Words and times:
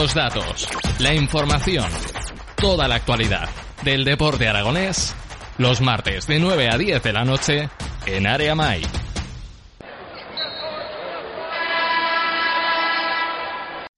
Los 0.00 0.14
datos, 0.14 0.66
la 0.98 1.14
información, 1.14 1.84
toda 2.56 2.88
la 2.88 2.94
actualidad 2.94 3.50
del 3.84 4.02
deporte 4.02 4.48
aragonés, 4.48 5.14
los 5.58 5.82
martes 5.82 6.26
de 6.26 6.38
9 6.40 6.70
a 6.70 6.78
10 6.78 7.02
de 7.02 7.12
la 7.12 7.26
noche 7.26 7.68
en 8.06 8.26
Área 8.26 8.54
Mai. 8.54 8.80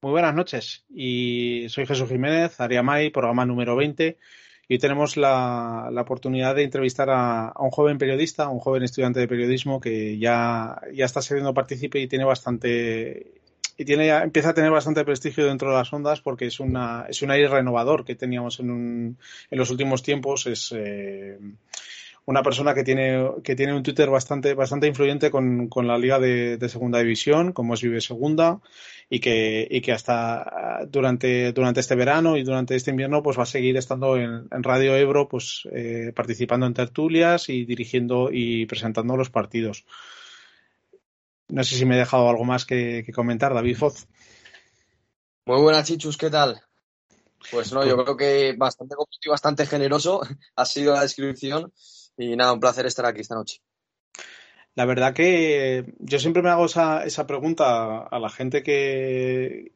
Muy 0.03 0.11
buenas 0.11 0.35
noches 0.35 0.85
y 0.93 1.67
soy 1.69 1.87
Jesús 1.87 2.09
Jiménez, 2.09 2.61
Área 2.61 2.83
Mai, 2.83 3.11
programa 3.11 3.47
número 3.47 3.77
20 3.77 4.19
y 4.67 4.79
tenemos 4.79 5.17
la, 5.17 5.89
oportunidad 6.01 6.57
de 6.57 6.65
entrevistar 6.65 7.11
a, 7.11 7.53
un 7.61 7.71
joven 7.71 7.99
periodista, 7.99 8.49
un 8.49 8.59
joven 8.59 8.83
estudiante 8.83 9.21
de 9.21 9.29
periodismo 9.29 9.81
que 9.81 10.19
ya, 10.19 10.81
ya 10.93 11.05
está 11.05 11.23
siendo 11.23 11.55
partícipe 11.55 12.01
y 12.01 12.09
tiene 12.09 12.25
bastante 12.25 13.42
y 13.83 13.85
tiene 13.85 14.09
empieza 14.09 14.51
a 14.51 14.55
tener 14.55 14.71
bastante 14.71 15.05
prestigio 15.05 15.45
dentro 15.47 15.71
de 15.71 15.77
las 15.77 15.93
ondas 15.93 16.21
porque 16.21 16.47
es 16.47 16.61
una 16.61 17.07
es 17.09 17.21
un 17.23 17.33
aire 17.33 17.49
renovador 17.49 18.05
que 18.05 18.15
teníamos 18.15 18.61
en, 18.61 18.71
un, 18.71 19.19
en 19.51 19.59
los 19.59 19.71
últimos 19.71 20.05
tiempos 20.05 20.47
es 20.47 20.73
eh, 20.73 21.37
una 22.25 22.45
persona 22.45 22.75
que 22.75 22.85
tiene 22.85 23.29
que 23.43 23.57
tiene 23.57 23.75
un 23.75 23.83
Twitter 23.83 24.09
bastante 24.09 24.55
bastante 24.55 24.87
influyente 24.87 25.33
con, 25.33 25.67
con 25.67 25.89
la 25.89 25.99
liga 25.99 26.21
de, 26.21 26.69
segunda 26.69 27.01
división 27.01 27.51
como 27.53 27.75
es 27.75 27.83
Vive 27.83 28.01
Segunda 28.01 28.61
y 29.11 29.19
que, 29.19 29.67
y 29.69 29.81
que 29.81 29.91
hasta 29.91 30.87
durante, 30.89 31.53
durante 31.53 31.81
este 31.81 31.97
verano 31.97 32.37
y 32.37 32.45
durante 32.45 32.77
este 32.77 32.93
invierno 32.93 33.21
pues 33.25 33.37
va 33.37 33.43
a 33.43 33.47
seguir 33.47 33.77
estando 33.77 34.17
en, 34.17 34.49
Radio 34.63 34.95
Ebro 34.97 35.29
pues 35.29 35.69
eh, 35.73 36.13
participando 36.15 36.67
en 36.67 36.75
tertulias 36.75 37.49
y 37.49 37.65
dirigiendo 37.65 38.31
y 38.33 38.65
presentando 38.67 39.17
los 39.17 39.29
partidos. 39.29 39.85
No 41.53 41.63
sé 41.65 41.77
si 41.77 41.85
me 41.85 41.97
he 41.97 41.99
dejado 41.99 42.31
algo 42.31 42.45
más 42.45 42.65
que, 42.65 43.05
comentar, 43.15 43.53
David 43.53 43.77
Foz. 43.77 44.07
Muy 45.45 45.61
buenas, 45.61 45.87
Chichus, 45.87 46.17
¿qué 46.17 46.31
tal? 46.31 46.59
Pues 47.51 47.75
no, 47.75 47.85
yo 47.85 47.95
creo 48.03 48.17
que 48.17 48.55
bastante 48.57 48.95
competitivo, 48.97 49.33
bastante 49.33 49.67
generoso 49.67 50.23
ha 50.57 50.65
sido 50.65 50.95
la 50.95 51.03
descripción 51.03 51.71
y 52.17 52.37
nada, 52.37 52.55
un 52.55 52.61
placer 52.61 52.87
estar 52.87 53.05
aquí 53.05 53.21
esta 53.21 53.35
noche. 53.35 53.61
La 54.75 54.87
verdad 54.87 55.13
que 55.13 55.85
yo 55.99 56.19
siempre 56.19 56.43
me 56.43 56.49
hago 56.49 56.65
esa, 56.65 57.05
esa 57.05 57.27
pregunta 57.27 57.99
a 57.99 58.19
la 58.19 58.31
gente 58.31 58.63
que, 58.63 59.73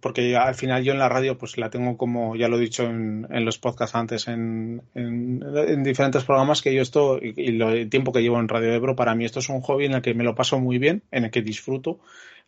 porque 0.00 0.36
al 0.36 0.54
final 0.54 0.84
yo 0.84 0.92
en 0.92 1.00
la 1.00 1.08
radio 1.08 1.36
pues 1.38 1.58
la 1.58 1.70
tengo 1.70 1.96
como, 1.96 2.36
ya 2.36 2.48
lo 2.48 2.56
he 2.56 2.60
dicho 2.60 2.84
en, 2.84 3.26
los 3.44 3.58
podcasts 3.58 3.96
antes, 3.96 4.28
en, 4.28 4.82
en, 4.94 5.82
diferentes 5.82 6.22
programas 6.24 6.62
que 6.62 6.72
yo 6.72 6.82
esto 6.82 7.18
y, 7.20 7.60
el 7.60 7.90
tiempo 7.90 8.12
que 8.12 8.22
llevo 8.22 8.38
en 8.38 8.48
Radio 8.48 8.72
Ebro, 8.72 8.94
para 8.94 9.16
mí 9.16 9.24
esto 9.24 9.40
es 9.40 9.48
un 9.48 9.60
hobby 9.60 9.86
en 9.86 9.94
el 9.94 10.02
que 10.02 10.14
me 10.14 10.24
lo 10.24 10.36
paso 10.36 10.60
muy 10.60 10.78
bien, 10.78 11.02
en 11.10 11.24
el 11.24 11.30
que 11.32 11.42
disfruto, 11.42 11.98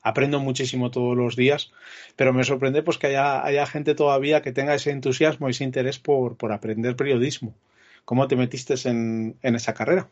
aprendo 0.00 0.38
muchísimo 0.38 0.92
todos 0.92 1.16
los 1.16 1.34
días, 1.34 1.72
pero 2.14 2.32
me 2.32 2.44
sorprende 2.44 2.84
pues 2.84 2.98
que 2.98 3.08
haya, 3.08 3.44
haya 3.44 3.66
gente 3.66 3.96
todavía 3.96 4.42
que 4.42 4.52
tenga 4.52 4.76
ese 4.76 4.92
entusiasmo, 4.92 5.48
ese 5.48 5.64
interés 5.64 5.98
por, 5.98 6.36
por 6.36 6.52
aprender 6.52 6.94
periodismo. 6.94 7.52
¿Cómo 8.04 8.28
te 8.28 8.36
metiste 8.36 8.74
en, 8.88 9.36
en 9.42 9.54
esa 9.56 9.74
carrera? 9.74 10.08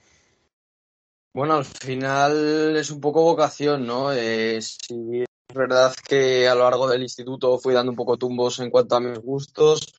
Bueno, 1.34 1.54
al 1.54 1.64
final 1.64 2.76
es 2.76 2.90
un 2.90 3.00
poco 3.00 3.22
vocación, 3.22 3.86
¿no? 3.86 4.12
Eh, 4.12 4.60
sí, 4.60 5.22
es 5.22 5.54
verdad 5.54 5.94
que 6.06 6.46
a 6.46 6.54
lo 6.54 6.64
largo 6.64 6.86
del 6.88 7.02
instituto 7.02 7.58
fui 7.58 7.72
dando 7.72 7.90
un 7.90 7.96
poco 7.96 8.18
tumbos 8.18 8.58
en 8.60 8.70
cuanto 8.70 8.96
a 8.96 9.00
mis 9.00 9.18
gustos, 9.18 9.94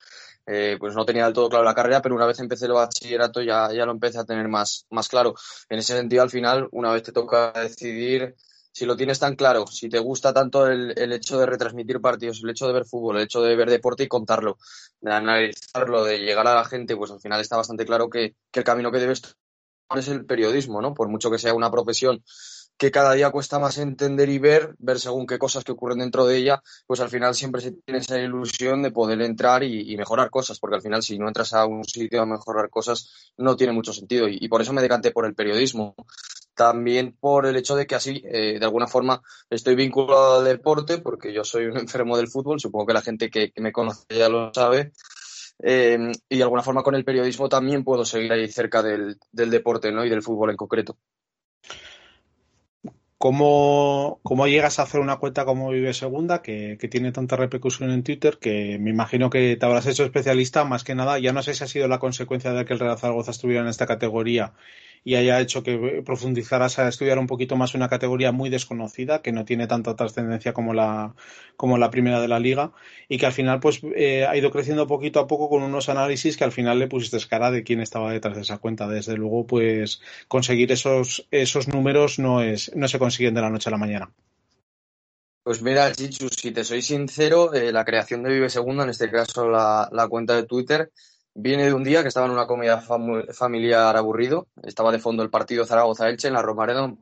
eh, 0.46 0.78
pues 0.80 0.94
no 0.96 1.06
tenía 1.06 1.26
del 1.26 1.34
todo 1.34 1.50
claro 1.50 1.64
la 1.64 1.74
carrera, 1.74 2.04
pero 2.04 2.14
una 2.14 2.28
vez 2.28 2.40
empecé 2.40 2.68
el 2.68 2.74
bachillerato 2.74 3.42
ya, 3.42 3.72
ya 3.74 3.84
lo 3.86 3.94
empecé 3.94 4.20
a 4.20 4.26
tener 4.26 4.48
más, 4.48 4.86
más 4.92 5.08
claro. 5.08 5.34
En 5.70 5.80
ese 5.80 5.96
sentido, 5.98 6.22
al 6.22 6.30
final, 6.30 6.68
una 6.72 6.92
vez 6.94 7.02
te 7.02 7.12
toca 7.12 7.52
decidir 7.54 8.36
si 8.72 8.86
lo 8.86 8.96
tienes 8.96 9.20
tan 9.20 9.36
claro, 9.36 9.66
si 9.66 9.90
te 9.90 10.00
gusta 10.00 10.34
tanto 10.34 10.68
el, 10.68 10.94
el, 10.98 11.14
hecho 11.14 11.40
de 11.40 11.48
retransmitir 11.48 12.00
partidos, 12.00 12.42
el 12.44 12.52
hecho 12.52 12.68
de 12.68 12.74
ver 12.74 12.86
fútbol, 12.86 13.18
el 13.18 13.24
hecho 13.24 13.42
de 13.42 13.56
ver 13.56 13.70
deporte 13.72 14.04
y 14.04 14.08
contarlo, 14.08 14.58
de 15.02 15.14
analizarlo, 15.14 16.04
de 16.04 16.20
llegar 16.20 16.48
a 16.48 16.56
la 16.56 16.66
gente, 16.66 16.96
pues 16.96 17.12
al 17.12 17.22
final 17.22 17.42
está 17.42 17.58
bastante 17.58 17.86
claro 17.86 18.10
que, 18.10 18.36
que 18.52 18.60
el 18.60 18.66
camino 18.66 18.92
que 18.92 19.00
debes 19.00 19.36
es 20.00 20.08
el 20.08 20.26
periodismo, 20.26 20.82
¿no? 20.82 20.94
Por 20.94 21.10
mucho 21.10 21.32
que 21.32 21.40
sea 21.40 21.54
una 21.54 21.72
profesión 21.72 22.24
que 22.78 22.92
cada 22.92 23.14
día 23.14 23.32
cuesta 23.32 23.60
más 23.60 23.78
entender 23.78 24.30
y 24.30 24.40
ver, 24.40 24.76
ver 24.80 25.00
según 25.00 25.28
qué 25.28 25.38
cosas 25.38 25.64
que 25.64 25.72
ocurren 25.72 26.00
dentro 26.00 26.26
de 26.26 26.38
ella, 26.38 26.62
pues 26.88 27.00
al 27.00 27.10
final 27.10 27.36
siempre 27.36 27.62
se 27.62 27.72
tiene 27.72 28.00
esa 28.00 28.20
ilusión 28.20 28.82
de 28.82 28.92
poder 28.92 29.22
entrar 29.22 29.64
y, 29.64 29.96
mejorar 29.96 30.30
cosas, 30.30 30.60
porque 30.60 30.78
al 30.78 30.82
final 30.82 31.04
si 31.04 31.18
no 31.18 31.28
entras 31.28 31.54
a 31.54 31.66
un 31.66 31.84
sitio 31.84 32.22
a 32.22 32.26
mejorar 32.26 32.70
cosas 32.70 33.32
no 33.38 33.56
tiene 33.56 33.74
mucho 33.74 33.94
sentido 33.94 34.28
y, 34.28 34.48
por 34.48 34.62
eso 34.62 34.74
me 34.74 34.82
decanté 34.82 35.12
por 35.12 35.26
el 35.26 35.36
periodismo. 35.36 35.96
También 36.56 37.18
por 37.20 37.48
el 37.48 37.56
hecho 37.56 37.76
de 37.76 37.88
que 37.88 37.96
así, 37.96 38.22
eh, 38.26 38.60
de 38.60 38.66
alguna 38.66 38.86
forma, 38.86 39.24
estoy 39.50 39.74
vinculado 39.76 40.38
al 40.38 40.46
deporte, 40.46 41.00
porque 41.00 41.34
yo 41.34 41.44
soy 41.44 41.66
un 41.66 41.78
enfermo 41.78 42.16
del 42.16 42.28
fútbol, 42.28 42.60
supongo 42.60 42.88
que 42.88 42.94
la 42.94 43.02
gente 43.02 43.30
que 43.32 43.52
me 43.58 43.72
conoce 43.72 44.06
ya 44.10 44.30
lo 44.30 44.54
sabe, 44.54 44.92
eh, 45.60 46.12
y 46.30 46.38
de 46.38 46.44
alguna 46.44 46.64
forma 46.64 46.84
con 46.84 46.96
el 46.96 47.06
periodismo 47.06 47.50
también 47.50 47.84
puedo 47.84 48.06
seguir 48.06 48.32
ahí 48.32 48.48
cerca 48.48 48.82
del, 48.82 49.18
deporte 49.32 49.92
¿no? 49.92 50.06
y 50.06 50.10
del 50.10 50.22
fútbol 50.22 50.52
en 50.52 50.58
concreto. 50.58 50.98
¿Cómo, 53.18 54.20
¿Cómo, 54.22 54.48
llegas 54.48 54.80
a 54.80 54.84
hacer 54.84 55.00
una 55.00 55.16
cuenta 55.16 55.46
como 55.46 55.70
Vive 55.70 55.94
Segunda, 55.94 56.42
que, 56.42 56.78
que, 56.78 56.90
tiene 56.90 57.14
tanta 57.14 57.38
repercusión 57.38 57.90
en 57.92 58.04
Twitter, 58.04 58.38
que 58.38 58.78
me 58.80 58.90
imagino 58.90 59.30
que 59.30 59.56
te 59.56 59.66
habrás 59.66 59.88
hecho 59.88 60.04
especialista, 60.04 60.66
más 60.66 60.84
que 60.84 60.94
nada, 60.94 61.18
ya 61.20 61.32
no 61.32 61.42
sé 61.42 61.54
si 61.54 61.64
ha 61.64 61.68
sido 61.68 61.88
la 61.88 62.00
consecuencia 62.00 62.52
de 62.52 62.66
que 62.66 62.74
el 62.74 62.80
Real 62.80 62.98
Zaragoza 62.98 63.32
estuviera 63.32 63.62
en 63.62 63.70
esta 63.70 63.86
categoría 63.86 64.52
y 65.04 65.16
haya 65.16 65.40
hecho 65.40 65.64
que 65.64 66.02
profundizaras 66.06 66.80
a 66.80 66.88
estudiar 66.88 67.20
un 67.20 67.28
poquito 67.28 67.56
más 67.56 67.76
una 67.76 67.90
categoría 67.90 68.32
muy 68.32 68.50
desconocida, 68.50 69.22
que 69.22 69.32
no 69.32 69.46
tiene 69.46 69.68
tanta 69.68 69.96
trascendencia 69.96 70.54
como 70.54 70.74
la, 70.74 71.16
como 71.58 71.78
la 71.78 71.90
primera 71.92 72.22
de 72.22 72.28
la 72.28 72.40
liga, 72.40 72.72
y 73.10 73.18
que 73.18 73.26
al 73.26 73.34
final 73.34 73.60
pues 73.60 73.82
eh, 73.96 74.26
ha 74.26 74.36
ido 74.38 74.52
creciendo 74.52 74.88
poquito 74.88 75.20
a 75.20 75.28
poco 75.28 75.50
con 75.50 75.64
unos 75.64 75.90
análisis 75.90 76.38
que 76.38 76.44
al 76.44 76.52
final 76.52 76.80
le 76.80 76.88
pusiste 76.88 77.18
cara 77.28 77.52
de 77.52 77.64
quién 77.64 77.82
estaba 77.82 78.12
detrás 78.12 78.36
de 78.36 78.42
esa 78.42 78.58
cuenta. 78.58 78.88
Desde 78.88 79.18
luego, 79.18 79.46
pues 79.46 80.02
conseguir 80.28 80.72
esos, 80.72 81.28
esos 81.32 81.68
números 81.68 82.20
no, 82.20 82.42
es, 82.42 82.76
no 82.76 82.88
se 82.88 83.00
consiguen 83.00 83.34
de 83.34 83.42
la 83.42 83.50
noche 83.50 83.70
a 83.70 83.72
la 83.72 83.78
mañana. 83.78 84.12
Pues 85.44 85.62
mira, 85.62 85.92
Chichu, 85.92 86.30
si 86.30 86.52
te 86.52 86.64
soy 86.64 86.82
sincero, 86.82 87.54
eh, 87.54 87.74
la 87.74 87.84
creación 87.84 88.24
de 88.24 88.32
Vive 88.32 88.50
Segunda, 88.50 88.86
en 88.86 88.92
este 88.92 89.12
caso 89.12 89.50
la, 89.50 89.90
la 89.92 90.08
cuenta 90.08 90.38
de 90.38 90.46
Twitter, 90.46 90.90
Viene 91.36 91.66
de 91.66 91.74
un 91.74 91.84
día 91.84 92.04
que 92.04 92.10
estaba 92.10 92.28
en 92.28 92.34
una 92.34 92.46
comida 92.46 92.84
familiar 93.32 93.98
aburrido. 93.98 94.48
Estaba 94.62 94.92
de 94.92 95.00
fondo 95.00 95.24
el 95.24 95.32
partido 95.32 95.66
Zaragoza-Elche 95.66 96.28
en 96.28 96.36
la 96.36 96.44
Romareda. 96.44 96.94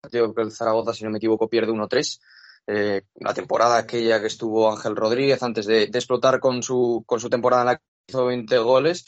Partido 0.00 0.34
que 0.34 0.42
el 0.42 0.52
Zaragoza, 0.52 0.94
si 0.94 1.04
no 1.04 1.10
me 1.10 1.18
equivoco, 1.18 1.48
pierde 1.48 1.72
1-3. 1.72 2.20
Eh, 2.68 3.02
la 3.16 3.34
temporada 3.34 3.76
aquella 3.76 4.20
que 4.20 4.26
estuvo 4.26 4.70
Ángel 4.70 4.96
Rodríguez 4.96 5.42
antes 5.42 5.66
de, 5.66 5.84
explotar 5.84 6.40
con 6.40 6.62
su, 6.62 7.04
con 7.06 7.20
su 7.20 7.28
temporada 7.28 7.62
en 7.62 7.66
la 7.66 7.76
que 7.76 7.82
hizo 8.08 8.24
20 8.24 8.58
goles. 8.58 9.06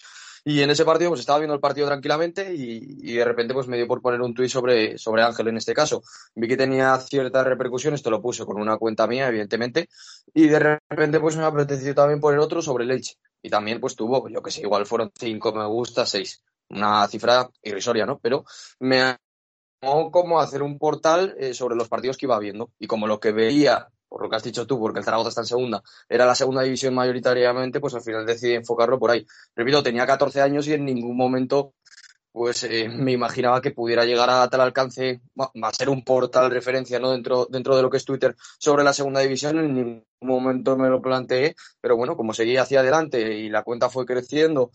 Y 0.50 0.62
en 0.62 0.70
ese 0.70 0.86
partido, 0.86 1.10
pues 1.10 1.20
estaba 1.20 1.40
viendo 1.40 1.52
el 1.52 1.60
partido 1.60 1.86
tranquilamente 1.88 2.54
y, 2.54 3.12
de 3.12 3.22
repente, 3.22 3.52
pues 3.52 3.68
me 3.68 3.76
dio 3.76 3.86
por 3.86 4.00
poner 4.00 4.22
un 4.22 4.32
tuit 4.32 4.48
sobre, 4.48 4.96
sobre 4.96 5.22
Ángel 5.22 5.48
en 5.48 5.58
este 5.58 5.74
caso. 5.74 6.02
Vi 6.34 6.48
que 6.48 6.56
tenía 6.56 6.96
ciertas 7.00 7.46
repercusiones, 7.46 7.98
esto 7.98 8.10
lo 8.10 8.22
puse 8.22 8.46
con 8.46 8.58
una 8.58 8.78
cuenta 8.78 9.06
mía, 9.06 9.28
evidentemente. 9.28 9.90
Y 10.32 10.46
de 10.48 10.78
repente, 10.88 11.20
pues 11.20 11.36
me 11.36 11.44
apeteció 11.44 11.94
también 11.94 12.18
poner 12.18 12.38
otro 12.38 12.62
sobre 12.62 12.86
Leche 12.86 13.16
y 13.42 13.50
también 13.50 13.78
pues 13.78 13.94
tuvo, 13.94 14.26
yo 14.30 14.42
que 14.42 14.50
sé, 14.50 14.62
igual 14.62 14.86
fueron 14.86 15.12
cinco 15.14 15.52
me 15.52 15.66
gusta, 15.66 16.06
seis. 16.06 16.42
Una 16.70 17.06
cifra 17.08 17.50
irrisoria, 17.62 18.06
¿no? 18.06 18.18
Pero 18.18 18.46
me 18.80 19.18
animó 19.82 20.10
como 20.10 20.40
hacer 20.40 20.62
un 20.62 20.78
portal 20.78 21.34
eh, 21.38 21.52
sobre 21.52 21.76
los 21.76 21.90
partidos 21.90 22.16
que 22.16 22.24
iba 22.24 22.38
viendo 22.38 22.70
y 22.78 22.86
como 22.86 23.06
lo 23.06 23.20
que 23.20 23.32
veía, 23.32 23.88
por 24.08 24.22
lo 24.22 24.30
que 24.30 24.36
has 24.36 24.42
dicho 24.42 24.66
tú, 24.66 24.78
porque 24.78 25.00
el 25.00 25.04
Zaragoza 25.04 25.28
está 25.30 25.42
en 25.42 25.46
segunda, 25.46 25.82
era 26.08 26.26
la 26.26 26.34
segunda 26.34 26.62
división 26.62 26.94
mayoritariamente, 26.94 27.80
pues 27.80 27.94
al 27.94 28.02
final 28.02 28.26
decidí 28.26 28.54
enfocarlo 28.54 28.98
por 28.98 29.10
ahí. 29.10 29.26
Repito, 29.54 29.82
tenía 29.82 30.06
14 30.06 30.40
años 30.40 30.66
y 30.66 30.74
en 30.74 30.84
ningún 30.84 31.16
momento 31.16 31.74
pues 32.38 32.62
eh, 32.64 32.88
me 32.88 33.12
imaginaba 33.12 33.60
que 33.60 33.72
pudiera 33.72 34.04
llegar 34.04 34.30
a 34.30 34.48
tal 34.48 34.60
alcance, 34.60 35.20
va 35.36 35.50
a 35.68 35.72
ser 35.72 35.88
un 35.88 36.04
portal 36.04 36.50
referencia 36.50 36.98
¿no? 37.00 37.10
dentro, 37.10 37.46
dentro 37.50 37.76
de 37.76 37.82
lo 37.82 37.90
que 37.90 37.96
es 37.96 38.04
Twitter 38.04 38.36
sobre 38.58 38.84
la 38.84 38.92
segunda 38.92 39.20
división, 39.20 39.58
en 39.58 39.74
ningún 39.74 40.04
momento 40.20 40.76
me 40.76 40.88
lo 40.88 41.02
planteé, 41.02 41.54
pero 41.80 41.96
bueno, 41.96 42.16
como 42.16 42.32
seguí 42.32 42.56
hacia 42.56 42.80
adelante 42.80 43.38
y 43.38 43.48
la 43.48 43.62
cuenta 43.62 43.88
fue 43.88 44.06
creciendo, 44.06 44.70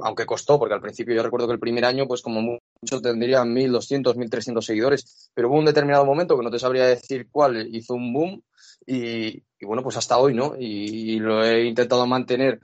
aunque 0.00 0.26
costó, 0.26 0.58
porque 0.58 0.74
al 0.74 0.80
principio 0.80 1.14
yo 1.14 1.22
recuerdo 1.22 1.46
que 1.46 1.54
el 1.54 1.60
primer 1.60 1.84
año, 1.84 2.06
pues 2.06 2.22
como 2.22 2.40
mucho 2.42 3.00
tendría 3.00 3.44
1.200, 3.44 4.14
1.300 4.14 4.60
seguidores, 4.60 5.30
pero 5.32 5.48
hubo 5.48 5.58
un 5.58 5.64
determinado 5.64 6.04
momento 6.04 6.36
que 6.36 6.44
no 6.44 6.50
te 6.50 6.58
sabría 6.58 6.84
decir 6.86 7.28
cuál, 7.30 7.74
hizo 7.74 7.94
un 7.94 8.12
boom 8.12 8.42
y, 8.86 9.42
bueno, 9.62 9.82
pues 9.82 9.96
hasta 9.96 10.18
hoy, 10.18 10.34
¿no? 10.34 10.54
y 10.58 11.18
lo 11.18 11.44
he 11.44 11.64
intentado 11.64 12.06
mantener 12.06 12.60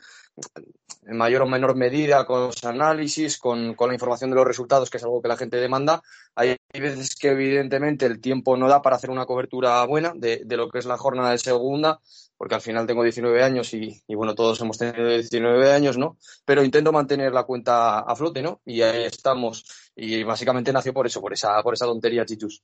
en 1.05 1.17
mayor 1.17 1.43
o 1.43 1.47
menor 1.47 1.75
medida 1.75 2.25
con 2.25 2.47
los 2.47 2.65
análisis, 2.65 3.39
con, 3.39 3.75
la 3.77 3.93
información 3.93 4.31
de 4.31 4.37
los 4.37 4.47
resultados, 4.47 4.89
que 4.89 4.99
es 4.99 5.03
algo 5.03 5.21
que 5.21 5.29
la 5.29 5.37
gente 5.37 5.57
demanda. 5.57 6.01
Hay 6.35 6.57
veces 6.73 7.17
que 7.17 7.31
evidentemente 7.31 8.07
el 8.07 8.21
tiempo 8.21 8.57
no 8.57 8.69
da 8.69 8.83
para 8.83 8.97
hacer 8.97 9.11
una 9.11 9.27
cobertura 9.27 9.85
buena 9.85 10.13
de, 10.15 10.45
lo 10.49 10.69
que 10.71 10.79
es 10.79 10.87
la 10.87 10.97
jornada 10.97 11.31
de 11.31 11.39
segunda, 11.39 12.01
porque 12.37 12.55
al 12.55 12.61
final 12.61 12.87
tengo 12.87 13.03
19 13.03 13.43
años 13.43 13.75
y, 13.75 14.03
bueno, 14.09 14.35
todos 14.35 14.61
hemos 14.61 14.79
tenido 14.79 15.09
19 15.09 15.73
años, 15.73 15.99
¿no? 15.99 16.19
Pero 16.45 16.63
intento 16.63 16.93
mantener 16.93 17.33
la 17.33 17.45
cuenta 17.45 18.01
a 18.01 18.17
flote, 18.17 18.43
¿no? 18.43 18.61
Y 18.65 18.83
ahí 18.83 19.05
estamos. 19.05 19.65
Y 19.97 20.23
básicamente 20.23 20.73
nació 20.73 20.95
por 20.95 21.07
eso, 21.07 21.21
por 21.21 21.33
esa, 21.33 21.63
por 21.63 21.75
esa 21.75 21.87
tontería, 21.87 22.25
chichus. 22.25 22.63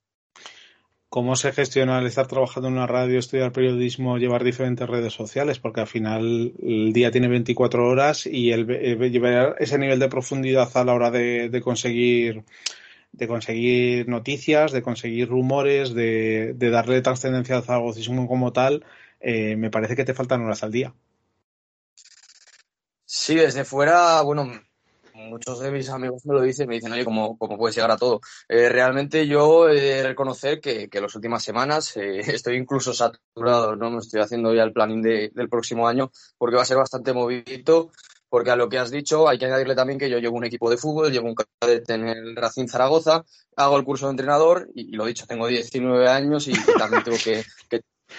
Cómo 1.08 1.36
se 1.36 1.52
gestiona 1.52 1.98
el 1.98 2.06
estar 2.06 2.26
trabajando 2.26 2.68
en 2.68 2.74
una 2.74 2.86
radio, 2.86 3.18
estudiar 3.18 3.52
periodismo, 3.52 4.18
llevar 4.18 4.44
diferentes 4.44 4.88
redes 4.88 5.12
sociales, 5.14 5.58
porque 5.58 5.80
al 5.80 5.86
final 5.86 6.52
el 6.62 6.92
día 6.92 7.10
tiene 7.10 7.28
24 7.28 7.88
horas 7.88 8.26
y 8.26 8.52
el, 8.52 8.66
llevar 9.10 9.56
ese 9.58 9.78
nivel 9.78 9.98
de 9.98 10.08
profundidad 10.08 10.70
a 10.76 10.84
la 10.84 10.94
hora 10.94 11.10
de, 11.10 11.60
conseguir 11.62 12.44
de 13.12 13.26
conseguir 13.26 14.08
noticias, 14.08 14.70
de 14.70 14.82
conseguir 14.82 15.28
rumores, 15.28 15.94
de, 15.94 16.54
darle 16.58 17.00
trascendencia 17.00 17.56
al 17.56 17.64
zagocismo 17.64 18.28
como 18.28 18.52
tal, 18.52 18.84
eh, 19.20 19.56
me 19.56 19.70
parece 19.70 19.96
que 19.96 20.04
te 20.04 20.14
faltan 20.14 20.42
horas 20.42 20.62
al 20.62 20.72
día. 20.72 20.94
Sí, 23.06 23.34
desde 23.34 23.64
fuera, 23.64 24.20
bueno, 24.20 24.52
muchos 25.18 25.60
de 25.60 25.70
mis 25.70 25.88
amigos 25.90 26.24
me 26.24 26.34
lo 26.34 26.42
dicen, 26.42 26.68
me 26.68 26.76
dicen, 26.76 26.92
oye, 26.92 27.04
¿cómo, 27.04 27.36
cómo 27.36 27.58
puedes 27.58 27.76
llegar 27.76 27.90
a 27.90 27.96
todo? 27.96 28.20
Eh, 28.48 28.68
realmente 28.68 29.26
yo 29.26 29.68
he 29.68 29.80
de 29.80 30.02
reconocer 30.02 30.60
que, 30.60 30.88
que 30.88 31.00
las 31.00 31.14
últimas 31.14 31.42
semanas 31.42 31.96
eh, 31.96 32.20
estoy 32.34 32.56
incluso 32.56 32.94
saturado, 32.94 33.76
¿no? 33.76 33.90
Me 33.90 33.98
estoy 33.98 34.20
haciendo 34.20 34.54
ya 34.54 34.62
el 34.62 34.72
planning 34.72 35.02
del 35.02 35.48
próximo 35.48 35.88
año 35.88 36.10
porque 36.38 36.56
va 36.56 36.62
a 36.62 36.66
ser 36.66 36.76
bastante 36.76 37.12
movidito, 37.12 37.90
porque 38.28 38.50
a 38.50 38.56
lo 38.56 38.68
que 38.68 38.78
has 38.78 38.90
dicho 38.90 39.28
hay 39.28 39.38
que 39.38 39.46
añadirle 39.46 39.74
también 39.74 39.98
que 39.98 40.10
yo 40.10 40.18
llevo 40.18 40.36
un 40.36 40.44
equipo 40.44 40.70
de 40.70 40.76
fútbol, 40.76 41.10
llevo 41.10 41.28
un 41.28 41.34
cadete 41.34 41.94
en 41.94 42.08
el 42.08 42.36
Racing 42.36 42.68
Zaragoza, 42.68 43.24
hago 43.56 43.76
el 43.76 43.84
curso 43.84 44.06
de 44.06 44.12
entrenador 44.12 44.68
y, 44.74 44.94
lo 44.96 45.06
dicho, 45.06 45.26
tengo 45.26 45.46
19 45.46 46.08
años 46.08 46.46
y, 46.48 46.52
también 46.78 47.02
tengo 47.02 47.18
que, 47.22 47.44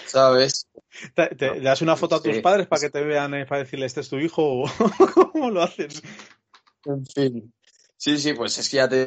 ¿sabes? 0.06 0.66
¿Te, 1.14 1.60
das 1.60 1.82
una 1.82 1.96
foto 1.96 2.16
a 2.16 2.22
tus 2.22 2.38
padres 2.38 2.66
para 2.66 2.80
que 2.80 2.90
te 2.90 3.04
vean 3.04 3.40
y 3.40 3.44
para 3.44 3.62
decirle 3.62 3.86
este 3.86 4.00
es 4.00 4.08
tu 4.08 4.18
hijo 4.18 4.64
o 4.64 4.64
cómo 5.32 5.50
lo 5.50 5.62
haces? 5.62 6.02
En 6.84 7.04
fin. 7.06 7.52
Sí, 7.96 8.18
sí, 8.18 8.32
pues 8.32 8.56
es 8.58 8.68
que 8.68 8.76
ya 8.78 8.88
te 8.88 9.06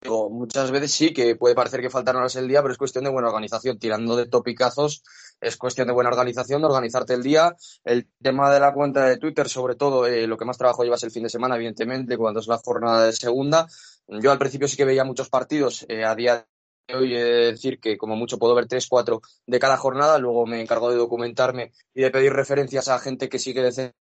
digo, 0.00 0.30
muchas 0.30 0.70
veces 0.70 0.92
sí 0.92 1.12
que 1.12 1.36
puede 1.36 1.54
parecer 1.54 1.80
que 1.80 1.90
faltan 1.90 2.16
horas 2.16 2.36
el 2.36 2.48
día, 2.48 2.62
pero 2.62 2.72
es 2.72 2.78
cuestión 2.78 3.04
de 3.04 3.10
buena 3.10 3.28
organización. 3.28 3.78
Tirando 3.78 4.16
de 4.16 4.26
topicazos, 4.26 5.02
es 5.40 5.56
cuestión 5.56 5.88
de 5.88 5.92
buena 5.92 6.10
organización, 6.10 6.62
de 6.62 6.68
organizarte 6.68 7.14
el 7.14 7.22
día. 7.22 7.56
El 7.84 8.08
tema 8.22 8.52
de 8.52 8.60
la 8.60 8.72
cuenta 8.72 9.06
de 9.06 9.18
Twitter, 9.18 9.48
sobre 9.48 9.74
todo, 9.74 10.06
eh, 10.06 10.26
lo 10.26 10.36
que 10.36 10.44
más 10.44 10.58
trabajo 10.58 10.84
llevas 10.84 11.02
el 11.02 11.10
fin 11.10 11.24
de 11.24 11.28
semana, 11.28 11.56
evidentemente, 11.56 12.16
cuando 12.16 12.40
es 12.40 12.46
la 12.46 12.58
jornada 12.58 13.04
de 13.06 13.12
segunda. 13.12 13.66
Yo 14.06 14.30
al 14.30 14.38
principio 14.38 14.68
sí 14.68 14.76
que 14.76 14.84
veía 14.84 15.04
muchos 15.04 15.28
partidos, 15.28 15.84
eh, 15.88 16.04
a 16.04 16.14
día 16.14 16.46
de 16.88 16.94
hoy 16.94 17.14
he 17.14 17.22
de 17.22 17.52
decir 17.52 17.78
que 17.78 17.96
como 17.96 18.16
mucho 18.16 18.38
puedo 18.38 18.54
ver 18.54 18.66
tres, 18.66 18.88
cuatro 18.88 19.22
de 19.46 19.58
cada 19.58 19.76
jornada, 19.76 20.18
luego 20.18 20.46
me 20.46 20.60
encargo 20.60 20.90
de 20.90 20.96
documentarme 20.96 21.72
y 21.94 22.02
de 22.02 22.10
pedir 22.10 22.32
referencias 22.32 22.88
a 22.88 22.98
gente 22.98 23.28
que 23.28 23.38
sigue 23.38 23.62
de 23.62 23.92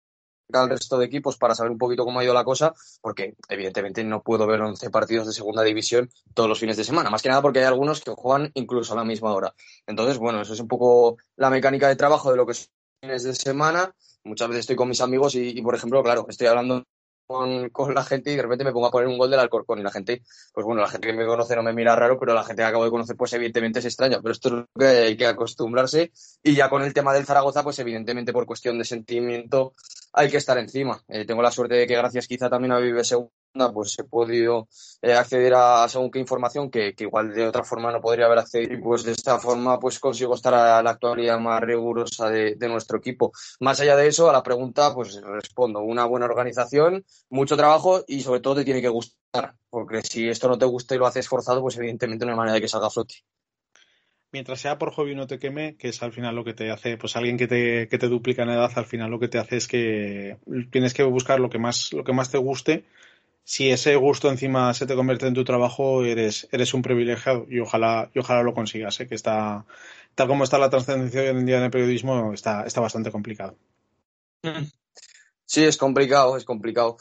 al 0.52 0.70
resto 0.70 0.98
de 0.98 1.06
equipos 1.06 1.36
para 1.36 1.54
saber 1.54 1.72
un 1.72 1.78
poquito 1.78 2.04
cómo 2.04 2.20
ha 2.20 2.24
ido 2.24 2.34
la 2.34 2.44
cosa, 2.44 2.74
porque 3.00 3.34
evidentemente 3.48 4.02
no 4.04 4.22
puedo 4.22 4.46
ver 4.46 4.60
11 4.60 4.90
partidos 4.90 5.26
de 5.26 5.32
segunda 5.32 5.62
división 5.62 6.10
todos 6.34 6.48
los 6.48 6.58
fines 6.58 6.76
de 6.76 6.84
semana, 6.84 7.10
más 7.10 7.22
que 7.22 7.28
nada 7.28 7.42
porque 7.42 7.60
hay 7.60 7.66
algunos 7.66 8.00
que 8.00 8.10
juegan 8.12 8.50
incluso 8.54 8.92
a 8.92 8.96
la 8.96 9.04
misma 9.04 9.32
hora. 9.32 9.54
Entonces, 9.86 10.18
bueno, 10.18 10.40
eso 10.40 10.54
es 10.54 10.60
un 10.60 10.68
poco 10.68 11.18
la 11.36 11.50
mecánica 11.50 11.88
de 11.88 11.96
trabajo 11.96 12.30
de 12.30 12.36
lo 12.36 12.46
que 12.46 12.54
son 12.54 12.68
fines 13.00 13.22
de 13.22 13.34
semana. 13.34 13.94
Muchas 14.24 14.48
veces 14.48 14.60
estoy 14.60 14.76
con 14.76 14.88
mis 14.88 15.00
amigos 15.00 15.34
y, 15.34 15.60
por 15.62 15.74
ejemplo, 15.74 16.02
claro, 16.02 16.26
estoy 16.28 16.48
hablando 16.48 16.84
con, 17.28 17.68
con, 17.68 17.94
la 17.94 18.02
gente 18.02 18.32
y 18.32 18.36
de 18.36 18.42
repente 18.42 18.64
me 18.64 18.72
pongo 18.72 18.86
a 18.86 18.90
poner 18.90 19.06
un 19.06 19.18
gol 19.18 19.30
del 19.30 19.38
Alcorcón 19.38 19.78
y 19.78 19.82
la 19.82 19.90
gente, 19.90 20.22
pues 20.52 20.64
bueno, 20.64 20.80
la 20.80 20.88
gente 20.88 21.08
que 21.08 21.12
me 21.12 21.26
conoce 21.26 21.54
no 21.54 21.62
me 21.62 21.74
mira 21.74 21.94
raro, 21.94 22.18
pero 22.18 22.34
la 22.34 22.42
gente 22.42 22.62
que 22.62 22.66
acabo 22.66 22.84
de 22.84 22.90
conocer 22.90 23.16
pues 23.16 23.32
evidentemente 23.34 23.80
es 23.80 23.84
extraña, 23.84 24.20
pero 24.20 24.32
esto 24.32 24.48
es 24.48 24.54
lo 24.54 24.66
que 24.78 24.86
hay 24.86 25.16
que 25.16 25.26
acostumbrarse 25.26 26.10
y 26.42 26.54
ya 26.54 26.70
con 26.70 26.82
el 26.82 26.94
tema 26.94 27.12
del 27.12 27.26
Zaragoza 27.26 27.62
pues 27.62 27.78
evidentemente 27.78 28.32
por 28.32 28.46
cuestión 28.46 28.78
de 28.78 28.84
sentimiento 28.84 29.74
hay 30.12 30.30
que 30.30 30.38
estar 30.38 30.58
encima. 30.58 31.02
Eh, 31.08 31.26
tengo 31.26 31.42
la 31.42 31.50
suerte 31.50 31.74
de 31.74 31.86
que 31.86 31.96
gracias 31.96 32.26
quizá 32.26 32.48
también 32.48 32.72
a 32.72 32.78
Vive 32.78 33.04
pues 33.72 33.98
he 33.98 34.04
podido 34.04 34.68
eh, 35.02 35.12
acceder 35.12 35.54
a 35.54 35.88
según 35.88 36.10
qué 36.10 36.18
información 36.18 36.70
que, 36.70 36.94
igual 36.98 37.32
de 37.32 37.46
otra 37.46 37.64
forma 37.64 37.90
no 37.90 38.00
podría 38.00 38.26
haber 38.26 38.38
accedido. 38.38 38.74
Y 38.74 38.80
pues 38.80 39.04
de 39.04 39.12
esta 39.12 39.38
forma 39.38 39.78
pues 39.78 39.98
consigo 39.98 40.34
estar 40.34 40.54
a 40.54 40.82
la 40.82 40.90
actualidad 40.90 41.38
más 41.38 41.60
rigurosa 41.60 42.30
de, 42.30 42.56
nuestro 42.68 42.98
equipo. 42.98 43.32
Más 43.60 43.80
allá 43.80 43.96
de 43.96 44.08
eso, 44.08 44.28
a 44.28 44.32
la 44.32 44.42
pregunta 44.42 44.94
pues 44.94 45.20
respondo, 45.22 45.80
una 45.80 46.04
buena 46.04 46.26
organización, 46.26 47.04
mucho 47.30 47.56
trabajo 47.56 48.04
y 48.06 48.20
sobre 48.20 48.40
todo 48.40 48.56
te 48.56 48.64
tiene 48.64 48.82
que 48.82 48.88
gustar, 48.88 49.54
porque 49.70 50.02
si 50.02 50.28
esto 50.28 50.48
no 50.48 50.58
te 50.58 50.66
gusta 50.66 50.94
y 50.94 50.98
lo 50.98 51.06
haces 51.06 51.28
forzado, 51.28 51.62
pues 51.62 51.76
evidentemente 51.78 52.24
no 52.24 52.32
hay 52.32 52.36
manera 52.36 52.54
de 52.54 52.60
que 52.60 52.68
salga 52.68 52.88
a 52.88 52.90
flote. 52.90 53.14
Mientras 54.30 54.60
sea 54.60 54.78
por 54.78 54.92
hobby 54.92 55.14
no 55.14 55.26
te 55.26 55.38
queme, 55.38 55.76
que 55.78 55.88
es 55.88 56.02
al 56.02 56.12
final 56.12 56.36
lo 56.36 56.44
que 56.44 56.52
te 56.52 56.70
hace, 56.70 56.98
pues 56.98 57.16
alguien 57.16 57.38
que 57.38 57.48
te, 57.48 57.88
que 57.88 57.96
te 57.96 58.08
duplica 58.08 58.42
en 58.42 58.50
edad, 58.50 58.70
al 58.74 58.84
final 58.84 59.10
lo 59.10 59.18
que 59.18 59.28
te 59.28 59.38
hace 59.38 59.56
es 59.56 59.66
que 59.66 60.36
tienes 60.70 60.92
que 60.92 61.02
buscar 61.02 61.40
lo 61.40 61.48
que 61.48 61.58
más, 61.58 61.94
lo 61.94 62.04
que 62.04 62.12
más 62.12 62.30
te 62.30 62.36
guste 62.36 62.84
si 63.48 63.70
ese 63.70 63.96
gusto 63.96 64.28
encima 64.28 64.74
se 64.74 64.84
te 64.84 64.94
convierte 64.94 65.26
en 65.26 65.32
tu 65.32 65.42
trabajo, 65.42 66.04
eres, 66.04 66.46
eres 66.52 66.74
un 66.74 66.82
privilegiado 66.82 67.46
y 67.48 67.60
ojalá, 67.60 68.10
y 68.14 68.18
ojalá 68.18 68.42
lo 68.42 68.52
consigas, 68.52 69.00
¿eh? 69.00 69.08
que 69.08 69.14
está, 69.14 69.64
tal 70.14 70.28
como 70.28 70.44
está 70.44 70.58
la 70.58 70.68
trascendencia 70.68 71.22
hoy 71.22 71.28
en 71.28 71.46
día 71.46 71.56
en 71.56 71.64
el 71.64 71.70
periodismo, 71.70 72.34
está, 72.34 72.64
está 72.66 72.82
bastante 72.82 73.10
complicado. 73.10 73.56
Sí, 75.46 75.64
es 75.64 75.78
complicado, 75.78 76.36
es 76.36 76.44
complicado. 76.44 76.98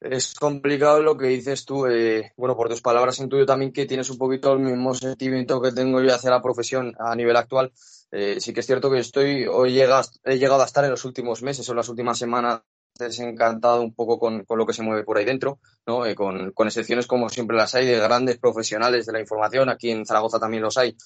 Es 0.00 0.32
complicado 0.32 1.02
lo 1.02 1.18
que 1.18 1.26
dices 1.26 1.66
tú, 1.66 1.84
eh, 1.84 2.32
bueno, 2.38 2.56
por 2.56 2.70
tus 2.70 2.80
palabras 2.80 3.20
intuyo 3.20 3.44
también 3.44 3.70
que 3.70 3.84
tienes 3.84 4.08
un 4.08 4.16
poquito 4.16 4.54
el 4.54 4.60
mismo 4.60 4.94
sentimiento 4.94 5.60
que 5.60 5.72
tengo 5.72 6.00
yo 6.00 6.14
hacia 6.14 6.30
la 6.30 6.40
profesión 6.40 6.94
a 6.98 7.14
nivel 7.14 7.36
actual. 7.36 7.74
Eh, 8.10 8.40
sí 8.40 8.54
que 8.54 8.60
es 8.60 8.66
cierto 8.66 8.90
que 8.90 9.00
estoy, 9.00 9.44
hoy 9.46 9.78
he 9.78 10.38
llegado 10.38 10.62
a 10.62 10.64
estar 10.64 10.82
en 10.82 10.92
los 10.92 11.04
últimos 11.04 11.42
meses 11.42 11.68
o 11.68 11.72
en 11.72 11.76
las 11.76 11.90
últimas 11.90 12.16
semanas 12.18 12.62
desencantado 13.06 13.82
un 13.82 13.94
poco 13.94 14.18
con, 14.18 14.44
lo 14.48 14.66
que 14.66 14.72
se 14.72 14.82
mueve 14.82 15.04
por 15.04 15.18
ahí 15.18 15.24
dentro, 15.24 15.58
¿no? 15.86 16.06
Eh, 16.06 16.14
con, 16.14 16.52
excepciones 16.66 17.06
como 17.06 17.28
siempre 17.28 17.56
las 17.56 17.74
hay 17.74 17.86
de 17.86 17.98
grandes 17.98 18.38
profesionales 18.38 19.06
de 19.06 19.12
la 19.12 19.20
información, 19.20 19.68
aquí 19.68 19.90
en 19.90 20.06
Zaragoza 20.06 20.38
también 20.38 20.62
los 20.62 20.78
hay. 20.78 20.96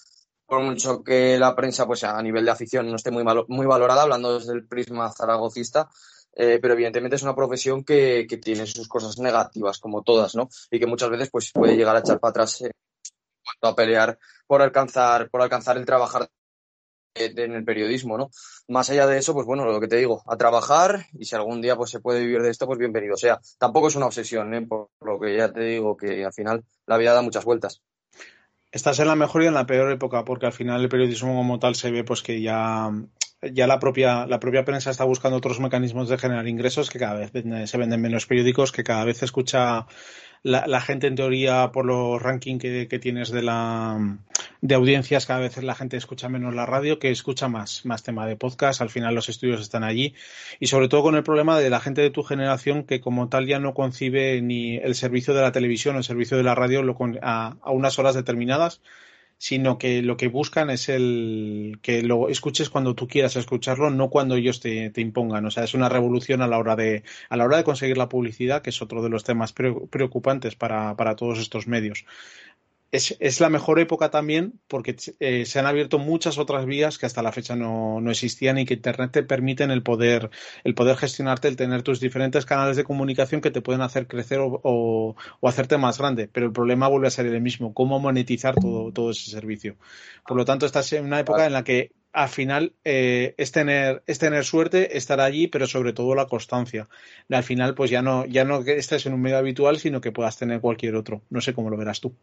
Por 0.46 0.60
mucho 0.62 1.02
que 1.02 1.38
la 1.38 1.56
prensa, 1.56 1.86
pues 1.86 2.04
a 2.04 2.20
nivel 2.22 2.44
de 2.44 2.50
afición, 2.50 2.88
no 2.88 2.96
esté 2.96 3.10
muy, 3.10 3.24
muy 3.48 3.66
valorada, 3.66 4.02
hablando 4.02 4.38
desde 4.38 4.52
el 4.52 4.66
prisma 4.66 5.10
zaragocista, 5.10 5.88
eh, 6.36 6.58
pero 6.60 6.74
evidentemente 6.74 7.16
es 7.16 7.22
una 7.22 7.34
profesión 7.34 7.84
que, 7.84 8.26
tiene 8.42 8.66
sus 8.66 8.88
cosas 8.88 9.18
negativas, 9.18 9.78
como 9.78 10.02
todas, 10.02 10.34
¿no? 10.34 10.48
Y 10.70 10.78
que 10.78 10.86
muchas 10.86 11.10
veces 11.10 11.30
pues, 11.30 11.52
puede 11.52 11.76
llegar 11.76 11.96
a 11.96 12.00
echar 12.00 12.20
para 12.20 12.30
atrás 12.30 12.60
eh, 12.62 12.70
a 13.62 13.74
pelear 13.74 14.18
por 14.46 14.62
alcanzar, 14.62 15.30
por 15.30 15.42
alcanzar 15.42 15.76
el 15.76 15.86
trabajar 15.86 16.28
en 17.14 17.54
el 17.54 17.64
periodismo, 17.64 18.18
¿no? 18.18 18.30
Más 18.68 18.90
allá 18.90 19.06
de 19.06 19.18
eso, 19.18 19.34
pues 19.34 19.46
bueno, 19.46 19.64
lo 19.64 19.80
que 19.80 19.88
te 19.88 19.96
digo, 19.96 20.22
a 20.26 20.36
trabajar 20.36 21.06
y 21.12 21.24
si 21.24 21.36
algún 21.36 21.60
día 21.60 21.76
pues 21.76 21.90
se 21.90 22.00
puede 22.00 22.20
vivir 22.20 22.42
de 22.42 22.50
esto, 22.50 22.66
pues 22.66 22.78
bienvenido. 22.78 23.14
O 23.14 23.18
sea, 23.18 23.40
tampoco 23.58 23.88
es 23.88 23.96
una 23.96 24.06
obsesión, 24.06 24.52
¿eh? 24.54 24.62
Por 24.62 24.88
lo 25.00 25.20
que 25.20 25.36
ya 25.36 25.52
te 25.52 25.60
digo 25.60 25.96
que 25.96 26.24
al 26.24 26.32
final 26.32 26.64
la 26.86 26.96
vida 26.96 27.14
da 27.14 27.22
muchas 27.22 27.44
vueltas. 27.44 27.82
Estás 28.72 28.98
en 28.98 29.06
la 29.06 29.14
mejor 29.14 29.44
y 29.44 29.46
en 29.46 29.54
la 29.54 29.66
peor 29.66 29.92
época, 29.92 30.24
porque 30.24 30.46
al 30.46 30.52
final 30.52 30.80
el 30.80 30.88
periodismo 30.88 31.36
como 31.36 31.60
tal 31.60 31.76
se 31.76 31.92
ve 31.92 32.02
pues 32.02 32.22
que 32.22 32.40
ya 32.40 32.90
ya 33.52 33.66
la 33.66 33.78
propia, 33.78 34.26
la 34.26 34.40
propia 34.40 34.64
prensa 34.64 34.90
está 34.90 35.04
buscando 35.04 35.36
otros 35.36 35.60
mecanismos 35.60 36.08
de 36.08 36.18
generar 36.18 36.48
ingresos, 36.48 36.90
que 36.90 36.98
cada 36.98 37.14
vez 37.14 37.32
se 37.70 37.78
venden 37.78 38.00
menos 38.00 38.26
periódicos, 38.26 38.72
que 38.72 38.84
cada 38.84 39.04
vez 39.04 39.18
se 39.18 39.26
escucha 39.26 39.86
la, 40.44 40.80
gente 40.82 41.06
en 41.06 41.16
teoría 41.16 41.70
por 41.72 41.86
los 41.86 42.20
rankings 42.20 42.62
que, 42.62 42.98
tienes 42.98 43.30
de 43.30 43.42
la 43.42 44.18
de 44.60 44.74
audiencias, 44.74 45.24
cada 45.24 45.40
vez 45.40 45.62
la 45.62 45.74
gente 45.74 45.96
escucha 45.96 46.28
menos 46.28 46.54
la 46.54 46.66
radio, 46.66 46.98
que 46.98 47.10
escucha 47.10 47.48
más, 47.48 47.86
más 47.86 48.02
tema 48.02 48.26
de 48.26 48.36
podcast, 48.36 48.82
al 48.82 48.90
final 48.90 49.14
los 49.14 49.30
estudios 49.30 49.62
están 49.62 49.84
allí, 49.84 50.14
y 50.60 50.66
sobre 50.66 50.88
todo 50.88 51.02
con 51.02 51.16
el 51.16 51.22
problema 51.22 51.58
de 51.58 51.70
la 51.70 51.80
gente 51.80 52.02
de 52.02 52.10
tu 52.10 52.22
generación 52.22 52.84
que 52.84 53.00
como 53.00 53.30
tal 53.30 53.46
ya 53.46 53.58
no 53.58 53.72
concibe 53.72 54.40
ni 54.42 54.76
el 54.76 54.94
servicio 54.94 55.32
de 55.32 55.40
la 55.40 55.52
televisión 55.52 55.96
o 55.96 55.98
el 55.98 56.04
servicio 56.04 56.36
de 56.36 56.42
la 56.42 56.54
radio 56.54 56.84
a, 57.22 57.56
a 57.62 57.70
unas 57.70 57.98
horas 57.98 58.14
determinadas, 58.14 58.82
sino 59.44 59.76
que 59.76 60.00
lo 60.00 60.16
que 60.16 60.28
buscan 60.28 60.70
es 60.70 60.88
el 60.88 61.78
que 61.82 62.02
lo 62.02 62.30
escuches 62.30 62.70
cuando 62.70 62.94
tú 62.94 63.06
quieras 63.06 63.36
escucharlo, 63.36 63.90
no 63.90 64.08
cuando 64.08 64.36
ellos 64.36 64.58
te, 64.58 64.90
impongan. 64.96 65.44
O 65.44 65.50
sea, 65.50 65.64
es 65.64 65.74
una 65.74 65.90
revolución 65.90 66.40
a 66.40 66.46
la 66.48 66.56
hora 66.56 66.76
de 66.76 67.02
a 67.28 67.36
la 67.36 67.44
hora 67.44 67.58
de 67.58 67.64
conseguir 67.64 67.98
la 67.98 68.08
publicidad, 68.08 68.62
que 68.62 68.70
es 68.70 68.80
otro 68.80 69.02
de 69.02 69.10
los 69.10 69.22
temas 69.22 69.52
preocupantes 69.52 70.56
para, 70.56 70.96
para 70.96 71.14
todos 71.14 71.38
estos 71.38 71.66
medios 71.66 72.06
es, 72.94 73.40
la 73.40 73.50
mejor 73.50 73.80
época 73.80 74.10
también 74.10 74.60
porque 74.68 74.94
eh, 75.18 75.46
se 75.46 75.58
han 75.58 75.66
abierto 75.66 75.98
muchas 75.98 76.38
otras 76.38 76.64
vías 76.64 76.96
que 76.96 77.06
hasta 77.06 77.22
la 77.22 77.32
fecha 77.32 77.56
no, 77.56 78.00
existían 78.08 78.58
y 78.58 78.66
que 78.66 78.74
Internet 78.74 79.10
te 79.10 79.22
permiten 79.24 79.72
el 79.72 79.82
poder, 79.82 80.30
el 80.62 80.74
poder 80.74 80.96
gestionarte, 80.96 81.48
el 81.48 81.56
tener 81.56 81.82
tus 81.82 81.98
diferentes 81.98 82.46
canales 82.46 82.76
de 82.76 82.84
comunicación 82.84 83.40
que 83.40 83.50
te 83.50 83.62
pueden 83.62 83.82
hacer 83.82 84.06
crecer 84.06 84.38
o, 84.40 85.16
hacerte 85.42 85.76
más 85.76 85.98
grande. 85.98 86.28
Pero 86.28 86.46
el 86.46 86.52
problema 86.52 86.86
vuelve 86.86 87.08
a 87.08 87.10
ser 87.10 87.26
el 87.26 87.40
mismo, 87.40 87.74
cómo 87.74 87.98
monetizar 87.98 88.54
todo, 88.54 88.92
todo 88.92 89.10
ese 89.10 89.28
servicio. 89.30 89.76
Por 90.26 90.36
lo 90.36 90.44
tanto, 90.44 90.64
estás 90.64 90.92
en 90.92 91.04
una 91.04 91.18
época 91.18 91.46
en 91.46 91.52
la 91.52 91.64
que 91.64 91.90
al 92.12 92.28
final 92.28 92.74
eh, 92.84 93.34
es 93.38 93.50
tener 93.50 94.04
es 94.06 94.20
tener 94.20 94.44
suerte 94.44 94.96
estar 94.96 95.20
allí 95.20 95.48
pero 95.48 95.66
sobre 95.66 95.92
todo 95.92 96.14
la 96.14 96.26
constancia 96.26 96.88
al 97.28 97.42
final 97.42 97.74
pues 97.74 97.90
ya 97.90 98.02
no 98.02 98.24
ya 98.26 98.44
no 98.44 98.62
que 98.62 98.76
estés 98.76 99.06
en 99.06 99.14
un 99.14 99.20
medio 99.20 99.36
habitual 99.36 99.80
sino 99.80 100.00
que 100.00 100.12
puedas 100.12 100.38
tener 100.38 100.60
cualquier 100.60 100.94
otro 100.94 101.22
no 101.28 101.40
sé 101.40 101.54
cómo 101.54 101.70
lo 101.70 101.76
verás 101.76 102.00
tú 102.00 102.14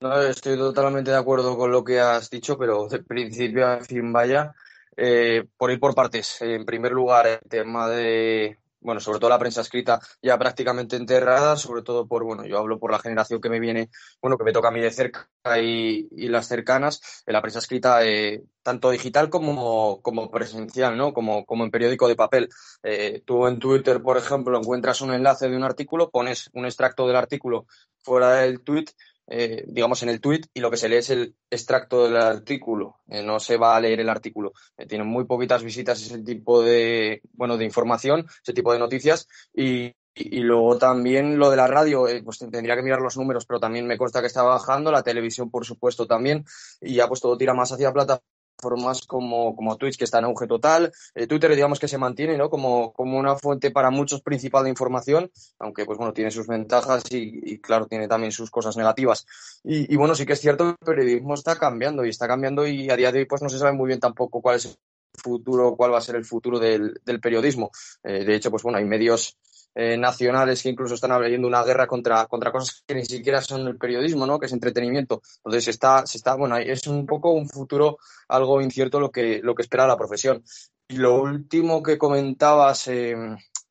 no, 0.00 0.22
estoy 0.22 0.56
totalmente 0.56 1.10
de 1.10 1.16
acuerdo 1.16 1.56
con 1.56 1.70
lo 1.72 1.82
que 1.84 2.00
has 2.00 2.30
dicho, 2.30 2.56
pero 2.56 2.88
de 2.88 3.02
principio 3.02 3.66
a 3.66 3.80
fin 3.80 4.12
vaya, 4.12 4.54
eh, 4.96 5.44
por 5.56 5.70
ir 5.70 5.80
por 5.80 5.94
partes. 5.94 6.40
En 6.42 6.64
primer 6.64 6.92
lugar, 6.92 7.26
el 7.26 7.40
tema 7.48 7.88
de, 7.88 8.58
bueno, 8.80 9.00
sobre 9.00 9.18
todo 9.18 9.30
la 9.30 9.38
prensa 9.38 9.60
escrita 9.60 10.00
ya 10.22 10.38
prácticamente 10.38 10.96
enterrada, 10.96 11.56
sobre 11.56 11.82
todo 11.82 12.06
por, 12.06 12.24
bueno, 12.24 12.46
yo 12.46 12.58
hablo 12.58 12.78
por 12.78 12.92
la 12.92 12.98
generación 12.98 13.40
que 13.40 13.48
me 13.48 13.60
viene, 13.60 13.90
bueno, 14.22 14.38
que 14.38 14.44
me 14.44 14.52
toca 14.52 14.68
a 14.68 14.70
mí 14.70 14.80
de 14.80 14.90
cerca 14.90 15.28
y, 15.60 16.28
las 16.28 16.46
cercanas, 16.46 17.22
en 17.26 17.32
la 17.32 17.42
prensa 17.42 17.58
escrita, 17.58 18.04
eh, 18.04 18.42
tanto 18.62 18.90
digital 18.90 19.30
como, 19.30 20.00
como 20.02 20.30
presencial, 20.30 20.96
¿no? 20.96 21.12
Como, 21.12 21.44
como 21.44 21.64
en 21.64 21.70
periódico 21.70 22.06
de 22.06 22.16
papel. 22.16 22.48
Eh, 22.82 23.22
tú 23.24 23.46
en 23.46 23.58
Twitter, 23.58 24.00
por 24.02 24.16
ejemplo, 24.16 24.56
encuentras 24.58 25.00
un 25.00 25.12
enlace 25.12 25.48
de 25.48 25.56
un 25.56 25.64
artículo, 25.64 26.10
pones 26.10 26.50
un 26.52 26.66
extracto 26.66 27.06
del 27.06 27.16
artículo 27.16 27.66
fuera 28.02 28.34
del 28.36 28.60
tweet 28.62 28.86
eh, 29.30 29.64
digamos, 29.66 30.02
en 30.02 30.08
el 30.08 30.20
tweet 30.20 30.42
y 30.54 30.60
lo 30.60 30.70
que 30.70 30.78
se 30.78 30.88
lee 30.88 30.96
es 30.96 31.10
el 31.10 31.36
extracto 31.50 32.04
del 32.04 32.16
artículo. 32.16 32.96
Eh, 33.08 33.22
no 33.22 33.38
se 33.40 33.56
va 33.56 33.76
a 33.76 33.80
leer 33.80 34.00
el 34.00 34.08
artículo. 34.08 34.52
Eh, 34.76 34.86
tienen 34.86 35.06
muy 35.06 35.24
poquitas 35.24 35.62
visitas 35.62 36.00
ese 36.00 36.18
tipo 36.22 36.62
de, 36.62 37.20
bueno, 37.32 37.56
de 37.58 37.64
información, 37.64 38.26
ese 38.42 38.54
tipo 38.54 38.72
de 38.72 38.78
noticias 38.78 39.28
y, 39.54 39.92
y, 40.14 40.40
luego 40.40 40.78
también 40.78 41.38
lo 41.38 41.50
de 41.50 41.56
la 41.56 41.66
radio, 41.66 42.06
pues 42.24 42.38
tendría 42.38 42.74
que 42.74 42.82
mirar 42.82 43.00
los 43.00 43.16
números, 43.16 43.44
pero 43.46 43.60
también 43.60 43.86
me 43.86 43.98
consta 43.98 44.20
que 44.20 44.26
está 44.26 44.42
bajando, 44.42 44.90
la 44.90 45.02
televisión, 45.02 45.50
por 45.50 45.64
supuesto, 45.64 46.06
también, 46.06 46.44
y 46.80 46.94
ya 46.94 47.06
pues 47.06 47.20
todo 47.20 47.36
tira 47.36 47.54
más 47.54 47.70
hacia 47.70 47.92
plata 47.92 48.20
formas 48.60 49.06
como, 49.06 49.54
como 49.54 49.76
Twitch, 49.76 49.96
que 49.96 50.04
está 50.04 50.18
en 50.18 50.26
auge 50.26 50.46
total. 50.46 50.92
Eh, 51.14 51.26
Twitter, 51.26 51.54
digamos 51.54 51.78
que 51.78 51.88
se 51.88 51.98
mantiene 51.98 52.36
¿no? 52.36 52.50
como, 52.50 52.92
como 52.92 53.18
una 53.18 53.36
fuente 53.36 53.70
para 53.70 53.90
muchos 53.90 54.22
principal 54.22 54.64
de 54.64 54.70
información, 54.70 55.30
aunque 55.58 55.84
pues 55.84 55.98
bueno, 55.98 56.12
tiene 56.12 56.30
sus 56.30 56.46
ventajas 56.46 57.02
y, 57.10 57.58
claro, 57.60 57.86
tiene 57.86 58.08
también 58.08 58.32
sus 58.32 58.50
cosas 58.50 58.76
negativas. 58.76 59.26
Y, 59.64 59.96
bueno, 59.96 60.14
sí 60.14 60.26
que 60.26 60.32
es 60.34 60.40
cierto, 60.40 60.70
el 60.70 60.76
periodismo 60.76 61.34
está 61.34 61.56
cambiando 61.56 62.04
y 62.04 62.10
está 62.10 62.26
cambiando 62.26 62.66
y 62.66 62.90
a 62.90 62.96
día 62.96 63.12
de 63.12 63.20
hoy 63.20 63.24
pues 63.26 63.42
no 63.42 63.48
se 63.48 63.58
sabe 63.58 63.72
muy 63.72 63.86
bien 63.88 64.00
tampoco 64.00 64.40
cuál 64.40 64.56
es 64.56 64.66
el 64.66 64.76
futuro, 65.14 65.76
cuál 65.76 65.92
va 65.92 65.98
a 65.98 66.02
ser 66.02 66.16
el 66.16 66.24
futuro 66.24 66.58
del, 66.58 67.00
del 67.04 67.20
periodismo. 67.20 67.70
Eh, 68.02 68.24
de 68.24 68.34
hecho, 68.34 68.50
pues 68.50 68.62
bueno, 68.62 68.78
hay 68.78 68.84
medios 68.84 69.36
eh, 69.80 69.96
nacionales 69.96 70.60
que 70.60 70.70
incluso 70.70 70.96
están 70.96 71.12
abriendo 71.12 71.46
una 71.46 71.62
guerra 71.62 71.86
contra, 71.86 72.26
contra 72.26 72.50
cosas 72.50 72.82
que 72.84 72.96
ni 72.96 73.04
siquiera 73.04 73.40
son 73.40 73.64
el 73.68 73.78
periodismo, 73.78 74.26
¿no? 74.26 74.36
Que 74.36 74.46
es 74.46 74.52
entretenimiento. 74.52 75.22
Entonces 75.36 75.68
está, 75.68 76.04
se 76.04 76.18
está, 76.18 76.34
bueno, 76.34 76.56
es 76.56 76.88
un 76.88 77.06
poco 77.06 77.30
un 77.30 77.48
futuro 77.48 77.98
algo 78.26 78.60
incierto 78.60 78.98
lo 78.98 79.12
que, 79.12 79.38
lo 79.40 79.54
que 79.54 79.62
espera 79.62 79.86
la 79.86 79.96
profesión. 79.96 80.42
Y 80.88 80.96
lo 80.96 81.22
último 81.22 81.80
que 81.80 81.96
comentabas, 81.96 82.88
eh, 82.88 83.14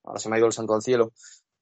ahora 0.06 0.18
se 0.18 0.30
me 0.30 0.38
ha 0.38 0.40
ido 0.40 0.48
el 0.48 0.54
santo 0.54 0.76
al 0.76 0.82
cielo, 0.82 1.12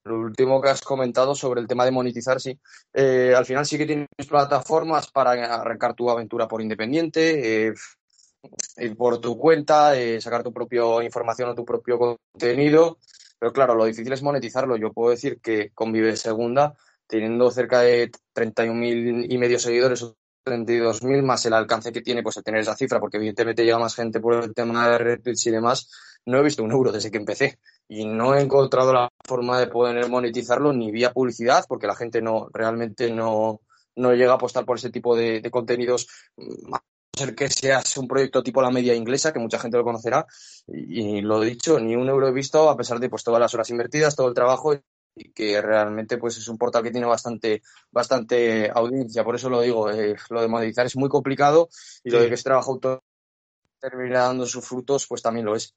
lo 0.04 0.20
último 0.20 0.60
que 0.60 0.68
has 0.68 0.80
comentado 0.80 1.34
sobre 1.34 1.60
el 1.60 1.66
tema 1.66 1.84
de 1.84 1.90
monetizar, 1.90 2.40
sí. 2.40 2.56
Eh, 2.94 3.34
al 3.36 3.46
final 3.46 3.66
sí 3.66 3.76
que 3.76 3.86
tienes 3.86 4.06
plataformas 4.28 5.10
para 5.10 5.32
arrancar 5.56 5.94
tu 5.94 6.08
aventura 6.08 6.46
por 6.46 6.62
independiente, 6.62 7.74
ir 8.76 8.96
por 8.96 9.20
tu 9.20 9.36
cuenta, 9.36 9.92
sacar 10.20 10.44
tu 10.44 10.52
propia 10.52 11.02
información 11.02 11.48
o 11.48 11.54
tu 11.56 11.64
propio 11.64 11.98
contenido 11.98 12.98
pero 13.46 13.52
claro, 13.52 13.74
lo 13.76 13.84
difícil 13.84 14.12
es 14.12 14.24
monetizarlo. 14.24 14.76
Yo 14.76 14.92
puedo 14.92 15.10
decir 15.10 15.40
que 15.40 15.70
con 15.72 15.92
Vive 15.92 16.16
Segunda, 16.16 16.74
teniendo 17.06 17.48
cerca 17.52 17.82
de 17.82 18.10
31.000 18.34 19.26
y 19.32 19.38
medio 19.38 19.60
seguidores 19.60 20.02
o 20.02 20.16
32.000 20.44 21.22
más 21.22 21.46
el 21.46 21.52
alcance 21.52 21.92
que 21.92 22.02
tiene, 22.02 22.24
pues 22.24 22.36
el 22.36 22.42
tener 22.42 22.62
esa 22.62 22.74
cifra, 22.74 22.98
porque 22.98 23.18
evidentemente 23.18 23.64
llega 23.64 23.78
más 23.78 23.94
gente 23.94 24.18
por 24.18 24.34
el 24.42 24.52
tema 24.52 24.88
de 24.88 24.98
retweets 24.98 25.46
y 25.46 25.52
demás, 25.52 25.88
no 26.24 26.38
he 26.38 26.42
visto 26.42 26.64
un 26.64 26.72
euro 26.72 26.90
desde 26.90 27.12
que 27.12 27.18
empecé 27.18 27.60
y 27.86 28.04
no 28.04 28.34
he 28.34 28.42
encontrado 28.42 28.92
la 28.92 29.08
forma 29.24 29.60
de 29.60 29.68
poder 29.68 30.08
monetizarlo 30.08 30.72
ni 30.72 30.90
vía 30.90 31.12
publicidad, 31.12 31.66
porque 31.68 31.86
la 31.86 31.94
gente 31.94 32.20
no 32.20 32.48
realmente 32.52 33.12
no, 33.12 33.60
no 33.94 34.12
llega 34.12 34.32
a 34.32 34.34
apostar 34.34 34.64
por 34.64 34.78
ese 34.78 34.90
tipo 34.90 35.14
de, 35.14 35.40
de 35.40 35.50
contenidos 35.52 36.08
ser 37.16 37.34
que 37.34 37.48
seas 37.48 37.96
un 37.96 38.06
proyecto 38.06 38.42
tipo 38.42 38.60
la 38.60 38.70
media 38.70 38.94
inglesa, 38.94 39.32
que 39.32 39.38
mucha 39.38 39.58
gente 39.58 39.78
lo 39.78 39.84
conocerá, 39.84 40.26
y, 40.68 41.20
lo 41.22 41.42
he 41.42 41.46
dicho, 41.46 41.80
ni 41.80 41.96
un 41.96 42.08
euro 42.08 42.28
he 42.28 42.32
visto, 42.32 42.68
a 42.68 42.76
pesar 42.76 43.00
de 43.00 43.08
pues 43.08 43.24
todas 43.24 43.40
las 43.40 43.54
horas 43.54 43.70
invertidas, 43.70 44.14
todo 44.14 44.28
el 44.28 44.34
trabajo, 44.34 44.74
y 45.18 45.32
que 45.32 45.62
realmente 45.62 46.18
pues 46.18 46.36
es 46.36 46.46
un 46.48 46.58
portal 46.58 46.82
que 46.82 46.90
tiene 46.90 47.06
bastante, 47.06 47.62
bastante 47.90 48.70
audiencia. 48.70 49.24
Por 49.24 49.34
eso 49.34 49.48
lo 49.48 49.62
digo, 49.62 49.90
eh, 49.90 50.14
lo 50.28 50.42
de 50.42 50.48
monetizar 50.48 50.84
es 50.84 50.96
muy 50.96 51.08
complicado 51.08 51.70
y 52.04 52.10
lo 52.10 52.20
de 52.20 52.28
que 52.28 52.34
ese 52.34 52.44
trabajo 52.44 52.72
autor 52.72 53.02
termine 53.80 54.16
dando 54.16 54.44
sus 54.44 54.64
frutos, 54.64 55.06
pues 55.06 55.22
también 55.22 55.46
lo 55.46 55.56
es. 55.56 55.74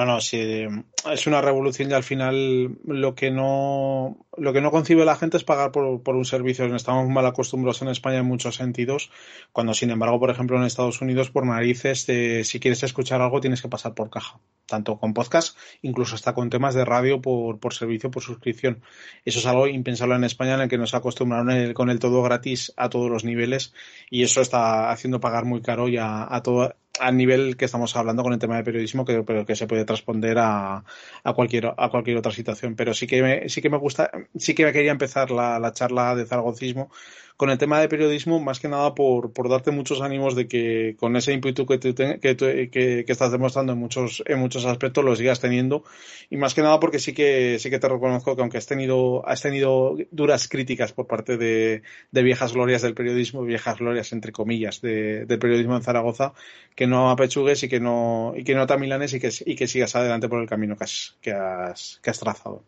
No, 0.00 0.06
no, 0.06 0.20
sí, 0.22 0.66
es 1.12 1.26
una 1.26 1.42
revolución 1.42 1.90
y 1.90 1.92
al 1.92 2.02
final 2.02 2.78
lo 2.86 3.14
que 3.14 3.30
no 3.30 4.26
lo 4.34 4.54
que 4.54 4.62
no 4.62 4.70
concibe 4.70 5.04
la 5.04 5.14
gente 5.14 5.36
es 5.36 5.44
pagar 5.44 5.72
por, 5.72 6.16
un 6.16 6.24
servicio. 6.24 6.64
Estamos 6.74 7.06
mal 7.10 7.26
acostumbrados 7.26 7.82
en 7.82 7.88
España 7.88 8.20
en 8.20 8.24
muchos 8.24 8.54
sentidos, 8.54 9.10
cuando 9.52 9.74
sin 9.74 9.90
embargo, 9.90 10.18
por 10.18 10.30
ejemplo, 10.30 10.56
en 10.56 10.62
Estados 10.62 11.02
Unidos, 11.02 11.30
por 11.30 11.44
narices, 11.44 12.06
si 12.48 12.60
quieres 12.60 12.82
escuchar 12.82 13.20
algo 13.20 13.42
tienes 13.42 13.60
que 13.60 13.68
pasar 13.68 13.92
por 13.92 14.08
caja, 14.08 14.40
tanto 14.64 14.98
con 14.98 15.12
podcast, 15.12 15.58
incluso 15.82 16.14
hasta 16.14 16.32
con 16.32 16.48
temas 16.48 16.74
de 16.74 16.86
radio 16.86 17.20
por, 17.20 17.60
por 17.60 17.74
servicio, 17.74 18.10
por 18.10 18.22
suscripción. 18.22 18.80
Eso 19.26 19.38
es 19.38 19.44
algo 19.44 19.66
impensable 19.66 20.14
en 20.14 20.24
España 20.24 20.54
en 20.54 20.62
el 20.62 20.68
que 20.70 20.78
nos 20.78 20.94
acostumbraron 20.94 21.74
con 21.74 21.90
el 21.90 21.98
todo 21.98 22.22
gratis 22.22 22.72
a 22.78 22.88
todos 22.88 23.10
los 23.10 23.24
niveles 23.24 23.74
y 24.08 24.22
eso 24.22 24.40
está 24.40 24.90
haciendo 24.92 25.20
pagar 25.20 25.44
muy 25.44 25.60
caro 25.60 25.88
ya 25.88 26.26
a 26.34 26.42
todo 26.42 26.74
al 27.00 27.16
nivel 27.16 27.56
que 27.56 27.64
estamos 27.64 27.96
hablando 27.96 28.22
con 28.22 28.32
el 28.32 28.38
tema 28.38 28.56
de 28.56 28.64
periodismo, 28.64 29.04
que, 29.04 29.22
pero 29.22 29.46
que 29.46 29.56
se 29.56 29.66
puede 29.66 29.84
responder 29.84 30.38
a, 30.38 30.84
a, 31.24 31.32
cualquier, 31.34 31.74
a 31.76 31.88
cualquier 31.90 32.16
otra 32.18 32.32
situación. 32.32 32.76
Pero 32.76 32.94
sí 32.94 33.06
que 33.06 33.22
me, 33.22 33.48
sí 33.48 33.60
que 33.62 33.70
me 33.70 33.78
gusta, 33.78 34.10
sí 34.36 34.54
que 34.54 34.64
me 34.64 34.72
quería 34.72 34.92
empezar 34.92 35.30
la, 35.30 35.58
la 35.58 35.72
charla 35.72 36.14
de 36.14 36.26
zaragocismo 36.26 36.90
con 37.36 37.50
el 37.50 37.58
tema 37.58 37.80
de 37.80 37.88
periodismo, 37.88 38.40
más 38.40 38.60
que 38.60 38.68
nada 38.68 38.94
por, 38.94 39.32
por 39.32 39.48
darte 39.48 39.70
muchos 39.70 40.00
ánimos 40.00 40.34
de 40.34 40.48
que 40.48 40.96
con 40.98 41.16
ese 41.16 41.32
ímpetu 41.32 41.66
que, 41.66 41.78
que, 41.78 42.70
que, 42.70 43.04
estás 43.06 43.32
demostrando 43.32 43.72
en 43.72 43.78
muchos, 43.78 44.22
en 44.26 44.38
muchos 44.38 44.64
aspectos 44.66 45.04
lo 45.04 45.16
sigas 45.16 45.40
teniendo. 45.40 45.84
Y 46.28 46.36
más 46.36 46.54
que 46.54 46.62
nada 46.62 46.80
porque 46.80 46.98
sí 46.98 47.12
que, 47.12 47.58
sí 47.58 47.70
que 47.70 47.78
te 47.78 47.88
reconozco 47.88 48.36
que 48.36 48.42
aunque 48.42 48.58
has 48.58 48.66
tenido, 48.66 49.26
has 49.26 49.42
tenido 49.42 49.96
duras 50.10 50.48
críticas 50.48 50.92
por 50.92 51.06
parte 51.06 51.36
de, 51.36 51.82
de 52.10 52.22
viejas 52.22 52.52
glorias 52.52 52.82
del 52.82 52.94
periodismo, 52.94 53.42
viejas 53.42 53.78
glorias 53.78 54.12
entre 54.12 54.32
comillas, 54.32 54.80
de, 54.80 55.26
del 55.26 55.38
periodismo 55.38 55.76
en 55.76 55.82
Zaragoza, 55.82 56.34
que 56.74 56.86
no 56.86 57.10
apechugues 57.10 57.62
y 57.62 57.68
que 57.68 57.80
no, 57.80 58.34
y 58.36 58.44
que 58.44 58.54
no 58.54 58.66
te 58.66 58.74
amilanes 58.74 59.14
y 59.14 59.20
que, 59.20 59.30
y 59.46 59.56
que 59.56 59.66
sigas 59.66 59.96
adelante 59.96 60.28
por 60.28 60.40
el 60.40 60.48
camino 60.48 60.76
que 60.76 60.84
has, 60.84 61.16
que 61.20 61.32
has, 61.32 62.00
que 62.02 62.10
has 62.10 62.20
trazado. 62.20 62.64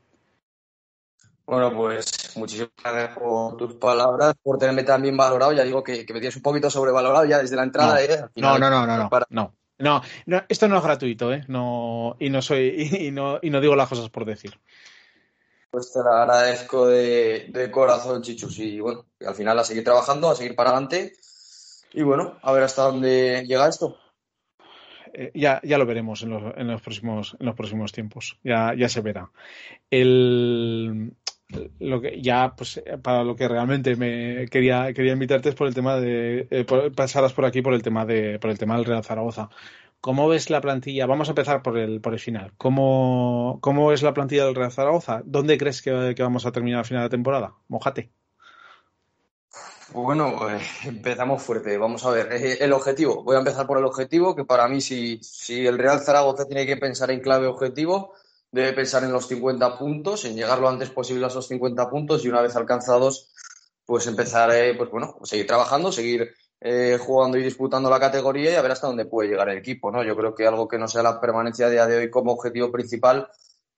Bueno, 1.46 1.74
pues 1.74 2.36
muchísimas 2.36 2.70
gracias 2.82 3.18
por 3.18 3.56
tus 3.56 3.74
palabras, 3.74 4.34
por 4.42 4.58
tenerme 4.58 4.84
tan 4.84 5.02
bien 5.02 5.16
valorado. 5.16 5.52
Ya 5.52 5.64
digo 5.64 5.82
que, 5.82 6.06
me 6.08 6.20
tienes 6.20 6.36
un 6.36 6.42
poquito 6.42 6.70
sobrevalorado 6.70 7.24
ya 7.24 7.38
desde 7.38 7.56
la 7.56 7.64
entrada. 7.64 7.94
No, 7.94 7.98
¿eh? 8.00 8.30
no, 8.36 8.58
no, 8.58 8.70
no, 8.70 8.86
no, 8.86 9.10
no, 9.30 9.52
no, 9.78 10.02
no, 10.26 10.42
esto 10.48 10.68
no 10.68 10.78
es 10.78 10.84
gratuito, 10.84 11.32
¿eh? 11.32 11.44
No, 11.48 12.16
y 12.20 12.30
no 12.30 12.40
soy, 12.40 12.88
y, 13.00 13.10
no, 13.10 13.38
y 13.42 13.50
no 13.50 13.60
digo 13.60 13.74
las 13.74 13.88
cosas 13.88 14.08
por 14.10 14.24
decir. 14.24 14.58
Pues 15.70 15.92
te 15.92 16.00
lo 16.00 16.12
agradezco 16.12 16.86
de, 16.86 17.46
de 17.48 17.70
corazón, 17.70 18.22
Chichus. 18.22 18.58
Y 18.58 18.78
bueno, 18.78 19.06
al 19.26 19.34
final 19.34 19.58
a 19.58 19.64
seguir 19.64 19.82
trabajando, 19.82 20.30
a 20.30 20.36
seguir 20.36 20.54
para 20.54 20.70
adelante. 20.70 21.14
Y 21.94 22.02
bueno, 22.02 22.38
a 22.42 22.52
ver 22.52 22.62
hasta 22.62 22.82
dónde 22.82 23.44
llega 23.46 23.68
esto. 23.68 23.96
Eh, 25.14 25.30
ya, 25.34 25.60
ya 25.62 25.78
lo 25.78 25.86
veremos 25.86 26.22
en 26.22 26.30
los, 26.30 26.42
en 26.56 26.68
los, 26.68 26.80
próximos, 26.80 27.36
en 27.38 27.46
los 27.46 27.54
próximos 27.54 27.92
tiempos. 27.92 28.38
Ya, 28.44 28.74
ya 28.76 28.88
se 28.88 29.00
verá. 29.00 29.30
El, 29.90 31.14
lo 31.78 32.00
que 32.00 32.20
ya 32.20 32.54
pues 32.56 32.82
para 33.02 33.24
lo 33.24 33.36
que 33.36 33.48
realmente 33.48 33.96
me 33.96 34.46
quería 34.48 34.92
quería 34.92 35.12
invitarte 35.12 35.50
es 35.50 35.54
por 35.54 35.68
el 35.68 35.74
tema 35.74 36.00
de 36.00 36.46
eh, 36.50 36.64
por 36.64 37.44
aquí 37.44 37.62
por 37.62 37.74
el 37.74 37.82
tema 37.82 38.04
de 38.06 38.38
por 38.38 38.50
el 38.50 38.58
tema 38.58 38.76
del 38.76 38.84
Real 38.84 39.04
Zaragoza 39.04 39.48
¿Cómo 40.02 40.26
ves 40.26 40.50
la 40.50 40.60
plantilla? 40.60 41.06
Vamos 41.06 41.28
a 41.28 41.30
empezar 41.30 41.62
por 41.62 41.78
el, 41.78 42.00
por 42.00 42.12
el 42.12 42.18
final. 42.18 42.52
¿Cómo, 42.58 43.58
¿Cómo 43.60 43.92
es 43.92 44.02
la 44.02 44.12
plantilla 44.12 44.44
del 44.46 44.56
Real 44.56 44.72
Zaragoza? 44.72 45.22
¿Dónde 45.24 45.56
crees 45.56 45.80
que, 45.80 46.14
que 46.16 46.22
vamos 46.24 46.44
a 46.44 46.50
terminar 46.50 46.80
a 46.80 46.84
final 46.84 47.04
de 47.04 47.10
temporada? 47.10 47.54
Mojate. 47.68 48.10
Bueno, 49.92 50.34
pues, 50.36 50.62
empezamos 50.86 51.40
fuerte. 51.40 51.78
Vamos 51.78 52.04
a 52.04 52.10
ver, 52.10 52.32
eh, 52.32 52.58
el 52.60 52.72
objetivo. 52.72 53.22
Voy 53.22 53.36
a 53.36 53.38
empezar 53.38 53.64
por 53.64 53.78
el 53.78 53.84
objetivo, 53.84 54.34
que 54.34 54.44
para 54.44 54.66
mí, 54.66 54.80
si, 54.80 55.18
si 55.22 55.66
el 55.68 55.78
Real 55.78 56.00
Zaragoza 56.00 56.46
tiene 56.46 56.66
que 56.66 56.78
pensar 56.78 57.12
en 57.12 57.20
clave 57.20 57.46
objetivo, 57.46 58.12
debe 58.52 58.74
pensar 58.74 59.02
en 59.02 59.12
los 59.12 59.26
50 59.26 59.78
puntos, 59.78 60.24
en 60.26 60.36
llegar 60.36 60.58
lo 60.58 60.68
antes 60.68 60.90
posible 60.90 61.24
a 61.24 61.28
esos 61.28 61.48
50 61.48 61.88
puntos 61.90 62.24
y 62.24 62.28
una 62.28 62.42
vez 62.42 62.54
alcanzados, 62.54 63.32
pues 63.84 64.06
empezar, 64.06 64.54
eh, 64.54 64.74
pues 64.74 64.90
bueno, 64.90 65.16
seguir 65.24 65.46
trabajando, 65.46 65.90
seguir 65.90 66.30
eh, 66.60 66.98
jugando 67.00 67.38
y 67.38 67.42
disputando 67.42 67.88
la 67.90 67.98
categoría 67.98 68.52
y 68.52 68.54
a 68.54 68.62
ver 68.62 68.72
hasta 68.72 68.86
dónde 68.86 69.06
puede 69.06 69.30
llegar 69.30 69.48
el 69.48 69.58
equipo, 69.58 69.90
¿no? 69.90 70.04
Yo 70.04 70.14
creo 70.14 70.34
que 70.34 70.46
algo 70.46 70.68
que 70.68 70.78
no 70.78 70.86
sea 70.86 71.02
la 71.02 71.20
permanencia 71.20 71.66
a 71.66 71.70
día 71.70 71.86
de 71.86 71.96
hoy 71.96 72.10
como 72.10 72.32
objetivo 72.32 72.70
principal 72.70 73.26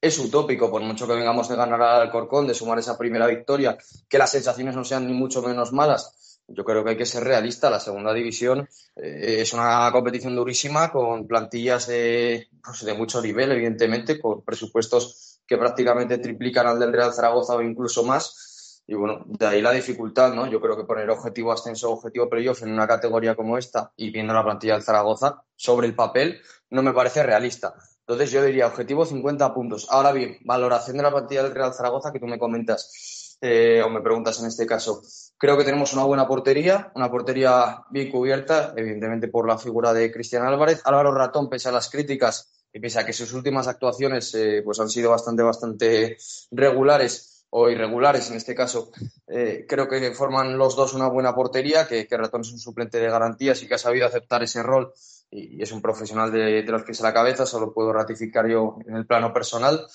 es 0.00 0.18
utópico, 0.18 0.70
por 0.70 0.82
mucho 0.82 1.06
que 1.06 1.14
vengamos 1.14 1.48
de 1.48 1.56
ganar 1.56 1.80
al 1.80 2.10
Corcón, 2.10 2.46
de 2.46 2.54
sumar 2.54 2.78
esa 2.78 2.98
primera 2.98 3.26
victoria, 3.26 3.78
que 4.08 4.18
las 4.18 4.32
sensaciones 4.32 4.74
no 4.74 4.84
sean 4.84 5.06
ni 5.06 5.14
mucho 5.14 5.40
menos 5.40 5.72
malas 5.72 6.23
yo 6.46 6.64
creo 6.64 6.84
que 6.84 6.90
hay 6.90 6.96
que 6.96 7.06
ser 7.06 7.24
realista. 7.24 7.70
La 7.70 7.80
segunda 7.80 8.12
división 8.12 8.68
eh, 8.96 9.36
es 9.40 9.52
una 9.52 9.90
competición 9.92 10.34
durísima 10.36 10.90
con 10.90 11.26
plantillas 11.26 11.86
de, 11.86 12.48
pues, 12.62 12.84
de 12.84 12.94
mucho 12.94 13.20
nivel, 13.22 13.52
evidentemente, 13.52 14.20
con 14.20 14.42
presupuestos 14.42 15.40
que 15.46 15.58
prácticamente 15.58 16.18
triplican 16.18 16.66
al 16.66 16.78
del 16.78 16.92
Real 16.92 17.12
Zaragoza 17.12 17.54
o 17.54 17.62
incluso 17.62 18.04
más. 18.04 18.82
Y 18.86 18.94
bueno, 18.94 19.24
de 19.26 19.46
ahí 19.46 19.62
la 19.62 19.72
dificultad, 19.72 20.34
¿no? 20.34 20.46
Yo 20.46 20.60
creo 20.60 20.76
que 20.76 20.84
poner 20.84 21.08
objetivo 21.08 21.52
ascenso, 21.52 21.90
objetivo 21.90 22.28
playoff 22.28 22.62
en 22.62 22.72
una 22.72 22.86
categoría 22.86 23.34
como 23.34 23.56
esta 23.56 23.92
y 23.96 24.10
viendo 24.10 24.34
la 24.34 24.44
plantilla 24.44 24.74
del 24.74 24.82
Zaragoza 24.82 25.42
sobre 25.56 25.86
el 25.86 25.94
papel 25.94 26.40
no 26.68 26.82
me 26.82 26.92
parece 26.92 27.22
realista. 27.22 27.74
Entonces 28.00 28.30
yo 28.30 28.44
diría 28.44 28.66
objetivo 28.66 29.06
50 29.06 29.54
puntos. 29.54 29.86
Ahora 29.88 30.12
bien, 30.12 30.36
valoración 30.44 30.98
de 30.98 31.02
la 31.02 31.10
partida 31.10 31.42
del 31.42 31.54
Real 31.54 31.72
Zaragoza 31.72 32.12
que 32.12 32.20
tú 32.20 32.26
me 32.26 32.38
comentas 32.38 33.38
eh, 33.40 33.82
o 33.82 33.88
me 33.88 34.02
preguntas 34.02 34.38
en 34.40 34.46
este 34.46 34.66
caso. 34.66 35.02
Creo 35.36 35.58
que 35.58 35.64
tenemos 35.64 35.92
una 35.92 36.04
buena 36.04 36.26
portería, 36.26 36.92
una 36.94 37.10
portería 37.10 37.82
bien 37.90 38.10
cubierta, 38.10 38.72
evidentemente 38.76 39.28
por 39.28 39.46
la 39.46 39.58
figura 39.58 39.92
de 39.92 40.12
Cristian 40.12 40.46
Álvarez. 40.46 40.80
Álvaro 40.84 41.12
Ratón, 41.12 41.48
pese 41.48 41.68
a 41.68 41.72
las 41.72 41.90
críticas 41.90 42.66
y 42.72 42.80
pese 42.80 43.00
a 43.00 43.06
que 43.06 43.12
sus 43.12 43.32
últimas 43.32 43.68
actuaciones 43.68 44.34
eh, 44.34 44.62
pues 44.64 44.80
han 44.80 44.88
sido 44.88 45.10
bastante, 45.10 45.42
bastante 45.42 46.16
regulares 46.50 47.34
o 47.56 47.70
irregulares 47.70 48.28
en 48.30 48.36
este 48.36 48.52
caso, 48.52 48.90
eh, 49.28 49.64
creo 49.68 49.88
que 49.88 50.10
forman 50.10 50.58
los 50.58 50.74
dos 50.74 50.92
una 50.92 51.06
buena 51.06 51.36
portería, 51.36 51.86
que, 51.86 52.04
Ratón 52.10 52.40
es 52.40 52.50
un 52.50 52.58
suplente 52.58 52.98
de 52.98 53.08
garantías 53.08 53.62
y 53.62 53.68
que 53.68 53.74
ha 53.74 53.78
sabido 53.78 54.06
aceptar 54.06 54.42
ese 54.42 54.60
rol 54.60 54.92
y 55.30 55.62
es 55.62 55.70
un 55.70 55.80
profesional 55.80 56.32
de, 56.32 56.64
los 56.64 56.82
pies 56.82 57.00
a 57.00 57.04
la 57.04 57.14
cabeza, 57.14 57.46
solo 57.46 57.72
puedo 57.72 57.92
ratificar 57.92 58.48
yo 58.48 58.78
en 58.84 58.96
el 58.96 59.06
plano 59.06 59.32
personal. 59.32 59.86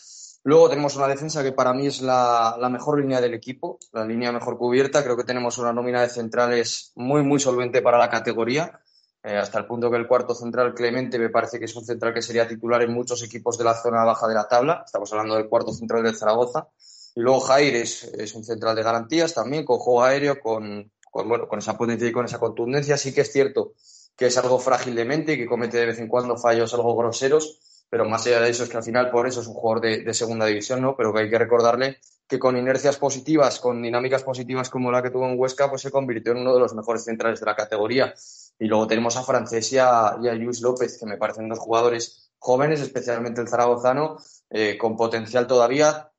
Luego 0.43 0.69
tenemos 0.69 0.96
una 0.96 1.08
defensa 1.08 1.43
que 1.43 1.51
para 1.51 1.74
mí 1.74 1.88
es 1.88 2.01
la, 2.01 2.58
mejor 2.72 3.00
línea 3.00 3.19
del 3.19 3.34
equipo, 3.34 3.77
la 3.91 4.05
línea 4.05 4.31
mejor 4.31 4.58
cubierta. 4.58 5.03
Creo 5.03 5.17
que 5.17 5.25
tenemos 5.25 5.58
una 5.58 5.74
nómina 5.74 6.01
de 6.01 6.10
centrales 6.10 6.93
muy, 6.96 7.24
muy 7.24 7.39
solvente 7.39 7.81
para 7.81 7.98
la 7.98 8.10
categoría, 8.10 8.79
eh, 9.22 9.36
hasta 9.36 9.60
el 9.60 9.65
punto 9.65 9.91
que 9.91 9.98
el 9.98 10.08
cuarto 10.08 10.34
central, 10.34 10.74
Clemente, 10.74 11.19
me 11.19 11.29
parece 11.29 11.60
que 11.60 11.65
es 11.65 11.75
un 11.75 11.86
central 11.86 12.13
que 12.13 12.22
sería 12.22 12.48
titular 12.48 12.81
en 12.81 12.93
muchos 12.93 13.22
equipos 13.22 13.58
de 13.58 13.65
la 13.65 13.74
zona 13.74 14.05
baja 14.05 14.27
de 14.27 14.34
la 14.34 14.48
tabla. 14.48 14.84
Estamos 14.86 15.12
hablando 15.12 15.36
del 15.36 15.50
cuarto 15.50 15.74
central 15.74 16.03
del 16.03 16.15
Zaragoza. 16.15 16.69
Y 17.15 17.22
luego 17.22 17.41
Jair 17.41 17.75
es, 17.75 18.05
es 18.05 18.34
un 18.34 18.46
central 18.46 18.77
de 18.77 18.84
garantías 18.84 19.34
también, 19.34 19.65
con 19.65 19.77
juego 19.77 20.03
aéreo, 20.03 20.39
con, 20.39 20.89
con, 21.12 21.27
bueno, 21.27 21.50
con 21.50 21.60
esa 21.60 21.77
potencia 21.77 22.08
y 22.08 22.13
con 22.13 22.25
esa 22.25 22.39
contundencia. 22.39 22.96
Sí 22.96 23.13
que 23.13 23.22
es 23.22 23.31
cierto 23.31 23.74
que 24.19 24.27
es 24.27 24.38
algo 24.38 24.60
frágil 24.60 24.96
de 24.96 25.05
mente 25.05 25.34
y 25.34 25.38
que 25.38 25.48
comete 25.48 25.77
de 25.77 25.86
vez 25.86 26.00
en 26.00 26.10
cuando 26.10 26.36
fallos 26.36 26.74
algo 26.74 26.93
groseros, 26.93 27.58
pero 27.89 28.05
más 28.05 28.25
allá 28.27 28.41
de 28.41 28.50
eso 28.50 28.63
es 28.63 28.69
que 28.69 28.77
al 28.77 28.84
final 28.84 29.10
por 29.10 29.27
eso 29.27 29.41
es 29.41 29.48
un 29.48 29.55
jugador 29.55 29.81
de, 29.81 30.13
segunda 30.13 30.46
división, 30.46 30.81
¿no? 30.81 30.96
Pero 30.96 31.13
que 31.13 31.22
hay 31.22 31.29
que 31.29 31.39
recordarle 31.39 31.98
que 32.27 32.38
con 32.38 32.55
inercias 32.55 32.98
positivas, 32.98 33.60
con 33.60 33.81
dinámicas 33.81 34.24
positivas 34.24 34.69
como 34.69 34.91
la 34.91 35.01
que 35.01 35.10
tuvo 35.10 35.27
en 35.27 35.39
Huesca, 35.39 35.69
pues 35.69 35.81
se 35.81 35.89
convirtió 35.89 36.34
en 36.34 36.39
uno 36.39 36.53
de 36.53 36.60
los 36.60 36.75
mejores 36.75 37.03
centrales 37.03 37.39
de 37.39 37.48
la 37.48 37.55
categoría. 37.55 38.13
Y 38.60 38.65
luego 38.65 38.86
tenemos 38.86 39.17
a 39.17 39.24
Francés 39.24 39.74
y 39.74 39.79
a, 39.79 40.15
Luis 40.36 40.62
López, 40.62 40.98
que 41.00 41.08
me 41.08 41.17
parecen 41.17 41.50
dos 41.50 41.58
jugadores 41.58 42.31
jóvenes, 42.38 42.81
especialmente 42.81 43.41
el 43.41 43.48
zaragozano, 43.48 44.17
eh, 44.51 44.77
con 44.77 44.96
potencial 44.96 45.48
todavía 45.48 46.12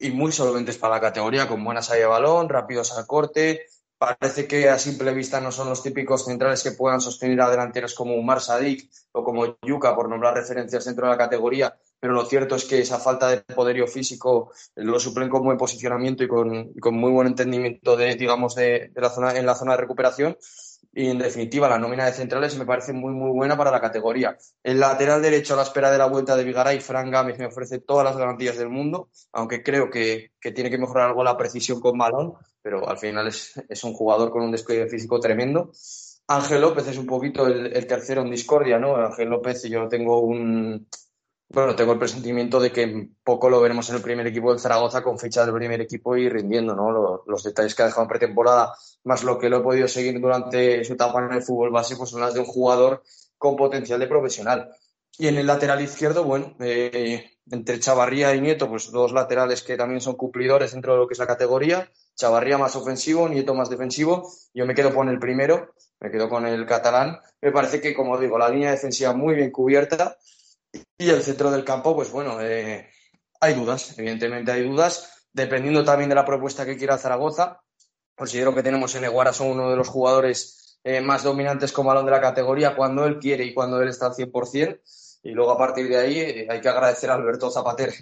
y 0.00 0.10
muy 0.10 0.32
solventes 0.32 0.78
para 0.78 0.94
la 0.94 1.00
categoría, 1.00 1.46
con 1.46 1.62
buena 1.62 1.82
salida 1.82 2.06
de 2.06 2.10
balón, 2.10 2.48
rápidos 2.48 2.96
al 2.96 3.06
corte, 3.06 3.66
Parece 4.00 4.48
que 4.48 4.66
a 4.70 4.78
simple 4.78 5.12
vista 5.12 5.42
no 5.42 5.52
son 5.52 5.68
los 5.68 5.82
típicos 5.82 6.24
centrales 6.24 6.62
que 6.62 6.72
puedan 6.72 7.02
sostener 7.02 7.38
a 7.42 7.50
delanteros 7.50 7.94
como 7.94 8.14
Umar 8.14 8.40
Sadik 8.40 8.88
o 9.12 9.22
como 9.22 9.58
Yuka, 9.60 9.94
por 9.94 10.08
nombrar 10.08 10.32
referencias 10.32 10.86
dentro 10.86 11.04
de 11.04 11.12
la 11.12 11.18
categoría, 11.18 11.76
pero 12.00 12.14
lo 12.14 12.24
cierto 12.24 12.56
es 12.56 12.64
que 12.64 12.80
esa 12.80 12.98
falta 12.98 13.28
de 13.28 13.42
poderío 13.42 13.86
físico 13.86 14.52
lo 14.76 14.98
suplen 14.98 15.28
con 15.28 15.44
buen 15.44 15.58
posicionamiento 15.58 16.24
y 16.24 16.28
con, 16.28 16.72
muy 16.92 17.10
buen 17.10 17.26
entendimiento 17.26 17.94
de, 17.94 18.14
digamos, 18.14 18.54
de, 18.54 18.90
la 18.94 19.10
zona, 19.10 19.36
en 19.36 19.44
la 19.44 19.54
zona 19.54 19.72
de 19.72 19.82
recuperación. 19.82 20.38
Y 20.92 21.08
en 21.08 21.18
definitiva, 21.18 21.68
la 21.68 21.78
nómina 21.78 22.06
de 22.06 22.12
centrales 22.12 22.58
me 22.58 22.66
parece 22.66 22.92
muy, 22.92 23.12
muy 23.12 23.30
buena 23.30 23.56
para 23.56 23.70
la 23.70 23.80
categoría. 23.80 24.36
El 24.62 24.80
lateral 24.80 25.22
derecho 25.22 25.54
a 25.54 25.58
la 25.58 25.62
espera 25.62 25.90
de 25.90 25.98
la 25.98 26.06
vuelta 26.06 26.36
de 26.36 26.44
Vigaray, 26.44 26.80
Fran 26.80 27.10
Gámez 27.10 27.38
me 27.38 27.46
ofrece 27.46 27.78
todas 27.78 28.04
las 28.04 28.16
garantías 28.16 28.58
del 28.58 28.70
mundo, 28.70 29.08
aunque 29.32 29.62
creo 29.62 29.88
que, 29.88 30.32
que 30.40 30.50
tiene 30.50 30.70
que 30.70 30.78
mejorar 30.78 31.08
algo 31.08 31.22
la 31.22 31.36
precisión 31.36 31.80
con 31.80 31.96
balón, 31.96 32.34
pero 32.60 32.88
al 32.88 32.98
final 32.98 33.28
es, 33.28 33.62
es 33.68 33.84
un 33.84 33.92
jugador 33.92 34.30
con 34.30 34.42
un 34.42 34.50
despliegue 34.50 34.88
físico 34.88 35.20
tremendo. 35.20 35.70
Ángel 36.30 36.60
López 36.60 36.86
es 36.86 36.96
un 36.96 37.06
poquito 37.06 37.48
el, 37.48 37.86
tercero 37.88 38.22
en 38.22 38.30
discordia, 38.30 38.78
¿no? 38.78 38.94
Ángel 38.94 39.28
López, 39.28 39.64
yo 39.64 39.88
tengo 39.88 40.20
un, 40.20 40.86
bueno, 41.52 41.74
tengo 41.74 41.92
el 41.92 41.98
presentimiento 41.98 42.60
de 42.60 42.70
que 42.70 43.08
poco 43.24 43.50
lo 43.50 43.60
veremos 43.60 43.88
en 43.90 43.96
el 43.96 44.02
primer 44.02 44.24
equipo 44.24 44.52
del 44.52 44.60
Zaragoza 44.60 45.02
con 45.02 45.18
fecha 45.18 45.44
del 45.44 45.52
primer 45.52 45.80
equipo 45.80 46.16
y 46.16 46.28
rindiendo, 46.28 46.76
¿no? 46.76 47.24
Los, 47.26 47.42
detalles 47.42 47.74
que 47.74 47.82
ha 47.82 47.86
dejado 47.86 48.02
en 48.02 48.08
pretemporada, 48.08 48.72
más 49.02 49.24
lo 49.24 49.36
que 49.36 49.48
lo 49.48 49.56
he 49.56 49.60
podido 49.60 49.88
seguir 49.88 50.20
durante 50.20 50.84
su 50.84 50.92
etapa 50.92 51.18
en 51.24 51.32
el 51.32 51.42
fútbol 51.42 51.70
base, 51.70 51.96
pues 51.96 52.10
son 52.10 52.20
las 52.20 52.34
de 52.34 52.40
un 52.40 52.46
jugador 52.46 53.02
con 53.36 53.56
potencial 53.56 53.98
de 53.98 54.06
profesional. 54.06 54.70
Y 55.18 55.26
en 55.26 55.38
el 55.38 55.46
lateral 55.48 55.80
izquierdo, 55.80 56.22
bueno, 56.22 56.54
eh, 56.60 57.28
entre 57.50 57.80
Chavarría 57.80 58.32
y 58.36 58.40
Nieto, 58.40 58.68
pues 58.68 58.92
dos 58.92 59.12
laterales 59.12 59.64
que 59.64 59.76
también 59.76 60.00
son 60.00 60.14
cumplidores 60.14 60.70
dentro 60.70 60.92
de 60.92 60.98
lo 61.00 61.08
que 61.08 61.14
es 61.14 61.18
la 61.18 61.26
categoría. 61.26 61.90
Chavarría 62.14 62.58
más 62.58 62.76
ofensivo, 62.76 63.28
Nieto 63.28 63.54
más 63.54 63.68
defensivo. 63.68 64.30
Yo 64.54 64.66
me 64.66 64.74
quedo 64.76 64.94
con 64.94 65.08
el 65.08 65.18
primero, 65.18 65.74
me 65.98 66.12
quedo 66.12 66.28
con 66.28 66.46
el 66.46 66.64
catalán. 66.64 67.18
Me 67.42 67.50
parece 67.50 67.80
que, 67.80 67.92
como 67.92 68.16
digo, 68.18 68.38
la 68.38 68.48
línea 68.48 68.70
defensiva 68.70 69.12
muy 69.14 69.34
bien 69.34 69.50
cubierta 69.50 70.16
y 70.72 71.08
el 71.08 71.22
centro 71.22 71.50
del 71.50 71.64
campo, 71.64 71.94
pues 71.94 72.10
bueno, 72.10 72.40
eh, 72.40 72.88
hay 73.40 73.54
dudas, 73.54 73.98
evidentemente 73.98 74.52
hay 74.52 74.68
dudas, 74.68 75.26
dependiendo 75.32 75.84
también 75.84 76.08
de 76.08 76.14
la 76.14 76.24
propuesta 76.24 76.66
que 76.66 76.76
quiera 76.76 76.98
Zaragoza. 76.98 77.60
Considero 78.14 78.54
que 78.54 78.62
tenemos 78.62 78.94
en 78.94 79.04
Eguara 79.04 79.32
son 79.32 79.48
uno 79.48 79.70
de 79.70 79.76
los 79.76 79.88
jugadores 79.88 80.78
eh, 80.84 81.00
más 81.00 81.22
dominantes 81.22 81.72
con 81.72 81.86
balón 81.86 82.04
de 82.04 82.10
la 82.10 82.20
categoría 82.20 82.76
cuando 82.76 83.06
él 83.06 83.18
quiere 83.18 83.44
y 83.44 83.54
cuando 83.54 83.80
él 83.80 83.88
está 83.88 84.06
al 84.06 84.12
100%. 84.12 84.80
Y 85.22 85.30
luego 85.30 85.52
a 85.52 85.58
partir 85.58 85.88
de 85.88 85.96
ahí 85.96 86.18
eh, 86.18 86.46
hay 86.50 86.60
que 86.60 86.68
agradecer 86.68 87.10
a 87.10 87.14
Alberto 87.14 87.50
Zapater 87.50 87.92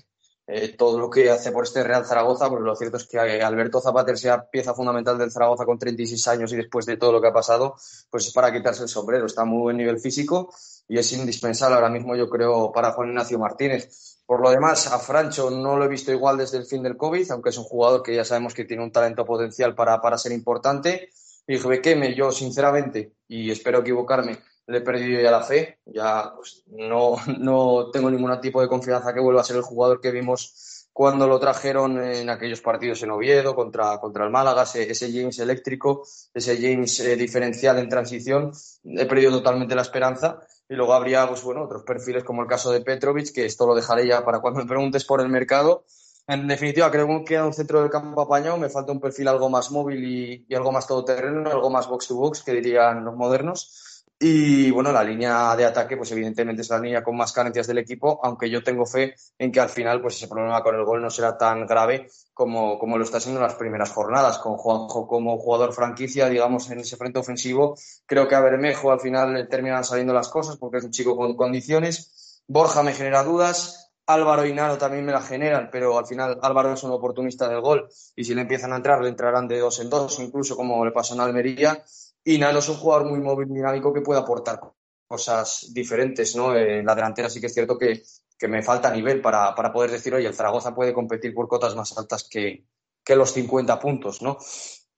todo 0.79 0.99
lo 0.99 1.11
que 1.11 1.31
hace 1.31 1.53
por 1.53 1.65
este 1.65 1.85
Real 1.85 2.07
Zaragoza, 2.07 2.49
porque 2.49 2.65
lo 2.65 2.75
cierto 2.75 2.97
es 2.97 3.07
que 3.07 3.19
Alberto 3.19 3.83
Zapater 3.83 4.17
sea 4.17 4.49
pieza 4.49 4.73
fundamental 4.73 5.19
del 5.19 5.31
Zaragoza 5.31 5.67
con 5.67 5.79
36 5.79 6.27
años 6.27 6.51
y 6.55 6.57
después 6.57 6.87
de 6.87 6.97
todo 6.97 7.13
lo 7.13 7.21
que 7.21 7.29
ha 7.29 7.35
pasado, 7.35 7.75
pues 8.09 8.27
es 8.27 8.33
para 8.33 8.51
quitarse 8.51 8.83
el 8.83 8.89
sombrero. 8.89 9.27
Está 9.27 9.45
muy 9.45 9.61
buen 9.61 9.77
nivel 9.77 10.01
físico 10.01 10.51
y 10.89 10.99
es 10.99 11.13
indispensable 11.13 11.77
ahora 11.77 11.91
mismo, 11.91 12.17
yo 12.17 12.29
creo, 12.29 12.73
para 12.73 12.93
Juan 12.93 13.11
Ignacio 13.11 13.39
Martínez. 13.39 14.19
Por 14.25 14.41
lo 14.41 14.51
demás, 14.51 14.87
a 14.87 14.99
Francho 14.99 15.51
no 15.51 15.77
lo 15.77 15.85
he 15.85 15.89
visto 15.89 16.11
igual 16.13 16.39
desde 16.39 16.59
el 16.59 16.65
fin 16.65 16.83
del 16.83 16.97
COVID, 16.97 17.31
aunque 17.31 17.51
es 17.51 17.59
un 17.59 17.65
jugador 17.65 18.03
que 18.03 18.15
ya 18.15 18.25
sabemos 18.25 18.55
que 18.55 18.65
tiene 18.65 18.83
un 18.83 18.91
talento 18.91 19.25
potencial 19.25 19.75
para, 19.75 20.01
para 20.01 20.17
ser 20.17 20.33
importante. 20.33 21.11
Y 21.47 21.57
Bequeme, 21.59 22.15
yo 22.15 22.31
sinceramente, 22.31 23.13
y 23.29 23.51
espero 23.51 23.81
equivocarme, 23.81 24.39
le 24.67 24.79
he 24.79 24.81
perdido 24.81 25.21
ya 25.21 25.31
la 25.31 25.43
fe. 25.43 25.79
Ya 25.87 26.33
pues, 26.35 26.63
no, 26.69 27.17
no 27.39 27.91
tengo 27.91 28.11
ningún 28.11 28.41
tipo 28.41 28.61
de 28.63 28.69
confianza 28.69 29.13
que 29.13 29.21
vuelva 29.21 29.43
a 29.43 29.45
ser 29.45 29.57
el 29.57 29.63
jugador 29.63 30.01
que 30.01 30.11
vimos 30.11 30.89
cuando 30.93 31.29
lo 31.29 31.39
trajeron 31.39 32.03
en 32.03 32.29
aquellos 32.29 32.61
partidos 32.61 33.03
en 33.05 33.13
Oviedo 33.13 33.55
contra, 33.55 33.99
contra 34.01 34.25
el 34.25 34.31
Málaga, 34.31 34.65
ese, 34.65 35.13
James 35.13 35.39
eléctrico, 35.39 36.05
ese 36.35 36.57
James 36.61 36.99
eh, 36.99 37.15
diferencial 37.15 37.79
en 37.79 37.89
transición. 37.89 38.51
He 38.83 39.07
perdido 39.07 39.31
totalmente 39.31 39.77
la 39.77 39.83
esperanza 39.83 40.41
y 40.69 40.75
luego 40.75 40.93
habría, 40.93 41.27
pues 41.27 41.43
bueno, 41.43 41.65
otros 41.65 41.83
perfiles 41.83 42.25
como 42.25 42.43
el 42.43 42.49
caso 42.49 42.71
de 42.71 42.81
Petrovic, 42.81 43.33
que 43.33 43.47
esto 43.47 43.67
lo 43.67 43.75
dejaré 43.75 44.07
ya 44.07 44.25
para 44.25 44.41
cuando 44.41 44.61
me 44.61 44.67
preguntes 44.69 45.05
por 45.05 45.21
el 45.21 45.29
mercado. 45.29 45.85
En 46.27 46.47
definitiva, 46.47 46.91
creo 46.91 47.07
que 47.07 47.25
queda 47.25 47.47
un 47.47 47.55
centro 47.55 47.81
del 47.81 47.91
campo 47.91 48.21
apañado, 48.21 48.59
me 48.59 48.69
falta 48.69 48.93
un 48.93 49.01
perfil 49.01 49.29
algo 49.29 49.49
más 49.49 49.71
móvil 49.71 50.05
y, 50.05 50.47
y 50.47 50.55
algo 50.55 50.73
más 50.73 50.87
todoterreno, 50.87 51.51
algo 51.51 51.71
más 51.71 51.89
box 51.89 52.09
to 52.09 52.17
box, 52.17 52.43
que 52.43 52.53
dirían 52.53 53.05
los 53.05 53.17
modernos. 53.17 53.88
Y 54.21 54.73
bueno, 54.73 54.91
la 54.91 55.05
línea 55.05 55.55
de 55.55 55.65
ataque, 55.65 55.97
pues 55.97 56.11
evidentemente 56.11 56.63
es 56.63 56.71
la 56.71 56.81
línea 56.81 57.05
con 57.05 57.17
más 57.17 57.33
carencias 57.33 57.69
del 57.69 57.79
equipo, 57.79 58.19
aunque 58.25 58.51
yo 58.51 58.65
tengo 58.65 58.85
fe 58.85 59.15
en 59.39 59.53
que 59.53 59.61
al 59.61 59.69
final, 59.69 60.03
pues 60.03 60.17
ese 60.17 60.27
problema 60.27 60.61
con 60.61 60.75
el 60.75 60.85
gol 60.85 61.01
no 61.01 61.09
será 61.09 61.39
tan 61.39 61.67
grave 61.67 62.09
como, 62.35 62.81
como 62.81 62.99
lo 62.99 63.05
está 63.05 63.21
siendo 63.21 63.41
en 63.41 63.47
las 63.47 63.55
primeras 63.55 63.91
jornadas. 63.91 64.39
Con 64.39 64.57
Juanjo 64.57 65.07
como 65.07 65.39
jugador 65.39 65.73
franquicia, 65.73 66.29
digamos, 66.29 66.69
en 66.71 66.81
ese 66.81 66.97
frente 66.97 67.21
ofensivo, 67.21 67.77
creo 68.07 68.27
que 68.27 68.35
a 68.35 68.41
Bermejo 68.41 68.91
al 68.91 68.99
final 68.99 69.47
terminan 69.49 69.85
saliendo 69.85 70.13
las 70.13 70.29
cosas 70.29 70.57
porque 70.57 70.79
es 70.79 70.85
un 70.85 70.91
chico 70.91 71.17
con 71.17 71.37
condiciones. 71.37 72.43
Borja 72.49 72.83
me 72.83 72.95
genera 72.95 73.23
dudas. 73.23 73.85
Álvaro 74.07 74.47
y 74.47 74.55
Naro 74.55 74.79
también 74.79 75.05
me 75.05 75.13
la 75.13 75.21
generan, 75.21 75.69
pero 75.71 75.99
al 75.99 76.07
final 76.07 76.39
Álvaro 76.41 76.73
es 76.73 76.83
un 76.83 76.93
oportunista 76.93 77.47
del 77.47 77.61
gol 77.61 77.91
y 78.17 78.25
si 78.25 78.35
le 78.35 78.41
empiezan 78.41 78.73
a 78.73 78.77
entrar, 78.77 79.03
le 79.03 79.11
entrarán 79.11 79.47
de 79.47 79.59
dos 79.59 79.81
en 79.81 79.91
dos, 79.91 80.19
incluso 80.19 80.57
como 80.57 80.83
le 80.83 80.93
pasó 80.93 81.13
en 81.13 81.21
Almería. 81.21 81.85
Y 82.29 82.37
Nano 82.37 82.59
es 82.59 82.69
un 82.69 82.77
jugador 82.77 83.09
muy 83.09 83.21
móvil, 83.21 83.49
dinámico, 83.49 83.91
que 83.91 84.03
puede 84.03 84.21
aportar 84.21 84.61
cosas 85.07 85.71
diferentes, 85.73 86.37
¿no? 86.37 86.55
En 86.55 86.85
la 86.85 86.95
delantera 86.95 87.31
sí 87.31 87.41
que 87.41 87.47
es 87.47 87.55
cierto 87.55 87.79
que, 87.79 88.03
me 88.47 88.63
falta 88.63 88.93
nivel 88.93 89.23
para, 89.23 89.55
poder 89.73 89.93
decir, 89.93 90.13
oye, 90.15 90.27
el 90.27 90.35
Zaragoza 90.35 90.75
puede 90.75 90.93
competir 90.93 91.33
por 91.33 91.49
cotas 91.49 91.75
más 91.75 91.97
altas 91.97 92.29
que, 92.29 92.67
los 93.07 93.33
50 93.33 93.81
puntos, 93.81 94.21
¿no? 94.21 94.37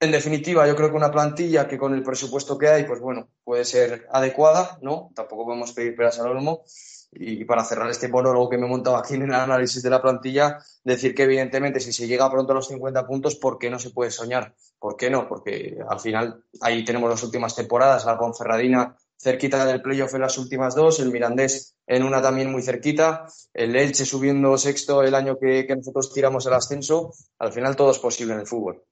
En 0.01 0.11
definitiva, 0.11 0.67
yo 0.67 0.75
creo 0.75 0.91
que 0.91 0.97
una 0.97 1.13
plantilla 1.13 1.69
que 1.69 1.79
con 1.79 1.95
el 1.95 2.03
presupuesto 2.03 2.59
que 2.59 2.67
hay, 2.67 2.83
pues 2.83 2.99
bueno, 2.99 3.29
puede 3.45 3.65
ser 3.65 4.09
adecuada, 4.11 4.81
¿no? 4.83 5.13
Tampoco 5.15 5.45
podemos 5.45 5.71
pedir 5.71 5.95
peras 5.95 6.19
al 6.19 6.33
olmo. 6.33 6.65
Y 7.13 7.45
para 7.45 7.65
cerrar 7.65 7.91
este 7.91 8.09
monólogo 8.09 8.49
que 8.49 8.59
me 8.59 8.67
he 8.67 8.69
montado 8.69 8.97
aquí 8.97 9.15
en 9.15 9.23
el 9.23 9.35
análisis 9.35 9.83
de 9.83 9.91
la 9.91 10.01
plantilla, 10.01 10.59
decir 10.85 11.15
que 11.15 11.25
evidentemente 11.25 11.81
si 11.81 11.93
se 11.93 12.07
llega 12.07 12.31
pronto 12.31 12.53
a 12.53 12.57
los 12.57 12.69
50 12.69 13.07
puntos, 13.07 13.37
¿por 13.37 13.59
qué 13.59 13.69
no 13.69 13.79
se 13.79 13.91
puede 13.91 14.11
soñar? 14.11 14.55
¿Por 14.79 14.97
qué 14.97 15.11
no? 15.11 15.29
Porque 15.29 15.79
al 15.89 15.99
final 15.99 16.45
ahí 16.61 16.85
tenemos 16.85 17.11
las 17.11 17.23
últimas 17.23 17.55
temporadas, 17.57 18.05
la 18.05 18.19
Ponferradina 18.19 18.97
cerquita 19.21 19.67
del 19.67 19.83
playoff 19.83 20.15
en 20.15 20.23
las 20.23 20.39
últimas 20.39 20.75
dos, 20.75 20.99
el 21.01 21.11
Mirandés 21.11 21.77
en 21.87 22.05
una 22.05 22.23
también 22.23 22.51
muy 22.51 22.63
cerquita, 22.63 23.27
el 23.53 23.77
Elche 23.77 24.07
subiendo 24.07 24.57
sexto 24.57 25.03
el 25.03 25.15
año 25.15 25.39
que, 25.39 25.67
nosotros 25.77 26.13
tiramos 26.13 26.47
el 26.47 26.55
ascenso. 26.55 27.13
Al 27.39 27.53
final 27.53 27.77
todo 27.77 27.91
es 27.91 27.99
posible 27.99 28.33
en 28.33 28.41
el 28.41 28.47
fútbol. 28.47 28.83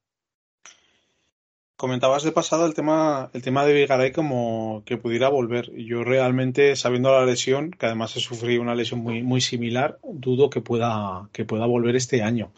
Comentabas 1.79 2.25
de 2.25 2.33
pasada 2.33 2.67
el 2.67 2.75
tema, 2.75 3.31
el 3.35 3.43
tema 3.43 3.64
de 3.64 3.73
Vigaray 3.73 4.11
como 4.11 4.83
que 4.85 4.97
pudiera 4.97 5.29
volver. 5.29 5.71
Yo 5.77 6.03
realmente, 6.03 6.75
sabiendo 6.75 7.12
la 7.12 7.25
lesión, 7.25 7.71
que 7.71 7.87
además 7.87 8.17
he 8.17 8.21
sufrido 8.21 8.62
una 8.62 8.75
lesión 8.75 8.99
muy, 8.99 9.23
muy 9.23 9.41
similar, 9.41 10.01
dudo 10.03 10.51
que 10.51 10.61
pueda, 10.61 11.29
que 11.33 11.45
pueda 11.45 11.67
volver 11.67 11.95
este 11.95 12.25
año. 12.25 12.51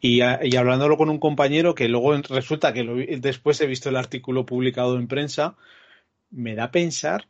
Y, 0.00 0.22
y 0.22 0.56
hablándolo 0.56 0.96
con 0.96 1.08
un 1.08 1.20
compañero 1.20 1.76
que 1.76 1.86
luego 1.86 2.16
resulta 2.16 2.72
que 2.72 2.82
lo, 2.82 2.96
después 2.96 3.60
he 3.60 3.68
visto 3.68 3.90
el 3.90 3.96
artículo 3.96 4.44
publicado 4.44 4.96
en 4.96 5.06
prensa, 5.06 5.54
me 6.32 6.56
da 6.56 6.64
a 6.64 6.70
pensar 6.72 7.28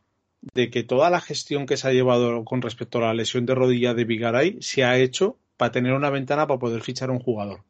de 0.55 0.71
que 0.71 0.81
toda 0.81 1.11
la 1.11 1.21
gestión 1.21 1.67
que 1.67 1.77
se 1.77 1.87
ha 1.87 1.93
llevado 1.93 2.43
con 2.43 2.63
respecto 2.63 2.97
a 2.97 3.01
la 3.01 3.13
lesión 3.13 3.45
de 3.45 3.53
rodilla 3.53 3.93
de 3.93 4.05
Vigaray 4.05 4.57
se 4.61 4.83
ha 4.83 4.97
hecho 4.97 5.37
para 5.57 5.71
tener 5.71 5.93
una 5.93 6.09
ventana 6.09 6.47
para 6.47 6.59
poder 6.59 6.81
fichar 6.81 7.09
a 7.09 7.11
un 7.13 7.19
jugador. 7.19 7.61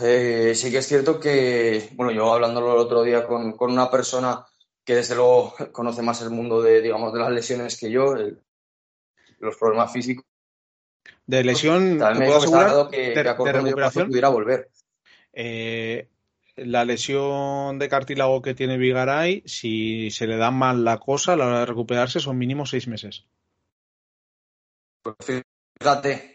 Eh, 0.00 0.52
sí 0.54 0.70
que 0.70 0.78
es 0.78 0.86
cierto 0.86 1.20
que, 1.20 1.90
bueno, 1.92 2.12
yo 2.12 2.32
hablándolo 2.32 2.72
el 2.72 2.78
otro 2.78 3.02
día 3.02 3.26
con, 3.26 3.54
una 3.58 3.90
persona 3.90 4.44
que 4.84 4.94
desde 4.94 5.14
luego 5.14 5.54
conoce 5.72 6.02
más 6.02 6.22
el 6.22 6.30
mundo 6.30 6.62
de, 6.62 6.80
digamos, 6.80 7.12
de 7.12 7.20
las 7.20 7.30
lesiones 7.30 7.78
que 7.78 7.90
yo, 7.90 8.14
los 9.38 9.56
problemas 9.56 9.92
físicos. 9.92 10.24
De 11.26 11.44
lesión, 11.44 11.98
también 11.98 12.30
me 12.30 12.36
asegurar 12.36 12.88
que, 12.88 13.10
de, 13.10 13.14
que 13.14 13.52
recuperación 13.52 14.08
pudiera 14.08 14.28
volver. 14.28 14.70
Eh, 15.32 16.08
la 16.56 16.84
lesión 16.84 17.78
de 17.78 17.88
cartílago 17.88 18.42
que 18.42 18.54
tiene 18.54 18.76
Vigaray, 18.76 19.42
si 19.46 20.10
se 20.10 20.26
le 20.26 20.36
da 20.36 20.50
mal 20.50 20.84
la 20.84 20.98
cosa 20.98 21.32
a 21.32 21.36
la 21.36 21.46
hora 21.46 21.60
de 21.60 21.66
recuperarse, 21.66 22.20
son 22.20 22.38
mínimo 22.38 22.66
seis 22.66 22.86
meses. 22.88 23.24
Pues 25.02 25.44
fíjate, 25.80 26.31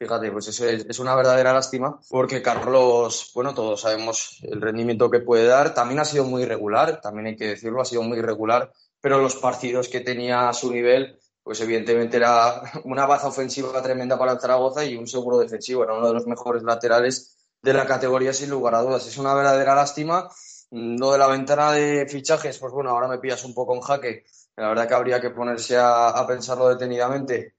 Fíjate, 0.00 0.32
pues 0.32 0.48
eso 0.48 0.66
es, 0.66 0.98
una 0.98 1.14
verdadera 1.14 1.52
lástima 1.52 2.00
porque 2.08 2.40
Carlos, 2.40 3.30
bueno, 3.34 3.52
todos 3.52 3.82
sabemos 3.82 4.38
el 4.40 4.58
rendimiento 4.58 5.10
que 5.10 5.20
puede 5.20 5.44
dar. 5.44 5.74
También 5.74 6.00
ha 6.00 6.06
sido 6.06 6.24
muy 6.24 6.44
irregular, 6.44 7.02
también 7.02 7.26
hay 7.26 7.36
que 7.36 7.48
decirlo, 7.48 7.82
ha 7.82 7.84
sido 7.84 8.02
muy 8.02 8.16
irregular, 8.16 8.72
pero 8.98 9.20
los 9.20 9.36
partidos 9.36 9.88
que 9.88 10.00
tenía 10.00 10.48
a 10.48 10.54
su 10.54 10.72
nivel, 10.72 11.18
pues 11.42 11.60
evidentemente 11.60 12.16
era 12.16 12.62
una 12.84 13.04
baza 13.04 13.28
ofensiva 13.28 13.82
tremenda 13.82 14.18
para 14.18 14.32
el 14.32 14.40
Zaragoza 14.40 14.82
y 14.86 14.96
un 14.96 15.06
seguro 15.06 15.36
defensivo. 15.36 15.84
Era 15.84 15.92
uno 15.92 16.06
de 16.06 16.14
los 16.14 16.26
mejores 16.26 16.62
laterales 16.62 17.36
de 17.60 17.74
la 17.74 17.84
categoría 17.84 18.32
sin 18.32 18.48
lugar 18.48 18.76
a 18.76 18.80
dudas. 18.80 19.06
Es 19.06 19.18
una 19.18 19.34
verdadera 19.34 19.74
lástima. 19.74 20.30
Lo 20.70 21.12
de 21.12 21.18
la 21.18 21.26
ventana 21.26 21.72
de 21.72 22.06
fichajes, 22.08 22.56
pues 22.56 22.72
bueno, 22.72 22.88
ahora 22.88 23.06
me 23.06 23.18
pillas 23.18 23.44
un 23.44 23.52
poco 23.52 23.74
en 23.74 23.82
jaque. 23.82 24.24
La 24.56 24.68
verdad 24.68 24.88
que 24.88 24.94
habría 24.94 25.20
que 25.20 25.28
ponerse 25.28 25.76
a, 25.76 26.08
a 26.08 26.26
pensarlo 26.26 26.70
detenidamente. 26.70 27.56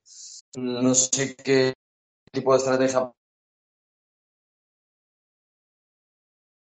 No 0.56 0.96
sé 0.96 1.36
qué 1.36 1.76
tipo 2.32 2.54
de 2.54 2.58
estrategia. 2.58 3.12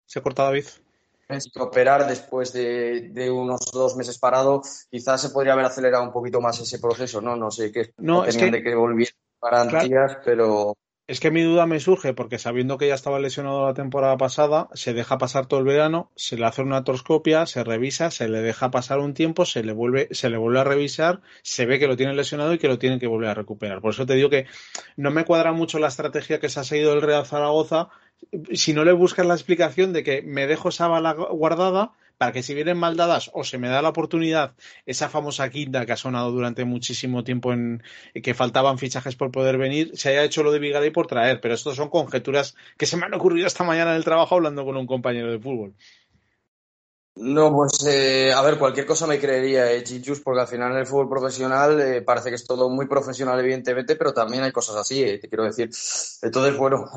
Se 0.05 0.21
corta 0.21 0.43
David. 0.43 0.65
Operar 1.59 2.05
después 2.05 2.53
de, 2.53 3.31
unos 3.31 3.71
dos 3.71 3.95
meses 3.95 4.19
parado, 4.19 4.61
quizás 4.91 5.21
se 5.21 5.29
podría 5.29 5.53
haber 5.53 5.65
acelerado 5.65 6.03
un 6.03 6.11
poquito 6.11 6.41
más 6.41 6.59
ese 6.59 6.77
proceso, 6.77 7.21
¿no? 7.21 7.35
No 7.35 7.49
sé 7.49 7.71
qué 7.71 7.93
no, 7.97 8.25
es 8.25 8.37
que, 8.37 8.51
de 8.51 8.61
que 8.61 8.75
volviera 8.75 9.13
garantías, 9.41 10.17
pero 10.23 10.75
es 11.05 11.19
que 11.19 11.31
mi 11.31 11.41
duda 11.41 11.65
me 11.65 11.79
surge 11.79 12.13
porque 12.13 12.39
sabiendo 12.39 12.77
que 12.77 12.87
ya 12.87 12.95
estaba 12.95 13.19
lesionado 13.19 13.65
la 13.65 13.73
temporada 13.73 14.17
pasada, 14.17 14.69
se 14.73 14.93
deja 14.93 15.17
pasar 15.17 15.47
todo 15.47 15.59
el 15.59 15.65
verano, 15.65 16.11
se 16.15 16.37
le 16.37 16.45
hace 16.45 16.61
una 16.61 16.77
artroscopia, 16.77 17.45
se 17.45 17.63
revisa, 17.63 18.09
se 18.09 18.29
le 18.29 18.41
deja 18.41 18.71
pasar 18.71 18.99
un 18.99 19.13
tiempo, 19.13 19.45
se 19.45 19.63
le 19.63 19.73
vuelve, 19.73 20.07
se 20.11 20.29
le 20.29 20.37
vuelve 20.37 20.61
a 20.61 20.63
revisar, 20.63 21.21
se 21.41 21.65
ve 21.65 21.77
que 21.79 21.87
lo 21.87 21.97
tiene 21.97 22.13
lesionado 22.13 22.53
y 22.53 22.57
que 22.57 22.69
lo 22.69 22.79
tienen 22.79 22.99
que 22.99 23.07
volver 23.07 23.29
a 23.29 23.33
recuperar. 23.33 23.81
Por 23.81 23.93
eso 23.93 24.05
te 24.05 24.15
digo 24.15 24.29
que 24.29 24.45
no 24.95 25.11
me 25.11 25.25
cuadra 25.25 25.51
mucho 25.51 25.77
la 25.79 25.87
estrategia 25.87 26.39
que 26.39 26.49
se 26.49 26.61
ha 26.61 26.63
seguido 26.63 26.93
el 26.93 27.01
Real 27.01 27.25
Zaragoza 27.25 27.89
si 28.53 28.73
no 28.73 28.85
le 28.85 28.93
buscas 28.93 29.25
la 29.25 29.33
explicación 29.33 29.93
de 29.93 30.03
que 30.03 30.21
me 30.21 30.47
dejo 30.47 30.69
esa 30.69 30.87
bala 30.87 31.13
guardada 31.13 31.91
que 32.31 32.43
si 32.43 32.53
vienen 32.53 32.77
mal 32.77 32.95
dadas 32.95 33.29
o 33.33 33.43
se 33.43 33.57
me 33.57 33.67
da 33.69 33.81
la 33.81 33.89
oportunidad, 33.89 34.55
esa 34.85 35.09
famosa 35.09 35.49
quinta 35.49 35.85
que 35.85 35.91
ha 35.91 35.97
sonado 35.97 36.31
durante 36.31 36.65
muchísimo 36.65 37.23
tiempo 37.23 37.53
en 37.53 37.83
que 38.13 38.33
faltaban 38.33 38.77
fichajes 38.77 39.15
por 39.15 39.31
poder 39.31 39.57
venir, 39.57 39.91
se 39.95 40.09
haya 40.09 40.23
hecho 40.23 40.43
lo 40.43 40.51
de 40.51 40.59
Vigaray 40.59 40.91
por 40.91 41.07
traer, 41.07 41.41
pero 41.41 41.53
esto 41.53 41.73
son 41.75 41.89
conjeturas 41.89 42.55
que 42.77 42.85
se 42.85 42.97
me 42.97 43.05
han 43.05 43.13
ocurrido 43.13 43.47
esta 43.47 43.63
mañana 43.63 43.91
en 43.91 43.97
el 43.97 44.03
trabajo 44.03 44.35
hablando 44.35 44.65
con 44.65 44.77
un 44.77 44.87
compañero 44.87 45.31
de 45.31 45.39
fútbol. 45.39 45.75
No, 47.15 47.53
pues 47.53 47.85
eh, 47.85 48.33
a 48.33 48.41
ver, 48.41 48.57
cualquier 48.57 48.87
cosa 48.87 49.05
me 49.05 49.19
creería, 49.19 49.71
eh, 49.71 49.83
Chichus, 49.83 50.19
porque 50.21 50.41
al 50.41 50.47
final 50.47 50.71
en 50.71 50.79
el 50.79 50.87
fútbol 50.87 51.07
profesional 51.07 51.79
eh, 51.79 52.01
parece 52.01 52.29
que 52.29 52.35
es 52.35 52.45
todo 52.45 52.69
muy 52.69 52.87
profesional, 52.87 53.39
evidentemente, 53.39 53.95
pero 53.95 54.13
también 54.13 54.43
hay 54.43 54.51
cosas 54.51 54.77
así, 54.77 55.03
eh, 55.03 55.19
te 55.19 55.29
quiero 55.29 55.43
decir. 55.43 55.69
Entonces, 56.23 56.57
bueno, 56.57 56.89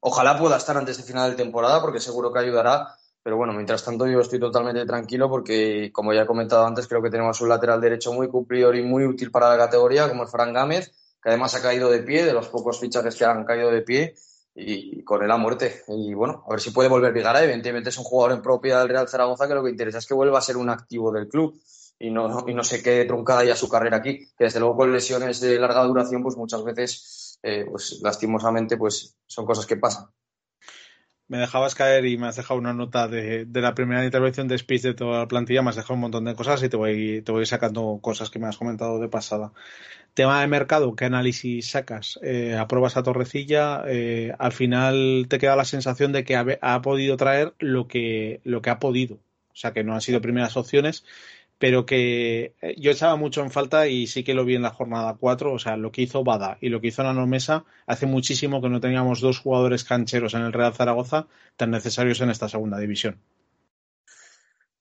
ojalá 0.00 0.36
pueda 0.36 0.56
estar 0.56 0.76
antes 0.76 0.96
de 0.96 1.04
final 1.04 1.30
de 1.30 1.36
temporada, 1.36 1.80
porque 1.80 2.00
seguro 2.00 2.32
que 2.32 2.40
ayudará 2.40 2.96
pero 3.22 3.36
bueno, 3.36 3.52
mientras 3.52 3.84
tanto 3.84 4.06
yo 4.06 4.20
estoy 4.20 4.40
totalmente 4.40 4.84
tranquilo 4.84 5.28
porque, 5.28 5.90
como 5.92 6.12
ya 6.12 6.22
he 6.22 6.26
comentado 6.26 6.66
antes, 6.66 6.88
creo 6.88 7.02
que 7.02 7.10
tenemos 7.10 7.40
un 7.40 7.48
lateral 7.48 7.80
derecho 7.80 8.12
muy 8.12 8.28
cumplidor 8.28 8.74
y 8.76 8.82
muy 8.82 9.04
útil 9.04 9.30
para 9.30 9.48
la 9.48 9.56
categoría, 9.56 10.08
como 10.08 10.24
es 10.24 10.30
Fran 10.30 10.52
Gámez, 10.52 10.92
que 11.22 11.28
además 11.28 11.54
ha 11.54 11.62
caído 11.62 11.88
de 11.88 12.00
pie, 12.00 12.24
de 12.24 12.32
los 12.32 12.48
pocos 12.48 12.80
fichajes 12.80 13.14
que 13.14 13.24
han 13.24 13.44
caído 13.44 13.70
de 13.70 13.82
pie, 13.82 14.14
y 14.54 15.02
con 15.04 15.22
él 15.22 15.30
a 15.30 15.36
muerte. 15.36 15.82
Y 15.88 16.14
bueno, 16.14 16.44
a 16.46 16.50
ver 16.50 16.60
si 16.60 16.70
puede 16.72 16.88
volver 16.88 17.12
Vigara. 17.12 17.42
Evidentemente 17.42 17.90
es 17.90 17.98
un 17.98 18.04
jugador 18.04 18.36
en 18.36 18.42
propiedad 18.42 18.80
del 18.80 18.88
Real 18.88 19.08
Zaragoza 19.08 19.48
que 19.48 19.54
lo 19.54 19.64
que 19.64 19.70
interesa 19.70 19.98
es 19.98 20.06
que 20.06 20.14
vuelva 20.14 20.38
a 20.38 20.42
ser 20.42 20.56
un 20.56 20.68
activo 20.68 21.12
del 21.12 21.28
club 21.28 21.58
y 21.98 22.10
no, 22.10 22.44
y 22.46 22.54
no 22.54 22.64
se 22.64 22.82
quede 22.82 23.04
truncada 23.04 23.44
ya 23.44 23.54
su 23.54 23.68
carrera 23.68 23.98
aquí, 23.98 24.26
que 24.36 24.44
desde 24.44 24.58
luego 24.58 24.76
con 24.76 24.92
lesiones 24.92 25.40
de 25.40 25.58
larga 25.58 25.84
duración, 25.84 26.22
pues 26.22 26.36
muchas 26.36 26.64
veces, 26.64 27.38
eh, 27.42 27.64
pues 27.70 28.00
lastimosamente, 28.02 28.76
pues 28.76 29.16
son 29.26 29.46
cosas 29.46 29.66
que 29.66 29.76
pasan 29.76 30.08
me 31.28 31.38
dejabas 31.38 31.74
caer 31.74 32.04
y 32.06 32.18
me 32.18 32.26
has 32.26 32.36
dejado 32.36 32.60
una 32.60 32.72
nota 32.72 33.08
de, 33.08 33.46
la 33.52 33.74
primera 33.74 34.04
intervención 34.04 34.48
de 34.48 34.58
speech 34.58 34.82
de 34.82 34.94
toda 34.94 35.20
la 35.20 35.28
plantilla, 35.28 35.62
me 35.62 35.70
has 35.70 35.76
dejado 35.76 35.94
un 35.94 36.00
montón 36.00 36.24
de 36.24 36.34
cosas 36.34 36.62
y 36.62 36.68
te 36.68 36.76
voy, 36.76 37.22
te 37.22 37.32
voy 37.32 37.46
sacando 37.46 37.98
cosas 38.02 38.30
que 38.30 38.38
me 38.38 38.46
has 38.46 38.56
comentado 38.56 38.98
de 39.00 39.08
pasada. 39.08 39.52
Tema 40.14 40.42
de 40.42 40.46
mercado, 40.46 40.94
¿qué 40.94 41.06
análisis 41.06 41.70
sacas? 41.70 42.18
Eh, 42.22 42.54
¿Apruebas 42.58 42.98
a 42.98 43.02
Torrecilla? 43.02 43.82
Eh, 43.86 44.34
al 44.38 44.52
final 44.52 45.26
te 45.28 45.38
queda 45.38 45.56
la 45.56 45.64
sensación 45.64 46.12
de 46.12 46.24
que 46.24 46.36
ha, 46.36 46.82
podido 46.82 47.16
traer 47.16 47.54
lo 47.58 47.88
que, 47.88 48.40
lo 48.44 48.60
que 48.60 48.70
ha 48.70 48.78
podido. 48.78 49.14
O 49.14 49.56
sea, 49.56 49.72
que 49.72 49.84
no 49.84 49.94
han 49.94 50.00
sido 50.02 50.20
primeras 50.20 50.56
opciones 50.56 51.04
pero 51.62 51.86
que 51.86 52.56
eh, 52.60 52.74
yo 52.76 52.90
echaba 52.90 53.14
mucho 53.14 53.40
en 53.40 53.52
falta 53.52 53.86
y 53.86 54.08
sí 54.08 54.24
que 54.24 54.34
lo 54.34 54.44
vi 54.44 54.56
en 54.56 54.62
la 54.62 54.70
jornada 54.70 55.14
4, 55.14 55.52
o 55.52 55.60
sea, 55.60 55.76
lo 55.76 55.92
que 55.92 56.02
hizo 56.02 56.24
Bada 56.24 56.58
y 56.60 56.70
lo 56.70 56.80
que 56.80 56.88
hizo 56.88 57.04
Nano 57.04 57.24
Mesa, 57.28 57.64
hace 57.86 58.04
muchísimo 58.04 58.60
que 58.60 58.68
no 58.68 58.80
teníamos 58.80 59.20
dos 59.20 59.38
jugadores 59.38 59.84
cancheros 59.84 60.34
en 60.34 60.40
el 60.42 60.52
Real 60.52 60.74
Zaragoza 60.74 61.28
tan 61.56 61.70
necesarios 61.70 62.20
en 62.20 62.30
esta 62.30 62.48
segunda 62.48 62.78
división. 62.78 63.20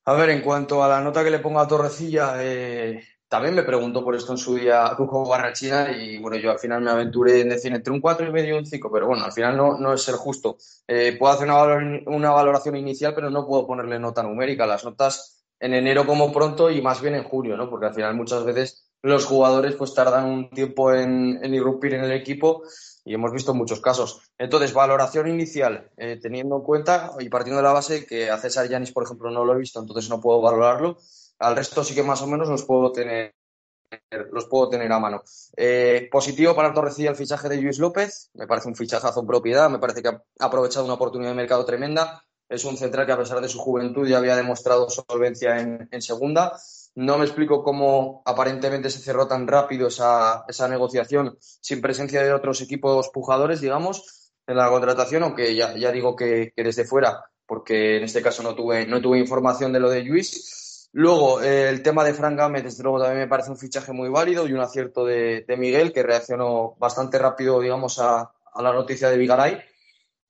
A 0.06 0.14
ver, 0.14 0.32
en 0.32 0.42
cuanto 0.42 0.84
a 0.84 0.88
la 0.88 1.02
nota 1.02 1.24
que 1.24 1.30
le 1.30 1.38
pongo 1.38 1.60
a 1.60 1.68
Torrecilla, 1.68 2.34
eh, 2.40 3.04
también 3.28 3.54
me 3.54 3.62
preguntó 3.62 4.04
por 4.04 4.16
esto 4.16 4.32
en 4.32 4.40
su 4.40 4.56
día 4.56 4.88
a 4.88 4.96
Cuco 4.96 5.30
Barrachina 5.30 5.92
y 5.92 6.18
bueno, 6.18 6.38
yo 6.38 6.50
al 6.50 6.58
final 6.58 6.82
me 6.82 6.90
aventuré 6.90 7.42
en 7.42 7.50
decir 7.50 7.72
entre 7.76 7.94
un 7.94 8.02
4 8.02 8.28
y 8.28 8.32
medio 8.32 8.56
y 8.56 8.58
un 8.58 8.66
5, 8.66 8.92
pero 8.92 9.06
bueno, 9.06 9.24
al 9.24 9.34
final 9.34 9.56
no, 9.56 9.78
no 9.78 9.94
es 9.94 10.02
ser 10.02 10.16
justo. 10.16 10.58
Eh, 10.88 11.16
puedo 11.20 11.32
hacer 11.32 11.48
una, 11.48 12.08
una 12.08 12.32
valoración 12.32 12.76
inicial, 12.76 13.14
pero 13.14 13.30
no 13.30 13.46
puedo 13.46 13.68
ponerle 13.68 14.00
nota 14.00 14.24
numérica. 14.24 14.66
Las 14.66 14.84
notas 14.84 15.41
en 15.62 15.76
enero 15.76 16.08
como 16.08 16.32
pronto 16.32 16.72
y 16.72 16.82
más 16.82 17.02
bien 17.02 17.14
en 17.14 17.24
julio, 17.24 17.56
¿no? 17.56 17.70
Porque 17.70 17.86
al 17.86 17.94
final 17.94 18.16
muchas 18.16 18.44
veces 18.44 18.90
los 19.04 19.26
jugadores 19.26 19.76
pues 19.76 19.94
tardan 19.94 20.26
un 20.26 20.50
tiempo 20.50 20.94
en, 20.94 21.40
irrumpir 21.54 21.94
en 21.94 22.04
el 22.04 22.12
equipo 22.12 22.64
y 23.06 23.14
hemos 23.14 23.32
visto 23.32 23.54
muchos 23.54 23.80
casos. 23.80 24.22
Entonces, 24.40 24.74
valoración 24.74 25.28
inicial, 25.28 25.92
eh, 25.98 26.20
teniendo 26.20 26.58
en 26.58 26.64
cuenta 26.64 27.12
y 27.20 27.30
partiendo 27.30 27.58
de 27.58 27.64
la 27.64 27.74
base 27.74 28.06
que 28.08 28.32
a 28.32 28.38
César 28.40 28.68
Yanis, 28.68 28.92
por 28.92 29.04
ejemplo, 29.04 29.30
no 29.30 29.46
lo 29.46 29.54
he 29.54 29.60
visto, 29.60 29.80
entonces 29.80 30.10
no 30.10 30.20
puedo 30.20 30.42
valorarlo. 30.42 30.98
Al 31.38 31.56
resto 31.56 31.84
sí 31.84 31.94
que 31.94 32.04
más 32.04 32.22
o 32.24 32.28
menos 32.28 32.50
los 32.50 32.64
puedo 32.64 32.92
tener 32.92 33.36
los 34.32 34.46
puedo 34.46 34.70
tener 34.70 34.92
a 34.92 35.00
mano. 35.00 35.22
Eh, 35.58 36.08
positivo 36.10 36.56
para 36.56 36.74
Torrecilla 36.74 37.10
el 37.10 37.18
fichaje 37.18 37.50
de 37.50 37.62
Luis 37.62 37.78
López, 37.78 38.30
me 38.34 38.48
parece 38.48 38.70
un 38.70 38.76
fichajazo 38.76 39.20
en 39.20 39.28
propiedad, 39.28 39.70
me 39.70 39.80
parece 39.80 40.02
que 40.02 40.08
ha 40.08 40.22
aprovechado 40.40 40.86
una 40.86 40.94
oportunidad 40.94 41.32
de 41.32 41.36
mercado 41.36 41.66
tremenda, 41.66 42.24
es 42.52 42.66
un 42.66 42.78
central 42.78 43.06
que 43.06 43.14
a 43.14 43.18
pesar 43.18 43.40
de 43.40 43.48
su 43.48 43.58
juventud 43.60 44.06
ya 44.06 44.18
había 44.18 44.36
demostrado 44.36 44.90
solvencia 44.90 45.58
en, 45.60 46.02
segunda. 46.02 46.60
No 46.96 47.18
me 47.18 47.24
explico 47.24 47.64
cómo 47.64 48.22
aparentemente 48.26 48.90
se 48.90 49.00
cerró 49.00 49.26
tan 49.26 49.48
rápido 49.48 49.88
esa, 49.88 50.46
negociación 50.70 51.38
sin 51.40 51.80
presencia 51.80 52.22
de 52.22 52.34
otros 52.34 52.60
equipos 52.60 53.10
pujadores, 53.10 53.62
digamos, 53.62 54.34
en 54.46 54.58
la 54.58 54.70
contratación, 54.70 55.24
aunque 55.24 55.56
ya, 55.56 55.72
digo 55.92 56.14
que, 56.14 56.52
desde 56.58 56.84
fuera, 56.84 57.24
porque 57.46 57.98
en 57.98 58.04
este 58.04 58.22
caso 58.22 58.44
no 58.44 58.54
tuve, 58.54 58.86
no 58.86 59.02
tuve 59.02 59.20
información 59.20 59.72
de 59.72 59.80
lo 59.80 59.90
de 59.90 60.04
Luis. 60.04 60.90
Luego, 60.92 61.40
el 61.42 61.82
tema 61.82 62.04
de 62.04 62.14
Frank 62.14 62.38
Gámez, 62.38 62.66
desde 62.66 62.84
luego, 62.84 63.00
también 63.00 63.20
me 63.20 63.30
parece 63.30 63.52
un 63.52 63.58
fichaje 63.58 63.94
muy 63.94 64.10
válido 64.10 64.46
y 64.46 64.52
un 64.52 64.60
acierto 64.60 65.06
de, 65.06 65.46
Miguel, 65.58 65.94
que 65.94 66.04
reaccionó 66.04 66.76
bastante 66.78 67.18
rápido, 67.18 67.62
digamos, 67.62 67.98
a, 68.00 68.30
a 68.54 68.62
la 68.62 68.74
noticia 68.74 69.10
de 69.10 69.18
Vigaray 69.18 69.71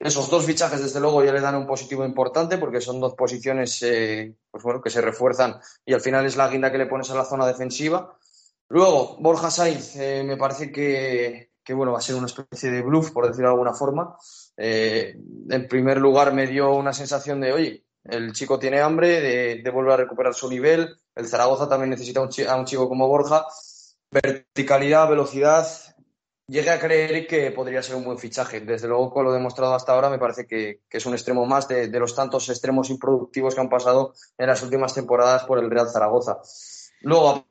esos 0.03 0.29
dos 0.29 0.45
fichajes, 0.45 0.81
desde 0.81 0.99
luego, 0.99 1.23
ya 1.23 1.31
le 1.31 1.41
dan 1.41 1.55
un 1.55 1.67
positivo 1.67 2.03
importante 2.03 2.57
porque 2.57 2.81
son 2.81 2.99
dos 2.99 3.13
posiciones 3.13 3.81
eh, 3.83 4.35
pues 4.49 4.63
bueno, 4.63 4.81
que 4.81 4.89
se 4.89 4.99
refuerzan 4.99 5.59
y 5.85 5.93
al 5.93 6.01
final 6.01 6.25
es 6.25 6.35
la 6.35 6.47
guinda 6.47 6.71
que 6.71 6.79
le 6.79 6.87
pones 6.87 7.09
a 7.11 7.15
la 7.15 7.25
zona 7.25 7.45
defensiva. 7.45 8.17
Luego, 8.67 9.17
Borja 9.19 9.51
Sainz, 9.51 9.95
eh, 9.97 10.23
me 10.25 10.37
parece 10.37 10.71
que, 10.71 11.51
que, 11.63 11.73
bueno, 11.73 11.91
va 11.91 11.99
a 11.99 12.01
ser 12.01 12.15
una 12.15 12.25
especie 12.25 12.71
de 12.71 12.81
bluff, 12.81 13.11
por 13.11 13.27
decirlo 13.27 13.49
de 13.49 13.53
alguna 13.53 13.73
forma. 13.73 14.15
Eh, 14.57 15.15
en 15.49 15.67
primer 15.67 15.97
lugar, 15.97 16.33
me 16.33 16.47
dio 16.47 16.73
una 16.73 16.93
sensación 16.93 17.41
de, 17.41 17.51
oye, 17.51 17.85
el 18.03 18.33
chico 18.33 18.57
tiene 18.57 18.79
hambre 18.81 19.21
de, 19.61 19.69
volver 19.71 19.93
a 19.93 19.97
recuperar 19.97 20.33
su 20.33 20.49
nivel. 20.49 20.97
El 21.13 21.27
Zaragoza 21.27 21.69
también 21.69 21.91
necesita 21.91 22.21
a 22.21 22.55
un 22.55 22.65
chico 22.65 22.87
como 22.89 23.07
Borja. 23.07 23.45
Verticalidad, 24.09 25.09
velocidad. 25.09 25.67
Llegué 26.47 26.69
a 26.69 26.80
creer 26.80 27.27
que 27.27 27.51
podría 27.51 27.82
ser 27.82 27.95
un 27.95 28.04
buen 28.04 28.17
fichaje. 28.17 28.60
Desde 28.62 28.88
luego, 28.88 29.12
con 29.12 29.23
lo 29.23 29.32
demostrado 29.32 29.73
hasta 29.73 29.93
ahora, 29.93 30.10
me 30.10 30.19
parece 30.19 30.45
que, 30.45 30.82
es 30.89 31.06
un 31.06 31.13
extremo 31.13 31.45
más 31.45 31.67
de, 31.67 31.88
los 31.99 32.15
tantos 32.15 32.49
extremos 32.49 32.89
improductivos 32.89 33.56
que 33.56 33.62
han 33.62 33.69
pasado 33.69 34.13
en 34.38 34.47
las 34.47 34.62
últimas 34.62 34.93
temporadas 34.93 35.45
por 35.45 35.60
el 35.60 35.69
Real 35.69 35.89
Zaragoza. 35.89 36.39
Luego, 37.01 37.30
a 37.30 37.45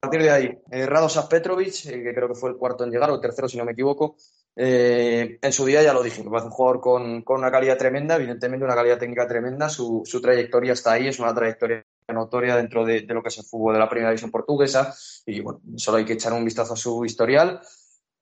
partir 0.00 0.22
de 0.22 0.30
ahí, 0.30 0.58
eh, 0.70 0.86
Radosav 0.86 1.28
Petrovic, 1.28 1.86
eh, 1.86 2.02
que 2.02 2.14
creo 2.14 2.28
que 2.28 2.34
fue 2.34 2.50
el 2.50 2.56
cuarto 2.56 2.84
en 2.84 2.90
llegar, 2.90 3.10
o 3.10 3.16
el 3.16 3.20
tercero, 3.20 3.48
si 3.48 3.58
no 3.58 3.64
me 3.64 3.72
equivoco, 3.72 4.16
eh, 4.62 5.38
en 5.40 5.52
su 5.54 5.64
día 5.64 5.82
ya 5.82 5.94
lo 5.94 6.02
dije, 6.02 6.22
me 6.22 6.28
parece 6.28 6.48
un 6.48 6.52
jugador 6.52 6.80
con, 6.82 7.24
una 7.26 7.50
calidad 7.50 7.78
tremenda, 7.78 8.16
evidentemente 8.16 8.62
una 8.62 8.74
calidad 8.74 8.98
técnica 8.98 9.26
tremenda, 9.26 9.70
su, 9.70 10.04
trayectoria 10.22 10.74
está 10.74 10.92
ahí, 10.92 11.08
es 11.08 11.18
una 11.18 11.34
trayectoria 11.34 11.82
notoria 12.08 12.56
dentro 12.56 12.84
de, 12.84 13.00
lo 13.08 13.22
que 13.22 13.30
es 13.30 13.38
el 13.38 13.44
fútbol 13.44 13.72
de 13.72 13.78
la 13.78 13.88
primera 13.88 14.10
división 14.10 14.30
portuguesa 14.30 14.94
y 15.24 15.40
bueno, 15.40 15.62
solo 15.76 15.96
hay 15.96 16.04
que 16.04 16.12
echar 16.12 16.34
un 16.34 16.44
vistazo 16.44 16.74
a 16.74 16.76
su 16.76 17.06
historial. 17.06 17.62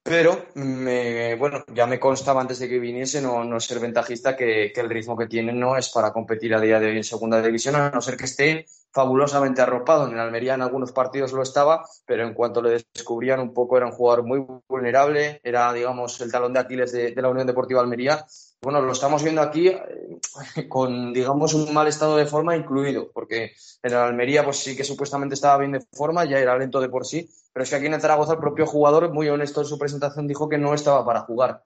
Pero, 0.09 0.47
bueno, 0.55 1.64
ya 1.75 1.87
me 1.87 2.01
constaba 2.01 2.40
antes 2.40 2.59
de 2.59 2.68
que 2.68 2.79
viniese 2.79 3.21
no, 3.21 3.44
no 3.44 3.61
ser 3.61 3.79
ventajista 3.79 4.35
que, 4.37 4.73
que, 4.75 4.81
el 4.81 4.88
ritmo 4.88 5.16
que 5.16 5.27
tiene 5.27 5.53
no 5.53 5.77
es 5.77 5.90
para 5.90 6.12
competir 6.12 6.55
a 6.55 6.61
día 6.61 6.81
de 6.81 6.87
hoy 6.87 6.97
en 6.97 7.05
segunda 7.05 7.42
división, 7.42 7.77
a 7.77 7.90
no 7.90 8.01
ser 8.01 8.16
que 8.16 8.25
esté 8.25 8.66
fabulosamente 8.90 9.62
arropado. 9.62 10.07
En 10.07 10.14
el 10.14 10.21
Almería 10.21 10.55
en 10.55 10.62
algunos 10.62 10.92
partidos 10.92 11.33
lo 11.33 11.42
estaba, 11.42 11.85
pero 12.07 12.27
en 12.27 12.35
cuanto 12.35 12.62
le 12.62 12.83
descubrían 12.94 13.40
un 13.40 13.53
poco 13.53 13.77
era 13.77 13.87
un 13.87 13.92
jugador 13.92 14.25
muy 14.25 14.44
vulnerable, 14.68 15.40
era, 15.44 15.73
digamos, 15.73 16.21
el 16.21 16.33
talón 16.33 16.53
de 16.53 16.61
Aquiles 16.61 16.92
de, 16.92 17.14
la 17.14 17.29
Unión 17.29 17.47
Deportiva 17.47 17.81
Almería. 17.81 18.25
Bueno, 18.61 18.81
lo 18.81 18.92
estamos 18.92 19.23
viendo 19.23 19.40
aquí 19.40 19.68
eh, 19.68 19.79
con, 20.68 21.12
digamos, 21.12 21.55
un 21.55 21.73
mal 21.73 21.87
estado 21.87 22.16
de 22.16 22.27
forma 22.27 22.57
incluido, 22.57 23.11
porque 23.12 23.53
en 23.83 23.94
Almería, 23.94 24.44
pues 24.44 24.59
sí 24.59 24.77
que 24.77 24.85
supuestamente 24.85 25.35
estaba 25.35 25.59
bien 25.59 25.73
de 25.73 25.81
forma, 25.92 26.25
ya 26.25 26.38
era 26.38 26.59
lento 26.59 26.81
de 26.81 26.88
por 26.88 27.07
sí, 27.07 27.29
pero 27.53 27.62
es 27.62 27.71
que 27.71 27.77
aquí 27.77 27.87
en 27.87 28.01
Zaragoza 28.01 28.33
el 28.33 28.40
propio 28.40 28.66
jugador, 28.66 29.12
muy 29.12 29.29
honesto 29.29 29.61
en 29.61 29.66
su 29.66 29.79
presentación, 29.79 30.27
dijo 30.27 30.49
que 30.49 30.59
no 30.59 30.75
estaba 30.75 31.05
para 31.05 31.21
jugar. 31.21 31.62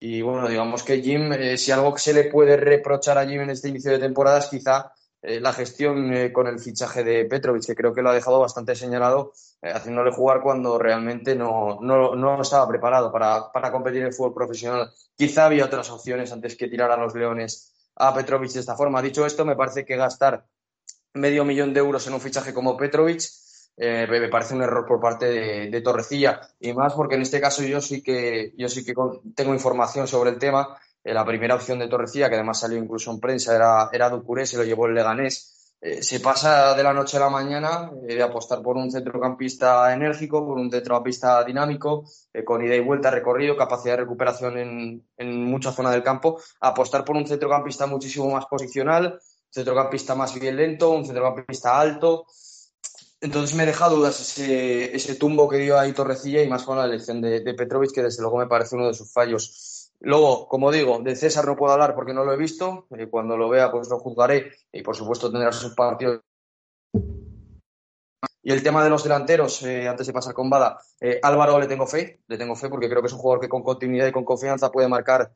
Y 0.00 0.22
bueno, 0.22 0.48
digamos 0.48 0.84
que 0.84 1.02
Jim, 1.02 1.32
eh, 1.32 1.58
si 1.58 1.72
algo 1.72 1.98
se 1.98 2.14
le 2.14 2.24
puede 2.24 2.56
reprochar 2.56 3.18
a 3.18 3.26
Jim 3.26 3.40
en 3.40 3.50
este 3.50 3.68
inicio 3.68 3.90
de 3.90 3.98
temporada 3.98 4.38
es 4.38 4.46
quizá 4.46 4.92
eh, 5.20 5.40
la 5.40 5.52
gestión 5.52 6.12
eh, 6.14 6.32
con 6.32 6.46
el 6.46 6.60
fichaje 6.60 7.02
de 7.02 7.24
Petrovic, 7.24 7.66
que 7.66 7.74
creo 7.74 7.92
que 7.92 8.02
lo 8.02 8.10
ha 8.10 8.14
dejado 8.14 8.38
bastante 8.38 8.76
señalado, 8.76 9.32
eh, 9.60 9.72
haciéndole 9.72 10.12
jugar 10.12 10.40
cuando 10.40 10.78
realmente 10.78 11.34
no, 11.34 11.80
no, 11.80 12.40
estaba 12.40 12.68
preparado 12.68 13.10
para, 13.10 13.50
para, 13.50 13.72
competir 13.72 14.02
en 14.02 14.08
el 14.08 14.14
fútbol 14.14 14.34
profesional. 14.34 14.92
Quizá 15.16 15.46
había 15.46 15.64
otras 15.64 15.90
opciones 15.90 16.30
antes 16.30 16.54
que 16.54 16.68
tirar 16.68 16.92
a 16.92 16.96
los 16.96 17.14
Leones 17.16 17.74
a 17.96 18.14
Petrovic 18.14 18.52
de 18.52 18.60
esta 18.60 18.76
forma. 18.76 19.02
Dicho 19.02 19.26
esto, 19.26 19.44
me 19.44 19.56
parece 19.56 19.84
que 19.84 19.96
gastar 19.96 20.46
medio 21.14 21.44
millón 21.44 21.74
de 21.74 21.80
euros 21.80 22.06
en 22.06 22.14
un 22.14 22.20
fichaje 22.20 22.54
como 22.54 22.76
Petrovic 22.76 23.22
me 23.76 24.28
parece 24.28 24.54
un 24.54 24.62
error 24.62 24.84
por 24.86 25.00
parte 25.00 25.26
de, 25.26 25.70
de, 25.70 25.80
Torrecilla 25.80 26.40
y 26.58 26.72
más 26.72 26.94
porque 26.94 27.14
en 27.14 27.22
este 27.22 27.40
caso 27.40 27.62
yo 27.62 27.80
sí 27.80 28.02
que 28.02 28.52
yo 28.56 28.68
sí 28.68 28.84
que 28.84 28.92
tengo 29.36 29.54
información 29.54 30.08
sobre 30.08 30.30
el 30.30 30.38
tema 30.38 30.76
eh, 31.04 31.14
la 31.14 31.24
primera 31.24 31.54
opción 31.54 31.78
de 31.78 31.88
Torrecilla, 31.88 32.28
que 32.28 32.34
además 32.34 32.60
salió 32.60 32.78
incluso 32.78 33.10
en 33.10 33.20
prensa, 33.20 33.54
era, 33.54 33.88
era 33.92 34.10
Ducuré, 34.10 34.46
se 34.46 34.56
lo 34.56 34.64
llevó 34.64 34.86
el 34.86 34.94
Leganés. 34.94 35.54
Eh, 35.80 36.02
se 36.02 36.18
pasa 36.18 36.74
de 36.74 36.82
la 36.82 36.92
noche 36.92 37.18
a 37.18 37.20
la 37.20 37.30
mañana 37.30 37.90
eh, 38.08 38.16
de 38.16 38.22
apostar 38.22 38.60
por 38.62 38.76
un 38.76 38.90
centrocampista 38.90 39.92
enérgico, 39.94 40.44
por 40.44 40.58
un 40.58 40.70
centrocampista 40.70 41.44
dinámico, 41.44 42.04
con 42.44 42.64
ida 42.64 42.74
y 42.74 42.80
vuelta, 42.80 43.10
recorrido, 43.10 43.56
capacidad 43.56 43.94
de 43.94 44.02
recuperación 44.02 44.58
en, 44.58 45.06
en 45.16 45.44
mucha 45.44 45.70
zona 45.70 45.92
del 45.92 46.02
campo, 46.02 46.40
apostar 46.60 47.04
por 47.04 47.16
un 47.16 47.26
centrocampista 47.26 47.86
muchísimo 47.86 48.28
más 48.30 48.46
posicional, 48.46 49.20
centrocampista 49.50 50.14
más 50.14 50.34
bien 50.38 50.56
lento, 50.56 50.90
un 50.90 51.06
centrocampista 51.06 51.78
alto. 51.78 52.26
Entonces 53.20 53.56
me 53.56 53.66
deja 53.66 53.88
dudas 53.88 54.20
ese, 54.20 54.94
ese 54.94 55.16
tumbo 55.16 55.48
que 55.48 55.58
dio 55.58 55.76
ahí 55.76 55.92
Torrecilla 55.92 56.40
y 56.42 56.48
más 56.48 56.62
con 56.62 56.78
la 56.78 56.84
elección 56.84 57.20
de, 57.20 57.40
de 57.40 57.54
Petrovic, 57.54 57.92
que 57.92 58.02
desde 58.02 58.22
luego 58.22 58.38
me 58.38 58.46
parece 58.46 58.76
uno 58.76 58.86
de 58.86 58.94
sus 58.94 59.12
fallos. 59.12 59.67
Luego, 60.00 60.46
como 60.48 60.70
digo, 60.70 61.00
de 61.00 61.16
César 61.16 61.44
no 61.46 61.56
puedo 61.56 61.72
hablar 61.72 61.94
porque 61.94 62.14
no 62.14 62.24
lo 62.24 62.32
he 62.32 62.36
visto. 62.36 62.86
Eh, 62.96 63.08
cuando 63.08 63.36
lo 63.36 63.48
vea, 63.48 63.70
pues 63.70 63.88
lo 63.88 63.98
juzgaré 63.98 64.52
y, 64.72 64.82
por 64.82 64.94
supuesto, 64.94 65.30
tendrá 65.30 65.50
sus 65.52 65.74
partidos. 65.74 66.20
Y 68.40 68.52
el 68.52 68.62
tema 68.62 68.82
de 68.82 68.90
los 68.90 69.02
delanteros, 69.02 69.62
eh, 69.64 69.88
antes 69.88 70.06
de 70.06 70.12
pasar 70.12 70.32
con 70.32 70.48
Bada, 70.48 70.78
eh, 71.00 71.18
Álvaro 71.22 71.58
le 71.58 71.66
tengo 71.66 71.86
fe, 71.86 72.20
le 72.28 72.38
tengo 72.38 72.54
fe 72.54 72.68
porque 72.68 72.88
creo 72.88 73.02
que 73.02 73.08
es 73.08 73.12
un 73.12 73.18
jugador 73.18 73.40
que 73.40 73.48
con 73.48 73.62
continuidad 73.62 74.06
y 74.06 74.12
con 74.12 74.24
confianza 74.24 74.70
puede 74.70 74.88
marcar, 74.88 75.30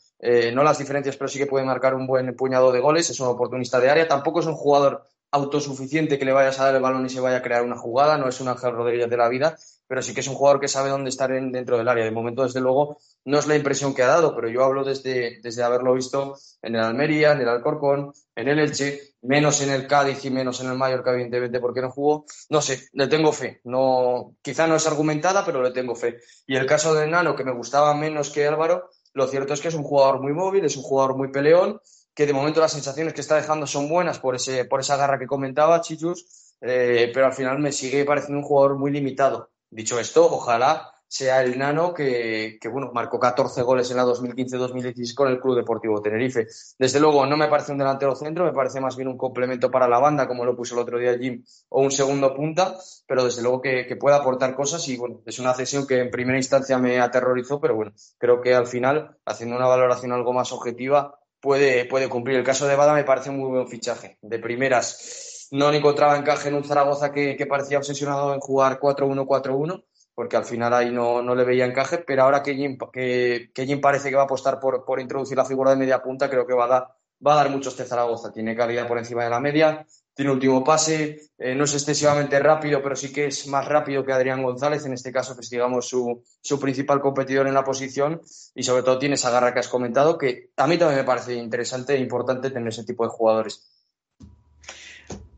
no 0.54 0.62
las 0.62 0.78
diferencias, 0.78 1.16
pero 1.16 1.28
sí 1.28 1.38
que 1.38 1.46
puede 1.46 1.66
marcar 1.66 1.94
un 1.94 2.06
buen 2.06 2.34
puñado 2.34 2.72
de 2.72 2.80
goles, 2.80 3.10
es 3.10 3.20
un 3.20 3.28
oportunista 3.28 3.80
de 3.80 3.90
área, 3.90 4.08
tampoco 4.08 4.40
es 4.40 4.46
un 4.46 4.54
jugador 4.54 5.04
autosuficiente 5.32 6.18
que 6.18 6.24
le 6.24 6.32
vayas 6.32 6.60
a 6.60 6.66
dar 6.66 6.76
el 6.76 6.82
balón 6.82 7.06
y 7.06 7.08
se 7.08 7.20
vaya 7.20 7.38
a 7.38 7.42
crear 7.42 7.64
una 7.64 7.76
jugada, 7.76 8.18
no 8.18 8.28
es 8.28 8.40
un 8.40 8.48
Ángel 8.48 8.72
Rodríguez 8.72 9.08
de 9.08 9.16
la 9.16 9.28
vida, 9.28 9.56
pero 9.86 10.02
sí 10.02 10.14
que 10.14 10.20
es 10.20 10.28
un 10.28 10.34
jugador 10.34 10.60
que 10.60 10.68
sabe 10.68 10.90
dónde 10.90 11.08
estar 11.08 11.30
dentro 11.30 11.78
del 11.78 11.88
área. 11.88 12.04
De 12.04 12.10
momento, 12.10 12.42
desde 12.42 12.60
luego, 12.60 12.98
no 13.24 13.38
es 13.38 13.46
la 13.46 13.56
impresión 13.56 13.94
que 13.94 14.02
ha 14.02 14.08
dado, 14.08 14.34
pero 14.34 14.48
yo 14.48 14.64
hablo 14.64 14.84
desde, 14.84 15.40
desde 15.42 15.62
haberlo 15.62 15.94
visto 15.94 16.36
en 16.60 16.74
el 16.74 16.82
Almería, 16.82 17.32
en 17.32 17.40
el 17.40 17.48
Alcorcón, 17.48 18.12
en 18.34 18.48
el 18.48 18.58
Elche, 18.58 19.14
menos 19.22 19.60
en 19.60 19.70
el 19.70 19.86
Cádiz 19.86 20.24
y 20.24 20.30
menos 20.30 20.60
en 20.60 20.70
el 20.70 20.76
Mallorca, 20.76 21.12
evidentemente, 21.12 21.60
porque 21.60 21.80
no 21.80 21.90
jugó. 21.90 22.24
No 22.50 22.60
sé, 22.60 22.88
le 22.92 23.06
tengo 23.06 23.32
fe. 23.32 23.60
No, 23.64 24.36
quizá 24.42 24.66
no 24.66 24.76
es 24.76 24.86
argumentada, 24.86 25.44
pero 25.44 25.62
le 25.62 25.70
tengo 25.70 25.94
fe. 25.94 26.18
Y 26.46 26.56
el 26.56 26.66
caso 26.66 26.94
de 26.94 27.06
Nano, 27.06 27.36
que 27.36 27.44
me 27.44 27.52
gustaba 27.52 27.94
menos 27.94 28.30
que 28.30 28.46
Álvaro, 28.46 28.90
lo 29.14 29.26
cierto 29.28 29.54
es 29.54 29.60
que 29.60 29.68
es 29.68 29.74
un 29.74 29.84
jugador 29.84 30.20
muy 30.20 30.32
móvil, 30.32 30.64
es 30.64 30.76
un 30.76 30.82
jugador 30.82 31.16
muy 31.16 31.28
peleón, 31.28 31.80
que 32.14 32.26
de 32.26 32.32
momento 32.32 32.60
las 32.60 32.72
sensaciones 32.72 33.14
que 33.14 33.20
está 33.20 33.36
dejando 33.36 33.66
son 33.66 33.88
buenas 33.88 34.18
por, 34.18 34.34
ese, 34.34 34.64
por 34.64 34.80
esa 34.80 34.96
garra 34.96 35.18
que 35.18 35.26
comentaba 35.26 35.80
Chichus, 35.80 36.56
eh, 36.60 37.10
pero 37.12 37.26
al 37.26 37.32
final 37.32 37.58
me 37.58 37.72
sigue 37.72 38.04
pareciendo 38.04 38.38
un 38.38 38.44
jugador 38.44 38.76
muy 38.78 38.90
limitado. 38.90 39.50
Dicho 39.70 39.98
esto, 39.98 40.26
ojalá 40.26 40.92
sea 41.12 41.42
el 41.42 41.58
Nano 41.58 41.92
que, 41.92 42.58
bueno, 42.72 42.90
marcó 42.94 43.20
14 43.20 43.60
goles 43.60 43.90
en 43.90 43.98
la 43.98 44.04
2015-2016 44.06 45.14
con 45.14 45.28
el 45.28 45.40
Club 45.40 45.56
Deportivo 45.56 46.00
Tenerife. 46.00 46.46
Desde 46.78 47.00
luego, 47.00 47.26
no 47.26 47.36
me 47.36 47.48
parece 47.48 47.70
un 47.70 47.76
delantero 47.76 48.16
centro, 48.16 48.46
me 48.46 48.52
parece 48.52 48.80
más 48.80 48.96
bien 48.96 49.08
un 49.08 49.18
complemento 49.18 49.70
para 49.70 49.86
la 49.86 49.98
banda, 49.98 50.26
como 50.26 50.46
lo 50.46 50.56
puso 50.56 50.74
el 50.74 50.80
otro 50.80 50.98
día 50.98 51.18
Jim, 51.18 51.44
o 51.68 51.82
un 51.82 51.90
segundo 51.90 52.34
punta, 52.34 52.78
pero 53.06 53.24
desde 53.24 53.42
luego 53.42 53.60
que, 53.60 53.84
que 53.86 53.96
puede 53.96 54.16
aportar 54.16 54.54
cosas 54.54 54.88
y 54.88 54.96
bueno, 54.96 55.20
es 55.26 55.38
una 55.38 55.52
cesión 55.52 55.86
que 55.86 55.98
en 55.98 56.10
primera 56.10 56.38
instancia 56.38 56.78
me 56.78 56.98
aterrorizó, 56.98 57.60
pero 57.60 57.76
bueno, 57.76 57.92
creo 58.16 58.40
que 58.40 58.54
al 58.54 58.66
final, 58.66 59.18
haciendo 59.26 59.56
una 59.56 59.66
valoración 59.66 60.12
algo 60.12 60.32
más 60.32 60.50
objetiva, 60.50 61.18
puede, 61.40 61.84
puede 61.84 62.08
cumplir. 62.08 62.38
El 62.38 62.44
caso 62.44 62.66
de 62.66 62.74
Bada 62.74 62.94
me 62.94 63.04
parece 63.04 63.28
un 63.28 63.36
muy 63.36 63.50
buen 63.50 63.68
fichaje. 63.68 64.16
De 64.22 64.38
primeras, 64.38 65.48
no 65.50 65.70
encontraba 65.70 66.16
encaje 66.16 66.48
en 66.48 66.54
un 66.54 66.64
Zaragoza 66.64 67.12
que, 67.12 67.36
que 67.36 67.44
parecía 67.44 67.76
obsesionado 67.76 68.32
en 68.32 68.40
jugar 68.40 68.80
4-1-4-1 68.80 69.84
porque 70.14 70.36
al 70.36 70.44
final 70.44 70.72
ahí 70.74 70.90
no, 70.90 71.22
no 71.22 71.34
le 71.34 71.44
veía 71.44 71.64
encaje, 71.64 71.98
pero 71.98 72.22
ahora 72.22 72.42
que 72.42 72.54
Jim, 72.54 72.78
que, 72.92 73.50
que 73.54 73.76
parece 73.78 74.10
que 74.10 74.16
va 74.16 74.22
a 74.22 74.24
apostar 74.26 74.60
por, 74.60 74.84
por, 74.84 75.00
introducir 75.00 75.36
la 75.36 75.44
figura 75.44 75.70
de 75.70 75.76
media 75.76 76.02
punta, 76.02 76.28
creo 76.28 76.46
que 76.46 76.54
va 76.54 76.64
a 76.64 76.68
dar, 76.68 76.88
va 77.26 77.32
a 77.32 77.36
dar 77.36 77.50
mucho 77.50 77.70
este 77.70 77.84
Zaragoza. 77.84 78.32
Tiene 78.32 78.56
calidad 78.56 78.86
por 78.86 78.98
encima 78.98 79.24
de 79.24 79.30
la 79.30 79.40
media, 79.40 79.86
tiene 80.14 80.30
último 80.30 80.62
pase, 80.62 81.30
eh, 81.38 81.54
no 81.54 81.64
es 81.64 81.72
excesivamente 81.72 82.38
rápido, 82.38 82.82
pero 82.82 82.94
sí 82.94 83.12
que 83.12 83.26
es 83.26 83.46
más 83.46 83.66
rápido 83.66 84.04
que 84.04 84.12
Adrián 84.12 84.42
González, 84.42 84.84
en 84.84 84.92
este 84.92 85.10
caso, 85.10 85.34
que 85.34 85.40
es, 85.40 85.48
digamos, 85.48 85.88
su, 85.88 86.22
su 86.42 86.60
principal 86.60 87.00
competidor 87.00 87.46
en 87.46 87.54
la 87.54 87.64
posición, 87.64 88.20
y 88.54 88.62
sobre 88.62 88.82
todo 88.82 88.98
tiene 88.98 89.14
esa 89.14 89.30
garra 89.30 89.54
que 89.54 89.60
has 89.60 89.68
comentado, 89.68 90.18
que 90.18 90.50
a 90.56 90.66
mí 90.66 90.76
también 90.76 91.00
me 91.00 91.04
parece 91.04 91.34
interesante 91.34 91.94
e 91.94 91.98
importante 91.98 92.50
tener 92.50 92.68
ese 92.68 92.84
tipo 92.84 93.04
de 93.04 93.10
jugadores. 93.10 93.71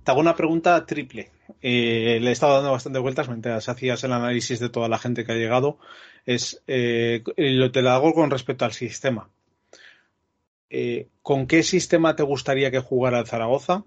Te 0.04 0.10
hago 0.10 0.20
una 0.20 0.36
pregunta 0.36 0.84
triple. 0.84 1.30
Eh, 1.62 2.18
le 2.20 2.28
he 2.28 2.32
estado 2.32 2.54
dando 2.54 2.72
bastante 2.72 2.98
vueltas 2.98 3.28
mientras 3.28 3.68
hacías 3.70 4.04
el 4.04 4.12
análisis 4.12 4.60
de 4.60 4.68
toda 4.68 4.88
la 4.88 4.98
gente 4.98 5.24
que 5.24 5.32
ha 5.32 5.36
llegado. 5.36 5.78
Es, 6.26 6.62
eh, 6.66 7.22
lo 7.36 7.72
te 7.72 7.80
lo 7.80 7.90
hago 7.90 8.12
con 8.12 8.30
respecto 8.30 8.66
al 8.66 8.72
sistema. 8.72 9.30
Eh, 10.68 11.08
¿Con 11.22 11.46
qué 11.46 11.62
sistema 11.62 12.16
te 12.16 12.22
gustaría 12.22 12.70
que 12.70 12.80
jugara 12.80 13.18
el 13.18 13.26
Zaragoza? 13.26 13.84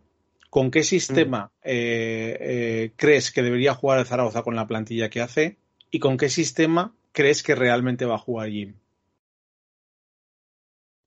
¿Con 0.49 0.71
qué 0.71 0.81
sistema 0.81 1.51
mm. 1.63 2.95
crees 2.95 3.31
que 3.31 3.43
debería 3.43 3.75
jugar 3.75 3.99
el 3.99 4.05
Zaragoza 4.05 4.41
con 4.41 4.55
la 4.55 4.65
plantilla 4.65 5.09
que 5.09 5.21
hace? 5.21 5.57
¿Y 5.91 5.99
con 5.99 6.17
qué 6.17 6.29
sistema 6.29 6.95
crees 7.11 7.43
que 7.43 7.53
realmente 7.53 8.05
va 8.05 8.15
a 8.15 8.19
jugar 8.19 8.49
Jim? 8.49 8.75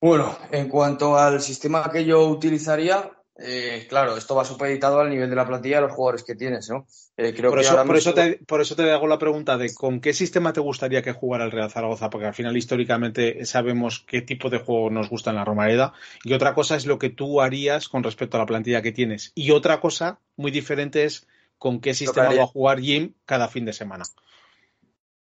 Bueno, 0.00 0.38
en 0.52 0.68
cuanto 0.68 1.16
al 1.16 1.40
sistema 1.40 1.90
que 1.90 2.04
yo 2.04 2.26
utilizaría, 2.28 3.10
eh, 3.42 3.86
claro, 3.88 4.16
esto 4.16 4.34
va 4.34 4.44
supeditado 4.44 5.00
al 5.00 5.08
nivel 5.08 5.30
de 5.30 5.36
la 5.36 5.46
plantilla 5.46 5.76
de 5.76 5.82
los 5.82 5.92
jugadores 5.92 6.24
que 6.24 6.34
tienes, 6.34 6.68
¿no? 6.68 6.86
Eh, 7.16 7.34
creo 7.34 7.50
por, 7.50 7.60
eso, 7.60 7.84
por, 7.84 7.96
eso 7.96 8.14
te, 8.14 8.40
por 8.46 8.60
eso 8.60 8.76
te 8.76 8.90
hago 8.90 9.06
la 9.06 9.18
pregunta 9.18 9.56
de 9.56 9.74
con 9.74 10.00
qué 10.00 10.12
sistema 10.12 10.52
te 10.52 10.60
gustaría 10.60 11.02
que 11.02 11.12
jugara 11.12 11.44
el 11.44 11.50
Real 11.50 11.70
Zaragoza, 11.70 12.10
porque 12.10 12.26
al 12.26 12.34
final 12.34 12.56
históricamente 12.56 13.44
sabemos 13.46 14.04
qué 14.06 14.22
tipo 14.22 14.50
de 14.50 14.58
juego 14.58 14.90
nos 14.90 15.08
gusta 15.08 15.30
en 15.30 15.36
la 15.36 15.44
Romareda, 15.44 15.94
y 16.22 16.34
otra 16.34 16.54
cosa 16.54 16.76
es 16.76 16.86
lo 16.86 16.98
que 16.98 17.10
tú 17.10 17.40
harías 17.40 17.88
con 17.88 18.02
respecto 18.02 18.36
a 18.36 18.40
la 18.40 18.46
plantilla 18.46 18.82
que 18.82 18.92
tienes, 18.92 19.32
y 19.34 19.50
otra 19.52 19.80
cosa 19.80 20.18
muy 20.36 20.50
diferente 20.50 21.04
es 21.04 21.26
con 21.58 21.80
qué 21.80 21.94
sistema 21.94 22.34
va 22.34 22.44
a 22.44 22.46
jugar 22.46 22.80
Jim 22.80 23.14
cada 23.26 23.48
fin 23.48 23.64
de 23.64 23.72
semana. 23.72 24.04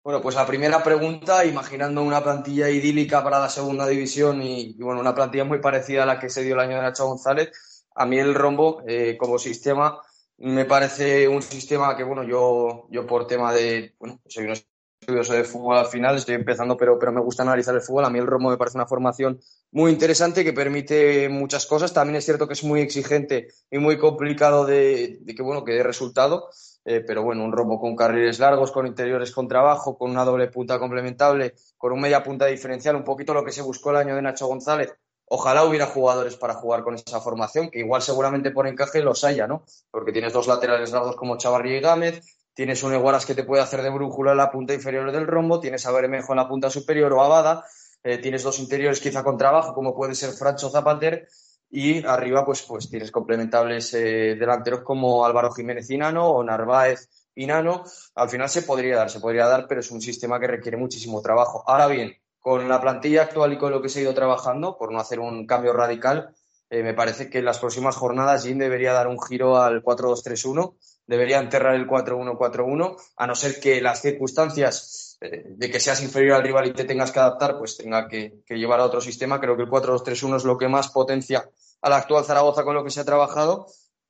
Bueno, 0.07 0.23
pues 0.23 0.37
la 0.37 0.47
primera 0.47 0.85
pregunta, 0.85 1.45
imaginando 1.45 2.01
una 2.01 2.23
plantilla 2.23 2.71
idílica 2.71 3.25
para 3.25 3.41
la 3.41 3.49
segunda 3.49 3.89
división 3.89 4.41
y, 4.41 4.75
bueno, 4.79 5.01
una 5.01 5.17
plantilla 5.17 5.43
muy 5.43 5.59
parecida 5.59 6.05
a 6.05 6.07
la 6.07 6.21
que 6.21 6.31
se 6.31 6.45
dio 6.45 6.55
el 6.55 6.61
año 6.61 6.77
de 6.77 6.83
Nacho 6.83 7.09
González, 7.09 7.51
a 7.97 8.07
mí 8.07 8.19
el 8.19 8.35
rombo 8.35 8.83
eh, 8.87 9.17
como 9.19 9.39
sistema 9.39 10.01
me 10.39 10.67
parece 10.67 11.29
un 11.29 11.43
sistema 11.43 11.97
que, 11.97 12.05
bueno, 12.05 12.23
yo, 12.23 12.87
yo 12.91 13.07
por 13.07 13.27
tema 13.27 13.53
de, 13.53 13.95
bueno, 13.99 14.21
soy 14.27 14.45
un 14.45 14.53
estudioso 14.53 15.33
de 15.33 15.45
fútbol 15.45 15.79
al 15.79 15.87
final, 15.87 16.17
estoy 16.17 16.35
empezando, 16.35 16.77
pero, 16.77 16.99
pero 16.99 17.13
me 17.13 17.23
gusta 17.23 17.43
analizar 17.43 17.75
el 17.75 17.81
fútbol. 17.81 18.05
A 18.05 18.11
mí 18.11 18.19
el 18.19 18.27
rombo 18.27 18.51
me 18.51 18.59
parece 18.59 18.77
una 18.77 18.87
formación 18.87 19.41
muy 19.71 19.91
interesante 19.91 20.45
que 20.45 20.53
permite 20.53 21.29
muchas 21.29 21.65
cosas. 21.67 21.95
También 21.95 22.17
es 22.17 22.25
cierto 22.25 22.47
que 22.47 22.53
es 22.53 22.65
muy 22.65 22.81
exigente 22.81 23.49
y 23.71 23.79
muy 23.79 23.99
complicado 23.99 24.67
de, 24.67 25.19
de 25.23 25.35
que, 25.35 25.43
bueno, 25.43 25.65
que 25.65 25.73
dé 25.73 25.83
resultado. 25.83 26.51
Eh, 26.89 27.03
pero 27.05 27.25
bueno, 27.25 27.45
un 27.45 27.51
rombo 27.51 27.81
con 27.81 27.97
carriles 27.97 28.39
largos, 28.39 28.71
con 28.71 28.87
interiores 28.87 29.33
con 29.33 29.49
trabajo, 29.49 29.99
con 29.99 30.09
una 30.09 30.25
doble 30.25 30.47
punta 30.47 30.79
complementable, 30.79 31.55
con 31.77 31.93
un 31.93 32.01
media 32.01 32.23
punta 32.23 32.47
diferencial, 32.47 32.95
un 32.95 33.03
poquito 33.03 33.35
lo 33.35 33.45
que 33.45 33.51
se 33.51 33.61
buscó 33.61 33.91
el 33.91 33.97
año 33.97 34.15
de 34.15 34.23
Nacho 34.23 34.47
González. 34.47 34.95
Ojalá 35.29 35.65
hubiera 35.65 35.87
jugadores 35.87 36.37
para 36.37 36.55
jugar 36.55 36.83
con 36.83 36.95
esa 36.95 37.21
formación, 37.21 37.71
que 37.71 37.81
igual 37.81 38.01
seguramente 38.03 38.51
por 38.51 38.67
encaje 38.67 39.03
los 39.03 39.25
haya, 39.25 39.47
¿no? 39.47 39.65
Porque 39.91 40.13
tienes 40.13 40.33
dos 40.33 40.47
laterales 40.47 40.93
largos 40.93 41.17
como 41.17 41.37
Chavarri 41.37 41.77
y 41.77 41.81
Gámez, 41.81 42.23
tienes 42.55 42.83
un 42.83 42.95
Eguaras 42.95 43.27
que 43.27 43.35
te 43.35 43.45
puede 43.45 43.63
hacer 43.63 43.83
de 43.83 43.91
brújula 43.91 44.33
en 44.33 44.39
la 44.39 44.51
punta 44.51 44.73
inferior 44.73 45.11
del 45.11 45.27
rombo, 45.27 45.61
tienes 45.61 45.85
a 45.87 45.93
Bermejo 45.93 46.33
en 46.33 46.39
la 46.39 46.49
punta 46.49 46.71
superior 46.71 47.13
o 47.13 47.23
Abada, 47.23 47.65
eh, 48.03 48.19
tienes 48.19 48.43
dos 48.45 48.59
interiores 48.61 49.01
quizá 49.01 49.25
con 49.25 49.37
trabajo, 49.37 49.75
como 49.75 49.95
puede 49.95 50.15
ser 50.15 50.31
Francho 50.31 50.71
Zapater, 50.71 51.29
y 51.71 52.05
arriba, 52.07 52.45
pues, 52.45 52.63
pues 52.63 52.89
tienes 52.89 53.11
complementables 53.11 53.93
eh, 53.95 54.37
delanteros 54.39 54.81
como 54.83 55.27
Álvaro 55.27 55.53
Jiménez 55.53 55.91
Inano 55.91 56.29
o 56.29 56.45
Narváez 56.45 57.09
Inano. 57.35 57.85
Al 58.15 58.29
final 58.29 58.49
se 58.49 58.63
podría 58.63 58.97
dar, 58.97 59.11
se 59.11 59.21
podría 59.21 59.47
dar, 59.47 59.67
pero 59.69 59.81
es 59.81 59.91
un 59.91 60.01
sistema 60.01 60.39
que 60.39 60.47
requiere 60.47 60.77
muchísimo 60.77 61.21
trabajo. 61.21 61.65
Ahora 61.67 61.89
bien, 61.89 62.17
con 62.47 62.69
la 62.69 62.81
plantilla 62.81 63.23
actual 63.23 63.55
y 63.55 63.59
con 63.59 63.73
lo 63.73 63.83
que 63.83 63.89
se 63.89 63.99
ha 63.99 64.03
ido 64.03 64.15
trabajando, 64.15 64.79
por 64.79 64.93
no 64.93 65.01
hacer 65.01 65.19
un 65.19 65.49
cambio 65.49 65.73
radical, 65.73 66.33
eh, 66.71 66.85
me 66.85 66.95
parece 66.95 67.29
que 67.29 67.39
en 67.39 67.45
las 67.45 67.59
próximas 67.59 67.97
jornadas 67.97 68.45
Jim 68.45 68.57
debería 68.57 68.93
dar 68.93 69.09
un 69.09 69.21
giro 69.21 69.57
al 69.57 69.83
4-2-3-1, 69.83 70.77
debería 71.09 71.41
enterrar 71.41 71.75
el 71.75 71.89
4-1-4-1, 71.89 72.97
a 73.17 73.27
no 73.27 73.35
ser 73.35 73.59
que 73.59 73.81
las 73.81 74.01
circunstancias 74.01 75.19
eh, 75.23 75.43
de 75.45 75.71
que 75.73 75.81
seas 75.81 76.01
inferior 76.05 76.37
al 76.37 76.45
rival 76.45 76.69
y 76.69 76.73
te 76.73 76.85
tengas 76.85 77.11
que 77.11 77.19
adaptar, 77.19 77.59
pues 77.59 77.79
tenga 77.79 78.07
que, 78.07 78.45
llevar 78.51 78.79
a 78.79 78.85
otro 78.85 79.01
sistema. 79.01 79.41
Creo 79.41 79.57
que 79.57 79.65
el 79.65 79.69
4-2-3-1 79.69 80.37
es 80.37 80.45
lo 80.45 80.57
que 80.57 80.69
más 80.69 80.93
potencia 80.93 81.51
al 81.83 81.95
actual 81.95 82.25
Zaragoza 82.25 82.63
con 82.63 82.77
lo 82.77 82.85
que 82.85 82.91
se 82.91 83.01
ha 83.01 83.05
trabajado. 83.05 83.67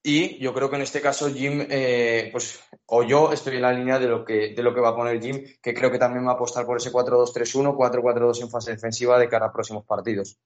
Y 0.09 0.39
yo 0.39 0.55
creo 0.55 0.71
que 0.71 0.77
en 0.77 0.83
este 0.83 1.01
caso 1.01 1.29
Jim, 1.35 1.67
eh, 1.69 2.29
pues, 2.31 2.61
o 2.87 3.03
yo 3.03 3.33
estoy 3.33 3.57
en 3.57 3.63
la 3.63 3.73
línea 3.73 3.99
de 3.99 4.07
lo, 4.07 4.25
que, 4.25 4.55
de 4.55 4.63
lo 4.63 4.73
que 4.73 4.81
va 4.81 4.91
a 4.91 4.95
poner 4.95 5.21
Jim, 5.21 5.45
que 5.61 5.75
creo 5.75 5.91
que 5.91 5.99
también 5.99 6.25
va 6.25 6.31
a 6.31 6.35
apostar 6.35 6.65
por 6.65 6.77
ese 6.77 6.93
4-2-3-1, 6.93 7.75
4-4-2 7.75 8.43
en 8.43 8.49
fase 8.49 8.71
defensiva 8.71 9.19
de 9.19 9.29
cara 9.29 9.47
a 9.47 9.53
próximos 9.53 9.85
partidos. 9.85 10.39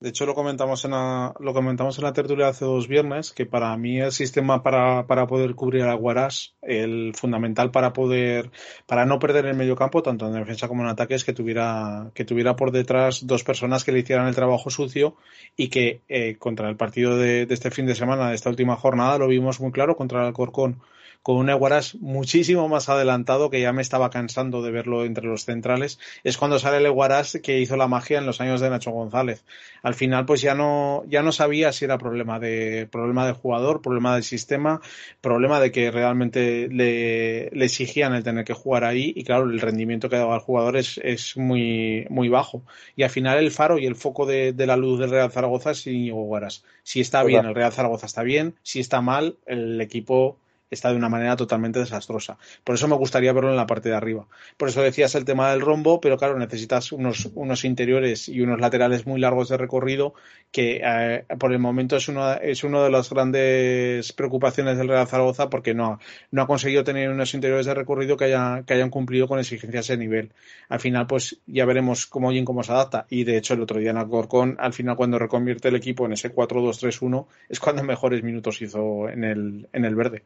De 0.00 0.08
hecho, 0.08 0.24
lo 0.24 0.34
comentamos 0.34 0.82
en 0.86 0.92
la, 0.92 1.34
lo 1.40 1.52
comentamos 1.52 1.98
en 1.98 2.04
la 2.04 2.14
tertulia 2.14 2.48
hace 2.48 2.64
dos 2.64 2.88
viernes, 2.88 3.32
que 3.32 3.44
para 3.44 3.76
mí 3.76 4.00
el 4.00 4.12
sistema 4.12 4.62
para, 4.62 5.06
para 5.06 5.26
poder 5.26 5.54
cubrir 5.54 5.82
a 5.82 5.92
Guarás, 5.92 6.54
el 6.62 7.12
fundamental 7.14 7.70
para 7.70 7.92
poder, 7.92 8.50
para 8.86 9.04
no 9.04 9.18
perder 9.18 9.44
el 9.44 9.56
medio 9.56 9.76
campo, 9.76 10.02
tanto 10.02 10.26
en 10.26 10.32
defensa 10.32 10.68
como 10.68 10.82
en 10.84 10.88
ataque, 10.88 11.16
es 11.16 11.24
que 11.24 11.34
tuviera, 11.34 12.12
que 12.14 12.24
tuviera 12.24 12.56
por 12.56 12.72
detrás 12.72 13.26
dos 13.26 13.44
personas 13.44 13.84
que 13.84 13.92
le 13.92 13.98
hicieran 13.98 14.26
el 14.26 14.34
trabajo 14.34 14.70
sucio 14.70 15.16
y 15.54 15.68
que 15.68 16.00
eh, 16.08 16.36
contra 16.38 16.70
el 16.70 16.76
partido 16.76 17.18
de, 17.18 17.44
de, 17.44 17.52
este 17.52 17.70
fin 17.70 17.84
de 17.84 17.94
semana, 17.94 18.30
de 18.30 18.36
esta 18.36 18.48
última 18.48 18.76
jornada, 18.76 19.18
lo 19.18 19.28
vimos 19.28 19.60
muy 19.60 19.70
claro 19.70 19.96
contra 19.96 20.20
el 20.20 20.28
Alcorcón 20.28 20.80
con 21.22 21.36
un 21.36 21.50
Eguaras 21.50 21.96
muchísimo 21.96 22.68
más 22.68 22.88
adelantado, 22.88 23.50
que 23.50 23.60
ya 23.60 23.72
me 23.72 23.82
estaba 23.82 24.10
cansando 24.10 24.62
de 24.62 24.70
verlo 24.70 25.04
entre 25.04 25.26
los 25.26 25.44
centrales, 25.44 25.98
es 26.24 26.38
cuando 26.38 26.58
sale 26.58 26.78
el 26.78 26.86
Eguaras 26.86 27.38
que 27.42 27.60
hizo 27.60 27.76
la 27.76 27.88
magia 27.88 28.18
en 28.18 28.26
los 28.26 28.40
años 28.40 28.60
de 28.60 28.70
Nacho 28.70 28.90
González. 28.90 29.44
Al 29.82 29.94
final, 29.94 30.24
pues 30.24 30.40
ya 30.40 30.54
no, 30.54 31.04
ya 31.08 31.22
no 31.22 31.32
sabía 31.32 31.72
si 31.72 31.84
era 31.84 31.98
problema 31.98 32.38
de, 32.38 32.88
problema 32.90 33.26
de 33.26 33.32
jugador, 33.32 33.82
problema 33.82 34.14
del 34.14 34.24
sistema, 34.24 34.80
problema 35.20 35.60
de 35.60 35.70
que 35.72 35.90
realmente 35.90 36.68
le, 36.68 37.50
le 37.50 37.64
exigían 37.64 38.14
el 38.14 38.24
tener 38.24 38.44
que 38.44 38.54
jugar 38.54 38.84
ahí, 38.84 39.12
y 39.14 39.24
claro, 39.24 39.44
el 39.44 39.60
rendimiento 39.60 40.08
que 40.08 40.16
daba 40.16 40.36
el 40.36 40.40
jugador 40.40 40.76
es, 40.76 40.98
es 41.02 41.36
muy, 41.36 42.06
muy 42.08 42.28
bajo. 42.28 42.62
Y 42.96 43.02
al 43.02 43.10
final 43.10 43.38
el 43.38 43.50
faro 43.50 43.78
y 43.78 43.86
el 43.86 43.94
foco 43.94 44.24
de, 44.24 44.52
de 44.52 44.66
la 44.66 44.76
luz 44.76 44.98
del 44.98 45.10
Real 45.10 45.30
Zaragoza 45.30 45.72
es 45.72 45.86
Íñigo 45.86 46.22
Guaras. 46.24 46.64
Si 46.82 47.00
está 47.00 47.22
bien, 47.24 47.44
el 47.44 47.54
Real 47.54 47.72
Zaragoza 47.72 48.06
está 48.06 48.22
bien, 48.22 48.54
si 48.62 48.80
está 48.80 49.00
mal, 49.00 49.36
el 49.46 49.80
equipo 49.80 50.38
está 50.70 50.90
de 50.90 50.96
una 50.96 51.08
manera 51.08 51.36
totalmente 51.36 51.78
desastrosa. 51.78 52.38
Por 52.64 52.74
eso 52.74 52.88
me 52.88 52.96
gustaría 52.96 53.32
verlo 53.32 53.50
en 53.50 53.56
la 53.56 53.66
parte 53.66 53.88
de 53.88 53.96
arriba. 53.96 54.26
Por 54.56 54.68
eso 54.68 54.82
decías 54.82 55.14
el 55.14 55.24
tema 55.24 55.50
del 55.50 55.60
rombo, 55.60 56.00
pero 56.00 56.16
claro, 56.16 56.38
necesitas 56.38 56.92
unos, 56.92 57.30
unos 57.34 57.64
interiores 57.64 58.28
y 58.28 58.40
unos 58.40 58.60
laterales 58.60 59.06
muy 59.06 59.20
largos 59.20 59.48
de 59.48 59.56
recorrido, 59.56 60.14
que 60.52 60.80
eh, 60.84 61.24
por 61.38 61.52
el 61.52 61.58
momento 61.58 61.96
es 61.96 62.08
una 62.08 62.34
es 62.34 62.64
una 62.64 62.82
de 62.82 62.90
las 62.90 63.10
grandes 63.10 64.12
preocupaciones 64.12 64.78
del 64.78 64.88
Real 64.88 65.06
Zaragoza, 65.06 65.50
porque 65.50 65.74
no, 65.74 65.98
no 66.30 66.42
ha 66.42 66.46
conseguido 66.46 66.84
tener 66.84 67.10
unos 67.10 67.34
interiores 67.34 67.66
de 67.66 67.74
recorrido 67.74 68.16
que, 68.16 68.24
haya, 68.24 68.62
que 68.66 68.74
hayan 68.74 68.90
cumplido 68.90 69.28
con 69.28 69.38
exigencias 69.38 69.88
de 69.88 69.96
nivel. 69.96 70.32
Al 70.68 70.80
final, 70.80 71.06
pues 71.06 71.38
ya 71.46 71.64
veremos 71.64 72.06
cómo 72.06 72.32
y 72.32 72.44
cómo 72.44 72.62
se 72.62 72.72
adapta. 72.72 73.06
Y 73.10 73.24
de 73.24 73.36
hecho, 73.36 73.54
el 73.54 73.62
otro 73.62 73.78
día 73.80 73.90
en 73.90 73.96
Alcorcón, 73.96 74.56
al 74.58 74.72
final, 74.72 74.96
cuando 74.96 75.18
reconvierte 75.18 75.68
el 75.68 75.76
equipo 75.76 76.06
en 76.06 76.12
ese 76.12 76.34
4-2-3-1, 76.34 77.26
es 77.48 77.60
cuando 77.60 77.82
mejores 77.82 78.22
minutos 78.22 78.62
hizo 78.62 79.08
en 79.08 79.24
el, 79.24 79.68
en 79.72 79.84
el 79.84 79.94
verde. 79.94 80.22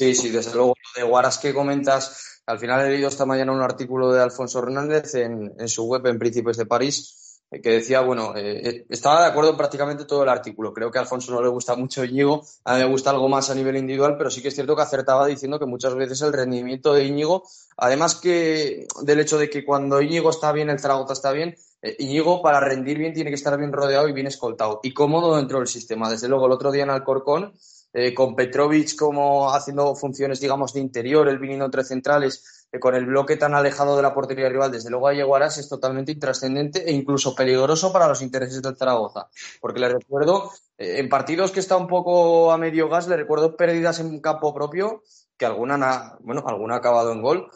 Sí, 0.00 0.14
sí, 0.14 0.30
desde 0.30 0.54
luego. 0.54 0.74
Lo 0.96 1.02
de 1.02 1.06
Guaras 1.06 1.36
que 1.36 1.52
comentas, 1.52 2.40
al 2.46 2.58
final 2.58 2.86
he 2.86 2.88
leído 2.88 3.10
esta 3.10 3.26
mañana 3.26 3.52
un 3.52 3.60
artículo 3.60 4.10
de 4.10 4.22
Alfonso 4.22 4.60
Hernández 4.60 5.14
en, 5.14 5.68
su 5.68 5.84
web 5.84 6.06
en 6.06 6.18
Príncipes 6.18 6.56
de 6.56 6.64
París, 6.64 7.42
eh, 7.50 7.60
que 7.60 7.68
decía, 7.72 8.00
bueno, 8.00 8.34
eh, 8.34 8.66
eh, 8.66 8.86
estaba 8.88 9.20
de 9.20 9.28
acuerdo 9.28 9.50
en 9.50 9.58
prácticamente 9.58 10.06
todo 10.06 10.22
el 10.22 10.30
artículo. 10.30 10.72
Creo 10.72 10.90
que 10.90 10.96
a 10.96 11.02
Alfonso 11.02 11.32
no 11.32 11.42
le 11.42 11.50
gusta 11.50 11.76
mucho 11.76 12.02
Íñigo, 12.02 12.42
a 12.64 12.76
mí 12.76 12.80
me 12.80 12.88
gusta 12.88 13.10
algo 13.10 13.28
más 13.28 13.50
a 13.50 13.54
nivel 13.54 13.76
individual, 13.76 14.16
pero 14.16 14.30
sí 14.30 14.40
que 14.40 14.48
es 14.48 14.54
cierto 14.54 14.74
que 14.74 14.80
acertaba 14.80 15.26
diciendo 15.26 15.58
que 15.58 15.66
muchas 15.66 15.94
veces 15.94 16.22
el 16.22 16.32
rendimiento 16.32 16.94
de 16.94 17.04
Íñigo, 17.04 17.42
además 17.76 18.14
que 18.14 18.86
del 19.02 19.20
hecho 19.20 19.36
de 19.36 19.50
que 19.50 19.66
cuando 19.66 20.00
Íñigo 20.00 20.30
está 20.30 20.50
bien, 20.52 20.70
el 20.70 20.80
Zaragoza 20.80 21.12
está 21.12 21.30
bien, 21.32 21.56
Íñigo 21.98 22.40
para 22.40 22.58
rendir 22.58 22.96
bien 22.96 23.12
tiene 23.12 23.30
que 23.30 23.36
estar 23.36 23.54
bien 23.58 23.70
rodeado 23.70 24.08
y 24.08 24.14
bien 24.14 24.28
escoltado 24.28 24.80
y 24.82 24.94
cómodo 24.94 25.36
dentro 25.36 25.58
del 25.58 25.68
sistema. 25.68 26.10
Desde 26.10 26.26
luego, 26.26 26.46
el 26.46 26.52
otro 26.52 26.72
día 26.72 26.84
en 26.84 26.90
Alcorcón 26.90 27.52
eh, 27.92 28.14
con 28.14 28.36
Petrovic 28.36 28.96
como 28.96 29.52
haciendo 29.52 29.94
funciones, 29.94 30.40
digamos, 30.40 30.72
de 30.72 30.80
interior, 30.80 31.28
el 31.28 31.38
viniendo 31.38 31.64
entre 31.64 31.84
centrales, 31.84 32.66
eh, 32.72 32.78
con 32.78 32.94
el 32.94 33.06
bloque 33.06 33.36
tan 33.36 33.54
alejado 33.54 33.96
de 33.96 34.02
la 34.02 34.14
portería 34.14 34.48
rival, 34.48 34.70
desde 34.70 34.90
luego 34.90 35.08
a 35.08 35.14
Yeguaras 35.14 35.58
es 35.58 35.68
totalmente 35.68 36.12
intrascendente 36.12 36.88
e 36.88 36.92
incluso 36.92 37.34
peligroso 37.34 37.92
para 37.92 38.06
los 38.06 38.22
intereses 38.22 38.62
del 38.62 38.76
Zaragoza. 38.76 39.28
Porque 39.60 39.80
le 39.80 39.88
recuerdo, 39.88 40.52
eh, 40.78 40.98
en 40.98 41.08
partidos 41.08 41.50
que 41.50 41.60
está 41.60 41.76
un 41.76 41.88
poco 41.88 42.52
a 42.52 42.58
medio 42.58 42.88
gas, 42.88 43.08
le 43.08 43.16
recuerdo 43.16 43.56
pérdidas 43.56 43.98
en 43.98 44.20
campo 44.20 44.54
propio, 44.54 45.02
que 45.40 45.46
alguna, 45.46 46.18
bueno, 46.20 46.44
alguna 46.46 46.74
ha 46.74 46.78
acabado 46.78 47.10
en 47.10 47.22
gol, 47.22 47.50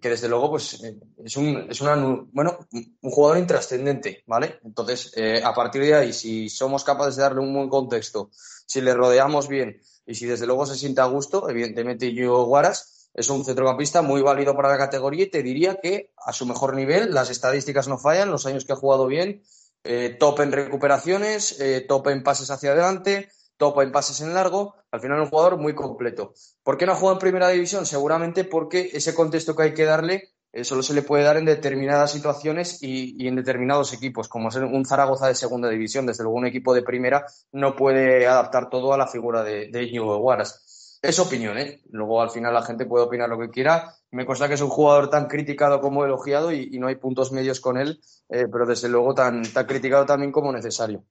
que 0.00 0.08
desde 0.08 0.28
luego 0.28 0.50
pues 0.50 0.80
es 1.24 1.36
un 1.36 1.66
es 1.68 1.80
una, 1.80 1.96
bueno 2.30 2.56
un 2.70 3.10
jugador 3.10 3.36
intrascendente 3.36 4.22
vale 4.24 4.60
entonces 4.64 5.12
a 5.42 5.52
partir 5.52 5.82
de 5.82 5.92
ahí 5.92 6.12
si 6.12 6.48
somos 6.48 6.84
capaces 6.84 7.16
de 7.16 7.22
darle 7.22 7.40
un 7.40 7.52
buen 7.52 7.68
contexto 7.68 8.30
si 8.64 8.80
le 8.80 8.94
rodeamos 8.94 9.48
bien 9.48 9.80
y 10.06 10.14
si 10.14 10.26
desde 10.26 10.46
luego 10.46 10.66
se 10.66 10.76
siente 10.76 11.00
a 11.00 11.06
gusto, 11.06 11.50
evidentemente 11.50 12.12
yo 12.14 12.44
Guaras 12.44 13.10
es 13.12 13.28
un 13.28 13.44
centrocampista 13.44 14.02
muy 14.02 14.22
válido 14.22 14.54
para 14.54 14.68
la 14.68 14.78
categoría 14.78 15.24
y 15.24 15.30
te 15.30 15.42
diría 15.42 15.80
que 15.80 16.12
a 16.24 16.32
su 16.32 16.46
mejor 16.46 16.74
nivel 16.74 17.12
las 17.12 17.30
estadísticas 17.30 17.88
no 17.88 17.98
fallan, 17.98 18.30
los 18.30 18.46
años 18.46 18.64
que 18.64 18.72
ha 18.72 18.76
jugado 18.76 19.06
bien, 19.06 19.42
eh, 19.84 20.16
top 20.18 20.40
en 20.40 20.52
recuperaciones, 20.52 21.58
eh, 21.60 21.84
top 21.88 22.08
en 22.08 22.22
pases 22.22 22.50
hacia 22.50 22.72
adelante, 22.72 23.30
top 23.56 23.80
en 23.80 23.90
pases 23.90 24.20
en 24.20 24.34
largo, 24.34 24.74
al 24.90 25.00
final 25.00 25.20
un 25.20 25.30
jugador 25.30 25.56
muy 25.56 25.74
completo. 25.74 26.34
¿Por 26.66 26.76
qué 26.76 26.84
no 26.84 26.96
jugado 26.96 27.12
en 27.12 27.20
primera 27.20 27.48
división? 27.48 27.86
Seguramente 27.86 28.42
porque 28.42 28.90
ese 28.92 29.14
contexto 29.14 29.54
que 29.54 29.62
hay 29.62 29.72
que 29.72 29.84
darle 29.84 30.30
eh, 30.52 30.64
solo 30.64 30.82
se 30.82 30.94
le 30.94 31.02
puede 31.02 31.22
dar 31.22 31.36
en 31.36 31.44
determinadas 31.44 32.10
situaciones 32.10 32.82
y, 32.82 33.28
en 33.28 33.36
determinados 33.36 33.92
equipos, 33.92 34.26
como 34.26 34.50
ser 34.50 34.64
un 34.64 34.84
Zaragoza 34.84 35.28
de 35.28 35.36
segunda 35.36 35.68
división. 35.68 36.06
Desde 36.06 36.24
luego, 36.24 36.38
un 36.38 36.46
equipo 36.46 36.74
de 36.74 36.82
primera 36.82 37.24
no 37.52 37.76
puede 37.76 38.26
adaptar 38.26 38.68
todo 38.68 38.92
a 38.92 38.98
la 38.98 39.06
figura 39.06 39.44
de, 39.44 39.68
de 39.68 39.96
Guaras. 39.96 40.98
Es 41.00 41.20
opinión, 41.20 41.56
¿eh? 41.56 41.82
Luego, 41.92 42.20
al 42.20 42.30
final, 42.30 42.52
la 42.52 42.62
gente 42.62 42.84
puede 42.84 43.04
opinar 43.04 43.28
lo 43.28 43.38
que 43.38 43.50
quiera. 43.50 43.94
Me 44.10 44.26
consta 44.26 44.48
que 44.48 44.54
es 44.54 44.60
un 44.60 44.68
jugador 44.68 45.08
tan 45.08 45.28
criticado 45.28 45.80
como 45.80 46.04
elogiado 46.04 46.50
y, 46.50 46.76
no 46.80 46.88
hay 46.88 46.96
puntos 46.96 47.30
medios 47.30 47.60
con 47.60 47.76
él, 47.76 48.00
eh, 48.28 48.46
pero 48.50 48.66
desde 48.66 48.88
luego 48.88 49.14
tan, 49.14 49.44
tan 49.52 49.66
criticado 49.66 50.04
también 50.04 50.32
como 50.32 50.50
necesario. 50.50 51.04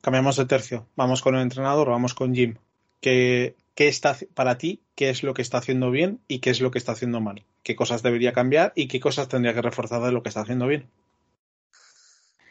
Cambiamos 0.00 0.36
de 0.36 0.46
tercio. 0.46 0.86
Vamos 0.94 1.20
con 1.20 1.34
el 1.34 1.42
entrenador, 1.42 1.88
vamos 1.88 2.14
con 2.14 2.32
Jim. 2.32 2.54
¿Qué, 3.00 3.56
qué 3.74 3.88
está 3.88 4.16
para 4.34 4.58
ti? 4.58 4.82
¿Qué 4.94 5.10
es 5.10 5.22
lo 5.22 5.34
que 5.34 5.42
está 5.42 5.58
haciendo 5.58 5.90
bien 5.90 6.20
y 6.28 6.38
qué 6.40 6.50
es 6.50 6.60
lo 6.60 6.70
que 6.70 6.78
está 6.78 6.92
haciendo 6.92 7.20
mal? 7.20 7.44
qué 7.64 7.74
cosas 7.74 8.02
debería 8.02 8.32
cambiar 8.32 8.72
y 8.76 8.86
qué 8.86 9.00
cosas 9.00 9.26
tendría 9.26 9.54
que 9.54 9.62
reforzar 9.62 10.02
de 10.02 10.12
lo 10.12 10.22
que 10.22 10.28
está 10.28 10.42
haciendo 10.42 10.68
bien. 10.68 10.88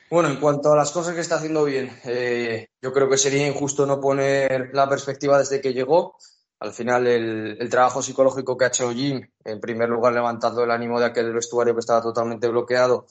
Bueno, 0.09 0.29
en 0.29 0.37
cuanto 0.37 0.73
a 0.73 0.75
las 0.75 0.91
cosas 0.91 1.15
que 1.15 1.21
está 1.21 1.35
haciendo 1.35 1.63
bien, 1.63 1.89
eh, 2.03 2.67
yo 2.81 2.91
creo 2.91 3.09
que 3.09 3.17
sería 3.17 3.47
injusto 3.47 3.85
no 3.85 4.01
poner 4.01 4.71
la 4.73 4.89
perspectiva 4.89 5.39
desde 5.39 5.61
que 5.61 5.73
llegó. 5.73 6.17
Al 6.59 6.71
final, 6.71 7.07
el, 7.07 7.69
trabajo 7.69 8.01
psicológico 8.01 8.57
que 8.57 8.65
ha 8.65 8.67
hecho 8.67 8.91
Jim, 8.91 9.21
en 9.43 9.59
primer 9.59 9.89
lugar 9.89 10.13
levantando 10.13 10.63
el 10.63 10.71
ánimo 10.71 10.99
de 10.99 11.07
aquel 11.07 11.33
vestuario 11.33 11.73
que 11.73 11.79
estaba 11.79 12.01
totalmente 12.01 12.47
bloqueado, 12.47 13.05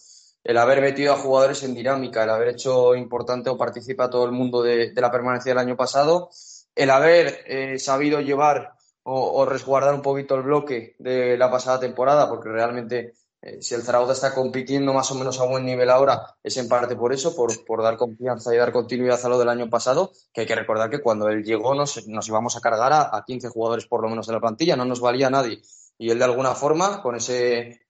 el 0.45 0.59
haber 0.59 0.81
metido 0.81 1.13
a 1.13 1.19
jugadores 1.19 1.63
en 1.63 1.75
dinámica, 1.75 2.25
el 2.25 2.31
haber 2.31 2.49
hecho 2.49 2.95
importante 2.95 3.51
o 3.51 3.59
participa 3.59 4.11
todo 4.11 4.25
el 4.25 4.33
mundo 4.33 4.63
de, 4.63 4.93
la 4.95 5.11
permanencia 5.11 5.51
del 5.51 5.59
año 5.59 5.77
pasado, 5.77 6.31
el 6.75 6.91
haber 6.91 7.45
eh, 7.47 7.79
sabido 7.79 8.21
llevar 8.21 8.73
o, 9.05 9.45
resguardar 9.45 9.95
un 9.95 10.03
poquito 10.03 10.37
el 10.37 10.43
bloque 10.43 10.95
de 10.99 11.37
la 11.37 11.51
pasada 11.51 11.81
temporada, 11.81 12.29
porque 12.29 12.49
realmente 12.49 13.15
eh, 13.41 13.61
si 13.61 13.75
el 13.75 13.83
Zaragoza 13.83 14.13
está 14.13 14.35
compitiendo 14.35 14.93
más 14.93 15.11
o 15.11 15.17
menos 15.17 15.41
a 15.41 15.45
buen 15.45 15.65
nivel 15.65 15.91
ahora, 15.91 16.37
es 16.43 16.57
en 16.57 16.69
parte 16.69 16.95
por 16.95 17.13
eso, 17.13 17.35
por, 17.35 17.83
dar 17.83 17.97
confianza 17.97 18.55
y 18.55 18.59
dar 18.59 18.73
continuidad 18.73 19.25
a 19.25 19.29
lo 19.29 19.39
del 19.39 19.49
año 19.49 19.69
pasado, 19.69 20.13
que 20.33 20.43
hay 20.43 20.47
que 20.47 20.55
recordar 20.55 20.89
que 20.89 21.03
cuando 21.03 21.29
él 21.29 21.43
llegó 21.43 21.75
nos, 21.75 22.07
nos 22.07 22.29
íbamos 22.29 22.57
a 22.57 22.61
cargar 22.61 22.93
a, 22.93 23.17
a 23.17 23.25
15 23.25 23.49
jugadores 23.49 23.87
por 23.87 24.03
lo 24.03 24.09
menos 24.09 24.27
de 24.29 24.35
la 24.35 24.41
plantilla, 24.41 24.77
no 24.77 24.85
nos 24.85 25.01
valía 25.01 25.31
nadie. 25.31 25.61
Y 25.99 26.11
él 26.11 26.19
de 26.19 26.25
alguna 26.25 26.55
forma, 26.55 27.03
con 27.03 27.17
ese 27.17 27.81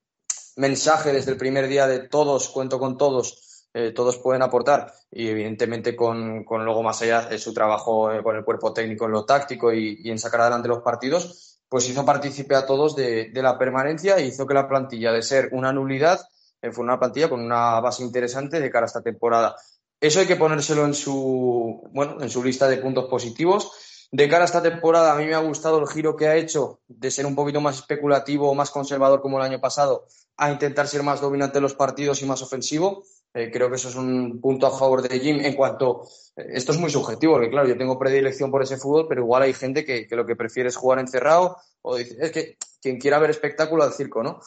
mensaje 0.56 1.12
desde 1.12 1.32
el 1.32 1.36
primer 1.36 1.68
día 1.68 1.86
de 1.86 2.08
todos, 2.08 2.48
cuento 2.48 2.78
con 2.78 2.96
todos, 2.96 3.51
eh, 3.74 3.92
todos 3.92 4.18
pueden 4.18 4.42
aportar 4.42 4.92
y 5.10 5.28
evidentemente 5.28 5.96
con, 5.96 6.44
con, 6.44 6.62
luego 6.62 6.82
más 6.82 7.00
allá 7.00 7.22
de 7.22 7.38
su 7.38 7.54
trabajo 7.54 8.12
eh, 8.12 8.22
con 8.22 8.36
el 8.36 8.44
cuerpo 8.44 8.74
técnico 8.74 9.06
en 9.06 9.12
lo 9.12 9.24
táctico 9.24 9.72
y, 9.72 10.10
en 10.10 10.18
sacar 10.18 10.42
adelante 10.42 10.68
los 10.68 10.82
partidos, 10.82 11.60
pues 11.70 11.88
hizo 11.88 12.04
partícipe 12.04 12.54
a 12.54 12.66
todos 12.66 12.94
de, 12.94 13.30
la 13.34 13.56
permanencia 13.56 14.16
e 14.16 14.26
hizo 14.26 14.46
que 14.46 14.52
la 14.52 14.68
plantilla 14.68 15.10
de 15.10 15.22
ser 15.22 15.48
una 15.52 15.72
nulidad 15.72 16.20
eh, 16.60 16.70
fue 16.70 16.84
una 16.84 16.98
plantilla 16.98 17.30
con 17.30 17.40
una 17.40 17.80
base 17.80 18.02
interesante 18.02 18.60
de 18.60 18.70
cara 18.70 18.84
a 18.84 18.88
esta 18.88 19.00
temporada. 19.00 19.56
Eso 19.98 20.20
hay 20.20 20.26
que 20.26 20.36
ponérselo 20.36 20.84
en 20.84 20.92
su, 20.92 21.88
bueno, 21.92 22.20
en 22.20 22.28
su 22.28 22.44
lista 22.44 22.68
de 22.68 22.76
puntos 22.76 23.06
positivos. 23.06 23.70
De 24.10 24.28
cara 24.28 24.42
a 24.42 24.44
esta 24.44 24.60
temporada, 24.60 25.14
a 25.14 25.16
mí 25.16 25.24
me 25.24 25.34
ha 25.34 25.38
gustado 25.38 25.78
el 25.78 25.88
giro 25.88 26.14
que 26.14 26.28
ha 26.28 26.36
hecho 26.36 26.80
de 26.88 27.10
ser 27.10 27.24
un 27.24 27.34
poquito 27.34 27.62
más 27.62 27.76
especulativo 27.76 28.50
o 28.50 28.54
más 28.54 28.70
conservador 28.70 29.22
como 29.22 29.38
el 29.38 29.44
año 29.44 29.60
pasado 29.60 30.04
a 30.36 30.50
intentar 30.50 30.88
ser 30.88 31.02
más 31.02 31.22
dominante 31.22 31.58
en 31.58 31.62
los 31.62 31.74
partidos 31.74 32.20
y 32.20 32.26
más 32.26 32.42
ofensivo. 32.42 33.04
Eh, 33.34 33.50
creo 33.50 33.70
que 33.70 33.76
eso 33.76 33.88
es 33.88 33.94
un 33.94 34.40
punto 34.40 34.66
a 34.66 34.78
favor 34.78 35.00
de 35.02 35.18
Jim 35.18 35.40
en 35.40 35.54
cuanto. 35.54 36.02
Eh, 36.36 36.48
esto 36.54 36.72
es 36.72 36.78
muy 36.78 36.90
subjetivo, 36.90 37.34
porque 37.34 37.50
claro, 37.50 37.66
yo 37.66 37.78
tengo 37.78 37.98
predilección 37.98 38.50
por 38.50 38.62
ese 38.62 38.76
fútbol, 38.76 39.06
pero 39.08 39.22
igual 39.22 39.42
hay 39.42 39.54
gente 39.54 39.84
que, 39.84 40.06
lo 40.10 40.26
que 40.26 40.36
prefiere 40.36 40.68
es 40.68 40.76
jugar 40.76 40.98
encerrado 40.98 41.56
o 41.80 41.96
dice, 41.96 42.16
es 42.20 42.30
que 42.30 42.56
quien 42.80 42.98
quiera 42.98 43.18
ver 43.18 43.30
espectáculo 43.30 43.84
al 43.84 43.92
circo, 43.92 44.22
¿no? 44.22 44.40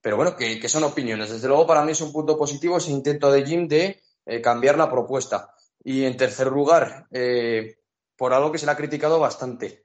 Pero 0.00 0.16
bueno, 0.16 0.36
que, 0.36 0.68
son 0.68 0.84
opiniones. 0.84 1.30
Desde 1.30 1.48
luego, 1.48 1.66
para 1.66 1.84
mí 1.84 1.92
es 1.92 2.00
un 2.00 2.12
punto 2.12 2.36
positivo 2.36 2.76
ese 2.76 2.90
intento 2.90 3.30
de 3.30 3.46
Jim 3.46 3.68
de 3.68 4.02
eh, 4.26 4.40
cambiar 4.42 4.76
la 4.76 4.90
propuesta. 4.90 5.54
Y 5.82 6.04
en 6.04 6.16
tercer 6.16 6.48
lugar, 6.48 7.06
por 8.16 8.32
algo 8.32 8.50
que 8.50 8.58
se 8.58 8.64
le 8.64 8.72
ha 8.72 8.76
criticado 8.76 9.20
bastante, 9.20 9.84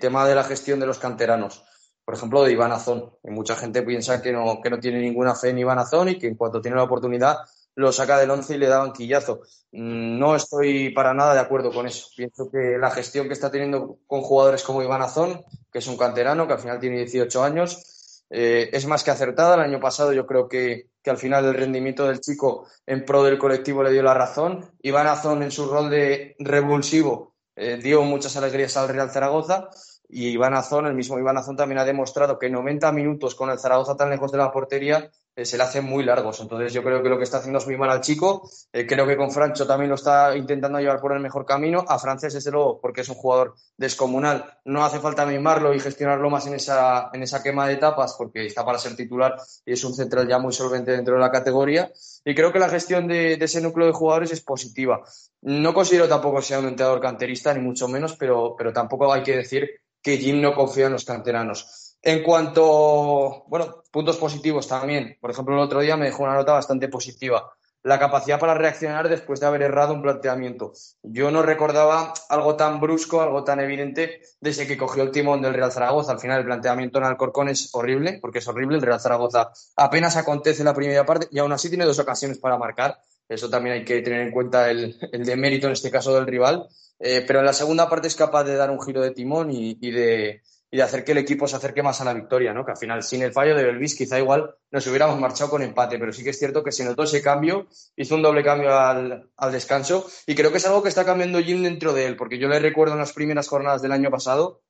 tema 0.00 0.28
de 0.28 0.34
la 0.34 0.44
gestión 0.44 0.78
de 0.78 0.86
los 0.86 1.00
canteranos 1.00 1.64
por 2.04 2.14
ejemplo, 2.14 2.44
de 2.44 2.52
Iván 2.52 2.72
Azón. 2.72 3.12
mucha 3.24 3.56
gente 3.56 3.82
piensa 3.82 4.20
que 4.20 4.30
no, 4.30 4.60
que 4.62 4.70
no 4.70 4.78
tiene 4.78 5.00
ninguna 5.00 5.34
fe 5.34 5.50
en 5.50 5.58
Iván 5.58 5.78
Azón 5.78 6.10
y 6.10 6.18
que 6.18 6.26
en 6.26 6.36
cuanto 6.36 6.60
tiene 6.60 6.76
la 6.76 6.84
oportunidad 6.84 7.38
lo 7.76 7.92
saca 7.92 8.18
del 8.18 8.30
once 8.30 8.54
y 8.54 8.58
le 8.58 8.68
da 8.68 8.78
banquillazo. 8.78 9.40
Mm, 9.72 10.18
no 10.18 10.36
estoy 10.36 10.90
para 10.90 11.14
nada 11.14 11.34
de 11.34 11.40
acuerdo 11.40 11.72
con 11.72 11.86
eso. 11.86 12.08
Pienso 12.16 12.50
que 12.50 12.78
la 12.78 12.90
gestión 12.90 13.26
que 13.26 13.34
está 13.34 13.50
teniendo 13.50 13.98
con 14.06 14.22
jugadores 14.22 14.62
como 14.62 14.82
Iván 14.82 15.02
Azón, 15.02 15.42
que 15.72 15.78
es 15.78 15.86
un 15.86 15.96
canterano, 15.96 16.46
que 16.46 16.52
al 16.54 16.60
final 16.60 16.78
tiene 16.78 16.98
18 16.98 17.42
años, 17.42 18.24
eh, 18.30 18.70
es 18.72 18.86
más 18.86 19.04
que 19.04 19.10
acertada. 19.10 19.54
El 19.54 19.60
año 19.62 19.80
pasado 19.80 20.12
yo 20.12 20.26
creo 20.26 20.48
que, 20.48 20.90
que, 21.02 21.10
al 21.10 21.18
final 21.18 21.44
el 21.44 21.54
rendimiento 21.54 22.06
del 22.06 22.20
chico 22.20 22.66
en 22.86 23.04
pro 23.04 23.22
del 23.22 23.38
colectivo 23.38 23.82
le 23.82 23.92
dio 23.92 24.02
la 24.02 24.14
razón. 24.14 24.70
Iván 24.82 25.06
Azón 25.06 25.42
en 25.42 25.50
su 25.50 25.66
rol 25.66 25.90
de 25.90 26.36
revulsivo 26.38 27.34
eh, 27.56 27.76
dio 27.76 28.02
muchas 28.02 28.36
alegrías 28.36 28.76
al 28.76 28.88
Real 28.88 29.10
Zaragoza 29.10 29.68
y 30.08 30.28
Iván 30.28 30.54
Azón, 30.54 30.86
el 30.86 30.94
mismo 30.94 31.18
Iván 31.18 31.38
Azón 31.38 31.56
también 31.56 31.78
ha 31.78 31.84
demostrado 31.84 32.38
que 32.38 32.50
90 32.50 32.90
minutos 32.92 33.34
con 33.34 33.50
el 33.50 33.58
Zaragoza 33.58 33.96
tan 33.96 34.10
lejos 34.10 34.32
de 34.32 34.38
la 34.38 34.52
portería 34.52 35.10
eh, 35.36 35.44
se 35.44 35.56
le 35.56 35.64
hacen 35.64 35.84
muy 35.84 36.04
largos. 36.04 36.40
Entonces 36.40 36.72
yo 36.72 36.82
creo 36.82 37.02
que 37.02 37.08
lo 37.08 37.18
que 37.18 37.24
está 37.24 37.38
haciendo 37.38 37.58
es 37.58 37.66
muy 37.66 37.76
mal 37.76 37.90
al 37.90 38.00
chico. 38.00 38.48
Eh, 38.72 38.86
creo 38.86 39.06
que 39.06 39.16
con 39.16 39.30
Francho 39.30 39.66
también 39.66 39.88
lo 39.88 39.96
está 39.96 40.36
intentando 40.36 40.78
llevar 40.78 41.00
por 41.00 41.12
el 41.12 41.20
mejor 41.20 41.44
camino. 41.44 41.84
A 41.86 41.98
Francés, 41.98 42.34
desde 42.34 42.50
luego, 42.50 42.80
porque 42.80 43.00
es 43.00 43.08
un 43.08 43.16
jugador 43.16 43.54
descomunal. 43.76 44.58
No 44.64 44.84
hace 44.84 45.00
falta 45.00 45.26
mimarlo 45.26 45.74
y 45.74 45.80
gestionarlo 45.80 46.30
más 46.30 46.46
en 46.46 46.54
esa, 46.54 47.10
en 47.12 47.22
esa 47.22 47.42
quema 47.42 47.66
de 47.66 47.74
etapas 47.74 48.14
porque 48.16 48.46
está 48.46 48.64
para 48.64 48.78
ser 48.78 48.94
titular 48.96 49.36
y 49.64 49.72
es 49.72 49.84
un 49.84 49.94
central 49.94 50.28
ya 50.28 50.38
muy 50.38 50.52
solvente 50.52 50.92
dentro 50.92 51.14
de 51.14 51.20
la 51.20 51.30
categoría. 51.30 51.90
Y 52.24 52.34
creo 52.34 52.52
que 52.52 52.58
la 52.58 52.68
gestión 52.68 53.08
de, 53.08 53.36
de 53.36 53.44
ese 53.44 53.60
núcleo 53.60 53.86
de 53.86 53.92
jugadores 53.92 54.32
es 54.32 54.40
positiva. 54.40 55.02
No 55.42 55.74
considero 55.74 56.08
tampoco 56.08 56.40
sea 56.40 56.58
un 56.58 56.68
entrenador 56.68 57.00
canterista, 57.00 57.52
ni 57.52 57.60
mucho 57.60 57.88
menos, 57.88 58.16
pero, 58.16 58.54
pero 58.56 58.72
tampoco 58.72 59.12
hay 59.12 59.22
que 59.22 59.36
decir 59.36 59.68
que 60.04 60.18
Jim 60.18 60.40
no 60.40 60.54
confía 60.54 60.86
en 60.86 60.92
los 60.92 61.04
canteranos. 61.04 61.83
En 62.06 62.22
cuanto, 62.22 63.44
bueno, 63.48 63.82
puntos 63.90 64.18
positivos 64.18 64.68
también. 64.68 65.16
Por 65.22 65.30
ejemplo, 65.30 65.54
el 65.54 65.60
otro 65.62 65.80
día 65.80 65.96
me 65.96 66.04
dejó 66.04 66.24
una 66.24 66.34
nota 66.34 66.52
bastante 66.52 66.88
positiva. 66.88 67.50
La 67.82 67.98
capacidad 67.98 68.38
para 68.38 68.52
reaccionar 68.52 69.08
después 69.08 69.40
de 69.40 69.46
haber 69.46 69.62
errado 69.62 69.94
un 69.94 70.02
planteamiento. 70.02 70.74
Yo 71.02 71.30
no 71.30 71.40
recordaba 71.40 72.12
algo 72.28 72.56
tan 72.56 72.78
brusco, 72.78 73.22
algo 73.22 73.42
tan 73.42 73.58
evidente 73.60 74.20
desde 74.38 74.66
que 74.66 74.76
cogió 74.76 75.02
el 75.02 75.12
timón 75.12 75.40
del 75.40 75.54
Real 75.54 75.72
Zaragoza. 75.72 76.12
Al 76.12 76.20
final 76.20 76.40
el 76.40 76.44
planteamiento 76.44 76.98
en 76.98 77.04
Alcorcón 77.04 77.48
es 77.48 77.74
horrible, 77.74 78.18
porque 78.20 78.40
es 78.40 78.48
horrible. 78.48 78.76
El 78.76 78.82
Real 78.82 79.00
Zaragoza 79.00 79.50
apenas 79.76 80.16
acontece 80.18 80.60
en 80.60 80.66
la 80.66 80.74
primera 80.74 81.06
parte 81.06 81.28
y 81.30 81.38
aún 81.38 81.52
así 81.52 81.70
tiene 81.70 81.86
dos 81.86 81.98
ocasiones 81.98 82.38
para 82.38 82.58
marcar. 82.58 82.98
Eso 83.26 83.48
también 83.48 83.76
hay 83.76 83.84
que 83.86 84.02
tener 84.02 84.20
en 84.20 84.30
cuenta 84.30 84.70
el, 84.70 84.98
demérito 85.24 85.68
en 85.68 85.72
este 85.72 85.90
caso 85.90 86.14
del 86.14 86.26
rival. 86.26 86.68
Eh, 86.98 87.24
pero 87.26 87.40
en 87.40 87.46
la 87.46 87.52
segunda 87.54 87.88
parte 87.88 88.08
es 88.08 88.14
capaz 88.14 88.44
de 88.44 88.56
dar 88.56 88.70
un 88.70 88.80
giro 88.80 89.00
de 89.00 89.10
timón 89.10 89.50
y, 89.50 89.74
de, 89.90 90.42
hacer 90.82 91.04
que 91.04 91.12
el 91.12 91.18
equipo 91.18 91.46
se 91.46 91.56
acerque 91.56 91.82
más 91.82 92.00
a 92.00 92.04
la 92.04 92.14
victoria, 92.14 92.52
¿no? 92.52 92.64
Que 92.64 92.72
al 92.72 92.76
final, 92.76 93.02
sin 93.02 93.22
el 93.22 93.32
fallo 93.32 93.54
de 93.54 93.64
Belvis, 93.64 93.94
quizá 93.94 94.18
igual 94.18 94.54
nos 94.70 94.86
hubiéramos 94.86 95.20
marchado 95.20 95.50
con 95.50 95.62
empate, 95.62 95.98
pero 95.98 96.12
sí 96.12 96.24
que 96.24 96.30
es 96.30 96.38
cierto 96.38 96.64
que 96.64 96.72
se 96.72 96.84
notó 96.84 97.04
ese 97.04 97.22
cambio, 97.22 97.68
hizo 97.96 98.14
un 98.14 98.22
doble 98.22 98.42
cambio 98.42 98.76
al, 98.76 99.30
descanso 99.52 100.08
y 100.26 100.34
creo 100.34 100.50
que 100.50 100.58
es 100.58 100.66
algo 100.66 100.82
que 100.82 100.88
está 100.88 101.04
cambiando 101.04 101.40
Jim 101.40 101.62
dentro 101.62 101.92
de 101.92 102.06
él, 102.06 102.16
porque 102.16 102.38
yo 102.38 102.48
le 102.48 102.58
recuerdo 102.58 102.94
en 102.94 103.00
las 103.00 103.12
primeras 103.12 103.46
jornadas 103.46 103.82
del 103.82 103.92
año 103.92 104.10
pasado 104.10 104.62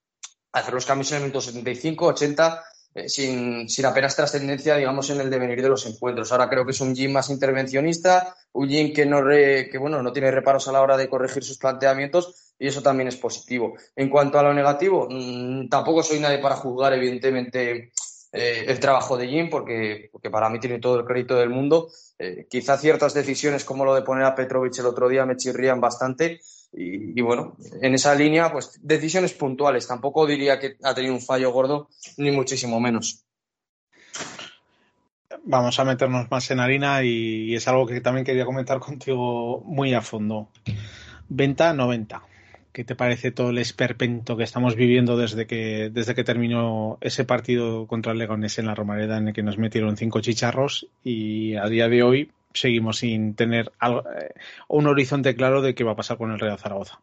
hacer 0.52 0.74
los 0.74 0.86
cambios 0.86 1.10
en 1.10 1.16
el 1.16 1.22
minuto 1.24 1.40
75, 1.40 2.06
80, 2.06 2.64
eh, 2.94 3.08
sin, 3.08 3.68
sin, 3.68 3.86
apenas 3.86 4.14
trascendencia, 4.14 4.76
digamos, 4.76 5.10
en 5.10 5.20
el 5.20 5.30
devenir 5.30 5.60
de 5.60 5.68
los 5.68 5.84
encuentros. 5.86 6.30
Ahora 6.30 6.48
creo 6.48 6.64
que 6.64 6.70
es 6.70 6.80
un 6.80 6.94
Jim 6.94 7.12
más 7.12 7.28
intervencionista, 7.30 8.36
un 8.52 8.68
Jim 8.68 8.92
que 8.92 9.04
no, 9.04 9.26
que, 9.26 9.78
bueno, 9.78 10.02
no 10.02 10.12
tiene 10.12 10.30
reparos 10.30 10.68
a 10.68 10.72
la 10.72 10.80
hora 10.80 10.96
de 10.96 11.08
corregir 11.08 11.42
sus 11.42 11.58
planteamientos 11.58 12.54
y 12.58 12.68
eso 12.68 12.82
también 12.82 13.08
es 13.08 13.16
positivo. 13.16 13.74
En 13.96 14.08
cuanto 14.08 14.38
a 14.38 14.42
lo 14.42 14.54
negativo, 14.54 15.08
mm, 15.10 15.68
tampoco 15.68 16.02
soy 16.02 16.20
nadie 16.20 16.38
para 16.38 16.56
juzgar, 16.56 16.92
evidentemente, 16.92 17.92
eh, 18.32 18.64
el 18.66 18.80
trabajo 18.80 19.16
de 19.16 19.28
Jim, 19.28 19.48
porque, 19.48 20.08
porque 20.10 20.30
para 20.30 20.48
mí 20.48 20.58
tiene 20.58 20.80
todo 20.80 20.98
el 20.98 21.04
crédito 21.04 21.36
del 21.36 21.50
mundo. 21.50 21.88
Eh, 22.18 22.46
quizá 22.48 22.76
ciertas 22.76 23.14
decisiones 23.14 23.64
como 23.64 23.84
lo 23.84 23.94
de 23.94 24.02
poner 24.02 24.24
a 24.24 24.34
Petrovic 24.34 24.78
el 24.78 24.86
otro 24.86 25.08
día 25.08 25.24
me 25.24 25.36
chirrían 25.36 25.80
bastante, 25.80 26.40
y, 26.76 27.20
bueno, 27.20 27.56
en 27.80 27.94
esa 27.94 28.14
línea, 28.14 28.50
pues 28.50 28.80
decisiones 28.82 29.32
puntuales. 29.32 29.86
Tampoco 29.86 30.26
diría 30.26 30.58
que 30.58 30.76
ha 30.82 30.94
tenido 30.94 31.14
un 31.14 31.20
fallo 31.20 31.52
gordo, 31.52 31.88
ni 32.16 32.30
muchísimo 32.32 32.80
menos. 32.80 33.24
Vamos 35.44 35.78
a 35.78 35.84
meternos 35.84 36.30
más 36.30 36.50
en 36.50 36.60
harina 36.60 37.02
y 37.04 37.54
es 37.54 37.68
algo 37.68 37.86
que 37.86 38.00
también 38.00 38.24
quería 38.24 38.44
comentar 38.44 38.80
contigo 38.80 39.60
muy 39.64 39.94
a 39.94 40.00
fondo. 40.00 40.48
Venta 41.28 41.72
90. 41.72 42.22
¿Qué 42.72 42.82
te 42.82 42.96
parece 42.96 43.30
todo 43.30 43.50
el 43.50 43.58
esperpento 43.58 44.36
que 44.36 44.42
estamos 44.42 44.74
viviendo 44.74 45.16
desde 45.16 45.46
que, 45.46 45.90
desde 45.92 46.16
que 46.16 46.24
terminó 46.24 46.98
ese 47.00 47.24
partido 47.24 47.86
contra 47.86 48.12
el 48.12 48.18
Legones 48.18 48.58
en 48.58 48.66
la 48.66 48.74
Romareda 48.74 49.16
en 49.16 49.28
el 49.28 49.34
que 49.34 49.44
nos 49.44 49.58
metieron 49.58 49.96
cinco 49.96 50.20
chicharros 50.20 50.88
y 51.04 51.54
a 51.54 51.66
día 51.66 51.88
de 51.88 52.02
hoy 52.02 52.32
seguimos 52.54 52.98
sin 52.98 53.34
tener 53.34 53.72
eh, 53.82 54.32
un 54.68 54.86
horizonte 54.86 55.36
claro 55.36 55.60
de 55.60 55.74
qué 55.74 55.84
va 55.84 55.92
a 55.92 55.96
pasar 55.96 56.16
con 56.16 56.32
el 56.32 56.38
Real 56.38 56.58
Zaragoza. 56.58 57.00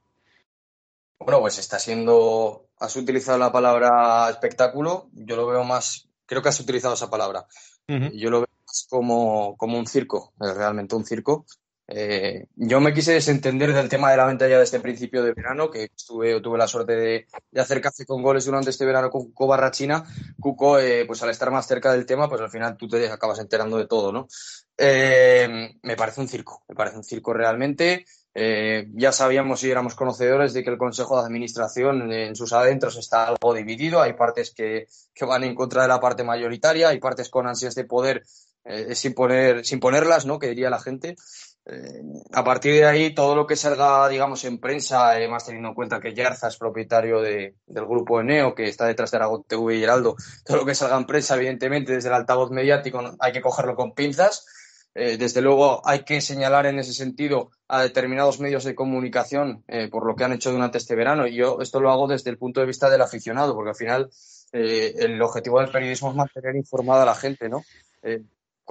Bueno, 1.19 1.39
pues 1.39 1.59
está 1.59 1.77
siendo. 1.77 2.69
Has 2.79 2.95
utilizado 2.95 3.37
la 3.37 3.51
palabra 3.51 4.27
espectáculo. 4.29 5.09
Yo 5.13 5.35
lo 5.35 5.45
veo 5.45 5.63
más. 5.63 6.07
Creo 6.25 6.41
que 6.41 6.49
has 6.49 6.59
utilizado 6.59 6.95
esa 6.95 7.11
palabra. 7.11 7.45
Yo 7.87 8.29
lo 8.29 8.39
veo 8.39 8.47
más 8.65 8.87
como, 8.89 9.57
como 9.57 9.77
un 9.77 9.85
circo, 9.85 10.33
realmente 10.39 10.95
un 10.95 11.05
circo. 11.05 11.45
Eh, 11.93 12.45
yo 12.55 12.79
me 12.79 12.93
quise 12.93 13.11
desentender 13.11 13.73
del 13.73 13.89
tema 13.89 14.09
de 14.11 14.15
la 14.15 14.25
venta 14.25 14.47
ya 14.47 14.57
desde 14.57 14.77
el 14.77 14.83
principio 14.83 15.23
de 15.23 15.33
verano, 15.33 15.69
que 15.69 15.91
estuve, 15.93 16.39
tuve 16.39 16.57
la 16.57 16.67
suerte 16.67 16.95
de, 16.95 17.27
hacer 17.59 17.81
café 17.81 18.05
con 18.05 18.23
goles 18.23 18.45
durante 18.45 18.69
este 18.69 18.85
verano 18.85 19.09
con 19.09 19.25
Cuco 19.25 19.47
Barrachina. 19.47 20.01
Cuco, 20.39 20.79
eh, 20.79 21.03
pues 21.05 21.21
al 21.21 21.31
estar 21.31 21.51
más 21.51 21.67
cerca 21.67 21.91
del 21.91 22.05
tema, 22.05 22.29
pues 22.29 22.39
al 22.39 22.49
final 22.49 22.77
tú 22.77 22.87
te 22.87 23.09
acabas 23.09 23.39
enterando 23.39 23.77
de 23.77 23.87
todo, 23.87 24.13
¿no? 24.13 24.29
Eh, 24.77 25.75
me 25.83 25.97
parece 25.97 26.21
un 26.21 26.29
circo, 26.29 26.63
me 26.69 26.75
parece 26.75 26.95
un 26.95 27.03
circo 27.03 27.33
realmente. 27.33 28.05
ya 28.33 29.11
sabíamos 29.11 29.61
y 29.65 29.69
éramos 29.69 29.93
conocedores 29.93 30.53
de 30.53 30.63
que 30.63 30.69
el 30.69 30.77
Consejo 30.77 31.19
de 31.19 31.25
Administración 31.25 32.09
en 32.13 32.37
sus 32.37 32.53
adentros 32.53 32.95
está 32.95 33.27
algo 33.27 33.53
dividido. 33.53 34.01
Hay 34.01 34.13
partes 34.13 34.53
que, 34.55 34.87
que 35.13 35.25
van 35.25 35.43
en 35.43 35.55
contra 35.55 35.81
de 35.81 35.89
la 35.89 35.99
parte 35.99 36.23
mayoritaria, 36.23 36.87
hay 36.87 36.99
partes 36.99 37.29
con 37.29 37.47
ansias 37.47 37.75
de 37.75 37.83
poder 37.83 38.23
sin, 38.93 39.13
poner, 39.13 39.65
sin 39.65 39.81
ponerlas, 39.81 40.25
¿no? 40.25 40.39
Que 40.39 40.47
diría 40.47 40.69
la 40.69 40.79
gente. 40.79 41.17
Eh, 41.65 42.01
a 42.33 42.43
partir 42.43 42.73
de 42.73 42.85
ahí, 42.85 43.13
todo 43.13 43.35
lo 43.35 43.45
que 43.45 43.55
salga, 43.55 44.07
digamos, 44.09 44.43
en 44.45 44.59
prensa, 44.59 45.19
eh, 45.19 45.27
más 45.27 45.45
teniendo 45.45 45.69
en 45.69 45.75
cuenta 45.75 45.99
que 45.99 46.13
Yarza 46.13 46.47
es 46.47 46.57
propietario 46.57 47.21
de, 47.21 47.55
del 47.67 47.85
grupo 47.85 48.19
Eneo, 48.19 48.55
que 48.55 48.67
está 48.67 48.87
detrás 48.87 49.11
de 49.11 49.17
Aragón 49.17 49.43
TV 49.47 49.77
y 49.77 49.83
Heraldo, 49.83 50.15
todo 50.43 50.57
lo 50.57 50.65
que 50.65 50.73
salga 50.73 50.97
en 50.97 51.05
prensa, 51.05 51.35
evidentemente, 51.35 51.93
desde 51.93 52.09
el 52.09 52.15
altavoz 52.15 52.49
mediático, 52.49 52.99
hay 53.19 53.31
que 53.31 53.41
cogerlo 53.41 53.75
con 53.75 53.93
pinzas. 53.93 54.45
Eh, 54.93 55.17
desde 55.17 55.41
luego, 55.41 55.81
hay 55.87 56.03
que 56.03 56.19
señalar 56.19 56.65
en 56.65 56.79
ese 56.79 56.93
sentido 56.93 57.51
a 57.67 57.81
determinados 57.83 58.39
medios 58.41 58.65
de 58.65 58.75
comunicación 58.75 59.63
por 59.89 60.05
lo 60.05 60.15
que 60.17 60.25
han 60.25 60.33
hecho 60.33 60.51
durante 60.51 60.79
este 60.79 60.95
verano. 60.95 61.27
Y 61.27 61.35
yo 61.35 61.59
esto 61.61 61.79
lo 61.79 61.91
hago 61.91 62.07
desde 62.07 62.29
el 62.29 62.37
punto 62.37 62.59
de 62.59 62.65
vista 62.65 62.89
del 62.89 63.01
aficionado, 63.01 63.55
porque 63.55 63.69
al 63.69 63.75
final 63.75 64.09
el 64.51 65.21
objetivo 65.21 65.61
del 65.61 65.71
periodismo 65.71 66.09
es 66.09 66.15
mantener 66.17 66.57
informada 66.57 67.03
a 67.03 67.05
la 67.05 67.15
gente, 67.15 67.47
¿no? 67.47 67.63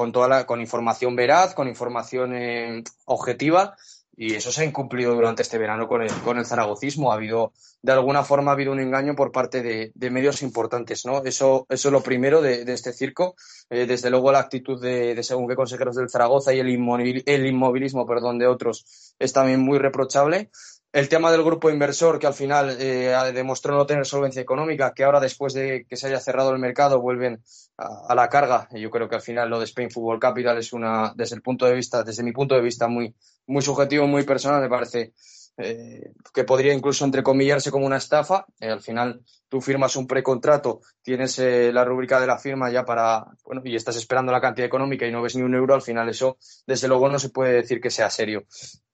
Con 0.01 0.13
toda 0.13 0.29
la, 0.29 0.47
con 0.47 0.63
información 0.63 1.15
veraz, 1.15 1.53
con 1.53 1.69
información 1.69 2.35
eh, 2.35 2.83
objetiva, 3.05 3.77
y 4.17 4.35
eso 4.35 4.51
se 4.51 4.63
ha 4.63 4.65
incumplido 4.65 5.15
durante 5.15 5.43
este 5.43 5.59
verano 5.59 5.87
con 5.87 6.01
el, 6.01 6.11
con 6.25 6.39
el 6.39 6.47
zaragocismo. 6.47 7.13
Ha 7.13 7.17
habido, 7.17 7.53
de 7.83 7.93
alguna 7.93 8.23
forma, 8.25 8.51
ha 8.51 8.55
habido 8.55 8.73
un 8.73 8.81
engaño 8.81 9.15
por 9.15 9.31
parte 9.31 9.63
de, 9.63 9.93
de 9.95 10.11
medios 10.11 10.41
importantes, 10.41 11.05
¿no? 11.05 11.23
Eso, 11.23 11.67
eso 11.69 11.89
es 11.89 11.93
lo 11.93 12.03
primero 12.03 12.41
de, 12.41 12.65
de 12.65 12.73
este 12.73 12.95
circo. 12.95 13.35
Eh, 13.69 13.85
desde 13.85 14.09
luego, 14.09 14.33
la 14.33 14.39
actitud 14.39 14.81
de, 14.81 15.15
de, 15.15 15.23
según 15.23 15.47
qué 15.47 15.55
consejeros 15.55 15.97
del 15.97 16.09
Zaragoza 16.09 16.55
y 16.55 16.61
el, 16.61 17.23
el 17.27 17.47
inmovilismo, 17.47 18.07
perdón, 18.07 18.39
de 18.39 18.47
otros 18.47 19.15
es 19.19 19.35
también 19.35 19.61
muy 19.61 19.79
reprochable. 19.79 20.49
El 20.93 21.09
tema 21.09 21.31
del 21.31 21.45
grupo 21.45 21.71
inversor, 21.71 22.19
que 22.19 22.27
al 22.27 22.35
final 22.35 22.77
eh, 22.81 23.15
demostró 23.33 23.77
no 23.77 23.87
tener 23.87 24.05
solvencia 24.05 24.43
económica, 24.43 24.93
que 24.93 25.05
ahora 25.05 25.21
después 25.21 25.55
de 25.55 25.87
que 25.89 25.97
se 25.97 26.09
haya 26.09 26.19
cerrado 26.19 26.51
el 26.51 26.59
mercado 26.59 27.01
vuelven 27.01 27.45
a, 27.77 28.13
la 28.17 28.29
carga. 28.29 28.69
Yo 28.73 28.91
creo 28.91 29.09
que 29.09 29.15
al 29.15 29.23
final 29.23 29.49
lo 29.49 29.61
de 29.61 29.67
Spain 29.67 29.91
Football 29.91 30.19
Capital 30.19 30.59
es 30.59 30.73
una, 30.73 31.13
desde 31.15 31.37
el 31.37 31.43
punto 31.43 31.65
de 31.65 31.75
vista, 31.75 32.03
desde 32.03 32.25
mi 32.25 32.33
punto 32.33 32.57
de 32.57 32.63
vista, 32.63 32.89
muy, 32.89 33.15
muy 33.47 33.63
subjetivo, 33.63 34.09
muy 34.09 34.25
personal, 34.25 34.61
me 34.61 34.69
parece 34.69 35.13
eh, 35.57 36.13
que 36.33 36.45
podría 36.45 36.73
incluso 36.73 37.05
entrecomillarse 37.05 37.71
como 37.71 37.87
una 37.87 37.99
estafa. 37.99 38.47
Eh, 38.61 38.71
al 38.71 38.81
final 38.81 39.23
tú 39.49 39.61
firmas 39.61 39.97
un 39.97 40.07
precontrato, 40.07 40.81
tienes 41.03 41.39
eh, 41.39 41.73
la 41.73 41.85
rúbrica 41.85 42.21
de 42.21 42.27
la 42.27 42.39
firma 42.39 42.71
ya 42.71 42.85
para, 42.85 43.27
bueno, 43.45 43.61
y 43.65 43.75
estás 43.75 43.97
esperando 43.97 44.33
la 44.33 44.41
cantidad 44.41 44.67
económica 44.67 45.07
y 45.07 45.13
no 45.13 45.23
ves 45.23 45.37
ni 45.37 45.43
un 45.43 45.55
euro, 45.55 45.75
al 45.75 45.83
final 45.83 46.09
eso, 46.09 46.39
desde 46.67 46.89
luego, 46.89 47.09
no 47.09 47.19
se 47.19 47.31
puede 47.31 47.53
decir 47.55 47.81
que 47.81 47.91
sea 47.91 48.11
serio. 48.11 48.45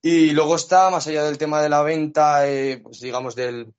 Y 0.01 0.31
luego 0.31 0.57
está, 0.57 0.91
más 0.91 1.07
allá 1.07 1.25
del 1.25 1.39
tema 1.39 1.61
de 1.61 1.69
la 1.69 1.83
venta, 1.83 2.43
pues 2.83 3.01
digamos, 3.01 3.35
del, 3.35 3.73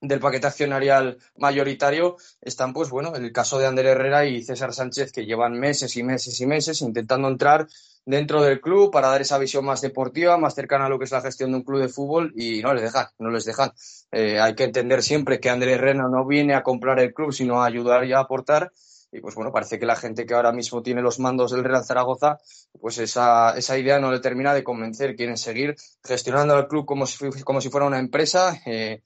del 0.00 0.20
paquete 0.20 0.46
accionarial 0.46 1.18
mayoritario 1.36 2.16
están, 2.40 2.72
pues 2.72 2.90
bueno, 2.90 3.14
el 3.14 3.32
caso 3.32 3.58
de 3.58 3.66
Ander 3.66 3.86
Herrera 3.86 4.24
y 4.24 4.42
César 4.42 4.72
Sánchez, 4.72 5.12
que 5.12 5.26
llevan 5.26 5.58
meses 5.58 5.96
y 5.96 6.02
meses 6.02 6.40
y 6.40 6.46
meses 6.46 6.80
intentando 6.80 7.28
entrar 7.28 7.66
dentro 8.04 8.42
del 8.42 8.60
club 8.60 8.90
para 8.90 9.08
dar 9.08 9.20
esa 9.20 9.38
visión 9.38 9.64
más 9.64 9.80
deportiva, 9.80 10.36
más 10.38 10.54
cercana 10.54 10.86
a 10.86 10.88
lo 10.88 10.98
que 10.98 11.04
es 11.04 11.10
la 11.10 11.20
gestión 11.20 11.50
de 11.50 11.58
un 11.58 11.62
club 11.64 11.80
de 11.80 11.88
fútbol 11.88 12.32
y 12.36 12.60
no 12.60 12.74
les 12.74 12.82
dejan, 12.82 13.06
no 13.18 13.30
les 13.30 13.44
dejan. 13.44 13.72
Eh, 14.10 14.40
hay 14.40 14.54
que 14.54 14.64
entender 14.64 15.02
siempre 15.02 15.40
que 15.40 15.50
Ander 15.50 15.68
Herrera 15.68 16.08
no 16.08 16.26
viene 16.26 16.54
a 16.54 16.62
comprar 16.62 16.98
el 17.00 17.14
club, 17.14 17.32
sino 17.32 17.62
a 17.62 17.66
ayudar 17.66 18.04
y 18.04 18.12
a 18.12 18.20
aportar. 18.20 18.72
Y 19.12 19.20
pues 19.20 19.34
bueno, 19.34 19.50
parece 19.52 19.78
que 19.78 19.86
la 19.86 19.96
gente 19.96 20.24
que 20.24 20.34
ahora 20.34 20.52
mismo 20.52 20.82
tiene 20.82 21.02
los 21.02 21.18
mandos 21.18 21.50
del 21.50 21.64
Real 21.64 21.84
Zaragoza, 21.84 22.38
pues 22.80 22.98
esa, 22.98 23.56
esa 23.56 23.76
idea 23.76 23.98
no 23.98 24.12
le 24.12 24.20
termina 24.20 24.54
de 24.54 24.62
convencer. 24.62 25.16
Quieren 25.16 25.36
seguir 25.36 25.74
gestionando 26.04 26.56
el 26.56 26.68
club 26.68 26.86
como 26.86 27.06
si, 27.06 27.18
como 27.42 27.60
si 27.60 27.70
fuera 27.70 27.86
una 27.86 27.98
empresa. 27.98 28.60
Eh, 28.66 29.02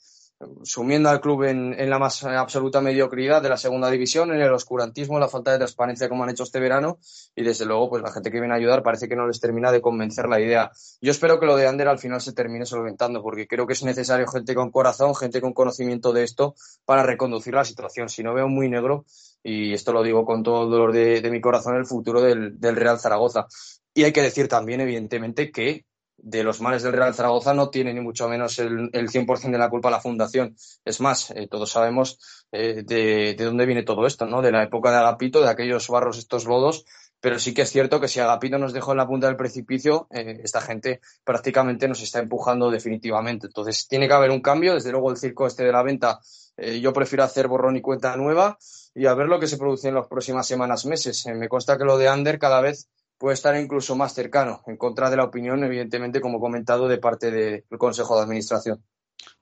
sumiendo 0.62 1.08
al 1.08 1.20
club 1.20 1.44
en, 1.44 1.90
la 1.90 1.98
más 1.98 2.24
absoluta 2.24 2.80
mediocridad 2.80 3.42
de 3.42 3.48
la 3.48 3.56
segunda 3.56 3.90
división, 3.90 4.32
en 4.32 4.40
el 4.40 4.52
oscurantismo, 4.52 5.14
en 5.14 5.20
la 5.20 5.28
falta 5.28 5.52
de 5.52 5.58
transparencia 5.58 6.08
como 6.08 6.24
han 6.24 6.30
hecho 6.30 6.42
este 6.42 6.60
verano 6.60 6.98
y 7.34 7.42
desde 7.42 7.64
luego 7.66 7.90
pues 7.90 8.02
la 8.02 8.12
gente 8.12 8.30
que 8.30 8.40
viene 8.40 8.54
a 8.54 8.56
ayudar 8.56 8.82
parece 8.82 9.08
que 9.08 9.16
no 9.16 9.26
les 9.26 9.40
termina 9.40 9.70
de 9.72 9.80
convencer 9.80 10.28
la 10.28 10.40
idea. 10.40 10.70
Yo 11.00 11.10
espero 11.10 11.38
que 11.38 11.46
lo 11.46 11.56
de 11.56 11.66
Ander 11.66 11.88
al 11.88 11.98
final 11.98 12.20
se 12.20 12.32
termine 12.32 12.66
solventando 12.66 13.22
porque 13.22 13.46
creo 13.46 13.66
que 13.66 13.74
es 13.74 13.82
necesario 13.84 14.26
gente 14.26 14.54
con 14.54 14.70
corazón, 14.70 15.14
gente 15.14 15.40
con 15.40 15.52
conocimiento 15.52 16.12
de 16.12 16.24
esto 16.24 16.54
para 16.84 17.02
reconducir 17.02 17.54
la 17.54 17.64
situación. 17.64 18.08
Si 18.08 18.22
no 18.22 18.34
veo 18.34 18.48
muy 18.48 18.68
negro, 18.68 19.04
y 19.42 19.72
esto 19.74 19.92
lo 19.92 20.02
digo 20.02 20.24
con 20.24 20.42
todo 20.42 20.64
el 20.64 20.70
dolor 20.70 20.92
de, 20.92 21.30
mi 21.30 21.40
corazón, 21.40 21.76
el 21.76 21.86
futuro 21.86 22.22
del 22.22 22.76
Real 22.76 22.98
Zaragoza. 22.98 23.46
Y 23.92 24.02
hay 24.02 24.12
que 24.12 24.22
decir 24.22 24.48
también, 24.48 24.80
evidentemente, 24.80 25.52
que 25.52 25.84
de 26.24 26.42
los 26.42 26.62
males 26.62 26.82
del 26.82 26.94
Real 26.94 27.14
Zaragoza 27.14 27.52
no 27.52 27.68
tiene 27.68 27.92
ni 27.92 28.00
mucho 28.00 28.28
menos 28.28 28.58
el, 28.58 28.88
el 28.94 29.10
100% 29.10 29.52
de 29.52 29.58
la 29.58 29.68
culpa 29.68 29.90
la 29.90 30.00
fundación. 30.00 30.56
Es 30.82 31.00
más, 31.00 31.30
eh, 31.32 31.48
todos 31.50 31.70
sabemos 31.70 32.18
eh, 32.50 32.82
de, 32.82 33.34
de, 33.34 33.44
dónde 33.44 33.66
viene 33.66 33.82
todo 33.82 34.06
esto, 34.06 34.24
¿no? 34.24 34.40
De 34.40 34.50
la 34.50 34.62
época 34.62 34.90
de 34.90 34.96
Agapito, 34.96 35.42
de 35.42 35.50
aquellos 35.50 35.86
barros, 35.88 36.16
estos 36.16 36.46
lodos, 36.46 36.86
pero 37.20 37.38
sí 37.38 37.52
que 37.52 37.62
es 37.62 37.70
cierto 37.70 38.00
que 38.00 38.08
si 38.08 38.20
Agapito 38.20 38.58
nos 38.58 38.72
dejó 38.72 38.92
en 38.92 38.98
la 38.98 39.06
punta 39.06 39.26
del 39.26 39.36
precipicio, 39.36 40.08
eh, 40.10 40.40
esta 40.42 40.62
gente 40.62 41.02
prácticamente 41.24 41.88
nos 41.88 42.02
está 42.02 42.20
empujando 42.20 42.70
definitivamente. 42.70 43.46
Entonces 43.46 43.86
tiene 43.86 44.08
que 44.08 44.14
haber 44.14 44.30
un 44.30 44.40
cambio, 44.40 44.72
desde 44.72 44.92
luego 44.92 45.10
el 45.10 45.18
circo 45.18 45.46
este 45.46 45.64
de 45.64 45.72
la 45.72 45.82
venta, 45.82 46.20
yo 46.56 46.92
prefiero 46.92 47.24
hacer 47.24 47.48
borrón 47.48 47.76
y 47.76 47.80
cuenta 47.80 48.16
nueva 48.16 48.56
y 48.94 49.06
a 49.06 49.14
ver 49.14 49.26
lo 49.26 49.40
que 49.40 49.48
se 49.48 49.58
produce 49.58 49.88
en 49.88 49.96
las 49.96 50.06
próximas 50.06 50.46
semanas, 50.46 50.86
meses. 50.86 51.26
me 51.26 51.48
consta 51.48 51.76
que 51.76 51.84
lo 51.84 51.98
de 51.98 52.06
Ander 52.06 52.38
cada 52.38 52.60
vez 52.60 52.88
puede 53.18 53.34
estar 53.34 53.56
incluso 53.56 53.96
más 53.96 54.14
cercano, 54.14 54.62
en 54.66 54.76
contra 54.76 55.10
de 55.10 55.16
la 55.16 55.24
opinión, 55.24 55.62
evidentemente, 55.64 56.20
como 56.20 56.40
comentado, 56.40 56.88
de 56.88 56.98
parte 56.98 57.30
del 57.30 57.64
Consejo 57.78 58.16
de 58.16 58.22
Administración. 58.22 58.82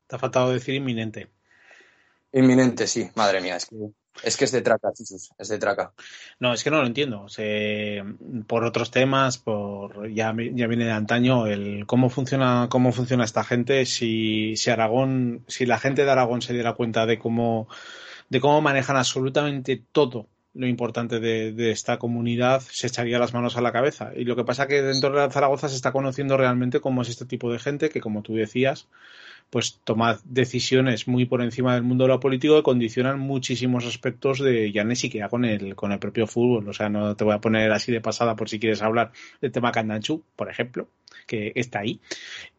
Te 0.07 0.17
ha 0.17 0.19
faltado 0.19 0.53
decir 0.53 0.75
inminente. 0.75 1.31
Inminente, 2.33 2.87
sí, 2.87 3.11
madre 3.15 3.41
mía, 3.41 3.57
es 3.57 3.67
que 3.67 3.77
es, 4.23 4.37
que 4.37 4.45
es 4.45 4.53
de 4.53 4.63
traca, 4.63 4.91
es 5.39 5.49
de 5.49 5.59
traca. 5.59 5.93
No, 6.39 6.53
es 6.53 6.63
que 6.63 6.71
no 6.71 6.81
lo 6.81 6.87
entiendo. 6.87 7.23
O 7.23 7.29
sea, 7.29 8.05
por 8.47 8.65
otros 8.65 8.91
temas, 8.91 9.39
por 9.39 10.09
ya, 10.11 10.35
ya 10.53 10.67
viene 10.67 10.85
de 10.85 10.93
antaño 10.93 11.47
el 11.47 11.87
cómo 11.87 12.11
funciona, 12.11 12.69
cómo 12.71 12.93
funciona 12.93 13.25
esta 13.25 13.43
gente, 13.43 13.87
si, 13.87 14.55
si 14.57 14.71
Aragón, 14.71 15.45
si 15.49 15.67
la 15.67 15.79
gente 15.79 16.05
de 16.05 16.11
Aragón 16.11 16.43
se 16.43 16.53
diera 16.53 16.75
cuenta 16.75 17.07
de 17.07 17.19
cómo, 17.19 17.69
de 18.29 18.41
cómo 18.41 18.61
manejan 18.61 18.97
absolutamente 18.97 19.83
todo 19.93 20.29
lo 20.55 20.67
importante 20.67 21.21
de, 21.21 21.53
de, 21.53 21.71
esta 21.71 21.99
comunidad 21.99 22.61
se 22.61 22.87
echaría 22.87 23.19
las 23.19 23.33
manos 23.33 23.57
a 23.57 23.63
la 23.63 23.73
cabeza. 23.73 24.13
Y 24.15 24.25
lo 24.25 24.37
que 24.37 24.45
pasa 24.45 24.67
que 24.67 24.83
dentro 24.83 25.11
de 25.11 25.31
Zaragoza 25.31 25.69
se 25.69 25.77
está 25.77 25.93
conociendo 25.93 26.37
realmente 26.37 26.81
cómo 26.81 27.03
es 27.03 27.09
este 27.09 27.25
tipo 27.25 27.51
de 27.53 27.59
gente 27.59 27.89
que, 27.89 28.01
como 28.01 28.23
tú 28.23 28.35
decías, 28.35 28.89
pues 29.51 29.81
toma 29.85 30.19
decisiones 30.25 31.09
muy 31.09 31.27
por 31.27 31.43
encima 31.43 31.75
del 31.75 31.83
mundo 31.83 32.05
de 32.05 32.09
lo 32.09 32.21
político 32.21 32.57
que 32.57 32.63
condicionan 32.63 33.19
muchísimos 33.19 33.87
aspectos 33.87 34.39
de 34.39 34.73
ya 34.73 34.85
ni 34.85 34.97
siquiera 34.97 35.29
con 35.29 35.45
el, 35.45 35.75
con 35.75 35.93
el 35.93 35.99
propio 35.99 36.27
fútbol. 36.27 36.69
O 36.69 36.73
sea, 36.73 36.89
no 36.89 37.17
te 37.17 37.25
voy 37.25 37.35
a 37.35 37.41
poner 37.41 37.71
así 37.73 37.93
de 37.93 38.01
pasada 38.01 38.37
por 38.37 38.49
si 38.49 38.59
quieres 38.59 38.83
hablar 38.83 39.13
del 39.41 39.53
tema 39.53 39.73
Candanchu, 39.73 40.23
por 40.37 40.51
ejemplo, 40.51 40.89
que 41.27 41.53
está 41.55 41.81
ahí, 41.81 42.01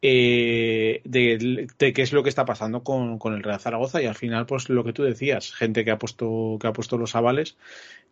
eh, 0.02 1.02
de, 1.06 1.68
qué 1.78 2.02
es 2.02 2.14
lo 2.14 2.24
que 2.24 2.30
está 2.30 2.46
pasando 2.46 2.84
con, 2.84 3.20
con, 3.20 3.34
el 3.34 3.44
Real 3.44 3.60
Zaragoza. 3.60 4.02
Y 4.02 4.06
al 4.06 4.16
final, 4.16 4.46
pues 4.46 4.70
lo 4.70 4.84
que 4.84 4.94
tú 4.94 5.04
decías, 5.04 5.54
gente 5.54 5.86
que 5.86 5.92
ha 5.92 6.00
puesto, 6.00 6.58
que 6.60 6.68
ha 6.68 6.74
puesto 6.74 6.98
los 6.98 7.16
avales 7.16 7.58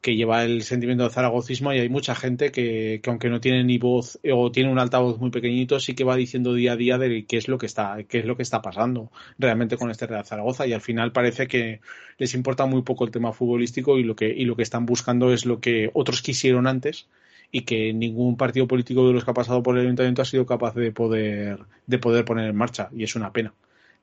que 0.02 0.16
lleva 0.16 0.44
el 0.44 0.64
sentimiento 0.64 1.04
de 1.04 1.12
zaragocismo 1.12 1.72
y 1.74 1.80
hay 1.80 1.90
mucha 1.90 2.16
gente 2.16 2.52
que, 2.52 3.00
que, 3.04 3.10
aunque 3.10 3.30
no 3.30 3.40
tiene 3.40 3.64
ni 3.64 3.78
voz 3.78 4.20
o 4.32 4.52
tiene 4.52 4.72
un 4.72 4.80
altavoz 4.80 5.20
muy 5.20 5.30
pequeñito 5.30 5.80
sí 5.80 5.94
que 5.94 6.04
va 6.04 6.16
diciendo 6.16 6.56
día 6.56 6.74
a 6.74 6.76
día 6.76 6.98
de 6.98 7.26
qué 7.26 7.38
es 7.38 7.48
lo 7.48 7.60
que 7.60 7.68
está 7.68 7.98
qué 8.10 8.20
es 8.20 8.26
lo 8.26 8.36
que 8.36 8.42
está 8.42 8.64
pasando 8.64 9.12
realmente 9.38 9.78
con 9.78 9.92
este 9.92 10.08
Real 10.08 10.26
Zaragoza. 10.26 10.66
Y 10.66 10.74
al 10.74 10.82
final 10.82 11.12
parece 11.12 11.48
que 11.48 11.82
les 12.18 12.34
importa 12.34 12.66
muy 12.66 12.82
poco 12.82 13.06
el 13.06 13.12
tema 13.12 13.32
futbolístico 13.32 14.00
y 14.00 14.04
lo 14.04 14.16
que 14.16 14.28
y 14.30 14.46
lo 14.46 14.56
que 14.56 14.64
están 14.64 14.86
buscando 14.86 15.32
es 15.34 15.46
lo 15.46 15.60
que 15.62 15.92
otros 15.94 16.22
quisieron 16.22 16.68
antes 16.68 17.08
y 17.52 17.62
que 17.64 17.94
ningún 17.94 18.38
partido 18.38 18.68
político 18.68 19.08
de 19.08 19.14
los 19.14 19.26
que 19.26 19.32
ha 19.32 19.34
pasado 19.34 19.62
por 19.62 19.78
el 19.78 19.84
ayuntamiento 19.86 20.22
ha 20.22 20.26
sido 20.26 20.46
capaz 20.46 20.74
de 20.76 20.92
poder 20.92 21.60
de 21.86 21.98
poder 22.00 22.26
poner 22.26 22.50
en 22.50 22.56
marcha 22.56 22.90
y 22.96 23.04
es 23.04 23.16
una 23.16 23.32
pena 23.34 23.54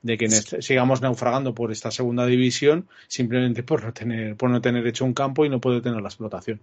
de 0.02 0.16
que 0.16 0.28
sigamos 0.28 1.00
naufragando 1.00 1.54
por 1.54 1.72
esta 1.72 1.90
segunda 1.90 2.26
división 2.26 2.88
simplemente 3.08 3.62
por 3.62 3.82
no 3.82 3.92
tener 3.92 4.36
por 4.36 4.50
no 4.50 4.60
tener 4.60 4.86
hecho 4.86 5.04
un 5.04 5.14
campo 5.14 5.44
y 5.44 5.48
no 5.48 5.60
poder 5.60 5.82
tener 5.82 6.00
la 6.00 6.08
explotación. 6.08 6.60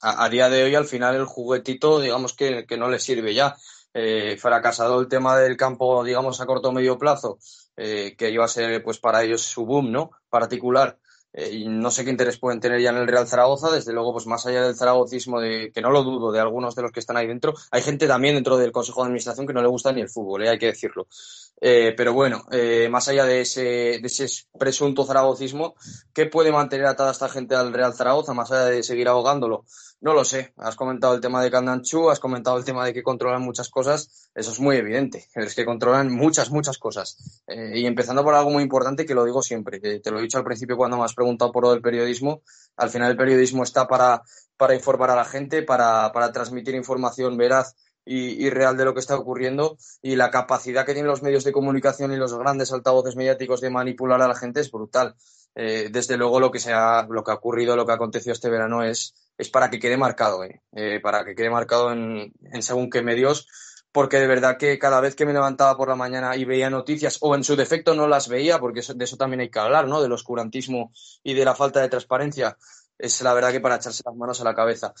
A, 0.00 0.24
a 0.24 0.28
día 0.28 0.48
de 0.48 0.62
hoy, 0.62 0.74
al 0.74 0.84
final, 0.84 1.16
el 1.16 1.24
juguetito, 1.24 2.00
digamos 2.00 2.34
que, 2.34 2.66
que 2.66 2.76
no 2.76 2.90
le 2.90 2.98
sirve 2.98 3.34
ya. 3.34 3.56
Eh, 3.94 4.36
fracasado 4.38 5.00
el 5.00 5.08
tema 5.08 5.38
del 5.38 5.56
campo, 5.56 6.04
digamos, 6.04 6.38
a 6.42 6.46
corto 6.46 6.68
o 6.68 6.72
medio 6.72 6.98
plazo, 6.98 7.38
eh, 7.78 8.14
que 8.18 8.30
iba 8.30 8.44
a 8.44 8.48
ser, 8.48 8.82
pues, 8.82 8.98
para 8.98 9.22
ellos 9.22 9.40
su 9.40 9.64
boom, 9.64 9.90
¿no? 9.90 10.10
Particular. 10.28 10.98
Eh, 11.38 11.66
no 11.68 11.90
sé 11.90 12.02
qué 12.02 12.10
interés 12.10 12.38
pueden 12.38 12.60
tener 12.60 12.80
ya 12.80 12.88
en 12.88 12.96
el 12.96 13.06
Real 13.06 13.28
Zaragoza, 13.28 13.70
desde 13.70 13.92
luego, 13.92 14.14
pues 14.14 14.26
más 14.26 14.46
allá 14.46 14.62
del 14.62 14.74
zaragocismo, 14.74 15.38
de, 15.38 15.70
que 15.70 15.82
no 15.82 15.90
lo 15.90 16.02
dudo, 16.02 16.32
de 16.32 16.40
algunos 16.40 16.74
de 16.74 16.80
los 16.80 16.92
que 16.92 17.00
están 17.00 17.18
ahí 17.18 17.26
dentro, 17.26 17.52
hay 17.70 17.82
gente 17.82 18.06
también 18.06 18.36
dentro 18.36 18.56
del 18.56 18.72
Consejo 18.72 19.02
de 19.02 19.08
Administración 19.08 19.46
que 19.46 19.52
no 19.52 19.60
le 19.60 19.68
gusta 19.68 19.92
ni 19.92 20.00
el 20.00 20.08
fútbol, 20.08 20.44
¿eh? 20.44 20.48
hay 20.48 20.58
que 20.58 20.66
decirlo. 20.66 21.08
Eh, 21.60 21.92
pero 21.94 22.14
bueno, 22.14 22.46
más 22.90 23.08
allá 23.08 23.26
de 23.26 23.42
ese, 23.42 23.60
de 23.60 24.06
ese 24.06 24.26
presunto 24.58 25.04
zaragocismo, 25.04 25.74
¿qué 26.14 26.24
puede 26.24 26.52
mantener 26.52 26.86
atada 26.86 27.12
esta 27.12 27.28
gente 27.28 27.54
al 27.54 27.72
Real 27.74 27.92
Zaragoza, 27.92 28.32
más 28.32 28.50
allá 28.50 28.64
de 28.64 28.82
seguir 28.82 29.08
ahogándolo? 29.08 29.66
No 30.00 30.12
lo 30.12 30.24
sé. 30.24 30.52
Has 30.58 30.76
comentado 30.76 31.14
el 31.14 31.20
tema 31.20 31.42
de 31.42 31.50
Candanchu, 31.50 32.10
has 32.10 32.20
comentado 32.20 32.58
el 32.58 32.64
tema 32.64 32.84
de 32.84 32.92
que 32.92 33.02
controlan 33.02 33.42
muchas 33.42 33.70
cosas. 33.70 34.30
Eso 34.34 34.50
es 34.52 34.60
muy 34.60 34.76
evidente. 34.76 35.26
Es 35.34 35.54
que 35.54 35.64
controlan 35.64 36.12
muchas, 36.12 36.50
muchas 36.50 36.78
cosas. 36.78 37.42
Eh, 37.46 37.72
y 37.80 37.86
empezando 37.86 38.22
por 38.22 38.34
algo 38.34 38.50
muy 38.50 38.62
importante 38.62 39.06
que 39.06 39.14
lo 39.14 39.24
digo 39.24 39.42
siempre, 39.42 39.80
te 39.80 40.10
lo 40.10 40.18
he 40.18 40.22
dicho 40.22 40.38
al 40.38 40.44
principio 40.44 40.76
cuando 40.76 40.98
me 40.98 41.04
has 41.04 41.14
preguntado 41.14 41.50
por 41.50 41.64
lo 41.64 41.70
del 41.70 41.80
periodismo. 41.80 42.42
Al 42.76 42.90
final 42.90 43.10
el 43.10 43.16
periodismo 43.16 43.62
está 43.62 43.88
para, 43.88 44.22
para 44.56 44.74
informar 44.74 45.10
a 45.10 45.16
la 45.16 45.24
gente, 45.24 45.62
para, 45.62 46.12
para 46.12 46.30
transmitir 46.30 46.74
información 46.74 47.36
veraz 47.36 47.74
y, 48.06 48.48
real 48.50 48.76
de 48.76 48.84
lo 48.84 48.94
que 48.94 49.00
está 49.00 49.16
ocurriendo 49.16 49.76
y 50.00 50.14
la 50.14 50.30
capacidad 50.30 50.86
que 50.86 50.94
tienen 50.94 51.10
los 51.10 51.22
medios 51.22 51.42
de 51.42 51.52
comunicación 51.52 52.12
y 52.12 52.16
los 52.16 52.32
grandes 52.38 52.72
altavoces 52.72 53.16
mediáticos 53.16 53.60
de 53.60 53.70
manipular 53.70 54.22
a 54.22 54.28
la 54.28 54.36
gente 54.36 54.60
es 54.60 54.70
brutal. 54.70 55.16
Eh, 55.56 55.88
desde 55.90 56.16
luego 56.16 56.38
lo 56.38 56.50
que, 56.50 56.60
sea, 56.60 57.06
lo 57.10 57.24
que 57.24 57.32
ha 57.32 57.34
ocurrido, 57.34 57.74
lo 57.74 57.84
que 57.84 57.92
ha 57.92 57.96
acontecido 57.96 58.32
este 58.32 58.50
verano 58.50 58.84
es, 58.84 59.14
es 59.38 59.48
para 59.48 59.70
que 59.70 59.78
quede 59.78 59.96
marcado, 59.96 60.44
eh, 60.44 60.62
eh, 60.72 61.00
para 61.00 61.24
que 61.24 61.34
quede 61.34 61.50
marcado 61.50 61.92
en, 61.92 62.32
según 62.60 62.90
qué 62.90 63.02
medios 63.02 63.46
porque 63.92 64.18
de 64.18 64.26
verdad 64.26 64.58
que 64.58 64.78
cada 64.78 65.00
vez 65.00 65.14
que 65.14 65.24
me 65.24 65.32
levantaba 65.32 65.74
por 65.74 65.88
la 65.88 65.96
mañana 65.96 66.36
y 66.36 66.44
veía 66.44 66.68
noticias, 66.68 67.16
o 67.22 67.34
en 67.34 67.42
su 67.42 67.56
defecto 67.56 67.94
no 67.94 68.06
las 68.06 68.28
veía, 68.28 68.58
porque 68.58 68.82
de 68.94 69.04
eso 69.06 69.16
también 69.16 69.40
hay 69.40 69.48
que 69.48 69.58
hablar, 69.58 69.88
¿no? 69.88 70.02
Del 70.02 70.12
oscurantismo 70.12 70.92
y 71.22 71.32
de 71.32 71.46
la 71.46 71.54
falta 71.54 71.80
de 71.80 71.88
transparencia, 71.88 72.58
es 72.98 73.22
la 73.22 73.32
verdad 73.32 73.52
que 73.52 73.60
para 73.60 73.76
echarse 73.76 74.02
las 74.04 74.14
manos 74.14 74.38
a 74.42 74.44
la 74.44 74.54
cabeza. 74.54 74.92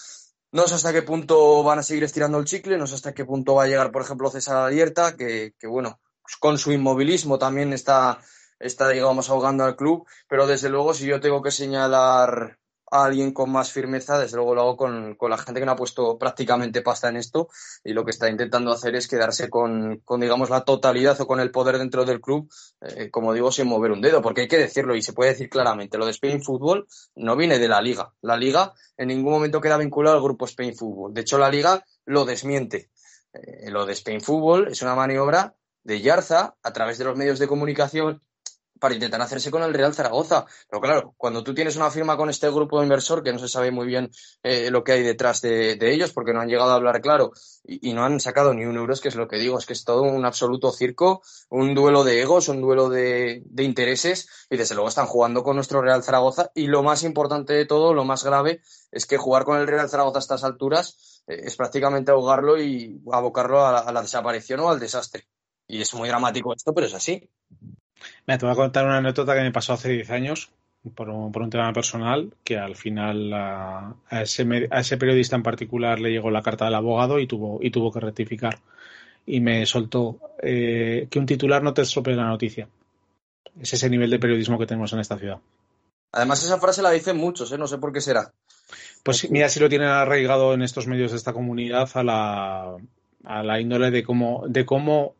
No 0.50 0.66
sé 0.66 0.76
hasta 0.76 0.94
qué 0.94 1.02
punto 1.02 1.62
van 1.62 1.80
a 1.80 1.82
seguir 1.82 2.04
estirando 2.04 2.38
el 2.38 2.46
chicle, 2.46 2.78
no 2.78 2.86
sé 2.86 2.94
hasta 2.94 3.12
qué 3.12 3.26
punto 3.26 3.56
va 3.56 3.64
a 3.64 3.66
llegar, 3.66 3.92
por 3.92 4.00
ejemplo, 4.00 4.30
César 4.30 4.56
Alierta, 4.56 5.14
que, 5.14 5.52
que 5.58 5.66
bueno, 5.66 6.00
con 6.40 6.56
su 6.56 6.72
inmovilismo 6.72 7.38
también 7.38 7.74
está, 7.74 8.18
está, 8.58 8.88
digamos, 8.88 9.28
ahogando 9.28 9.64
al 9.64 9.76
club, 9.76 10.06
pero 10.26 10.46
desde 10.46 10.70
luego 10.70 10.94
si 10.94 11.04
yo 11.04 11.20
tengo 11.20 11.42
que 11.42 11.50
señalar 11.50 12.58
alguien 12.90 13.32
con 13.32 13.50
más 13.50 13.72
firmeza, 13.72 14.18
desde 14.18 14.36
luego 14.36 14.54
lo 14.54 14.62
hago 14.62 14.76
con, 14.76 15.16
la 15.20 15.38
gente 15.38 15.60
que 15.60 15.66
no 15.66 15.72
ha 15.72 15.76
puesto 15.76 16.18
prácticamente 16.18 16.82
pasta 16.82 17.08
en 17.08 17.16
esto 17.16 17.48
y 17.84 17.92
lo 17.92 18.04
que 18.04 18.12
está 18.12 18.28
intentando 18.30 18.70
hacer 18.70 18.94
es 18.94 19.08
quedarse 19.08 19.50
con, 19.50 20.02
digamos, 20.18 20.50
la 20.50 20.62
totalidad 20.64 21.20
o 21.20 21.26
con 21.26 21.40
el 21.40 21.50
poder 21.50 21.78
dentro 21.78 22.04
del 22.04 22.20
club, 22.20 22.48
eh, 22.80 23.10
como 23.10 23.32
digo, 23.32 23.50
sin 23.50 23.66
mover 23.66 23.90
un 23.90 24.00
dedo, 24.00 24.22
porque 24.22 24.42
hay 24.42 24.48
que 24.48 24.58
decirlo 24.58 24.94
y 24.94 25.02
se 25.02 25.12
puede 25.12 25.30
decir 25.30 25.48
claramente, 25.48 25.98
lo 25.98 26.06
de 26.06 26.12
Spain 26.12 26.42
Football 26.42 26.86
no 27.16 27.36
viene 27.36 27.58
de 27.58 27.68
la 27.68 27.80
liga. 27.80 28.12
La 28.22 28.36
liga 28.36 28.72
en 28.96 29.08
ningún 29.08 29.32
momento 29.32 29.60
queda 29.60 29.76
vinculada 29.76 30.16
al 30.16 30.22
grupo 30.22 30.44
Spain 30.44 30.76
Football. 30.76 31.12
De 31.12 31.22
hecho, 31.22 31.38
la 31.38 31.50
liga 31.50 31.84
lo 32.04 32.24
desmiente. 32.24 32.90
Eh, 33.32 33.70
lo 33.70 33.84
de 33.84 33.92
Spain 33.94 34.20
Football 34.20 34.68
es 34.68 34.82
una 34.82 34.94
maniobra 34.94 35.54
de 35.82 36.00
Yarza 36.00 36.56
a 36.62 36.72
través 36.72 36.98
de 36.98 37.04
los 37.04 37.16
medios 37.16 37.38
de 37.38 37.48
comunicación 37.48 38.22
para 38.78 38.94
intentar 38.94 39.20
hacerse 39.20 39.50
con 39.50 39.62
el 39.62 39.74
Real 39.74 39.94
Zaragoza. 39.94 40.46
Pero 40.68 40.80
claro, 40.80 41.14
cuando 41.16 41.42
tú 41.42 41.54
tienes 41.54 41.76
una 41.76 41.90
firma 41.90 42.16
con 42.16 42.30
este 42.30 42.48
grupo 42.50 42.78
de 42.78 42.84
inversor 42.84 43.22
que 43.22 43.32
no 43.32 43.38
se 43.38 43.48
sabe 43.48 43.70
muy 43.70 43.86
bien 43.86 44.10
eh, 44.42 44.70
lo 44.70 44.84
que 44.84 44.92
hay 44.92 45.02
detrás 45.02 45.40
de, 45.42 45.76
ellos 45.80 46.12
porque 46.12 46.32
no 46.32 46.40
han 46.40 46.48
llegado 46.48 46.72
a 46.72 46.74
hablar 46.74 47.00
claro 47.00 47.32
y, 47.64 47.92
no 47.92 48.04
han 48.04 48.20
sacado 48.20 48.52
ni 48.54 48.64
un 48.64 48.76
euro, 48.76 48.92
es 48.92 49.00
que 49.00 49.08
es 49.08 49.14
lo 49.14 49.28
que 49.28 49.36
digo, 49.36 49.58
es 49.58 49.66
que 49.66 49.72
es 49.72 49.84
todo 49.84 50.02
un 50.02 50.24
absoluto 50.24 50.72
circo, 50.72 51.22
un 51.48 51.74
duelo 51.74 52.04
de 52.04 52.20
egos, 52.20 52.48
un 52.48 52.60
duelo 52.60 52.88
de, 52.88 53.42
intereses 53.58 54.28
y 54.50 54.56
desde 54.56 54.74
luego 54.74 54.88
están 54.88 55.06
jugando 55.06 55.42
con 55.42 55.56
nuestro 55.56 55.80
Real 55.80 56.02
Zaragoza 56.02 56.50
y 56.54 56.66
lo 56.66 56.82
más 56.82 57.02
importante 57.04 57.54
de 57.54 57.66
todo, 57.66 57.94
lo 57.94 58.04
más 58.04 58.24
grave, 58.24 58.62
es 58.90 59.06
que 59.06 59.16
jugar 59.16 59.44
con 59.44 59.58
el 59.58 59.66
Real 59.66 59.88
Zaragoza 59.88 60.18
a 60.18 60.20
estas 60.20 60.44
alturas 60.44 61.22
eh, 61.26 61.42
es 61.44 61.56
prácticamente 61.56 62.10
ahogarlo 62.10 62.60
y 62.60 63.00
abocarlo 63.12 63.66
a 63.66 63.92
la 63.92 64.02
desaparición 64.02 64.60
o 64.60 64.68
al 64.68 64.80
desastre. 64.80 65.26
Y 65.68 65.80
es 65.80 65.92
muy 65.94 66.08
dramático 66.08 66.54
esto, 66.54 66.72
pero 66.72 66.86
es 66.86 66.94
así. 66.94 67.28
Mira, 68.26 68.38
te 68.38 68.46
voy 68.46 68.52
a 68.52 68.56
contar 68.56 68.84
una 68.84 68.98
anécdota 68.98 69.34
que 69.34 69.42
me 69.42 69.52
pasó 69.52 69.72
hace 69.72 69.90
10 69.90 70.10
años 70.10 70.50
por 70.94 71.08
un, 71.10 71.32
por 71.32 71.42
un 71.42 71.50
tema 71.50 71.72
personal, 71.72 72.32
que 72.44 72.58
al 72.58 72.76
final 72.76 73.32
a, 73.32 73.96
ese, 74.10 74.68
a, 74.70 74.80
ese, 74.80 74.96
periodista 74.96 75.36
en 75.36 75.42
particular 75.42 75.98
le 75.98 76.10
llegó 76.10 76.30
la 76.30 76.42
carta 76.42 76.66
del 76.66 76.74
abogado 76.74 77.18
y 77.18 77.26
tuvo, 77.26 77.58
y 77.62 77.70
tuvo 77.70 77.92
que 77.92 78.00
rectificar. 78.00 78.58
Y 79.26 79.40
me 79.40 79.66
soltó 79.66 80.20
eh, 80.42 81.08
que 81.10 81.18
un 81.18 81.26
titular 81.26 81.62
no 81.62 81.74
te 81.74 81.82
estropee 81.82 82.14
la 82.14 82.28
noticia. 82.28 82.68
Es 83.60 83.72
ese 83.72 83.90
nivel 83.90 84.10
de 84.10 84.18
periodismo 84.18 84.58
que 84.58 84.66
tenemos 84.66 84.92
en 84.92 85.00
esta 85.00 85.18
ciudad. 85.18 85.40
Además, 86.12 86.44
esa 86.44 86.58
frase 86.58 86.82
la 86.82 86.92
dicen 86.92 87.16
muchos, 87.16 87.50
¿eh? 87.50 87.58
no 87.58 87.66
sé 87.66 87.78
por 87.78 87.92
qué 87.92 88.00
será. 88.00 88.32
Pues 89.02 89.30
mira, 89.30 89.48
si 89.48 89.60
lo 89.60 89.68
tienen 89.68 89.88
arraigado 89.88 90.54
en 90.54 90.62
estos 90.62 90.86
medios 90.86 91.10
de 91.10 91.16
esta 91.16 91.32
comunidad 91.32 91.88
a 91.94 92.02
la, 92.02 92.76
a 93.24 93.42
la 93.42 93.60
índole 93.60 93.90
de 93.90 94.04
cómo, 94.04 94.44
de 94.48 94.64
cómo 94.64 95.15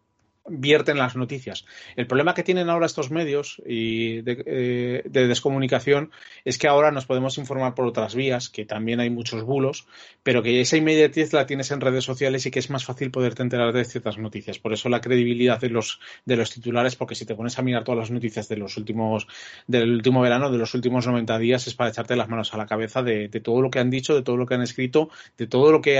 vierten 0.49 0.99
las 0.99 1.17
noticias. 1.17 1.65
El 1.97 2.07
problema 2.07 2.35
que 2.35 2.43
tienen 2.43 2.69
ahora 2.69 2.87
estos 2.87 3.11
medios 3.11 3.61
y 3.67 4.19
eh, 4.27 5.03
de, 5.05 5.27
descomunicación 5.27 6.11
es 6.45 6.59
que 6.59 6.69
ahora 6.69 6.91
nos 6.91 7.07
podemos 7.07 7.39
informar 7.39 7.75
por 7.75 7.87
otras 7.87 8.15
vías, 8.15 8.49
que 8.49 8.65
también 8.65 9.01
hay 9.01 9.11
muchos 9.11 9.43
bulos, 9.43 9.87
pero 10.23 10.43
que 10.43 10.61
esa 10.61 10.77
inmediatez 10.77 11.33
la 11.33 11.47
tienes 11.47 11.71
en 11.71 11.81
redes 11.81 12.05
sociales 12.05 12.47
y 12.47 12.51
que 12.51 12.59
es 12.59 12.71
más 12.71 12.85
fácil 12.85 13.11
poderte 13.11 13.43
enterar 13.43 13.73
de 13.73 13.85
ciertas 13.85 14.19
noticias. 14.19 14.59
Por 14.59 14.73
eso 14.73 14.89
la 14.89 15.01
credibilidad 15.01 15.61
de 15.61 15.71
los, 15.71 16.01
de 16.25 16.37
los 16.37 16.51
titulares, 16.53 16.97
porque 16.97 17.15
si 17.15 17.27
te 17.27 17.35
pones 17.35 17.59
a 17.59 17.63
mirar 17.63 17.85
todas 17.85 17.99
las 17.99 18.11
noticias 18.11 18.49
de 18.49 18.57
los 18.57 18.77
últimos, 18.77 19.27
del 19.67 19.91
último 19.91 20.21
verano, 20.21 20.51
de 20.51 20.59
los 20.59 20.75
últimos 20.75 21.07
90 21.07 21.39
días, 21.39 21.67
es 21.67 21.75
para 21.75 21.91
echarte 21.91 22.17
las 22.17 22.29
manos 22.29 22.55
a 22.55 22.57
la 22.57 22.67
cabeza 22.67 23.03
de, 23.03 23.29
todo 23.43 23.61
lo 23.61 23.71
que 23.71 23.79
han 23.79 23.91
dicho, 23.91 24.15
de 24.15 24.23
todo 24.23 24.37
lo 24.37 24.47
que 24.47 24.55
han 24.55 24.63
escrito, 24.63 25.11
de 25.37 25.47
todo 25.47 25.73
lo 25.73 25.81
que 25.81 25.95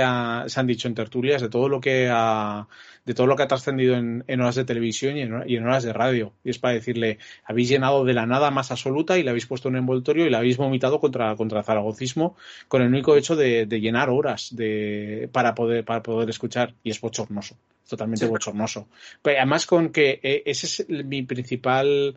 se 0.47 0.59
han 0.59 0.67
dicho 0.67 0.87
en 0.87 0.95
tertulias, 0.95 1.41
de 1.41 1.49
todo 1.49 1.69
lo 1.69 1.79
que 1.79 2.09
ha, 2.11 2.67
de 3.05 3.13
todo 3.13 3.27
lo 3.27 3.35
que 3.35 3.43
ha 3.43 3.47
trascendido 3.47 3.95
en 3.95 4.36
en 4.36 4.36
horas 4.41 4.55
de 4.55 4.65
televisión 4.65 5.17
y 5.17 5.21
en, 5.21 5.65
horas 5.65 5.83
de 5.83 5.93
radio. 5.93 6.33
Y 6.43 6.49
es 6.49 6.59
para 6.59 6.73
decirle, 6.73 7.19
habéis 7.43 7.69
llenado 7.69 8.05
de 8.05 8.13
la 8.13 8.25
nada 8.25 8.51
más 8.51 8.71
absoluta 8.71 9.17
y 9.17 9.23
le 9.23 9.29
habéis 9.29 9.45
puesto 9.45 9.69
un 9.69 9.75
envoltorio 9.75 10.25
y 10.25 10.29
le 10.29 10.37
habéis 10.37 10.57
vomitado 10.57 10.99
contra, 10.99 11.35
contra 11.35 11.63
zaragocismo 11.63 12.35
con 12.67 12.81
el 12.81 12.89
único 12.89 13.15
hecho 13.15 13.35
de, 13.35 13.65
llenar 13.65 14.09
horas 14.09 14.55
de, 14.55 15.29
para, 15.31 15.53
poder, 15.55 15.83
para 15.85 16.01
poder 16.01 16.29
escuchar. 16.29 16.73
Y 16.83 16.91
es 16.91 17.01
bochornoso, 17.01 17.57
totalmente 17.87 18.25
bochornoso. 18.25 18.87
Pero 19.21 19.37
además 19.37 19.65
con 19.65 19.89
que 19.89 20.19
eh, 20.21 20.43
ese 20.45 20.67
es 20.67 20.89
mi 21.05 21.23
principal 21.23 22.15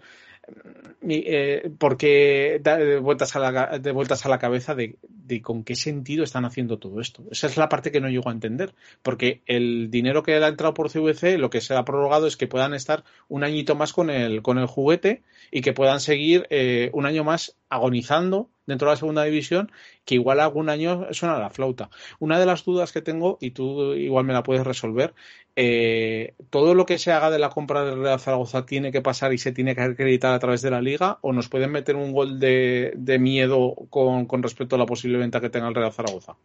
eh, 1.09 1.71
porque 1.79 2.61
da 2.63 2.77
de 2.77 2.99
vueltas 2.99 3.35
a 3.35 3.39
la, 3.39 3.79
de 3.79 3.93
vueltas 3.93 4.27
a 4.27 4.29
la 4.29 4.39
cabeza 4.39 4.75
de, 4.75 4.97
con 5.43 5.65
qué 5.65 5.75
sentido 5.75 6.25
están 6.25 6.45
haciendo 6.45 6.79
todo 6.79 7.01
esto. 7.01 7.23
Esa 7.31 7.47
es 7.47 7.57
la 7.57 7.69
parte 7.69 7.91
que 7.91 8.01
no 8.01 8.09
llego 8.09 8.29
a 8.29 8.33
entender, 8.33 8.75
porque 9.03 9.43
el 9.47 9.91
dinero 9.91 10.23
que 10.23 10.35
ha 10.35 10.49
entrado 10.49 10.75
por 10.75 10.91
CVC, 10.91 11.39
lo 11.39 11.51
que 11.51 11.61
se 11.61 11.75
ha 11.75 11.85
prorrogado 11.85 12.27
es 12.27 12.37
que 12.37 12.47
puedan 12.47 12.75
estar 12.75 13.05
un 13.29 13.45
añito 13.45 13.75
más 13.75 13.93
con 13.93 14.11
el, 14.11 14.43
con 14.43 14.59
el 14.59 14.67
juguete 14.67 15.23
y 15.51 15.63
que 15.63 15.73
puedan 15.73 16.01
seguir 16.01 16.47
eh, 16.51 16.91
un 16.93 17.07
año 17.07 17.25
más 17.25 17.57
agonizando 17.69 18.51
dentro 18.71 18.89
de 18.89 18.95
la 18.95 18.97
segunda 18.97 19.25
división, 19.25 19.71
que 20.05 20.15
igual 20.15 20.41
algún 20.41 20.69
año 20.69 21.07
suena 21.13 21.39
la 21.39 21.51
flauta. 21.51 21.91
Una 22.19 22.39
de 22.39 22.47
las 22.47 22.65
dudas 22.65 22.93
que 22.93 23.03
tengo, 23.03 23.37
y 23.41 23.51
tú 23.51 23.93
igual 23.95 24.25
me 24.25 24.33
la 24.33 24.43
puedes 24.43 24.65
resolver, 24.67 25.13
eh, 25.57 26.35
¿todo 26.51 26.75
lo 26.75 26.87
que 26.87 26.99
se 26.99 27.13
haga 27.13 27.31
de 27.31 27.39
la 27.39 27.51
compra 27.51 27.85
del 27.85 28.01
Real 28.01 28.21
Zaragoza 28.21 28.65
tiene 28.65 28.93
que 28.93 29.03
pasar 29.03 29.33
y 29.33 29.39
se 29.39 29.53
tiene 29.53 29.75
que 29.75 29.83
acreditar 29.83 30.33
a 30.33 30.39
través 30.39 30.63
de 30.63 30.71
la 30.71 30.81
liga? 30.81 31.19
¿O 31.21 31.33
nos 31.33 31.49
pueden 31.49 31.73
meter 31.73 31.97
un 31.97 32.13
gol 32.13 32.39
de, 32.41 32.95
miedo 33.21 33.75
con, 33.91 34.43
respecto 34.43 34.77
a 34.77 34.79
la 34.79 34.87
posible 34.87 35.19
venta 35.19 35.41
que 35.41 35.51
tenga 35.51 35.69
el 35.69 35.75
Real 35.75 35.93
Zaragoza? 35.93 36.37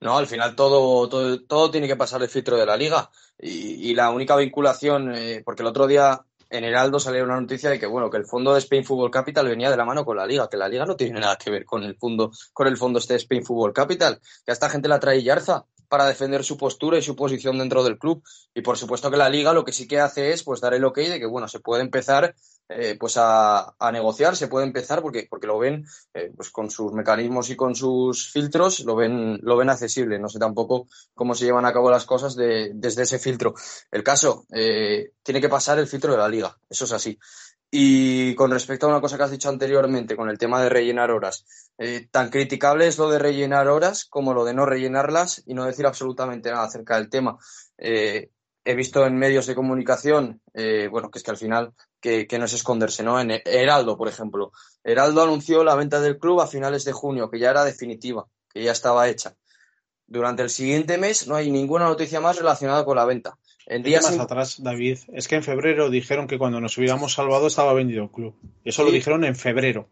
No, 0.00 0.18
al 0.18 0.26
final 0.26 0.54
todo, 0.54 1.08
todo, 1.08 1.70
tiene 1.70 1.88
que 1.88 1.96
pasar 1.96 2.22
el 2.22 2.28
filtro 2.28 2.56
de 2.56 2.66
la 2.66 2.76
liga. 2.76 3.10
Y, 3.40 3.94
la 3.94 4.10
única 4.10 4.36
vinculación, 4.36 5.14
eh, 5.14 5.42
porque 5.44 5.62
el 5.62 5.68
otro 5.68 5.86
día 5.86 6.22
en 6.50 6.64
Heraldo 6.64 7.00
salió 7.00 7.24
una 7.24 7.40
noticia 7.40 7.70
de 7.70 7.78
que 7.78 7.86
bueno 7.86 8.10
que 8.10 8.16
el 8.16 8.26
fondo 8.26 8.52
de 8.52 8.58
Spain 8.60 8.84
Football 8.84 9.10
Capital 9.10 9.48
venía 9.48 9.70
de 9.70 9.76
la 9.76 9.84
mano 9.84 10.04
con 10.04 10.16
la 10.16 10.26
liga, 10.26 10.48
que 10.48 10.56
la 10.56 10.68
liga 10.68 10.86
no 10.86 10.96
tiene 10.96 11.20
nada 11.20 11.36
que 11.36 11.50
ver 11.50 11.64
con 11.64 11.82
el 11.82 11.96
fondo 11.96 12.30
con 12.52 12.66
el 12.66 12.76
fondo 12.76 12.98
este 12.98 13.14
de 13.14 13.18
Spain 13.18 13.44
Football 13.44 13.72
Capital, 13.72 14.20
que 14.44 14.52
esta 14.52 14.68
gente 14.68 14.88
la 14.88 15.00
trae 15.00 15.22
Yarza 15.22 15.64
para 15.88 16.06
defender 16.06 16.44
su 16.44 16.56
postura 16.56 16.98
y 16.98 17.02
su 17.02 17.14
posición 17.14 17.58
dentro 17.58 17.84
del 17.84 17.98
club. 17.98 18.22
Y 18.54 18.62
por 18.62 18.76
supuesto 18.76 19.10
que 19.10 19.16
la 19.16 19.28
liga 19.28 19.52
lo 19.52 19.64
que 19.64 19.72
sí 19.72 19.86
que 19.86 20.00
hace 20.00 20.32
es 20.32 20.42
pues 20.42 20.60
dar 20.60 20.74
el 20.74 20.84
ok 20.84 20.98
de 20.98 21.18
que 21.20 21.26
bueno 21.26 21.48
se 21.48 21.60
puede 21.60 21.82
empezar 21.82 22.34
eh, 22.68 22.96
pues 22.98 23.14
a, 23.16 23.76
negociar, 23.92 24.34
se 24.34 24.48
puede 24.48 24.66
empezar 24.66 25.00
porque, 25.00 25.26
porque 25.30 25.46
lo 25.46 25.58
ven 25.58 25.86
eh, 26.12 26.32
pues 26.34 26.50
con 26.50 26.68
sus 26.68 26.92
mecanismos 26.92 27.48
y 27.50 27.56
con 27.56 27.76
sus 27.76 28.32
filtros, 28.32 28.80
lo 28.80 28.96
ven, 28.96 29.38
lo 29.42 29.56
ven 29.56 29.70
accesible. 29.70 30.18
No 30.18 30.28
sé 30.28 30.38
tampoco 30.38 30.88
cómo 31.14 31.34
se 31.34 31.44
llevan 31.44 31.64
a 31.64 31.72
cabo 31.72 31.90
las 31.90 32.04
cosas 32.04 32.34
desde 32.34 33.02
ese 33.02 33.18
filtro. 33.18 33.54
El 33.90 34.02
caso, 34.02 34.46
eh, 34.52 35.12
tiene 35.22 35.40
que 35.40 35.48
pasar 35.48 35.78
el 35.78 35.86
filtro 35.86 36.12
de 36.12 36.18
la 36.18 36.28
liga, 36.28 36.56
eso 36.68 36.86
es 36.86 36.92
así. 36.92 37.18
Y 37.70 38.34
con 38.34 38.50
respecto 38.50 38.86
a 38.86 38.90
una 38.90 39.00
cosa 39.00 39.16
que 39.16 39.24
has 39.24 39.30
dicho 39.30 39.48
anteriormente, 39.48 40.16
con 40.16 40.28
el 40.30 40.38
tema 40.38 40.62
de 40.62 40.68
rellenar 40.68 41.10
horas, 41.10 41.44
tan 42.10 42.30
criticable 42.30 42.86
es 42.86 42.96
lo 42.96 43.10
de 43.10 43.18
rellenar 43.18 43.68
horas 43.68 44.06
como 44.06 44.32
lo 44.32 44.44
de 44.44 44.54
no 44.54 44.66
rellenarlas 44.66 45.42
y 45.46 45.54
no 45.54 45.64
decir 45.64 45.84
absolutamente 45.84 46.50
nada 46.50 46.64
acerca 46.64 46.96
del 46.96 47.10
tema. 47.10 47.36
he 47.76 48.30
visto 48.76 49.04
en 49.04 49.18
medios 49.18 49.46
de 49.46 49.56
comunicación, 49.56 50.40
bueno, 50.90 51.10
que 51.10 51.18
es 51.18 51.24
que 51.24 51.30
al 51.32 51.36
final 51.36 51.74
que, 52.26 52.38
no 52.38 52.44
es 52.44 52.52
esconderse, 52.52 53.02
¿no? 53.02 53.20
En 53.20 53.30
Heraldo, 53.44 53.96
por 53.96 54.08
ejemplo. 54.08 54.52
Heraldo 54.84 55.22
anunció 55.22 55.64
la 55.64 55.74
venta 55.74 56.00
del 56.00 56.18
club 56.18 56.40
a 56.40 56.46
finales 56.46 56.84
de 56.84 56.92
junio, 56.92 57.30
que 57.30 57.38
ya 57.38 57.50
era 57.50 57.64
definitiva, 57.64 58.26
que 58.52 58.62
ya 58.62 58.72
estaba 58.72 59.08
hecha. 59.08 59.34
Durante 60.06 60.42
el 60.42 60.50
siguiente 60.50 60.98
mes 60.98 61.26
no 61.26 61.34
hay 61.34 61.50
ninguna 61.50 61.86
noticia 61.86 62.20
más 62.20 62.38
relacionada 62.38 62.84
con 62.84 62.96
la 62.96 63.04
venta. 63.04 63.38
En 63.66 63.82
días 63.82 64.04
más 64.04 64.20
atrás, 64.20 64.62
David, 64.62 64.98
es 65.12 65.26
que 65.26 65.34
en 65.34 65.42
febrero 65.42 65.90
dijeron 65.90 66.28
que 66.28 66.38
cuando 66.38 66.60
nos 66.60 66.78
hubiéramos 66.78 67.14
salvado 67.14 67.48
estaba 67.48 67.72
vendido 67.72 68.04
el 68.04 68.10
club. 68.10 68.36
Eso 68.64 68.84
lo 68.84 68.92
dijeron 68.92 69.24
en 69.24 69.34
febrero. 69.34 69.88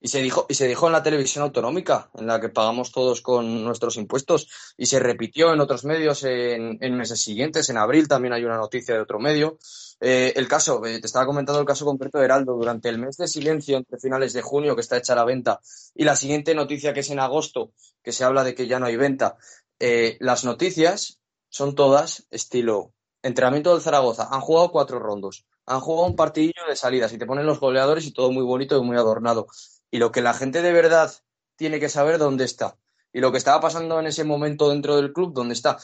Y 0.00 0.08
se 0.08 0.20
dijo, 0.20 0.46
y 0.48 0.54
se 0.54 0.66
dijo 0.66 0.88
en 0.88 0.92
la 0.92 1.04
televisión 1.04 1.44
autonómica, 1.44 2.10
en 2.18 2.26
la 2.26 2.40
que 2.40 2.48
pagamos 2.48 2.90
todos 2.90 3.20
con 3.20 3.62
nuestros 3.62 3.96
impuestos, 3.96 4.48
y 4.76 4.86
se 4.86 4.98
repitió 4.98 5.52
en 5.52 5.60
otros 5.60 5.84
medios 5.84 6.24
en, 6.24 6.96
meses 6.96 7.20
siguientes. 7.20 7.70
En 7.70 7.78
abril 7.78 8.08
también 8.08 8.32
hay 8.32 8.44
una 8.44 8.56
noticia 8.56 8.96
de 8.96 9.00
otro 9.00 9.20
medio. 9.20 9.58
Eh, 10.04 10.32
el 10.34 10.48
caso, 10.48 10.84
eh, 10.84 10.98
te 10.98 11.06
estaba 11.06 11.26
comentando 11.26 11.60
el 11.60 11.66
caso 11.66 11.84
concreto 11.84 12.18
de 12.18 12.24
Heraldo, 12.24 12.54
durante 12.54 12.88
el 12.88 12.98
mes 12.98 13.16
de 13.18 13.28
silencio 13.28 13.76
entre 13.76 14.00
finales 14.00 14.32
de 14.32 14.42
junio, 14.42 14.74
que 14.74 14.80
está 14.80 14.96
hecha 14.96 15.14
la 15.14 15.24
venta, 15.24 15.60
y 15.94 16.02
la 16.02 16.16
siguiente 16.16 16.56
noticia 16.56 16.92
que 16.92 17.00
es 17.00 17.10
en 17.10 17.20
agosto, 17.20 17.70
que 18.02 18.10
se 18.10 18.24
habla 18.24 18.42
de 18.42 18.56
que 18.56 18.66
ya 18.66 18.80
no 18.80 18.86
hay 18.86 18.96
venta. 18.96 19.36
Eh, 19.78 20.16
las 20.18 20.44
noticias 20.44 21.20
son 21.50 21.76
todas 21.76 22.26
estilo 22.32 22.92
entrenamiento 23.22 23.72
del 23.72 23.80
Zaragoza. 23.80 24.26
Han 24.32 24.40
jugado 24.40 24.72
cuatro 24.72 24.98
rondos, 24.98 25.46
han 25.66 25.78
jugado 25.78 26.08
un 26.08 26.16
partidillo 26.16 26.66
de 26.68 26.74
salidas 26.74 27.12
y 27.12 27.18
te 27.18 27.26
ponen 27.26 27.46
los 27.46 27.60
goleadores 27.60 28.04
y 28.04 28.12
todo 28.12 28.32
muy 28.32 28.42
bonito 28.42 28.76
y 28.76 28.82
muy 28.82 28.96
adornado. 28.96 29.46
Y 29.88 29.98
lo 29.98 30.10
que 30.10 30.20
la 30.20 30.34
gente 30.34 30.62
de 30.62 30.72
verdad 30.72 31.12
tiene 31.54 31.78
que 31.78 31.88
saber 31.88 32.18
dónde 32.18 32.44
está. 32.44 32.76
Y 33.12 33.20
lo 33.20 33.30
que 33.30 33.38
estaba 33.38 33.60
pasando 33.60 34.00
en 34.00 34.06
ese 34.06 34.24
momento 34.24 34.70
dentro 34.70 34.96
del 34.96 35.12
club, 35.12 35.32
dónde 35.32 35.54
está. 35.54 35.78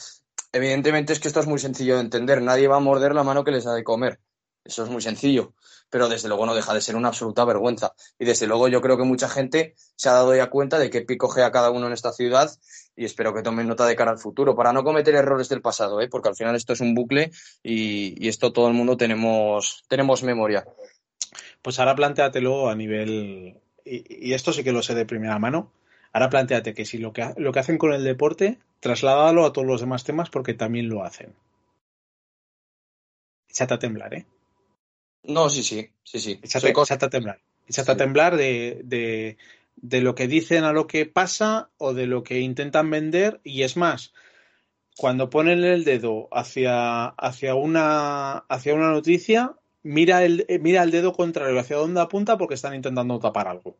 Evidentemente 0.51 1.13
es 1.13 1.19
que 1.19 1.27
esto 1.27 1.39
es 1.39 1.47
muy 1.47 1.59
sencillo 1.59 1.95
de 1.95 2.01
entender. 2.01 2.41
Nadie 2.41 2.67
va 2.67 2.77
a 2.77 2.81
morder 2.81 3.13
la 3.13 3.23
mano 3.23 3.43
que 3.43 3.51
les 3.51 3.63
da 3.63 3.73
de 3.73 3.83
comer. 3.83 4.19
Eso 4.63 4.83
es 4.83 4.89
muy 4.89 5.01
sencillo. 5.01 5.53
Pero 5.89 6.09
desde 6.09 6.27
luego 6.27 6.45
no 6.45 6.53
deja 6.53 6.73
de 6.73 6.81
ser 6.81 6.95
una 6.95 7.07
absoluta 7.09 7.45
vergüenza. 7.45 7.93
Y 8.17 8.25
desde 8.25 8.47
luego 8.47 8.67
yo 8.67 8.81
creo 8.81 8.97
que 8.97 9.03
mucha 9.03 9.29
gente 9.29 9.75
se 9.95 10.09
ha 10.09 10.13
dado 10.13 10.35
ya 10.35 10.49
cuenta 10.49 10.79
de 10.79 10.89
que 10.89 11.01
pico 11.01 11.31
a 11.41 11.51
cada 11.51 11.71
uno 11.71 11.87
en 11.87 11.93
esta 11.93 12.11
ciudad 12.11 12.51
y 12.99 13.05
espero 13.05 13.33
que 13.33 13.41
tomen 13.41 13.65
nota 13.65 13.85
de 13.85 13.95
cara 13.95 14.11
al 14.11 14.19
futuro 14.19 14.57
para 14.57 14.73
no 14.73 14.83
cometer 14.83 15.15
errores 15.15 15.47
del 15.47 15.61
pasado, 15.61 16.01
¿eh? 16.01 16.09
porque 16.09 16.27
al 16.27 16.35
final 16.35 16.55
esto 16.57 16.73
es 16.73 16.81
un 16.81 16.93
bucle 16.93 17.31
y, 17.63 18.27
esto 18.27 18.51
todo 18.51 18.67
el 18.67 18.73
mundo 18.73 18.97
tenemos, 18.97 19.85
tenemos 19.87 20.21
memoria. 20.21 20.65
Pues 21.61 21.79
ahora 21.79 21.95
planteatelo 21.95 22.69
a 22.69 22.75
nivel, 22.75 23.57
y, 23.85 24.33
esto 24.33 24.51
sí 24.51 24.65
que 24.65 24.73
lo 24.73 24.83
sé 24.83 24.95
de 24.95 25.05
primera 25.05 25.39
mano, 25.39 25.71
ahora 26.13 26.29
planteate 26.29 26.73
que 26.73 26.85
si 26.85 26.97
lo 26.97 27.13
que, 27.13 27.33
lo 27.37 27.51
que 27.51 27.59
hacen 27.59 27.77
con 27.77 27.93
el 27.93 28.03
deporte, 28.03 28.59
trasládalo 28.79 29.45
a 29.45 29.53
todos 29.53 29.67
los 29.67 29.81
demás 29.81 30.03
temas 30.03 30.29
porque 30.29 30.53
también 30.53 30.89
lo 30.89 31.03
hacen. 31.03 31.35
Échate 33.49 33.73
a 33.73 33.79
temblar, 33.79 34.13
¿eh? 34.13 34.25
No, 35.23 35.49
sí, 35.49 35.63
sí, 35.63 35.89
sí, 36.03 36.19
sí. 36.19 36.39
Échate, 36.41 36.71
a 36.71 37.09
temblar. 37.09 37.39
Échate 37.67 37.91
a 37.91 37.97
temblar 37.97 38.37
de, 38.37 38.81
de, 38.83 39.37
de, 39.75 40.01
lo 40.01 40.15
que 40.15 40.27
dicen 40.27 40.63
a 40.63 40.71
lo 40.71 40.87
que 40.87 41.05
pasa 41.05 41.69
o 41.77 41.93
de 41.93 42.05
lo 42.05 42.23
que 42.23 42.39
intentan 42.39 42.89
vender. 42.89 43.41
Y 43.43 43.63
es 43.63 43.75
más, 43.75 44.13
cuando 44.97 45.29
ponen 45.29 45.63
el 45.63 45.83
dedo 45.83 46.29
hacia, 46.31 47.07
hacia, 47.07 47.55
una, 47.55 48.37
hacia 48.49 48.73
una 48.73 48.91
noticia, 48.91 49.55
mira 49.83 50.23
el, 50.23 50.45
mira 50.61 50.83
el 50.83 50.91
dedo 50.91 51.13
contrario 51.13 51.59
hacia 51.59 51.77
donde 51.77 52.01
apunta 52.01 52.37
porque 52.37 52.55
están 52.55 52.75
intentando 52.75 53.19
tapar 53.19 53.47
algo. 53.47 53.77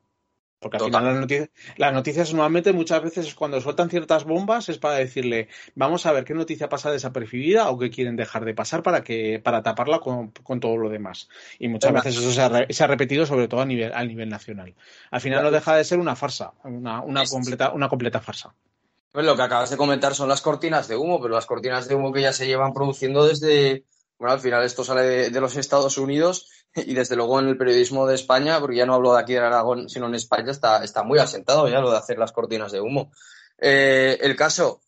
Porque 0.60 0.78
al 0.78 0.84
final 0.84 1.06
las 1.06 1.16
noticias, 1.16 1.50
las 1.78 1.94
noticias 1.94 2.34
normalmente 2.34 2.74
muchas 2.74 3.02
veces 3.02 3.34
cuando 3.34 3.62
sueltan 3.62 3.90
ciertas 3.90 4.26
bombas 4.26 4.68
es 4.68 4.78
para 4.78 4.96
decirle 4.96 5.48
vamos 5.76 6.06
a 6.06 6.12
ver 6.12 6.26
qué 6.26 6.34
noticia 6.34 6.68
pasa 6.68 6.92
desapercibida 6.92 7.70
o 7.70 7.80
qué 7.80 7.90
quieren 7.90 8.18
dejar 8.18 8.44
de 8.44 8.54
pasar 8.54 8.84
para 8.84 9.04
que 9.04 9.40
para 9.40 9.64
taparla 9.64 10.00
con, 10.00 10.32
todo 10.60 10.78
lo 10.78 10.90
demás. 10.90 11.30
Y 11.60 11.70
muchas 11.70 11.94
veces 11.94 12.18
eso 12.18 12.32
se 12.32 12.84
ha, 12.84 12.88
repetido 12.88 13.26
sobre 13.26 13.48
todo 13.48 13.62
a 13.62 13.66
nivel, 13.66 13.94
a 13.94 14.04
nivel 14.04 14.28
nacional. 14.28 14.76
Al 15.12 15.22
final 15.22 15.44
no 15.44 15.52
deja 15.52 15.76
de 15.76 15.84
ser 15.86 16.00
una 16.00 16.16
farsa, 16.16 16.54
una, 16.64 17.02
una 17.02 17.24
completa, 17.26 17.72
una 17.72 17.88
completa 17.88 18.20
farsa. 18.20 18.54
Pues 19.12 19.26
lo 19.26 19.36
que 19.36 19.42
acabas 19.42 19.70
de 19.72 19.78
comentar 19.78 20.14
son 20.14 20.30
las 20.30 20.42
cortinas 20.42 20.88
de 20.88 20.96
humo, 20.96 21.20
pero 21.20 21.34
las 21.34 21.48
cortinas 21.48 21.88
de 21.88 21.96
humo 21.96 22.12
que 22.12 22.22
ya 22.22 22.34
se 22.34 22.46
llevan 22.46 22.74
produciendo 22.74 23.26
desde, 23.26 23.86
bueno, 24.20 24.34
al 24.34 24.42
final 24.42 24.64
esto 24.64 24.84
sale 24.84 25.30
de 25.30 25.42
los 25.42 25.56
Estados 25.56 25.98
Unidos 25.98 26.50
y 26.76 26.94
desde 26.94 27.16
luego 27.16 27.40
en 27.40 27.48
el 27.48 27.58
periodismo 27.58 28.06
de 28.06 28.16
España, 28.16 28.60
porque 28.60 28.76
ya 28.76 28.86
no 28.86 28.94
hablo 28.94 29.14
de 29.14 29.22
aquí 29.22 29.34
de 29.34 29.40
Aragón, 29.40 29.90
sino 29.90 30.08
en 30.08 30.16
España, 30.16 30.52
está, 30.52 30.84
está 30.84 31.04
muy 31.04 31.20
asentado 31.20 31.68
ya 31.68 31.80
lo 31.80 31.90
de 31.90 31.98
hacer 31.98 32.20
las 32.20 32.34
cortinas 32.34 32.72
de 32.72 32.82
humo. 32.82 33.12
Eh, 33.58 34.18
el 34.22 34.36
caso, 34.36 34.82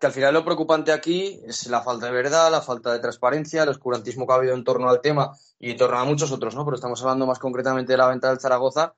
que 0.00 0.06
al 0.06 0.12
final 0.12 0.34
lo 0.34 0.44
preocupante 0.44 0.90
aquí 0.90 1.40
es 1.46 1.66
la 1.68 1.82
falta 1.82 2.06
de 2.06 2.12
verdad, 2.12 2.50
la 2.50 2.62
falta 2.62 2.92
de 2.92 2.98
transparencia, 2.98 3.62
el 3.62 3.68
oscurantismo 3.68 4.26
que 4.26 4.32
ha 4.32 4.36
habido 4.36 4.54
en 4.54 4.64
torno 4.64 4.88
al 4.88 5.00
tema 5.00 5.36
y 5.60 5.70
en 5.70 5.76
torno 5.76 5.98
a 5.98 6.04
muchos 6.04 6.32
otros, 6.32 6.54
¿no? 6.54 6.64
Pero 6.64 6.74
estamos 6.74 7.00
hablando 7.02 7.26
más 7.26 7.38
concretamente 7.38 7.92
de 7.92 7.98
la 7.98 8.08
venta 8.08 8.28
del 8.28 8.40
Zaragoza. 8.40 8.94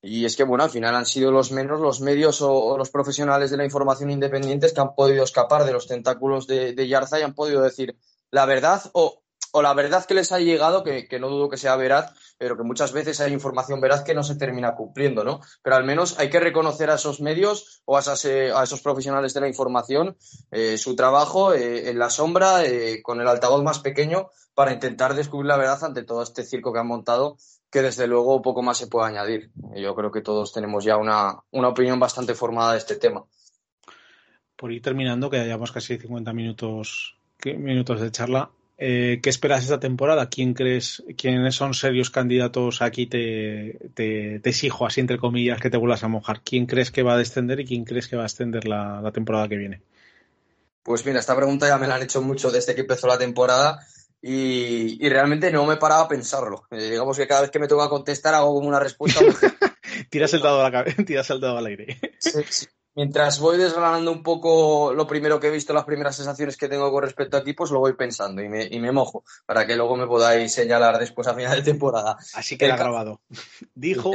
Y 0.00 0.24
es 0.24 0.36
que, 0.36 0.44
bueno, 0.44 0.64
al 0.64 0.70
final 0.70 0.94
han 0.94 1.06
sido 1.06 1.30
los 1.32 1.50
menos 1.50 1.80
los 1.80 2.00
medios 2.00 2.40
o, 2.40 2.78
los 2.78 2.90
profesionales 2.90 3.50
de 3.50 3.56
la 3.56 3.64
información 3.64 4.10
independientes 4.10 4.72
que 4.72 4.80
han 4.80 4.94
podido 4.94 5.24
escapar 5.24 5.64
de 5.64 5.72
los 5.72 5.86
tentáculos 5.86 6.46
de, 6.46 6.72
de 6.72 6.88
Yarza 6.88 7.18
y 7.18 7.22
han 7.22 7.34
podido 7.34 7.62
decir 7.62 7.96
la 8.30 8.46
verdad 8.46 8.82
o 8.92 9.22
o 9.52 9.62
la 9.62 9.74
verdad 9.74 10.04
que 10.04 10.14
les 10.14 10.32
ha 10.32 10.38
llegado, 10.38 10.84
que, 10.84 11.06
no 11.18 11.28
dudo 11.28 11.48
que 11.48 11.56
sea 11.56 11.76
veraz, 11.76 12.12
pero 12.36 12.56
que 12.56 12.62
muchas 12.62 12.92
veces 12.92 13.20
hay 13.20 13.32
información 13.32 13.80
veraz 13.80 14.02
que 14.02 14.14
no 14.14 14.22
se 14.22 14.36
termina 14.36 14.74
cumpliendo, 14.74 15.24
¿no? 15.24 15.40
Pero 15.62 15.76
al 15.76 15.84
menos 15.84 16.18
hay 16.18 16.30
que 16.30 16.40
reconocer 16.40 16.90
a 16.90 16.94
esos 16.94 17.20
medios 17.20 17.82
o 17.84 17.96
a, 17.96 18.02
eh, 18.24 18.52
esos 18.62 18.82
profesionales 18.82 19.34
de 19.34 19.40
la 19.40 19.48
información 19.48 20.16
eh, 20.50 20.76
su 20.76 20.94
trabajo 20.96 21.54
eh, 21.54 21.90
en 21.90 21.98
la 21.98 22.10
sombra, 22.10 22.62
con 23.02 23.20
el 23.20 23.28
altavoz 23.28 23.62
más 23.62 23.78
pequeño, 23.80 24.28
para 24.54 24.72
intentar 24.72 25.14
descubrir 25.14 25.46
la 25.46 25.56
verdad 25.56 25.82
ante 25.84 26.02
todo 26.02 26.22
este 26.22 26.44
circo 26.44 26.72
que 26.72 26.80
han 26.80 26.86
montado, 26.86 27.36
que 27.70 27.82
desde 27.82 28.06
luego 28.06 28.42
poco 28.42 28.62
más 28.62 28.78
se 28.78 28.86
puede 28.86 29.08
añadir. 29.08 29.50
Yo 29.76 29.94
creo 29.94 30.10
que 30.10 30.20
todos 30.20 30.52
tenemos 30.52 30.84
ya 30.84 30.96
una, 30.96 31.38
una 31.50 31.68
opinión 31.68 32.00
bastante 32.00 32.34
formada 32.34 32.72
de 32.72 32.78
este 32.78 32.96
tema. 32.96 33.24
Por 34.56 34.72
ir 34.72 34.82
terminando, 34.82 35.30
que 35.30 35.36
ya 35.36 35.44
llevamos 35.44 35.70
casi 35.70 35.96
50 35.96 36.32
minutos, 36.32 37.17
minutos 37.44 38.00
de 38.00 38.10
charla, 38.10 38.50
eh, 38.80 39.18
¿Qué 39.20 39.28
esperas 39.28 39.64
esta 39.64 39.80
temporada? 39.80 40.28
¿Quién 40.28 40.54
crees, 40.54 41.02
quiénes 41.16 41.56
son 41.56 41.74
serios 41.74 42.10
candidatos? 42.10 42.80
Aquí 42.80 43.06
te, 43.06 43.90
te, 43.94 44.36
exijo, 44.36 44.86
así 44.86 45.00
entre 45.00 45.18
comillas, 45.18 45.60
que 45.60 45.68
te 45.68 45.76
vuelvas 45.76 46.04
a 46.04 46.08
mojar. 46.08 46.42
¿Quién 46.42 46.66
crees 46.66 46.92
que 46.92 47.02
va 47.02 47.14
a 47.14 47.18
descender 47.18 47.58
y 47.58 47.66
quién 47.66 47.84
crees 47.84 48.06
que 48.06 48.14
va 48.14 48.22
a 48.22 48.26
extender 48.26 48.68
la, 48.68 49.10
temporada 49.12 49.48
que 49.48 49.56
viene? 49.56 49.82
Pues 50.84 51.04
mira, 51.04 51.18
esta 51.18 51.34
pregunta 51.34 51.66
ya 51.66 51.76
me 51.76 51.88
la 51.88 51.96
han 51.96 52.02
hecho 52.02 52.22
mucho 52.22 52.52
desde 52.52 52.76
que 52.76 52.82
empezó 52.82 53.08
la 53.08 53.18
temporada 53.18 53.84
y, 54.22 55.08
realmente 55.08 55.50
no 55.50 55.66
me 55.66 55.76
paraba 55.76 56.02
a 56.02 56.08
pensarlo. 56.08 56.68
Eh, 56.70 56.90
digamos 56.90 57.16
que 57.16 57.26
cada 57.26 57.40
vez 57.40 57.50
que 57.50 57.58
me 57.58 57.66
toca 57.66 57.88
contestar 57.88 58.34
hago 58.34 58.54
como 58.54 58.68
una 58.68 58.78
respuesta. 58.78 59.20
tiras 60.08 60.32
el 60.34 60.40
dado 60.40 60.64
a 60.64 60.70
la 60.70 60.84
tiras 61.04 61.28
el 61.30 61.40
dado 61.40 61.58
al 61.58 61.66
aire. 61.66 61.98
Sí, 62.20 62.30
sí. 62.48 62.66
Mientras 62.98 63.38
voy 63.38 63.58
desgranando 63.58 64.10
un 64.10 64.24
poco 64.24 64.92
lo 64.92 65.06
primero 65.06 65.38
que 65.38 65.46
he 65.46 65.52
visto, 65.52 65.72
las 65.72 65.84
primeras 65.84 66.16
sensaciones 66.16 66.56
que 66.56 66.66
tengo 66.66 66.90
con 66.90 67.04
respecto 67.04 67.36
a 67.36 67.40
aquí, 67.40 67.52
pues 67.52 67.70
lo 67.70 67.78
voy 67.78 67.92
pensando 67.92 68.42
y 68.42 68.48
me, 68.48 68.64
y 68.64 68.80
me 68.80 68.90
mojo 68.90 69.22
para 69.46 69.64
que 69.68 69.76
luego 69.76 69.96
me 69.96 70.08
podáis 70.08 70.52
señalar 70.52 70.98
después 70.98 71.28
a 71.28 71.34
final 71.34 71.54
de 71.54 71.62
temporada. 71.62 72.16
Así 72.34 72.58
que 72.58 72.68
ha 72.68 72.76
grabado. 72.76 73.20
Dijo. 73.76 74.10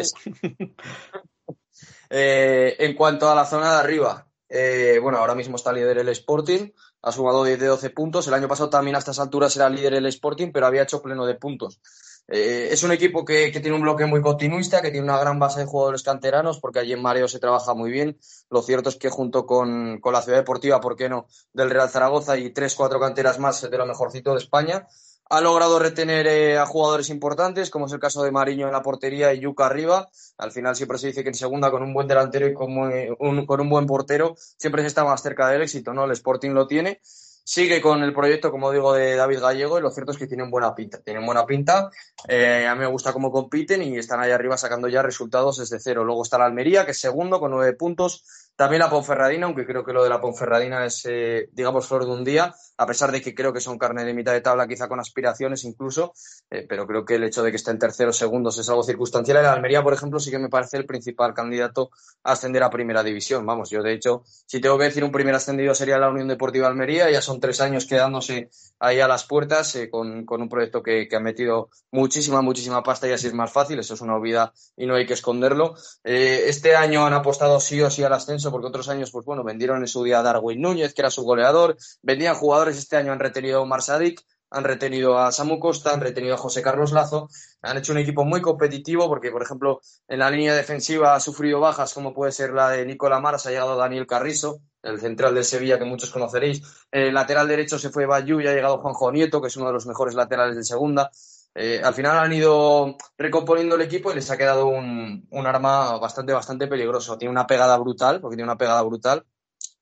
Eh, 2.09 2.75
en 2.77 2.93
cuanto 2.93 3.31
a 3.31 3.35
la 3.35 3.45
zona 3.45 3.71
de 3.71 3.79
arriba, 3.79 4.27
eh, 4.49 4.99
bueno, 5.01 5.17
ahora 5.19 5.33
mismo 5.33 5.55
está 5.55 5.71
líder 5.71 5.99
el 5.99 6.09
Sporting, 6.09 6.69
ha 7.03 7.11
sumado 7.13 7.45
10 7.45 7.59
de 7.59 7.67
12 7.67 7.89
puntos. 7.91 8.27
El 8.27 8.33
año 8.33 8.49
pasado 8.49 8.69
también 8.69 8.97
a 8.97 8.99
estas 8.99 9.17
alturas 9.17 9.55
era 9.55 9.69
líder 9.69 9.93
el 9.93 10.07
Sporting, 10.07 10.51
pero 10.51 10.67
había 10.67 10.83
hecho 10.83 11.01
pleno 11.01 11.25
de 11.25 11.35
puntos. 11.35 11.79
Eh, 12.27 12.69
es 12.71 12.83
un 12.83 12.91
equipo 12.91 13.25
que, 13.25 13.51
tiene 13.51 13.73
un 13.73 13.81
bloque 13.81 14.05
muy 14.05 14.21
continuista, 14.21 14.81
que 14.81 14.91
tiene 14.91 15.03
una 15.05 15.19
gran 15.19 15.39
base 15.39 15.59
de 15.59 15.65
jugadores 15.65 16.03
canteranos, 16.03 16.59
porque 16.59 16.79
allí 16.79 16.93
en 16.93 17.01
Mareo 17.01 17.27
se 17.27 17.39
trabaja 17.39 17.73
muy 17.73 17.91
bien. 17.91 18.17
Lo 18.49 18.61
cierto 18.61 18.89
es 18.89 18.95
que 18.95 19.09
junto 19.09 19.45
con, 19.45 19.99
la 20.03 20.21
Ciudad 20.21 20.39
Deportiva, 20.39 20.79
¿por 20.79 20.95
qué 20.95 21.09
no?, 21.09 21.27
del 21.51 21.69
Real 21.69 21.89
Zaragoza 21.89 22.37
y 22.37 22.51
tres, 22.51 22.75
cuatro 22.75 22.99
canteras 22.99 23.39
más 23.39 23.61
de 23.69 23.77
lo 23.77 23.85
mejorcito 23.85 24.31
de 24.31 24.39
España, 24.39 24.87
ha 25.29 25.41
logrado 25.41 25.79
retener 25.79 26.27
eh, 26.27 26.57
a 26.57 26.65
jugadores 26.65 27.09
importantes, 27.09 27.69
como 27.69 27.87
es 27.87 27.93
el 27.93 27.99
caso 27.99 28.23
de 28.23 28.31
Mariño 28.31 28.67
en 28.67 28.73
la 28.73 28.83
portería 28.83 29.33
y 29.33 29.39
Yuca 29.39 29.65
arriba. 29.65 30.09
Al 30.37 30.51
final 30.51 30.75
siempre 30.75 30.97
se 30.97 31.07
dice 31.07 31.23
que 31.23 31.29
en 31.29 31.35
segunda, 31.35 31.71
con 31.71 31.83
un 31.83 31.93
buen 31.93 32.07
delantero 32.07 32.47
y 32.47 32.53
con, 32.53 32.77
un, 32.77 33.45
con 33.45 33.61
un 33.61 33.69
buen 33.69 33.85
portero, 33.85 34.35
siempre 34.37 34.81
se 34.81 34.87
está 34.87 35.03
más 35.03 35.21
cerca 35.21 35.49
del 35.49 35.61
éxito, 35.61 35.93
¿no? 35.93 36.05
El 36.05 36.11
Sporting 36.11 36.51
lo 36.51 36.67
tiene 36.67 37.01
sigue 37.43 37.81
con 37.81 38.03
el 38.03 38.13
proyecto, 38.13 38.51
como 38.51 38.71
digo, 38.71 38.93
de 38.93 39.15
David 39.15 39.39
Gallego 39.39 39.77
y 39.77 39.81
lo 39.81 39.91
cierto 39.91 40.11
es 40.11 40.17
que 40.17 40.27
tienen 40.27 40.49
buena 40.49 40.73
pinta. 40.73 41.01
Tienen 41.01 41.25
buena 41.25 41.45
pinta. 41.45 41.89
Eh, 42.27 42.65
a 42.67 42.73
mí 42.75 42.81
me 42.81 42.87
gusta 42.87 43.13
cómo 43.13 43.31
compiten 43.31 43.83
y 43.83 43.97
están 43.97 44.19
ahí 44.19 44.31
arriba 44.31 44.57
sacando 44.57 44.87
ya 44.87 45.01
resultados 45.01 45.57
desde 45.57 45.79
cero. 45.79 46.03
Luego 46.03 46.23
está 46.23 46.37
la 46.37 46.45
Almería, 46.45 46.85
que 46.85 46.91
es 46.91 46.99
segundo 46.99 47.39
con 47.39 47.51
nueve 47.51 47.73
puntos. 47.73 48.23
También 48.55 48.81
la 48.81 48.89
Ponferradina, 48.89 49.47
aunque 49.47 49.65
creo 49.65 49.83
que 49.83 49.93
lo 49.93 50.03
de 50.03 50.09
la 50.09 50.21
Ponferradina 50.21 50.85
es, 50.85 51.03
eh, 51.09 51.49
digamos, 51.53 51.87
flor 51.87 52.05
de 52.05 52.11
un 52.11 52.23
día, 52.23 52.53
a 52.77 52.85
pesar 52.85 53.11
de 53.11 53.19
que 53.19 53.33
creo 53.33 53.51
que 53.51 53.59
son 53.59 53.79
carne 53.79 54.05
de 54.05 54.13
mitad 54.13 54.31
de 54.31 54.41
tabla, 54.41 54.67
quizá 54.67 54.87
con 54.87 54.99
aspiraciones 54.99 55.63
incluso, 55.63 56.13
eh, 56.51 56.63
pero 56.69 56.85
creo 56.85 57.03
que 57.03 57.15
el 57.15 57.23
hecho 57.23 57.41
de 57.41 57.49
que 57.49 57.57
estén 57.57 57.79
terceros 57.79 58.15
segundos 58.15 58.59
es 58.59 58.69
algo 58.69 58.83
circunstancial. 58.83 59.41
La 59.41 59.53
Almería, 59.53 59.81
por 59.81 59.93
ejemplo, 59.93 60.19
sí 60.19 60.29
que 60.29 60.37
me 60.37 60.49
parece 60.49 60.77
el 60.77 60.85
principal 60.85 61.33
candidato 61.33 61.89
a 62.23 62.33
ascender 62.33 62.61
a 62.61 62.69
primera 62.69 63.01
división. 63.01 63.43
Vamos, 63.43 63.71
yo 63.71 63.81
de 63.81 63.93
hecho, 63.93 64.21
si 64.45 64.61
tengo 64.61 64.77
que 64.77 64.85
decir 64.85 65.03
un 65.03 65.11
primer 65.11 65.33
ascendido 65.33 65.73
sería 65.73 65.97
la 65.97 66.09
Unión 66.09 66.27
Deportiva 66.27 66.67
Almería, 66.67 67.09
ya 67.09 67.21
son 67.21 67.39
tres 67.39 67.59
años 67.59 67.87
quedándose 67.87 68.51
ahí 68.77 68.99
a 68.99 69.07
las 69.07 69.25
puertas 69.25 69.75
eh, 69.75 69.89
con, 69.89 70.25
un 70.27 70.49
proyecto 70.49 70.83
que, 70.83 71.07
ha 71.11 71.19
metido 71.19 71.69
muchísima, 71.91 72.41
muchísima 72.41 72.83
pasta 72.83 73.07
y 73.07 73.13
así 73.13 73.27
es 73.27 73.33
más 73.33 73.51
fácil, 73.51 73.79
eso 73.79 73.95
es 73.95 74.01
una 74.01 74.15
obviedad 74.15 74.51
y 74.77 74.85
no 74.85 74.95
hay 74.95 75.05
que 75.07 75.13
esconderlo. 75.13 75.75
este 76.03 76.75
año 76.75 77.05
han 77.05 77.13
apostado 77.13 77.59
sí 77.59 77.81
o 77.81 77.89
sí 77.89 78.03
al 78.03 78.13
ascenso 78.13 78.42
porque 78.51 78.67
otros 78.67 78.89
años, 78.89 79.11
pues 79.11 79.25
bueno, 79.25 79.43
vendieron 79.43 79.81
en 79.81 79.87
su 79.87 80.03
día 80.03 80.19
a 80.19 80.23
Darwin 80.23 80.61
Núñez, 80.61 80.93
que 80.93 81.01
era 81.01 81.09
su 81.09 81.23
goleador, 81.23 81.77
vendían 82.01 82.35
jugadores, 82.35 82.77
este 82.77 82.97
año 82.97 83.11
han 83.11 83.19
retenido 83.19 83.61
a 83.61 83.65
Marsadik, 83.65 84.21
han 84.53 84.63
retenido 84.63 85.17
a 85.17 85.31
Samu 85.31 85.59
Costa, 85.59 85.93
han 85.93 86.01
retenido 86.01 86.35
a 86.35 86.37
José 86.37 86.61
Carlos 86.61 86.91
Lazo, 86.91 87.27
han 87.61 87.77
hecho 87.77 87.91
un 87.91 87.97
equipo 87.97 88.23
muy 88.23 88.39
competitivo 88.39 89.07
porque, 89.07 89.31
por 89.31 89.41
ejemplo, 89.41 89.81
en 90.07 90.19
la 90.19 90.29
línea 90.29 90.55
defensiva 90.55 91.15
ha 91.15 91.19
sufrido 91.19 91.59
bajas 91.59 91.93
como 91.93 92.13
puede 92.13 92.31
ser 92.31 92.53
la 92.53 92.69
de 92.69 92.85
Nicola 92.85 93.19
Maras, 93.19 93.47
ha 93.47 93.49
llegado 93.49 93.75
Daniel 93.75 94.05
Carrizo, 94.05 94.61
el 94.83 94.99
central 94.99 95.33
de 95.33 95.43
Sevilla 95.43 95.79
que 95.79 95.85
muchos 95.85 96.11
conoceréis, 96.11 96.61
el 96.91 97.15
lateral 97.15 97.47
derecho 97.47 97.79
se 97.79 97.89
fue 97.89 98.05
Bayú 98.05 98.41
y 98.41 98.47
ha 98.47 98.53
llegado 98.53 98.77
Juanjo 98.77 99.11
Nieto, 99.11 99.41
que 99.41 99.47
es 99.47 99.57
uno 99.57 99.67
de 99.67 99.73
los 99.73 99.87
mejores 99.87 100.13
laterales 100.13 100.55
de 100.55 100.63
segunda. 100.63 101.09
Eh, 101.55 101.81
al 101.83 101.93
final 101.93 102.17
han 102.17 102.33
ido 102.33 102.97
recomponiendo 103.17 103.75
el 103.75 103.81
equipo 103.81 104.11
y 104.11 104.15
les 104.15 104.29
ha 104.31 104.37
quedado 104.37 104.67
un, 104.67 105.27
arma 105.45 105.97
bastante, 105.99 106.33
bastante 106.33 106.67
peligroso. 106.67 107.17
Tiene 107.17 107.31
una 107.31 107.47
pegada 107.47 107.77
brutal, 107.77 108.21
porque 108.21 108.35
tiene 108.35 108.49
una 108.49 108.57
pegada 108.57 108.81
brutal. 108.81 109.25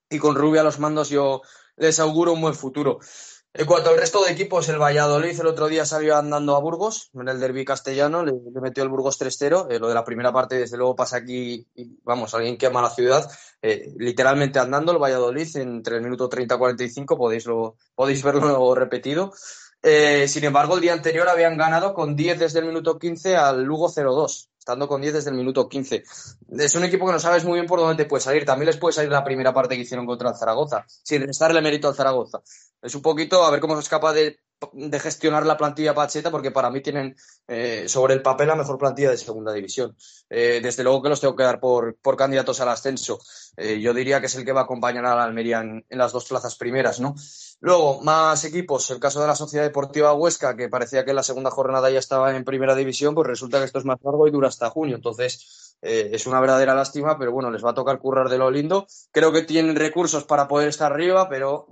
Y 0.10 0.20
con 0.20 0.36
Rubia 0.36 0.62
a 0.62 0.66
los 0.66 0.80
mandos 0.80 1.10
yo 1.10 1.42
les 1.78 2.00
auguro 2.00 2.34
un 2.34 2.42
buen 2.42 2.56
futuro. 2.56 3.00
En 3.54 3.66
cuanto 3.66 3.90
al 3.90 3.98
resto 3.98 4.24
de 4.24 4.32
equipos, 4.32 4.70
el 4.70 4.80
Valladolid 4.82 5.38
el 5.38 5.48
otro 5.48 5.68
día 5.68 5.86
salió 5.86 6.16
andando 6.16 6.56
a 6.56 6.60
Burgos, 6.62 7.10
en 7.14 7.28
el 7.28 7.40
derby 7.40 7.66
castellano, 7.66 8.24
le, 8.24 8.32
metió 8.62 8.82
el 8.84 8.90
Burgos 8.90 9.20
3-0. 9.20 9.68
Eh, 9.70 9.80
lo 9.80 9.90
de 9.90 9.94
la 9.94 10.06
primera 10.06 10.32
parte, 10.32 10.56
desde 10.56 10.78
luego, 10.78 10.96
pasa 10.96 11.18
aquí, 11.18 11.68
y, 11.76 12.00
vamos, 12.04 12.34
alguien 12.34 12.58
quema 12.58 12.82
la 12.82 12.90
ciudad, 12.90 13.30
eh, 13.62 13.94
literalmente 13.98 14.60
andando 14.60 14.94
el 14.94 15.00
Valladolid 15.00 15.58
entre 15.58 15.98
el 15.98 16.02
minuto 16.02 16.30
30 16.30 16.56
y 16.56 16.58
45, 16.58 17.18
podéis, 17.18 17.46
podéis 17.94 18.24
verlo 18.24 18.74
repetido. 18.74 19.34
Eh, 19.84 20.28
sin 20.28 20.44
embargo, 20.44 20.76
el 20.76 20.82
día 20.82 20.94
anterior 20.94 21.28
habían 21.28 21.58
ganado 21.58 21.94
con 21.94 22.16
10 22.16 22.40
desde 22.40 22.60
el 22.60 22.66
minuto 22.66 23.00
15 23.00 23.36
al 23.36 23.64
Lugo 23.64 23.90
0-2 23.90 24.52
estando 24.62 24.88
con 24.88 25.02
10 25.02 25.16
desde 25.16 25.32
el 25.32 25.36
minuto 25.36 25.68
15. 25.68 26.04
Es 26.60 26.76
un 26.76 26.84
equipo 26.84 27.08
que 27.08 27.14
no 27.14 27.20
sabes 27.20 27.44
muy 27.44 27.56
bien 27.56 27.66
por 27.66 27.80
dónde 27.80 28.04
te 28.04 28.08
puede 28.08 28.22
salir. 28.22 28.46
También 28.46 28.68
les 28.68 28.78
puede 28.78 28.94
salir 28.94 29.10
la 29.10 29.24
primera 29.24 29.52
parte 29.52 29.76
que 29.76 29.82
hicieron 29.82 30.06
contra 30.06 30.30
el 30.30 30.36
Zaragoza, 30.36 30.86
sin 30.88 31.26
restarle 31.26 31.62
mérito 31.62 31.88
al 31.88 31.96
Zaragoza. 31.96 32.42
Es 32.80 32.94
un 32.94 33.02
poquito 33.02 33.44
a 33.44 33.50
ver 33.50 33.60
cómo 33.60 33.80
es 33.80 33.90
capaz 33.90 34.14
de, 34.14 34.38
gestionar 35.00 35.46
la 35.46 35.58
plantilla 35.58 35.94
Pacheta, 35.94 36.30
porque 36.30 36.52
para 36.52 36.70
mí 36.70 36.82
tienen 36.82 37.16
eh, 37.48 37.86
sobre 37.88 38.14
el 38.14 38.22
papel 38.22 38.48
la 38.48 38.56
mejor 38.56 38.78
plantilla 38.78 39.12
de 39.12 39.18
segunda 39.18 39.54
división. 39.54 39.96
Eh, 40.30 40.60
desde 40.62 40.84
luego 40.84 41.02
que 41.02 41.10
los 41.10 41.20
tengo 41.20 41.36
que 41.36 41.44
dar 41.44 41.60
por, 41.60 41.96
por 41.98 42.16
candidatos 42.16 42.60
al 42.62 42.70
ascenso. 42.70 43.20
Eh, 43.58 43.80
yo 43.80 43.94
diría 43.94 44.20
que 44.20 44.28
es 44.28 44.36
el 44.36 44.46
que 44.46 44.52
va 44.52 44.62
a 44.62 44.64
acompañar 44.64 45.06
a 45.06 45.16
la 45.16 45.24
Almería 45.24 45.62
en, 45.62 45.86
las 45.90 46.12
dos 46.12 46.26
plazas 46.28 46.56
primeras, 46.56 47.00
¿no? 47.00 47.16
Luego, 47.60 48.02
más 48.02 48.44
equipos. 48.46 48.90
El 48.92 49.00
caso 49.00 49.22
de 49.22 49.28
la 49.28 49.36
Sociedad 49.36 49.66
Deportiva 49.66 50.14
Huesca, 50.14 50.56
que 50.56 50.70
parecía 50.70 51.04
que 51.04 51.12
en 51.12 51.18
la 51.18 51.24
segunda 51.24 51.52
jornada 51.52 51.90
ya 51.90 52.00
estaba 52.00 52.36
en 52.36 52.44
primera 52.44 52.76
división, 52.76 53.16
pues 53.16 53.28
resulta 53.28 53.60
que 53.60 53.66
esto 53.66 53.80
es 53.80 53.86
más 53.86 53.98
largo 54.04 54.28
y 54.28 54.32
dura 54.32 54.48
hasta 54.48 54.70
junio. 54.70 54.96
Entonces, 54.96 55.76
es 55.82 56.28
una 56.28 56.40
verdadera 56.40 56.76
lástima, 56.76 57.18
pero 57.18 57.32
bueno, 57.32 57.50
les 57.50 57.66
va 57.66 57.72
a 57.72 57.74
tocar 57.74 57.98
currar 58.00 58.30
de 58.30 58.38
lo 58.38 58.52
lindo. 58.52 58.86
Creo 59.12 59.32
que 59.32 59.42
tienen 59.42 59.76
recursos 59.76 60.26
para 60.26 60.48
poder 60.48 60.70
estar 60.70 60.92
arriba, 60.92 61.28
pero 61.28 61.68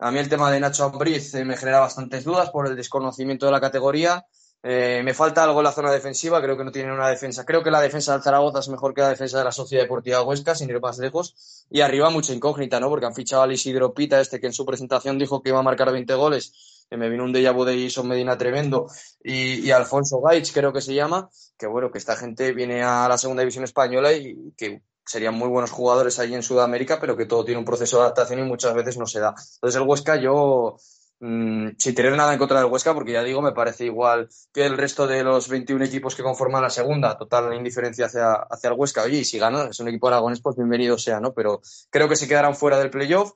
a 0.00 0.10
mí 0.10 0.18
el 0.18 0.28
tema 0.28 0.50
de 0.50 0.60
Nacho 0.60 0.84
Ambriz 0.84 1.34
eh, 1.34 1.44
me 1.44 1.56
genera 1.56 1.80
bastantes 1.80 2.24
dudas 2.24 2.50
por 2.50 2.66
el 2.66 2.74
desconocimiento 2.74 3.44
de 3.46 3.52
la 3.52 3.60
categoría. 3.60 4.26
Eh, 4.62 5.02
me 5.04 5.14
falta 5.14 5.44
algo 5.44 5.60
en 5.60 5.64
la 5.64 5.72
zona 5.72 5.90
defensiva, 5.90 6.40
creo 6.42 6.56
que 6.56 6.64
no 6.64 6.72
tienen 6.72 6.92
una 6.92 7.08
defensa. 7.08 7.44
Creo 7.44 7.62
que 7.62 7.70
la 7.70 7.82
defensa 7.82 8.12
del 8.12 8.22
Zaragoza 8.22 8.60
es 8.60 8.68
mejor 8.68 8.94
que 8.94 9.02
la 9.02 9.10
defensa 9.10 9.38
de 9.38 9.44
la 9.44 9.52
Sociedad 9.52 9.84
Deportiva 9.84 10.22
Huesca, 10.22 10.54
sin 10.54 10.70
ir 10.70 10.80
más 10.80 10.98
lejos. 10.98 11.66
Y 11.70 11.82
arriba 11.82 12.08
mucha 12.08 12.32
incógnita, 12.32 12.80
¿no? 12.80 12.88
Porque 12.88 13.06
han 13.06 13.14
fichado 13.14 13.42
a 13.42 13.52
Isidro 13.52 13.92
Pita, 13.92 14.20
este 14.20 14.40
que 14.40 14.46
en 14.46 14.54
su 14.54 14.64
presentación 14.64 15.18
dijo 15.18 15.42
que 15.42 15.50
iba 15.50 15.58
a 15.58 15.62
marcar 15.62 15.92
20 15.92 16.14
goles. 16.14 16.86
Que 16.88 16.96
me 16.96 17.08
vino 17.08 17.24
un 17.24 17.32
déjà 17.32 17.52
vu 17.54 17.64
de 17.64 17.82
Jason 17.82 18.08
Medina 18.08 18.36
tremendo. 18.38 18.86
Y, 19.22 19.66
y 19.66 19.70
Alfonso 19.70 20.20
Gaich, 20.20 20.52
creo 20.52 20.72
que 20.72 20.80
se 20.80 20.94
llama. 20.94 21.28
Que 21.58 21.66
bueno, 21.66 21.90
que 21.90 21.98
esta 21.98 22.16
gente 22.16 22.52
viene 22.52 22.82
a 22.82 23.06
la 23.08 23.18
segunda 23.18 23.42
división 23.42 23.64
española 23.64 24.12
y 24.12 24.52
que 24.56 24.82
serían 25.10 25.34
muy 25.34 25.48
buenos 25.48 25.70
jugadores 25.70 26.18
ahí 26.18 26.34
en 26.34 26.42
Sudamérica, 26.42 27.00
pero 27.00 27.16
que 27.16 27.26
todo 27.26 27.44
tiene 27.44 27.58
un 27.58 27.64
proceso 27.64 27.96
de 27.96 28.02
adaptación 28.02 28.40
y 28.40 28.42
muchas 28.44 28.74
veces 28.74 28.96
no 28.96 29.06
se 29.06 29.20
da. 29.20 29.34
Entonces 29.56 29.80
el 29.80 29.86
Huesca 29.86 30.16
yo 30.16 30.76
Mm, 31.22 31.72
sin 31.76 31.94
tener 31.94 32.16
nada 32.16 32.32
en 32.32 32.38
contra 32.38 32.60
del 32.60 32.70
Huesca, 32.72 32.94
porque 32.94 33.12
ya 33.12 33.22
digo, 33.22 33.42
me 33.42 33.52
parece 33.52 33.84
igual 33.84 34.30
que 34.54 34.64
el 34.64 34.78
resto 34.78 35.06
de 35.06 35.22
los 35.22 35.48
21 35.50 35.84
equipos 35.84 36.14
que 36.14 36.22
conforman 36.22 36.62
la 36.62 36.70
segunda, 36.70 37.18
total 37.18 37.52
indiferencia 37.54 38.06
hacia, 38.06 38.32
hacia 38.32 38.70
el 38.70 38.76
Huesca. 38.78 39.02
Oye, 39.02 39.18
y 39.18 39.24
si 39.24 39.38
gana, 39.38 39.64
es 39.70 39.78
un 39.80 39.88
equipo 39.88 40.08
aragonés, 40.08 40.40
pues 40.40 40.56
bienvenido 40.56 40.96
sea, 40.96 41.20
¿no? 41.20 41.34
Pero 41.34 41.60
creo 41.90 42.08
que 42.08 42.16
se 42.16 42.26
quedarán 42.26 42.56
fuera 42.56 42.78
del 42.78 42.88
playoff. 42.90 43.32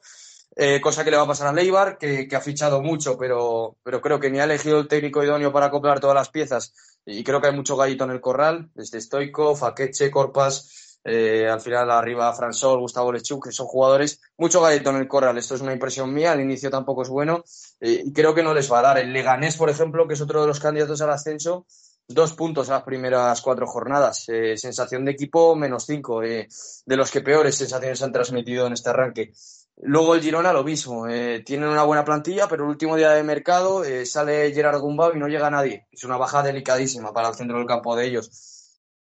Eh, 0.57 0.81
cosa 0.81 1.05
que 1.05 1.11
le 1.11 1.17
va 1.19 1.25
a 1.25 1.27
pasar 1.27 1.49
a 1.49 1.53
Leibar, 1.53 1.99
que, 1.99 2.29
ha 2.35 2.41
fichado 2.41 2.81
mucho, 2.81 3.19
pero, 3.19 3.77
pero 3.83 4.01
creo 4.01 4.19
que 4.19 4.31
ni 4.31 4.39
ha 4.39 4.45
elegido 4.45 4.79
el 4.81 4.89
técnico 4.89 5.23
idóneo 5.23 5.53
para 5.53 5.67
acoplar 5.67 6.01
todas 6.01 6.15
las 6.17 6.31
piezas. 6.31 6.73
Y 7.05 7.23
creo 7.23 7.41
que 7.43 7.49
hay 7.49 7.55
mucho 7.55 7.77
gallito 7.77 8.05
en 8.05 8.13
el 8.13 8.21
corral, 8.21 8.71
desde 8.75 9.01
Stoico, 9.01 9.57
Faqueche, 9.57 10.11
Corpas, 10.11 10.84
eh, 11.05 11.47
al 11.47 11.61
final 11.61 11.91
arriba 11.91 12.33
Fransol, 12.33 12.81
Gustavo 12.81 13.13
Lechuk, 13.13 13.45
que 13.45 13.53
son 13.53 13.67
jugadores, 13.67 14.21
mucho 14.39 14.63
gallito 14.63 14.91
en 14.91 14.97
el 14.97 15.09
corral. 15.09 15.37
Esto 15.37 15.55
es 15.55 15.61
una 15.61 15.75
impresión 15.75 16.13
mía, 16.13 16.33
al 16.33 16.41
inicio 16.41 16.71
tampoco 16.71 17.03
es 17.03 17.11
bueno 17.11 17.45
eh, 17.81 18.03
y 18.07 18.13
creo 18.13 18.35
que 18.35 18.43
no 18.43 18.55
les 18.55 18.73
va 18.73 18.79
a 18.79 18.83
dar. 18.83 18.99
El 18.99 19.13
Leganés, 19.13 19.57
por 19.57 19.69
ejemplo, 19.69 20.09
que 20.09 20.15
es 20.15 20.21
otro 20.23 20.41
de 20.41 20.47
los 20.47 20.61
candidatos 20.61 21.03
al 21.03 21.11
ascenso, 21.11 21.67
dos 22.09 22.33
puntos 22.33 22.71
a 22.71 22.75
las 22.75 22.83
primeras 22.85 23.43
cuatro 23.43 23.67
jornadas. 23.67 24.25
Eh, 24.29 24.57
sensación 24.57 25.05
de 25.05 25.13
equipo 25.13 25.55
menos 25.55 25.85
cinco, 25.85 26.21
de 26.21 26.49
los 26.87 27.11
que 27.11 27.21
peores 27.21 27.55
sensaciones 27.55 28.03
han 28.03 28.13
transmitido 28.13 28.67
en 28.67 28.73
este 28.73 28.89
arranque. 28.89 29.35
Luego 29.83 30.15
el 30.15 30.23
Girona 30.23 30.53
lo 30.53 30.63
mismo, 30.63 31.05
tienen 31.45 31.69
una 31.69 31.83
buena 31.83 32.05
plantilla, 32.05 32.47
pero 32.47 32.63
el 32.63 32.71
último 32.71 32.97
día 32.97 33.11
de 33.11 33.25
mercado 33.25 33.83
sale 34.05 34.53
Gerard 34.53 34.79
Gumbau 34.81 35.17
y 35.17 35.19
no 35.19 35.27
llega 35.27 35.51
nadie. 35.51 35.89
Es 35.91 36.05
una 36.05 36.17
baja 36.17 36.45
delicadísima 36.45 37.13
para 37.13 37.29
el 37.29 37.35
centro 37.35 37.59
del 37.59 37.67
campo 37.67 37.97
de 37.97 38.07
ellos 38.07 38.54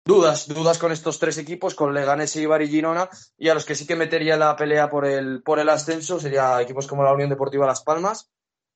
dudas, 0.07 0.47
dudas 0.47 0.79
con 0.79 0.91
estos 0.93 1.19
tres 1.19 1.37
equipos, 1.37 1.75
con 1.75 1.93
Leganés, 1.93 2.35
y 2.37 2.47
Girona, 2.67 3.09
y 3.37 3.49
a 3.49 3.53
los 3.53 3.65
que 3.65 3.75
sí 3.75 3.85
que 3.85 3.97
metería 3.97 4.37
la 4.37 4.55
pelea 4.55 4.89
por 4.89 5.05
el, 5.05 5.43
por 5.43 5.59
el 5.59 5.67
ascenso 5.67 6.19
sería 6.19 6.61
equipos 6.61 6.87
como 6.87 7.03
la 7.03 7.13
Unión 7.13 7.29
Deportiva 7.29 7.67
Las 7.67 7.83
Palmas, 7.83 8.31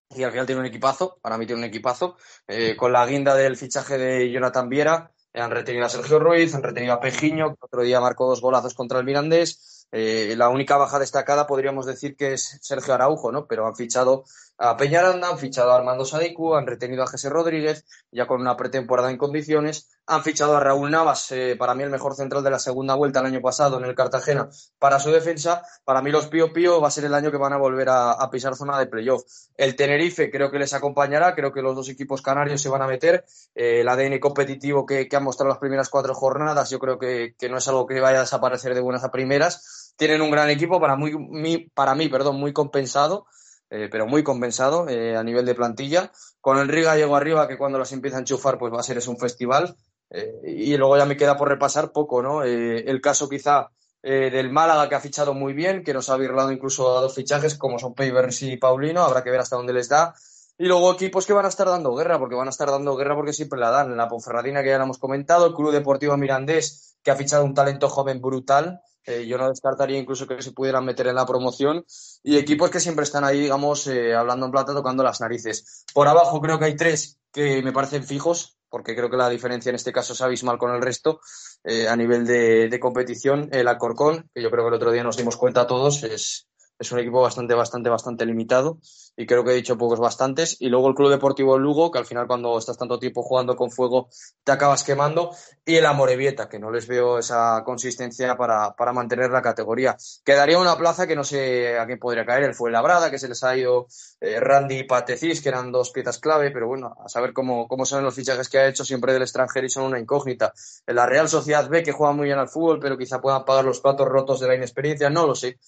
y 0.09 0.23
al 0.23 0.31
final 0.31 0.45
tiene 0.45 0.59
un 0.59 0.67
equipazo, 0.67 1.17
para 1.21 1.37
mí 1.37 1.45
tiene 1.45 1.61
un 1.61 1.67
equipazo, 1.67 2.17
eh, 2.47 2.75
con 2.75 2.91
la 2.91 3.05
guinda 3.05 3.33
del 3.33 3.55
fichaje 3.55 3.97
de 3.97 4.29
Jonathan 4.29 4.67
Viera, 4.67 5.11
han 5.33 5.51
retenido 5.51 5.85
a 5.85 5.89
Sergio 5.89 6.19
Ruiz, 6.19 6.53
han 6.53 6.63
retenido 6.63 6.93
a 6.93 6.99
Pejiño, 6.99 7.55
que 7.55 7.59
otro 7.61 7.81
día 7.83 8.01
marcó 8.01 8.27
dos 8.27 8.41
golazos 8.41 8.73
contra 8.73 8.99
el 8.99 9.05
Mirandés, 9.05 9.80
eh, 9.91 10.35
la 10.37 10.49
única 10.49 10.77
baja 10.77 10.99
destacada 10.99 11.47
podríamos 11.47 11.85
decir 11.85 12.15
que 12.15 12.33
es 12.33 12.59
Sergio 12.61 12.93
Araujo, 12.93 13.31
¿no? 13.31 13.45
Pero 13.47 13.67
han 13.67 13.75
fichado 13.75 14.23
a 14.57 14.77
Peñaranda, 14.77 15.29
han 15.29 15.39
fichado 15.39 15.71
a 15.71 15.75
Armando 15.75 16.05
Sadiku, 16.05 16.55
han 16.55 16.67
retenido 16.67 17.03
a 17.03 17.07
José 17.07 17.29
Rodríguez, 17.29 17.85
ya 18.11 18.27
con 18.27 18.41
una 18.41 18.55
pretemporada 18.55 19.09
en 19.09 19.17
condiciones, 19.17 19.89
han 20.05 20.23
fichado 20.23 20.57
a 20.57 20.59
Raúl 20.59 20.91
Navas, 20.91 21.31
eh, 21.31 21.55
para 21.57 21.73
mí 21.73 21.83
el 21.83 21.89
mejor 21.89 22.15
central 22.15 22.43
de 22.43 22.51
la 22.51 22.59
segunda 22.59 22.95
vuelta 22.95 23.21
el 23.21 23.27
año 23.27 23.41
pasado 23.41 23.77
en 23.77 23.85
el 23.85 23.95
Cartagena, 23.95 24.49
para 24.77 24.99
su 24.99 25.09
defensa. 25.09 25.63
Para 25.85 26.01
mí 26.01 26.11
los 26.11 26.27
Pío 26.27 26.51
Pío 26.51 26.81
va 26.81 26.89
a 26.89 26.91
ser 26.91 27.05
el 27.05 27.13
año 27.13 27.31
que 27.31 27.37
van 27.37 27.53
a 27.53 27.57
volver 27.57 27.87
a, 27.89 28.29
pisar 28.29 28.55
zona 28.55 28.77
de 28.77 28.87
playoff. 28.87 29.23
El 29.55 29.75
Tenerife 29.75 30.29
creo 30.29 30.51
que 30.51 30.59
les 30.59 30.73
acompañará, 30.73 31.33
creo 31.33 31.51
que 31.51 31.61
los 31.61 31.75
dos 31.75 31.89
equipos 31.89 32.21
canarios 32.21 32.61
se 32.61 32.69
van 32.69 32.81
a 32.81 32.87
meter. 32.87 33.25
Eh, 33.55 33.81
el 33.81 33.89
ADN 33.89 34.19
competitivo 34.19 34.85
que, 34.85 35.07
han 35.11 35.23
mostrado 35.23 35.49
las 35.49 35.59
primeras 35.59 35.89
cuatro 35.89 36.13
jornadas, 36.13 36.69
yo 36.69 36.79
creo 36.79 36.99
que, 36.99 37.35
no 37.49 37.57
es 37.57 37.67
algo 37.67 37.85
que 37.87 37.99
vaya 37.99 38.19
a 38.19 38.21
desaparecer 38.21 38.73
de 38.73 38.81
buenas 38.81 39.03
a 39.03 39.11
primeras. 39.11 39.80
Tienen 40.01 40.23
un 40.23 40.31
gran 40.31 40.49
equipo, 40.49 40.81
para, 40.81 40.95
muy, 40.95 41.69
para 41.75 41.93
mí, 41.93 42.09
perdón, 42.09 42.37
muy 42.37 42.53
compensado. 42.53 43.27
Eh, 43.69 43.87
pero 43.91 44.07
muy 44.07 44.23
compensado 44.23 44.89
eh, 44.89 45.15
a 45.15 45.23
nivel 45.23 45.45
de 45.45 45.53
plantilla. 45.53 46.11
Con 46.39 46.57
el 46.57 46.69
Riga 46.69 46.95
llego 46.95 47.15
arriba, 47.15 47.47
que 47.47 47.55
cuando 47.55 47.77
los 47.77 47.91
empieza 47.91 48.17
a 48.17 48.21
enchufar, 48.21 48.57
pues 48.57 48.73
va 48.73 48.79
a 48.79 48.83
ser 48.83 48.97
es 48.97 49.07
un 49.07 49.19
festival. 49.19 49.77
Eh, 50.09 50.41
y 50.43 50.75
luego 50.75 50.97
ya 50.97 51.05
me 51.05 51.15
queda 51.15 51.37
por 51.37 51.49
repasar 51.49 51.91
poco, 51.91 52.23
¿no? 52.23 52.41
el 52.41 52.99
caso 52.99 53.29
quizá 53.29 53.69
del 54.01 54.49
Málaga, 54.49 54.89
que 54.89 54.95
ha 54.95 54.99
fichado 54.99 55.35
muy 55.35 55.53
bien, 55.53 55.83
que 55.83 55.93
nos 55.93 56.09
ha 56.09 56.17
virlado 56.17 56.51
incluso 56.51 56.97
a 56.97 57.01
dos 57.01 57.13
fichajes, 57.13 57.53
como 57.53 57.77
son 57.77 57.93
Pavers 57.93 58.41
y 58.41 58.57
Paulino, 58.57 59.03
habrá 59.03 59.23
que 59.23 59.29
ver 59.29 59.41
hasta 59.41 59.55
dónde 59.55 59.73
les 59.73 59.87
da. 59.87 60.15
Y 60.57 60.65
luego 60.65 60.93
equipos 60.93 61.27
que 61.27 61.33
van 61.33 61.45
a 61.45 61.49
estar 61.49 61.67
dando 61.67 61.93
guerra, 61.93 62.17
porque 62.17 62.33
van 62.33 62.47
a 62.47 62.49
estar 62.49 62.71
dando 62.71 62.95
guerra 62.95 63.15
porque 63.15 63.33
siempre 63.33 63.59
la 63.59 63.69
dan. 63.69 63.95
La 63.95 64.07
Ponferradina, 64.07 64.63
que 64.63 64.69
ya 64.69 64.79
la 64.79 64.85
hemos 64.85 64.97
comentado, 64.97 65.45
el 65.45 65.53
Club 65.53 65.71
Deportivo 65.71 66.17
Mirandés, 66.17 66.97
que 67.03 67.11
ha 67.11 67.15
fichado 67.15 67.45
un 67.45 67.53
talento 67.53 67.87
joven 67.87 68.19
brutal, 68.19 68.81
eh, 69.05 69.25
yo 69.25 69.37
no 69.37 69.49
descartaría 69.49 69.97
incluso 69.97 70.27
que 70.27 70.41
se 70.41 70.51
pudieran 70.51 70.85
meter 70.85 71.07
en 71.07 71.15
la 71.15 71.25
promoción 71.25 71.85
y 72.23 72.37
equipos 72.37 72.69
que 72.69 72.79
siempre 72.79 73.03
están 73.03 73.23
ahí, 73.23 73.39
digamos, 73.39 73.87
eh, 73.87 74.13
hablando 74.13 74.45
en 74.45 74.51
plata, 74.51 74.73
tocando 74.73 75.03
las 75.03 75.21
narices. 75.21 75.85
Por 75.93 76.07
abajo 76.07 76.39
creo 76.41 76.59
que 76.59 76.65
hay 76.65 76.75
tres 76.75 77.17
que 77.31 77.63
me 77.63 77.71
parecen 77.71 78.03
fijos, 78.03 78.57
porque 78.69 78.95
creo 78.95 79.09
que 79.09 79.17
la 79.17 79.29
diferencia 79.29 79.69
en 79.69 79.75
este 79.75 79.91
caso 79.91 80.13
es 80.13 80.21
abismal 80.21 80.57
con 80.57 80.73
el 80.73 80.81
resto 80.81 81.19
eh, 81.63 81.87
a 81.87 81.95
nivel 81.95 82.25
de, 82.25 82.79
competición. 82.79 83.49
El 83.51 83.67
Alcorcón, 83.67 84.29
que 84.33 84.41
yo 84.41 84.49
creo 84.49 84.63
que 84.63 84.69
el 84.69 84.75
otro 84.75 84.91
día 84.91 85.03
nos 85.03 85.17
dimos 85.17 85.35
cuenta 85.35 85.67
todos, 85.67 86.03
es, 86.03 86.47
es 86.81 86.91
un 86.91 86.97
equipo 86.97 87.21
bastante, 87.21 87.53
bastante, 87.53 87.89
bastante 87.89 88.25
limitado 88.25 88.79
y 89.15 89.27
creo 89.27 89.43
que 89.43 89.51
he 89.51 89.55
dicho 89.55 89.77
pocos 89.77 89.99
bastantes. 89.99 90.57
Y 90.59 90.69
luego 90.69 90.89
el 90.89 90.95
Club 90.95 91.11
Deportivo 91.11 91.59
Lugo, 91.59 91.91
que 91.91 91.99
al 91.99 92.07
final 92.07 92.25
cuando 92.25 92.57
estás 92.57 92.77
tanto 92.77 92.97
tiempo 92.97 93.21
jugando 93.21 93.55
con 93.55 93.69
fuego 93.69 94.09
te 94.43 94.51
acabas 94.51 94.83
quemando. 94.83 95.31
Y 95.63 95.75
el 95.75 95.85
Amorebieta, 95.85 96.49
que 96.49 96.57
no 96.57 96.71
les 96.71 96.87
veo 96.87 97.19
esa 97.19 97.61
consistencia 97.63 98.35
para, 98.35 98.75
para 98.75 98.93
mantener 98.93 99.29
la 99.29 99.43
categoría. 99.43 99.95
Quedaría 100.25 100.57
una 100.57 100.75
plaza 100.75 101.05
que 101.05 101.15
no 101.15 101.23
sé 101.23 101.77
a 101.77 101.85
quién 101.85 101.99
podría 101.99 102.25
caer. 102.25 102.45
El 102.45 102.55
fue 102.55 102.71
Labrada, 102.71 103.11
que 103.11 103.19
se 103.19 103.27
les 103.27 103.43
ha 103.43 103.55
ido 103.55 103.85
eh, 104.19 104.39
Randy 104.39 104.79
y 104.79 104.83
Patecis, 104.85 105.41
que 105.41 105.49
eran 105.49 105.71
dos 105.71 105.91
piezas 105.91 106.17
clave, 106.17 106.49
pero 106.49 106.67
bueno, 106.67 106.95
a 107.05 107.07
saber 107.09 107.31
cómo, 107.31 107.67
cómo 107.67 107.85
son 107.85 108.03
los 108.03 108.15
fichajes 108.15 108.49
que 108.49 108.57
ha 108.57 108.67
hecho 108.67 108.83
siempre 108.83 109.13
del 109.13 109.21
extranjero 109.21 109.67
y 109.67 109.69
son 109.69 109.83
una 109.83 109.99
incógnita. 109.99 110.51
La 110.87 111.05
Real 111.05 111.29
Sociedad 111.29 111.69
B, 111.69 111.83
que 111.83 111.91
juega 111.91 112.13
muy 112.13 112.25
bien 112.25 112.39
al 112.39 112.49
fútbol, 112.49 112.79
pero 112.79 112.97
quizá 112.97 113.21
puedan 113.21 113.45
pagar 113.45 113.65
los 113.65 113.81
platos 113.81 114.07
rotos 114.07 114.39
de 114.39 114.47
la 114.47 114.55
inexperiencia, 114.55 115.11
no 115.11 115.27
lo 115.27 115.35
sé. 115.35 115.59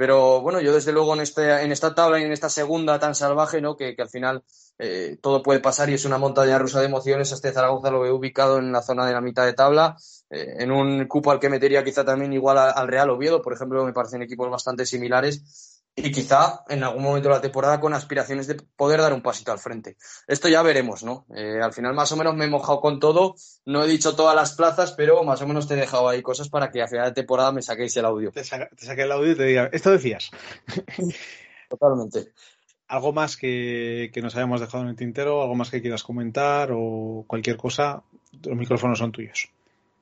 Pero 0.00 0.40
bueno, 0.40 0.62
yo 0.62 0.72
desde 0.72 0.92
luego 0.92 1.12
en, 1.12 1.20
este, 1.20 1.62
en 1.62 1.72
esta 1.72 1.94
tabla 1.94 2.18
y 2.18 2.22
en 2.24 2.32
esta 2.32 2.48
segunda 2.48 2.98
tan 2.98 3.14
salvaje, 3.14 3.60
¿no? 3.60 3.76
que, 3.76 3.94
que 3.94 4.00
al 4.00 4.08
final 4.08 4.42
eh, 4.78 5.18
todo 5.20 5.42
puede 5.42 5.60
pasar 5.60 5.90
y 5.90 5.92
es 5.92 6.06
una 6.06 6.16
montaña 6.16 6.58
rusa 6.58 6.80
de 6.80 6.86
emociones, 6.86 7.32
este 7.32 7.52
Zaragoza 7.52 7.90
lo 7.90 8.00
veo 8.00 8.16
ubicado 8.16 8.56
en 8.56 8.72
la 8.72 8.80
zona 8.80 9.04
de 9.04 9.12
la 9.12 9.20
mitad 9.20 9.44
de 9.44 9.52
tabla, 9.52 9.98
eh, 10.30 10.54
en 10.60 10.70
un 10.72 11.06
cupo 11.06 11.32
al 11.32 11.38
que 11.38 11.50
metería 11.50 11.84
quizá 11.84 12.02
también 12.02 12.32
igual 12.32 12.56
al 12.56 12.88
Real 12.88 13.10
Oviedo, 13.10 13.42
por 13.42 13.52
ejemplo, 13.52 13.84
me 13.84 13.92
parecen 13.92 14.22
equipos 14.22 14.50
bastante 14.50 14.86
similares 14.86 15.79
y 15.96 16.12
quizá 16.12 16.64
en 16.68 16.84
algún 16.84 17.02
momento 17.02 17.28
de 17.28 17.34
la 17.34 17.40
temporada 17.40 17.80
con 17.80 17.94
aspiraciones 17.94 18.46
de 18.46 18.54
poder 18.54 19.00
dar 19.00 19.12
un 19.12 19.22
pasito 19.22 19.52
al 19.52 19.58
frente. 19.58 19.96
Esto 20.26 20.48
ya 20.48 20.62
veremos, 20.62 21.02
¿no? 21.02 21.26
Eh, 21.34 21.60
al 21.62 21.72
final 21.72 21.94
más 21.94 22.10
o 22.12 22.16
menos 22.16 22.34
me 22.34 22.44
he 22.44 22.48
mojado 22.48 22.80
con 22.80 23.00
todo, 23.00 23.34
no 23.64 23.84
he 23.84 23.88
dicho 23.88 24.14
todas 24.14 24.34
las 24.34 24.54
plazas, 24.54 24.92
pero 24.92 25.22
más 25.24 25.42
o 25.42 25.46
menos 25.46 25.66
te 25.66 25.74
he 25.74 25.76
dejado 25.76 26.08
ahí 26.08 26.22
cosas 26.22 26.48
para 26.48 26.70
que 26.70 26.82
a 26.82 26.88
final 26.88 27.06
de 27.06 27.14
temporada 27.14 27.52
me 27.52 27.62
saquéis 27.62 27.96
el 27.96 28.04
audio. 28.04 28.30
Te, 28.30 28.44
saqué 28.44 29.02
el 29.02 29.12
audio 29.12 29.32
y 29.32 29.36
te 29.36 29.44
diga, 29.44 29.68
esto 29.72 29.90
decías. 29.90 30.30
totalmente. 31.68 32.32
¿Algo 32.88 33.12
más 33.12 33.36
que, 33.36 34.10
que 34.12 34.22
nos 34.22 34.34
hayamos 34.34 34.60
dejado 34.60 34.82
en 34.82 34.90
el 34.90 34.96
tintero? 34.96 35.42
¿Algo 35.42 35.54
más 35.54 35.70
que 35.70 35.80
quieras 35.80 36.02
comentar 36.02 36.70
o 36.72 37.24
cualquier 37.26 37.56
cosa? 37.56 38.02
Los 38.44 38.56
micrófonos 38.56 38.98
son 38.98 39.12
tuyos. 39.12 39.50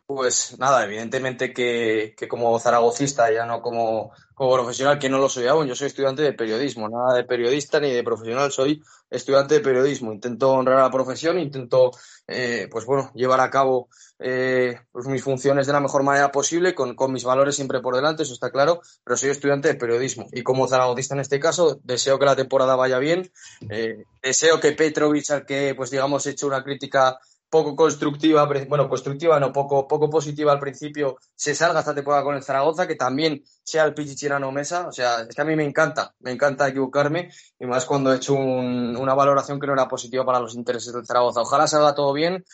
Pues 0.09 0.59
nada, 0.59 0.87
evidentemente 0.87 1.53
que, 1.53 2.15
que, 2.17 2.29
como 2.29 2.59
zaragocista, 2.59 3.31
ya 3.31 3.45
no 3.45 3.61
como, 3.61 4.11
como 4.33 4.55
profesional, 4.55 4.99
que 4.99 5.11
no 5.11 5.19
lo 5.19 5.29
soy 5.29 5.49
aún, 5.49 5.67
yo 5.67 5.75
soy 5.75 5.89
estudiante 5.89 6.23
de 6.23 6.33
periodismo, 6.33 6.89
nada 6.89 7.13
de 7.15 7.25
periodista 7.25 7.79
ni 7.79 7.91
de 7.91 8.03
profesional, 8.03 8.51
soy 8.51 8.83
estudiante 9.11 9.57
de 9.57 9.61
periodismo. 9.61 10.11
Intento 10.11 10.51
honrar 10.53 10.79
la 10.79 10.91
profesión, 10.91 11.39
intento, 11.39 11.91
eh, 12.27 12.69
pues 12.71 12.87
bueno, 12.87 13.13
llevar 13.15 13.41
a 13.43 13.51
cabo 13.51 13.91
eh, 14.19 14.81
pues 14.93 15.07
mis 15.09 15.23
funciones 15.23 15.67
de 15.67 15.75
la 15.75 15.81
mejor 15.81 16.03
manera 16.03 16.33
posible, 16.33 16.75
con, 16.75 16.95
con, 16.95 17.13
mis 17.13 17.25
valores 17.25 17.57
siempre 17.57 17.81
por 17.81 17.95
delante, 17.95 18.23
eso 18.23 18.33
está 18.33 18.51
claro, 18.51 18.81
pero 19.05 19.19
soy 19.19 19.29
estudiante 19.29 19.69
de 19.69 19.75
periodismo. 19.75 20.27
Y 20.33 20.43
como 20.43 20.69
zaragocista 20.69 21.17
en 21.17 21.21
este 21.21 21.39
caso, 21.39 21.81
deseo 21.85 22.19
que 22.19 22.25
la 22.25 22.35
temporada 22.35 22.77
vaya 22.77 22.99
bien, 22.99 23.31
eh, 23.69 24.05
deseo 24.23 24.59
que 24.59 24.73
Petrovic, 24.73 25.31
al 25.33 25.45
que, 25.45 25.75
pues 25.77 25.91
digamos, 25.91 26.27
he 26.27 26.31
hecho 26.31 26.47
una 26.47 26.65
crítica 26.65 27.19
poco 27.51 27.75
constructiva, 27.75 28.47
bueno, 28.69 28.89
constructiva 28.89 29.41
no, 29.41 29.53
poco, 29.53 29.89
poco 29.89 30.11
positiva 30.11 30.53
al 30.53 30.61
principio, 30.61 31.17
se 31.35 31.55
salga 31.55 31.81
esta 31.81 31.95
temporada 31.95 32.25
con 32.25 32.37
el 32.37 32.43
Zaragoza, 32.43 32.87
que 32.87 32.95
también 32.95 33.43
sea 33.63 33.85
el 33.85 33.95
Pichichirano 33.95 34.53
Mesa, 34.53 34.89
o 34.89 34.93
sea, 34.93 35.23
es 35.23 35.35
que 35.35 35.41
a 35.41 35.45
mí 35.45 35.57
me 35.57 35.65
encanta, 35.65 36.15
me 36.21 36.33
encanta 36.33 36.69
equivocarme, 36.69 37.31
y 37.59 37.67
más 37.67 37.87
cuando 37.87 38.13
he 38.13 38.17
hecho 38.17 38.35
un, 38.35 38.97
una 38.97 39.15
valoración 39.15 39.59
que 39.59 39.67
no 39.67 39.73
era 39.73 39.89
positiva 39.89 40.25
para 40.25 40.41
los 40.41 40.55
intereses 40.55 40.93
del 40.93 41.07
Zaragoza. 41.07 41.41
Ojalá 41.41 41.67
salga 41.67 41.95
todo 41.95 42.13
bien, 42.13 42.45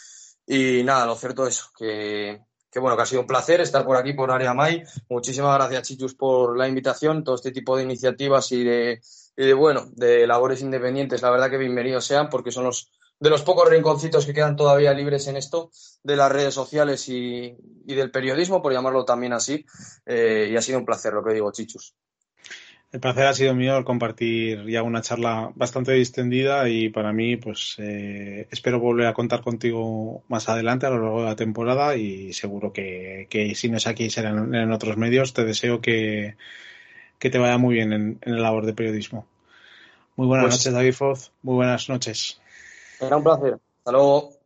y 0.47 0.83
nada, 0.85 1.07
lo 1.07 1.17
cierto 1.17 1.47
es 1.47 1.65
que, 1.77 2.41
que 2.71 2.79
bueno, 2.79 2.97
que 2.97 3.03
ha 3.03 3.07
sido 3.07 3.23
un 3.23 3.27
placer 3.27 3.61
estar 3.61 3.85
por 3.85 3.97
aquí, 3.97 4.13
por 4.13 4.31
Área 4.31 4.55
May. 4.55 4.83
Muchísimas 5.09 5.57
gracias, 5.57 5.89
Chichus, 5.89 6.15
por 6.15 6.57
la 6.57 6.69
invitación, 6.69 7.25
todo 7.25 7.35
este 7.35 7.51
tipo 7.51 7.77
de 7.77 7.83
iniciativas 7.83 8.53
y 8.53 8.63
de, 8.63 9.01
y 9.37 9.47
de 9.47 9.55
bueno, 9.55 9.87
de 9.93 10.27
labores 10.27 10.61
independientes, 10.61 11.23
la 11.23 11.31
verdad 11.31 11.51
que 11.51 11.59
bienvenidos 11.59 12.05
sean, 12.05 12.29
porque 12.29 12.53
son 12.53 12.65
los 12.65 12.93
de 13.25 13.31
los 13.31 13.41
pocos 13.41 13.71
rinconcitos 13.71 14.27
que 14.27 14.35
quedan 14.35 14.55
todavía 14.55 14.93
libres 14.93 15.27
en 15.29 15.39
esto, 15.39 15.71
de 16.03 16.15
las 16.15 16.31
redes 16.31 16.53
sociales 16.53 17.09
y, 17.09 17.57
y 17.87 17.95
del 17.95 18.11
periodismo, 18.11 18.61
por 18.61 18.71
llamarlo 18.71 19.07
también 19.07 19.33
así. 19.33 19.65
Eh, 20.05 20.51
y 20.53 20.57
ha 20.59 20.61
sido 20.61 20.79
un 20.79 20.85
placer 20.85 21.15
lo 21.15 21.25
que 21.25 21.33
digo, 21.33 21.51
Chichus. 21.51 21.95
El 22.93 23.01
placer 23.01 23.27
ha 23.27 23.33
sido 23.33 23.55
mío 23.55 23.83
compartir 23.83 24.67
ya 24.67 24.83
una 24.83 25.01
charla 25.01 25.51
bastante 25.55 25.93
distendida 25.93 26.69
y 26.69 26.91
para 26.91 27.15
mí, 27.15 27.37
pues 27.37 27.77
eh, 27.79 28.47
espero 28.51 28.79
volver 28.79 29.07
a 29.07 29.15
contar 29.15 29.41
contigo 29.41 30.23
más 30.29 30.51
adelante 30.51 30.85
a 30.85 30.91
lo 30.91 31.01
largo 31.01 31.21
de 31.23 31.29
la 31.29 31.35
temporada 31.35 31.97
y 31.97 32.35
seguro 32.35 32.75
que, 32.75 33.27
que 33.31 33.55
si 33.55 33.71
no 33.71 33.79
es 33.79 33.87
aquí 33.87 34.11
serán 34.11 34.55
en 34.55 34.71
otros 34.71 34.99
medios. 34.99 35.33
Te 35.33 35.47
deseo 35.47 35.81
que, 35.81 36.37
que 37.19 37.31
te 37.31 37.39
vaya 37.39 37.57
muy 37.57 37.77
bien 37.77 37.95
en, 37.95 38.19
en, 38.21 38.37
la 38.37 38.43
labor 38.43 38.67
de 38.67 38.75
periodismo. 38.75 39.27
Muy 40.15 40.27
buenas 40.27 40.45
pues, 40.45 40.57
noches, 40.57 40.73
David 40.75 40.93
Foz. 40.93 41.33
Muy 41.43 41.55
buenas 41.55 41.89
noches. 41.89 42.39
Era 43.01 43.17
un 43.17 43.25
placer. 43.25 43.59
Hasta 43.79 43.93
luego. 43.93 44.44